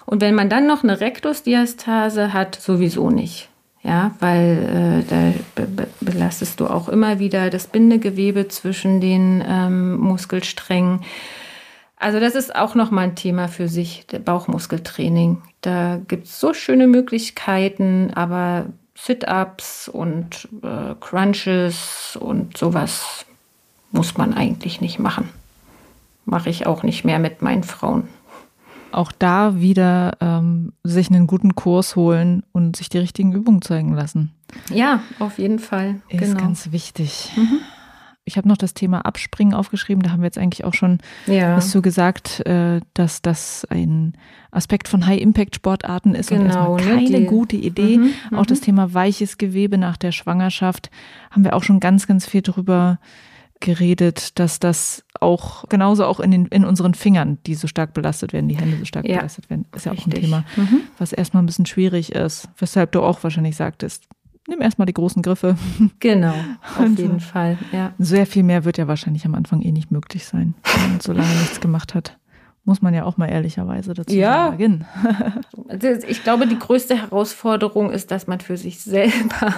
Und 0.06 0.22
wenn 0.22 0.36
man 0.36 0.50
dann 0.50 0.68
noch 0.68 0.84
eine 0.84 1.00
Rektusdiastase 1.00 2.34
hat, 2.34 2.56
sowieso 2.56 3.10
nicht. 3.10 3.50
Ja, 3.82 4.12
weil 4.20 5.04
äh, 5.08 5.10
da 5.56 5.66
be 5.66 5.88
belastest 6.02 6.60
du 6.60 6.68
auch 6.68 6.90
immer 6.90 7.20
wieder 7.20 7.50
das 7.50 7.68
Bindegewebe 7.68 8.50
zwischen 8.50 9.00
den 9.00 9.44
ähm, 9.48 9.98
Muskelsträngen. 9.98 11.02
Also 12.00 12.20
das 12.20 12.36
ist 12.36 12.56
auch 12.56 12.76
nochmal 12.76 13.06
ein 13.06 13.16
Thema 13.16 13.48
für 13.48 13.68
sich, 13.68 14.08
der 14.08 14.20
Bauchmuskeltraining. 14.20 15.42
Da 15.62 16.00
gibt 16.08 16.26
es 16.26 16.40
so 16.40 16.54
schöne 16.54 16.88
Möglichkeiten, 16.88 18.12
aber 18.16 18.68
Sit-ups 18.96 19.88
und 19.90 20.48
äh, 20.64 20.96
Crunches 21.00 22.18
und 22.20 22.58
sowas 22.58 23.26
muss 23.92 24.18
man 24.18 24.34
eigentlich 24.34 24.82
nicht 24.82 25.00
machen 25.00 25.30
mache 26.30 26.50
ich 26.50 26.66
auch 26.66 26.84
nicht 26.84 27.04
mehr 27.04 27.20
mit 27.20 27.42
meinen 27.42 27.64
Frauen. 27.64 28.08
Auch 28.92 29.12
da 29.12 29.60
wieder 29.60 30.18
ähm, 30.20 30.74
sich 30.84 31.10
einen 31.10 31.28
guten 31.28 31.56
Kurs 31.56 31.96
holen 31.96 32.44
und 32.54 32.76
sich 32.76 32.90
die 32.90 32.98
richtigen 32.98 33.34
Übungen 33.34 33.62
zeigen 33.62 33.94
lassen. 33.94 34.32
Ja, 34.70 35.02
auf 35.20 35.38
jeden 35.38 35.60
Fall. 35.60 36.02
Ist 36.10 36.20
genau. 36.20 36.40
ganz 36.40 36.72
wichtig. 36.72 37.32
Mhm. 37.36 37.60
Ich 38.30 38.38
habe 38.38 38.48
noch 38.48 38.58
das 38.58 38.76
Thema 38.76 39.06
Abspringen 39.06 39.56
aufgeschrieben. 39.56 40.04
Da 40.04 40.12
haben 40.12 40.22
wir 40.22 40.28
jetzt 40.28 40.38
eigentlich 40.38 40.64
auch 40.64 40.76
schon 40.76 41.00
ja. 41.26 41.58
was 41.58 41.72
zu 41.72 41.82
gesagt, 41.82 42.46
äh, 42.46 42.80
dass 42.94 43.24
das 43.24 43.66
ein 43.72 44.14
Aspekt 44.52 44.88
von 44.88 45.08
High-Impact-Sportarten 45.08 46.14
ist 46.14 46.30
genau, 46.30 46.74
und 46.74 46.80
erstmal 46.80 46.96
ne, 46.96 47.04
keine 47.04 47.20
ne, 47.22 47.26
gute 47.26 47.56
Idee. 47.56 47.98
Mhm, 47.98 48.38
auch 48.38 48.46
das 48.46 48.62
mhm. 48.62 48.66
Thema 48.66 48.94
weiches 48.94 49.40
Gewebe 49.40 49.80
nach 49.80 49.98
der 49.98 50.12
Schwangerschaft 50.12 50.92
haben 51.32 51.44
wir 51.44 51.56
auch 51.56 51.64
schon 51.64 51.80
ganz, 51.80 52.06
ganz 52.06 52.28
viel 52.28 52.44
drüber 52.44 53.00
geredet, 53.60 54.40
dass 54.40 54.60
das 54.60 55.04
auch 55.20 55.68
genauso 55.68 56.06
auch 56.06 56.20
in, 56.20 56.32
den, 56.32 56.46
in 56.46 56.64
unseren 56.64 56.94
Fingern, 56.94 57.40
die 57.46 57.56
so 57.56 57.68
stark 57.68 57.94
belastet 57.94 58.32
werden, 58.32 58.48
die 58.48 58.56
Hände 58.56 58.78
so 58.78 58.86
stark 58.86 59.08
ja, 59.08 59.18
belastet 59.18 59.50
werden, 59.50 59.66
ist 59.76 59.86
ja 59.86 59.92
auch 59.92 60.06
ein 60.06 60.12
Thema, 60.12 60.46
mhm. 60.56 60.82
was 60.98 61.12
erstmal 61.12 61.44
ein 61.44 61.46
bisschen 61.46 61.66
schwierig 61.66 62.14
ist, 62.14 62.48
weshalb 62.58 62.94
du 62.94 63.02
auch 63.02 63.24
wahrscheinlich 63.24 63.56
sagtest, 63.56 64.08
nimm 64.50 64.62
erstmal 64.62 64.86
die 64.86 64.94
großen 64.94 65.22
Griffe. 65.22 65.56
Genau, 66.00 66.34
auf 66.62 66.80
also, 66.80 67.02
jeden 67.02 67.20
Fall, 67.20 67.58
ja. 67.72 67.94
Sehr 67.98 68.26
viel 68.26 68.44
mehr 68.44 68.66
wird 68.66 68.78
ja 68.78 68.88
wahrscheinlich 68.88 69.26
am 69.26 69.36
Anfang 69.36 69.62
eh 69.62 69.72
nicht 69.72 69.92
möglich 69.92 70.26
sein, 70.26 70.56
wenn 70.64 70.90
man 70.92 71.00
so 71.00 71.14
lange 71.14 71.34
nichts 71.40 71.62
gemacht 71.62 71.96
hat. 71.96 72.18
Muss 72.66 72.82
man 72.82 72.94
ja 72.94 73.04
auch 73.06 73.18
mal 73.18 73.28
ehrlicherweise 73.28 73.94
dazu 73.94 74.14
ja. 74.14 74.50
sagen. 74.50 74.86
Also 75.70 75.88
ich 76.08 76.24
glaube, 76.24 76.46
die 76.46 76.60
größte 76.60 76.96
Herausforderung 77.02 77.90
ist, 77.90 78.12
dass 78.12 78.28
man 78.28 78.42
für 78.42 78.58
sich 78.58 78.82
selber 78.82 79.56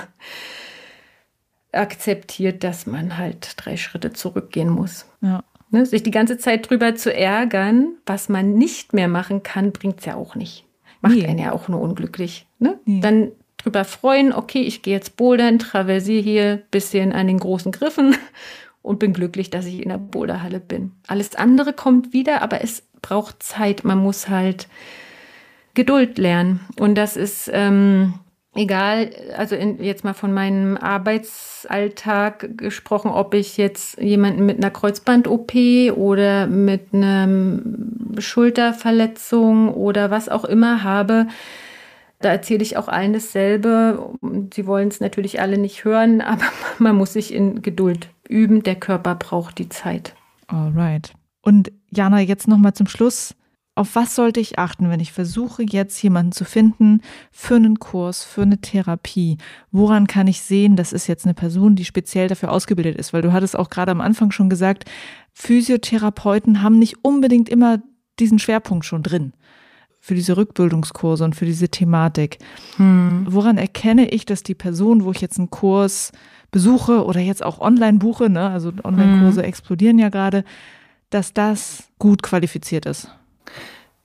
akzeptiert, 1.72 2.64
dass 2.64 2.86
man 2.86 3.18
halt 3.18 3.54
drei 3.58 3.76
Schritte 3.76 4.14
zurückgehen 4.14 4.70
muss. 4.70 5.08
Ja. 5.22 5.44
Ne? 5.72 5.86
Sich 5.86 6.04
die 6.04 6.12
ganze 6.12 6.38
Zeit 6.38 6.70
drüber 6.70 6.96
zu 6.96 7.14
ärgern, 7.14 7.96
was 8.06 8.30
man 8.30 8.54
nicht 8.54 8.94
mehr 8.94 9.08
machen 9.08 9.42
kann, 9.44 9.72
bringt 9.72 10.00
es 10.00 10.06
ja 10.06 10.16
auch 10.16 10.36
nicht. 10.36 10.66
Macht 11.02 11.16
nee. 11.16 11.26
einen 11.26 11.40
ja 11.40 11.52
auch 11.52 11.68
nur 11.68 11.82
unglücklich. 11.82 12.48
Ne? 12.60 12.80
Nee. 12.86 13.00
Dann 13.00 13.32
drüber 13.64 13.86
freuen, 13.86 14.34
okay, 14.34 14.62
ich 14.62 14.82
gehe 14.82 14.94
jetzt 14.94 15.18
bouldern, 15.18 15.60
traversiere 15.60 16.24
hier 16.24 16.52
ein 16.52 16.64
bisschen 16.72 17.12
an 17.14 17.28
den 17.28 17.40
großen 17.40 17.72
Griffen 17.72 18.16
und 18.82 19.00
bin 19.00 19.14
glücklich, 19.14 19.50
dass 19.50 19.66
ich 19.66 19.82
in 19.82 19.90
der 19.90 19.98
Boulderhalle 19.98 20.60
bin. 20.60 20.92
Alles 21.08 21.36
andere 21.36 21.74
kommt 21.74 22.14
wieder, 22.14 22.42
aber 22.42 22.64
es 22.64 22.84
braucht 23.02 23.44
Zeit. 23.44 23.84
Man 23.84 24.00
muss 24.00 24.30
halt 24.30 24.68
Geduld 25.74 26.18
lernen. 26.18 26.62
Und 26.80 26.96
das 26.96 27.16
ist 27.16 27.50
ähm, 27.54 28.16
egal, 28.56 29.12
also 29.38 29.56
in, 29.56 29.82
jetzt 29.82 30.04
mal 30.04 30.14
von 30.14 30.34
meinem 30.34 30.78
Arbeitsalltag 30.78 32.58
gesprochen, 32.58 33.10
ob 33.10 33.34
ich 33.34 33.58
jetzt 33.58 33.98
jemanden 34.00 34.46
mit 34.46 34.58
einer 34.58 34.72
Kreuzband-OP 34.72 35.54
oder 35.96 36.48
mit 36.48 36.94
einer 36.94 37.60
Schulterverletzung 38.20 39.74
oder 39.74 40.12
was 40.12 40.28
auch 40.28 40.44
immer 40.44 40.84
habe. 40.84 41.28
Da 42.22 42.30
erzähle 42.30 42.64
ich 42.64 42.78
auch 42.78 42.88
allen 42.88 43.14
dasselbe. 43.14 44.14
Sie 44.54 44.66
wollen 44.68 44.88
es 44.88 45.00
natürlich 45.00 45.42
alle 45.42 45.58
nicht 45.58 45.84
hören, 45.84 46.22
aber 46.22 46.46
man 46.80 46.96
muss 46.96 47.14
sich 47.14 47.34
in 47.34 47.62
Geduld 47.62 48.10
üben. 48.28 48.64
Der 48.64 48.76
Körper 48.76 49.16
braucht 49.16 49.58
die 49.58 49.70
Zeit. 49.70 50.16
Alright. 50.48 51.14
Und 51.42 51.72
Jana, 51.90 52.20
jetzt 52.20 52.48
nochmal 52.48 52.74
zum 52.74 52.88
Schluss. 52.88 53.36
Auf 53.74 53.96
was 53.96 54.16
sollte 54.16 54.42
ich 54.42 54.60
achten, 54.60 54.90
wenn 54.90 55.00
ich 55.00 55.14
versuche, 55.14 55.64
jetzt 55.64 56.02
jemanden 56.04 56.34
zu 56.34 56.44
finden 56.44 57.02
für 57.32 57.56
einen 57.56 57.80
Kurs, 57.80 58.24
für 58.24 58.42
eine 58.42 58.60
Therapie? 58.60 59.38
Woran 59.72 60.08
kann 60.08 60.28
ich 60.28 60.42
sehen, 60.42 60.76
das 60.76 60.92
ist 60.92 61.08
jetzt 61.08 61.26
eine 61.26 61.34
Person, 61.34 61.78
die 61.78 61.86
speziell 61.86 62.28
dafür 62.28 62.52
ausgebildet 62.52 62.98
ist? 62.98 63.14
Weil 63.14 63.22
du 63.22 63.32
hattest 63.32 63.58
auch 63.58 63.70
gerade 63.70 63.92
am 63.92 64.02
Anfang 64.02 64.32
schon 64.32 64.50
gesagt, 64.50 64.86
Physiotherapeuten 65.32 66.62
haben 66.62 66.80
nicht 66.80 66.98
unbedingt 67.04 67.48
immer 67.48 67.82
diesen 68.20 68.40
Schwerpunkt 68.40 68.86
schon 68.86 69.04
drin 69.04 69.34
für 70.02 70.16
diese 70.16 70.36
Rückbildungskurse 70.36 71.24
und 71.24 71.36
für 71.36 71.46
diese 71.46 71.70
Thematik. 71.70 72.40
Hm. 72.78 73.28
Woran 73.30 73.58
erkenne 73.58 74.10
ich, 74.10 74.26
dass 74.26 74.42
die 74.42 74.56
Person, 74.56 75.06
wo 75.06 75.12
ich 75.12 75.22
jetzt 75.22 75.38
einen 75.38 75.52
Kurs 75.52 76.12
besuche 76.50 77.06
oder 77.06 77.22
jetzt 77.22 77.44
auch 77.44 77.62
online 77.62 78.00
buche, 78.00 78.30
ne, 78.30 78.50
also 78.50 78.74
Online-Kurse 78.84 79.42
hm. 79.42 79.48
explodieren 79.48 80.00
ja 80.00 80.10
gerade, 80.10 80.44
dass 81.12 81.34
das 81.34 81.84
gut 82.00 82.24
qualifiziert 82.24 82.88
ist? 82.88 83.12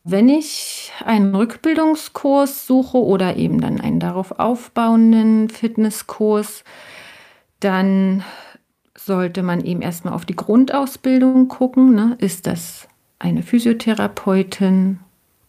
Wenn 0.05 0.28
ich 0.28 0.93
einen 1.05 1.35
Rückbildungskurs 1.35 2.66
suche 2.66 2.98
oder 2.98 3.36
eben 3.36 3.60
dann 3.60 3.81
einen 3.81 3.98
darauf 3.98 4.39
aufbauenden 4.39 5.48
Fitnesskurs, 5.48 6.62
dann 7.59 8.23
sollte 8.97 9.43
man 9.43 9.64
eben 9.64 9.81
erstmal 9.81 10.14
auf 10.14 10.27
die 10.27 10.36
Grundausbildung 10.36 11.48
gucken. 11.48 11.94
Ne? 11.94 12.16
Ist 12.18 12.47
das 12.47 12.86
eine 13.18 13.43
Physiotherapeutin 13.43 15.01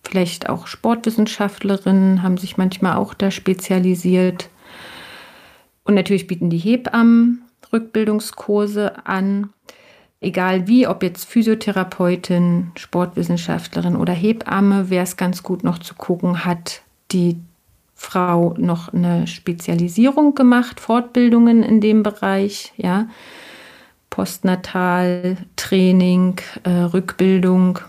Vielleicht 0.09 0.47
auch 0.47 0.67
Sportwissenschaftlerinnen 0.67 2.23
haben 2.23 2.37
sich 2.37 2.55
manchmal 2.55 2.95
auch 2.95 3.13
da 3.13 3.29
spezialisiert. 3.29 4.49
Und 5.83 5.95
natürlich 5.95 6.27
bieten 6.27 6.49
die 6.49 6.57
Hebammen 6.57 7.43
Rückbildungskurse 7.73 9.05
an. 9.05 9.49
Egal 10.21 10.65
wie, 10.65 10.87
ob 10.87 11.03
jetzt 11.03 11.25
Physiotherapeutin, 11.25 12.71
Sportwissenschaftlerin 12.75 13.97
oder 13.97 14.13
Hebamme, 14.13 14.89
wäre 14.89 15.03
es 15.03 15.17
ganz 15.17 15.43
gut 15.43 15.65
noch 15.65 15.79
zu 15.79 15.93
gucken, 15.93 16.45
hat 16.45 16.83
die 17.11 17.41
Frau 17.93 18.55
noch 18.57 18.93
eine 18.93 19.27
Spezialisierung 19.27 20.35
gemacht, 20.35 20.79
Fortbildungen 20.79 21.63
in 21.63 21.81
dem 21.81 22.01
Bereich, 22.01 22.71
ja, 22.77 23.09
Postnatal, 24.09 25.35
Training, 25.57 26.39
äh, 26.63 26.69
Rückbildung. 26.69 27.79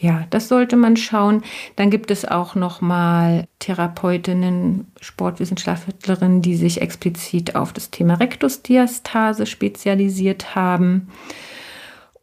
Ja, 0.00 0.24
das 0.30 0.48
sollte 0.48 0.76
man 0.76 0.96
schauen. 0.96 1.42
Dann 1.76 1.90
gibt 1.90 2.10
es 2.10 2.24
auch 2.24 2.54
noch 2.54 2.80
mal 2.80 3.46
Therapeutinnen, 3.58 4.86
Sportwissenschaftlerinnen, 5.00 6.40
die 6.40 6.56
sich 6.56 6.80
explizit 6.80 7.56
auf 7.56 7.72
das 7.72 7.90
Thema 7.90 8.14
Rektusdiastase 8.14 9.46
spezialisiert 9.46 10.54
haben. 10.54 11.08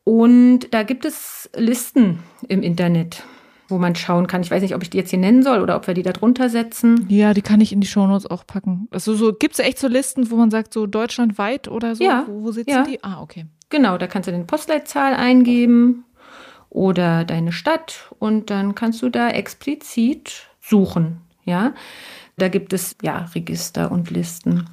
Und 0.06 0.74
da 0.74 0.84
gibt 0.84 1.04
es 1.04 1.50
Listen 1.56 2.20
im 2.48 2.62
Internet, 2.62 3.24
wo 3.68 3.78
man 3.78 3.96
schauen 3.96 4.28
kann. 4.28 4.42
Ich 4.42 4.52
weiß 4.52 4.62
nicht, 4.62 4.76
ob 4.76 4.84
ich 4.84 4.92
die 4.92 4.98
jetzt 4.98 5.10
hier 5.10 5.20
nennen 5.20 5.44
soll 5.44 5.60
oder 5.60 5.76
ob 5.76 5.88
wir 5.88 5.96
die 5.96 6.04
da 6.04 6.14
drunter 6.14 6.48
setzen. 6.50 7.08
Ja, 7.10 7.34
die 7.34 7.42
kann 7.42 7.60
ich 7.60 7.74
in 7.74 7.82
die 7.82 7.88
Shownotes 7.88 8.30
auch 8.30 8.48
packen. 8.48 8.88
Also 8.92 9.16
so 9.16 9.34
gibt 9.34 9.56
es 9.56 9.60
echt 9.60 9.80
so 9.80 9.88
Listen, 9.88 10.30
wo 10.32 10.38
man 10.38 10.52
sagt, 10.52 10.72
so 10.74 10.86
deutschlandweit 10.86 11.68
oder 11.68 11.96
so? 11.96 12.04
Ja. 12.04 12.24
Wo, 12.28 12.44
wo 12.44 12.52
sitzen 12.52 12.70
ja. 12.70 12.84
die? 12.84 13.04
Ah, 13.04 13.22
okay. 13.22 13.48
Genau, 13.70 13.98
da 13.98 14.08
kannst 14.08 14.28
du 14.28 14.32
den 14.32 14.48
Postleitzahl 14.48 15.16
eingeben 15.16 16.06
oder 16.76 17.24
deine 17.24 17.52
Stadt 17.52 18.14
und 18.20 18.50
dann 18.50 18.76
kannst 18.76 19.02
du 19.02 19.10
da 19.10 19.30
explizit 19.30 20.48
suchen, 20.60 21.22
ja. 21.46 21.74
Da 22.38 22.50
gibt 22.50 22.74
es 22.74 22.98
ja 23.02 23.30
Register 23.34 23.92
und 23.92 24.12
Listen. 24.12 24.68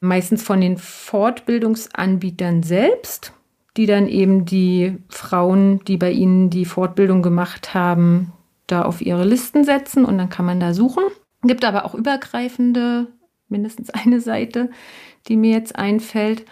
Meistens 0.00 0.42
von 0.42 0.62
den 0.62 0.78
Fortbildungsanbietern 0.78 2.62
selbst, 2.62 3.34
die 3.76 3.84
dann 3.84 4.08
eben 4.08 4.46
die 4.46 4.96
Frauen, 5.10 5.84
die 5.84 5.98
bei 5.98 6.10
ihnen 6.10 6.48
die 6.48 6.64
Fortbildung 6.64 7.22
gemacht 7.22 7.74
haben, 7.74 8.32
da 8.66 8.82
auf 8.82 9.02
ihre 9.02 9.24
Listen 9.24 9.64
setzen 9.64 10.06
und 10.06 10.16
dann 10.16 10.30
kann 10.30 10.46
man 10.46 10.58
da 10.58 10.72
suchen. 10.72 11.04
Gibt 11.42 11.66
aber 11.66 11.84
auch 11.84 11.94
übergreifende, 11.94 13.08
mindestens 13.48 13.90
eine 13.90 14.20
Seite, 14.22 14.70
die 15.28 15.36
mir 15.36 15.52
jetzt 15.52 15.76
einfällt. 15.76 16.46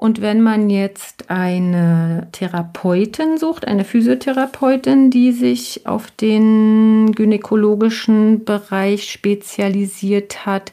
Und 0.00 0.20
wenn 0.22 0.40
man 0.40 0.70
jetzt 0.70 1.28
eine 1.28 2.28
Therapeutin 2.32 3.36
sucht, 3.36 3.68
eine 3.68 3.84
Physiotherapeutin, 3.84 5.10
die 5.10 5.30
sich 5.30 5.86
auf 5.86 6.10
den 6.10 7.12
gynäkologischen 7.12 8.46
Bereich 8.46 9.10
spezialisiert 9.10 10.46
hat, 10.46 10.72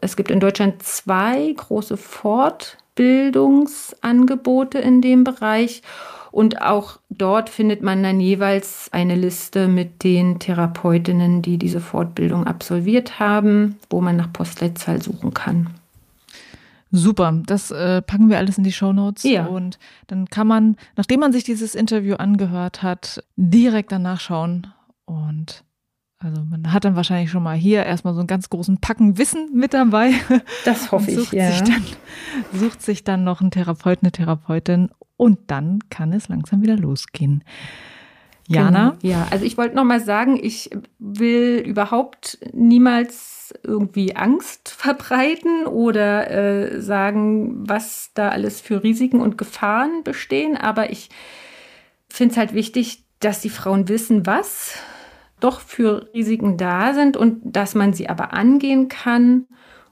es 0.00 0.16
gibt 0.16 0.30
in 0.30 0.40
Deutschland 0.40 0.82
zwei 0.82 1.52
große 1.54 1.98
Fortbildungsangebote 1.98 4.78
in 4.78 5.02
dem 5.02 5.24
Bereich. 5.24 5.82
Und 6.30 6.62
auch 6.62 7.00
dort 7.10 7.50
findet 7.50 7.82
man 7.82 8.02
dann 8.02 8.18
jeweils 8.18 8.88
eine 8.92 9.16
Liste 9.16 9.68
mit 9.68 10.02
den 10.04 10.38
Therapeutinnen, 10.38 11.42
die 11.42 11.58
diese 11.58 11.80
Fortbildung 11.80 12.46
absolviert 12.46 13.20
haben, 13.20 13.76
wo 13.90 14.00
man 14.00 14.16
nach 14.16 14.32
Postleitzahl 14.32 15.02
suchen 15.02 15.34
kann. 15.34 15.68
Super, 16.90 17.42
das 17.46 17.70
äh, 17.70 18.00
packen 18.00 18.30
wir 18.30 18.38
alles 18.38 18.56
in 18.56 18.64
die 18.64 18.72
Show 18.72 18.92
Notes. 18.92 19.22
Ja. 19.24 19.46
Und 19.46 19.78
dann 20.06 20.26
kann 20.26 20.46
man, 20.46 20.76
nachdem 20.96 21.20
man 21.20 21.32
sich 21.32 21.44
dieses 21.44 21.74
Interview 21.74 22.16
angehört 22.16 22.82
hat, 22.82 23.22
direkt 23.36 23.92
danach 23.92 24.20
schauen. 24.20 24.68
Und 25.04 25.64
also 26.18 26.42
man 26.42 26.72
hat 26.72 26.84
dann 26.84 26.96
wahrscheinlich 26.96 27.30
schon 27.30 27.42
mal 27.42 27.56
hier 27.56 27.84
erstmal 27.84 28.14
so 28.14 28.20
einen 28.20 28.26
ganz 28.26 28.48
großen 28.48 28.78
Packen 28.78 29.18
Wissen 29.18 29.50
mit 29.54 29.74
dabei. 29.74 30.12
Das 30.64 30.90
hoffe 30.90 31.10
ich, 31.10 31.30
ja. 31.32 31.50
Sich 31.52 31.62
dann, 31.62 31.84
sucht 32.52 32.82
sich 32.82 33.04
dann 33.04 33.22
noch 33.22 33.40
einen 33.40 33.50
Therapeut, 33.50 33.98
eine 34.02 34.10
Therapeutin 34.10 34.90
und 35.16 35.38
dann 35.48 35.80
kann 35.90 36.12
es 36.12 36.28
langsam 36.28 36.62
wieder 36.62 36.76
losgehen. 36.76 37.44
Jana? 38.46 38.96
Genau, 39.00 39.14
ja, 39.14 39.28
also 39.30 39.44
ich 39.44 39.58
wollte 39.58 39.76
noch 39.76 39.84
mal 39.84 40.00
sagen, 40.00 40.38
ich 40.42 40.70
will 40.98 41.62
überhaupt 41.66 42.38
niemals 42.54 43.37
irgendwie 43.62 44.16
Angst 44.16 44.68
verbreiten 44.68 45.66
oder 45.66 46.30
äh, 46.30 46.80
sagen, 46.80 47.68
was 47.68 48.10
da 48.14 48.30
alles 48.30 48.60
für 48.60 48.82
Risiken 48.82 49.20
und 49.20 49.38
Gefahren 49.38 50.02
bestehen. 50.04 50.56
Aber 50.56 50.90
ich 50.90 51.08
finde 52.08 52.32
es 52.32 52.38
halt 52.38 52.54
wichtig, 52.54 53.04
dass 53.20 53.40
die 53.40 53.50
Frauen 53.50 53.88
wissen, 53.88 54.26
was 54.26 54.78
doch 55.40 55.60
für 55.60 56.08
Risiken 56.14 56.56
da 56.56 56.94
sind 56.94 57.16
und 57.16 57.40
dass 57.44 57.74
man 57.74 57.92
sie 57.92 58.08
aber 58.08 58.32
angehen 58.32 58.88
kann 58.88 59.46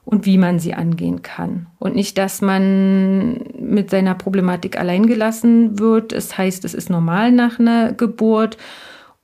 und 0.07 0.25
wie 0.25 0.37
man 0.37 0.59
sie 0.59 0.73
angehen 0.73 1.21
kann. 1.21 1.67
Und 1.79 1.95
nicht, 1.95 2.17
dass 2.17 2.41
man 2.41 3.43
mit 3.59 3.89
seiner 3.89 4.15
Problematik 4.15 4.79
alleingelassen 4.79 5.79
wird. 5.79 6.13
Es 6.13 6.37
heißt, 6.37 6.63
es 6.63 6.73
ist 6.73 6.89
normal 6.89 7.31
nach 7.31 7.59
einer 7.59 7.91
Geburt 7.91 8.57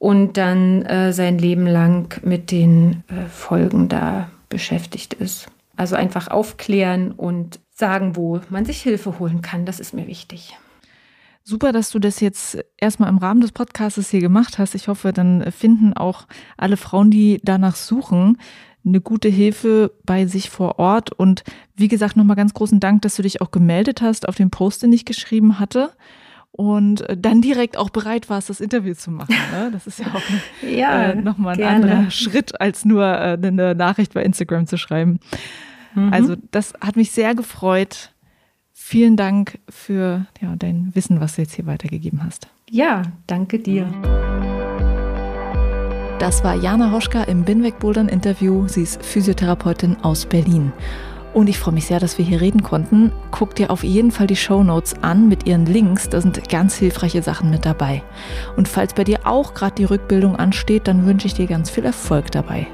und 0.03 0.35
dann 0.35 0.81
äh, 0.81 1.13
sein 1.13 1.37
Leben 1.37 1.65
lang 1.65 2.19
mit 2.25 2.51
den 2.51 3.05
äh, 3.07 3.25
Folgen 3.29 3.87
da 3.87 4.29
beschäftigt 4.49 5.13
ist. 5.13 5.47
Also 5.77 5.95
einfach 5.95 6.27
aufklären 6.27 7.13
und 7.13 7.61
sagen, 7.71 8.17
wo 8.17 8.41
man 8.49 8.65
sich 8.65 8.81
Hilfe 8.81 9.17
holen 9.17 9.41
kann. 9.41 9.65
Das 9.65 9.79
ist 9.79 9.93
mir 9.93 10.05
wichtig. 10.05 10.57
Super, 11.45 11.71
dass 11.71 11.89
du 11.89 11.99
das 11.99 12.19
jetzt 12.19 12.57
erstmal 12.75 13.07
im 13.07 13.17
Rahmen 13.17 13.39
des 13.39 13.53
Podcasts 13.53 14.09
hier 14.09 14.19
gemacht 14.19 14.59
hast. 14.59 14.75
Ich 14.75 14.89
hoffe, 14.89 15.13
dann 15.13 15.49
finden 15.53 15.93
auch 15.93 16.27
alle 16.57 16.75
Frauen, 16.75 17.09
die 17.09 17.39
danach 17.41 17.77
suchen, 17.77 18.39
eine 18.85 18.99
gute 18.99 19.29
Hilfe 19.29 19.93
bei 20.05 20.25
sich 20.25 20.49
vor 20.49 20.79
Ort. 20.79 21.13
Und 21.13 21.45
wie 21.77 21.87
gesagt, 21.87 22.17
nochmal 22.17 22.35
ganz 22.35 22.53
großen 22.53 22.81
Dank, 22.81 23.03
dass 23.03 23.15
du 23.15 23.21
dich 23.21 23.39
auch 23.39 23.51
gemeldet 23.51 24.01
hast 24.01 24.27
auf 24.27 24.35
den 24.35 24.51
Post, 24.51 24.83
den 24.83 24.91
ich 24.91 25.05
geschrieben 25.05 25.59
hatte 25.59 25.91
und 26.55 27.01
äh, 27.09 27.17
dann 27.17 27.41
direkt 27.41 27.77
auch 27.77 27.89
bereit 27.89 28.29
warst, 28.29 28.49
das 28.49 28.61
Interview 28.61 28.93
zu 28.93 29.11
machen. 29.11 29.35
Ne? 29.51 29.71
Das 29.71 29.87
ist 29.87 29.99
ja 29.99 30.05
auch 30.13 30.21
ja, 30.69 31.11
äh, 31.11 31.15
nochmal 31.15 31.53
ein 31.53 31.57
gerne. 31.57 31.75
anderer 31.75 32.11
Schritt, 32.11 32.61
als 32.61 32.85
nur 32.85 33.03
äh, 33.03 33.37
eine 33.41 33.75
Nachricht 33.75 34.13
bei 34.13 34.23
Instagram 34.23 34.67
zu 34.67 34.77
schreiben. 34.77 35.19
Mhm. 35.95 36.13
Also 36.13 36.35
das 36.51 36.73
hat 36.79 36.95
mich 36.95 37.11
sehr 37.11 37.33
gefreut. 37.35 38.11
Vielen 38.71 39.17
Dank 39.17 39.59
für 39.67 40.27
ja, 40.41 40.55
dein 40.55 40.91
Wissen, 40.93 41.19
was 41.19 41.35
du 41.35 41.41
jetzt 41.41 41.55
hier 41.55 41.65
weitergegeben 41.65 42.23
hast. 42.23 42.47
Ja, 42.69 43.01
danke 43.27 43.59
dir. 43.59 43.87
Das 46.19 46.43
war 46.43 46.55
Jana 46.55 46.91
Hoschka 46.91 47.23
im 47.23 47.43
Binweg 47.43 47.79
Bouldern 47.79 48.09
Interview. 48.09 48.67
Sie 48.67 48.83
ist 48.83 49.03
Physiotherapeutin 49.03 49.97
aus 50.03 50.25
Berlin. 50.25 50.71
Und 51.33 51.49
ich 51.49 51.57
freue 51.57 51.73
mich 51.73 51.87
sehr, 51.87 51.99
dass 51.99 52.17
wir 52.17 52.25
hier 52.25 52.41
reden 52.41 52.61
konnten. 52.61 53.11
Guck 53.31 53.55
dir 53.55 53.71
auf 53.71 53.83
jeden 53.83 54.11
Fall 54.11 54.27
die 54.27 54.35
Show 54.35 54.63
Notes 54.63 54.95
an 55.01 55.27
mit 55.27 55.47
ihren 55.47 55.65
Links. 55.65 56.07
Da 56.09 56.21
sind 56.21 56.47
ganz 56.47 56.75
hilfreiche 56.75 57.23
Sachen 57.23 57.49
mit 57.49 57.65
dabei. 57.65 58.03
Und 58.55 58.67
falls 58.67 58.93
bei 58.93 59.03
dir 59.03 59.21
auch 59.23 59.53
gerade 59.53 59.75
die 59.75 59.85
Rückbildung 59.85 60.35
ansteht, 60.35 60.87
dann 60.87 61.05
wünsche 61.05 61.25
ich 61.27 61.33
dir 61.33 61.47
ganz 61.47 61.71
viel 61.71 61.85
Erfolg 61.85 62.31
dabei. 62.31 62.67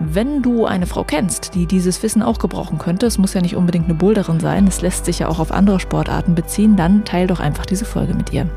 Wenn 0.00 0.42
du 0.42 0.66
eine 0.66 0.86
Frau 0.86 1.04
kennst, 1.04 1.54
die 1.54 1.66
dieses 1.66 2.02
Wissen 2.02 2.22
auch 2.22 2.38
gebrauchen 2.38 2.78
könnte, 2.78 3.06
es 3.06 3.18
muss 3.18 3.34
ja 3.34 3.40
nicht 3.40 3.54
unbedingt 3.54 3.84
eine 3.84 3.94
Boulderin 3.94 4.40
sein, 4.40 4.66
es 4.66 4.80
lässt 4.80 5.04
sich 5.04 5.20
ja 5.20 5.28
auch 5.28 5.38
auf 5.38 5.52
andere 5.52 5.78
Sportarten 5.78 6.34
beziehen, 6.34 6.76
dann 6.76 7.04
teil 7.04 7.28
doch 7.28 7.38
einfach 7.38 7.64
diese 7.64 7.84
Folge 7.84 8.14
mit 8.14 8.32
ihr. 8.32 8.48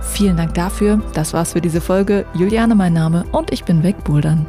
Vielen 0.00 0.36
Dank 0.36 0.54
dafür. 0.54 1.02
Das 1.12 1.32
war's 1.32 1.52
für 1.52 1.60
diese 1.60 1.80
Folge. 1.80 2.24
Juliane 2.34 2.74
mein 2.74 2.92
Name 2.92 3.24
und 3.32 3.52
ich 3.52 3.64
bin 3.64 3.82
weg 3.82 4.04
Bouldern. 4.04 4.46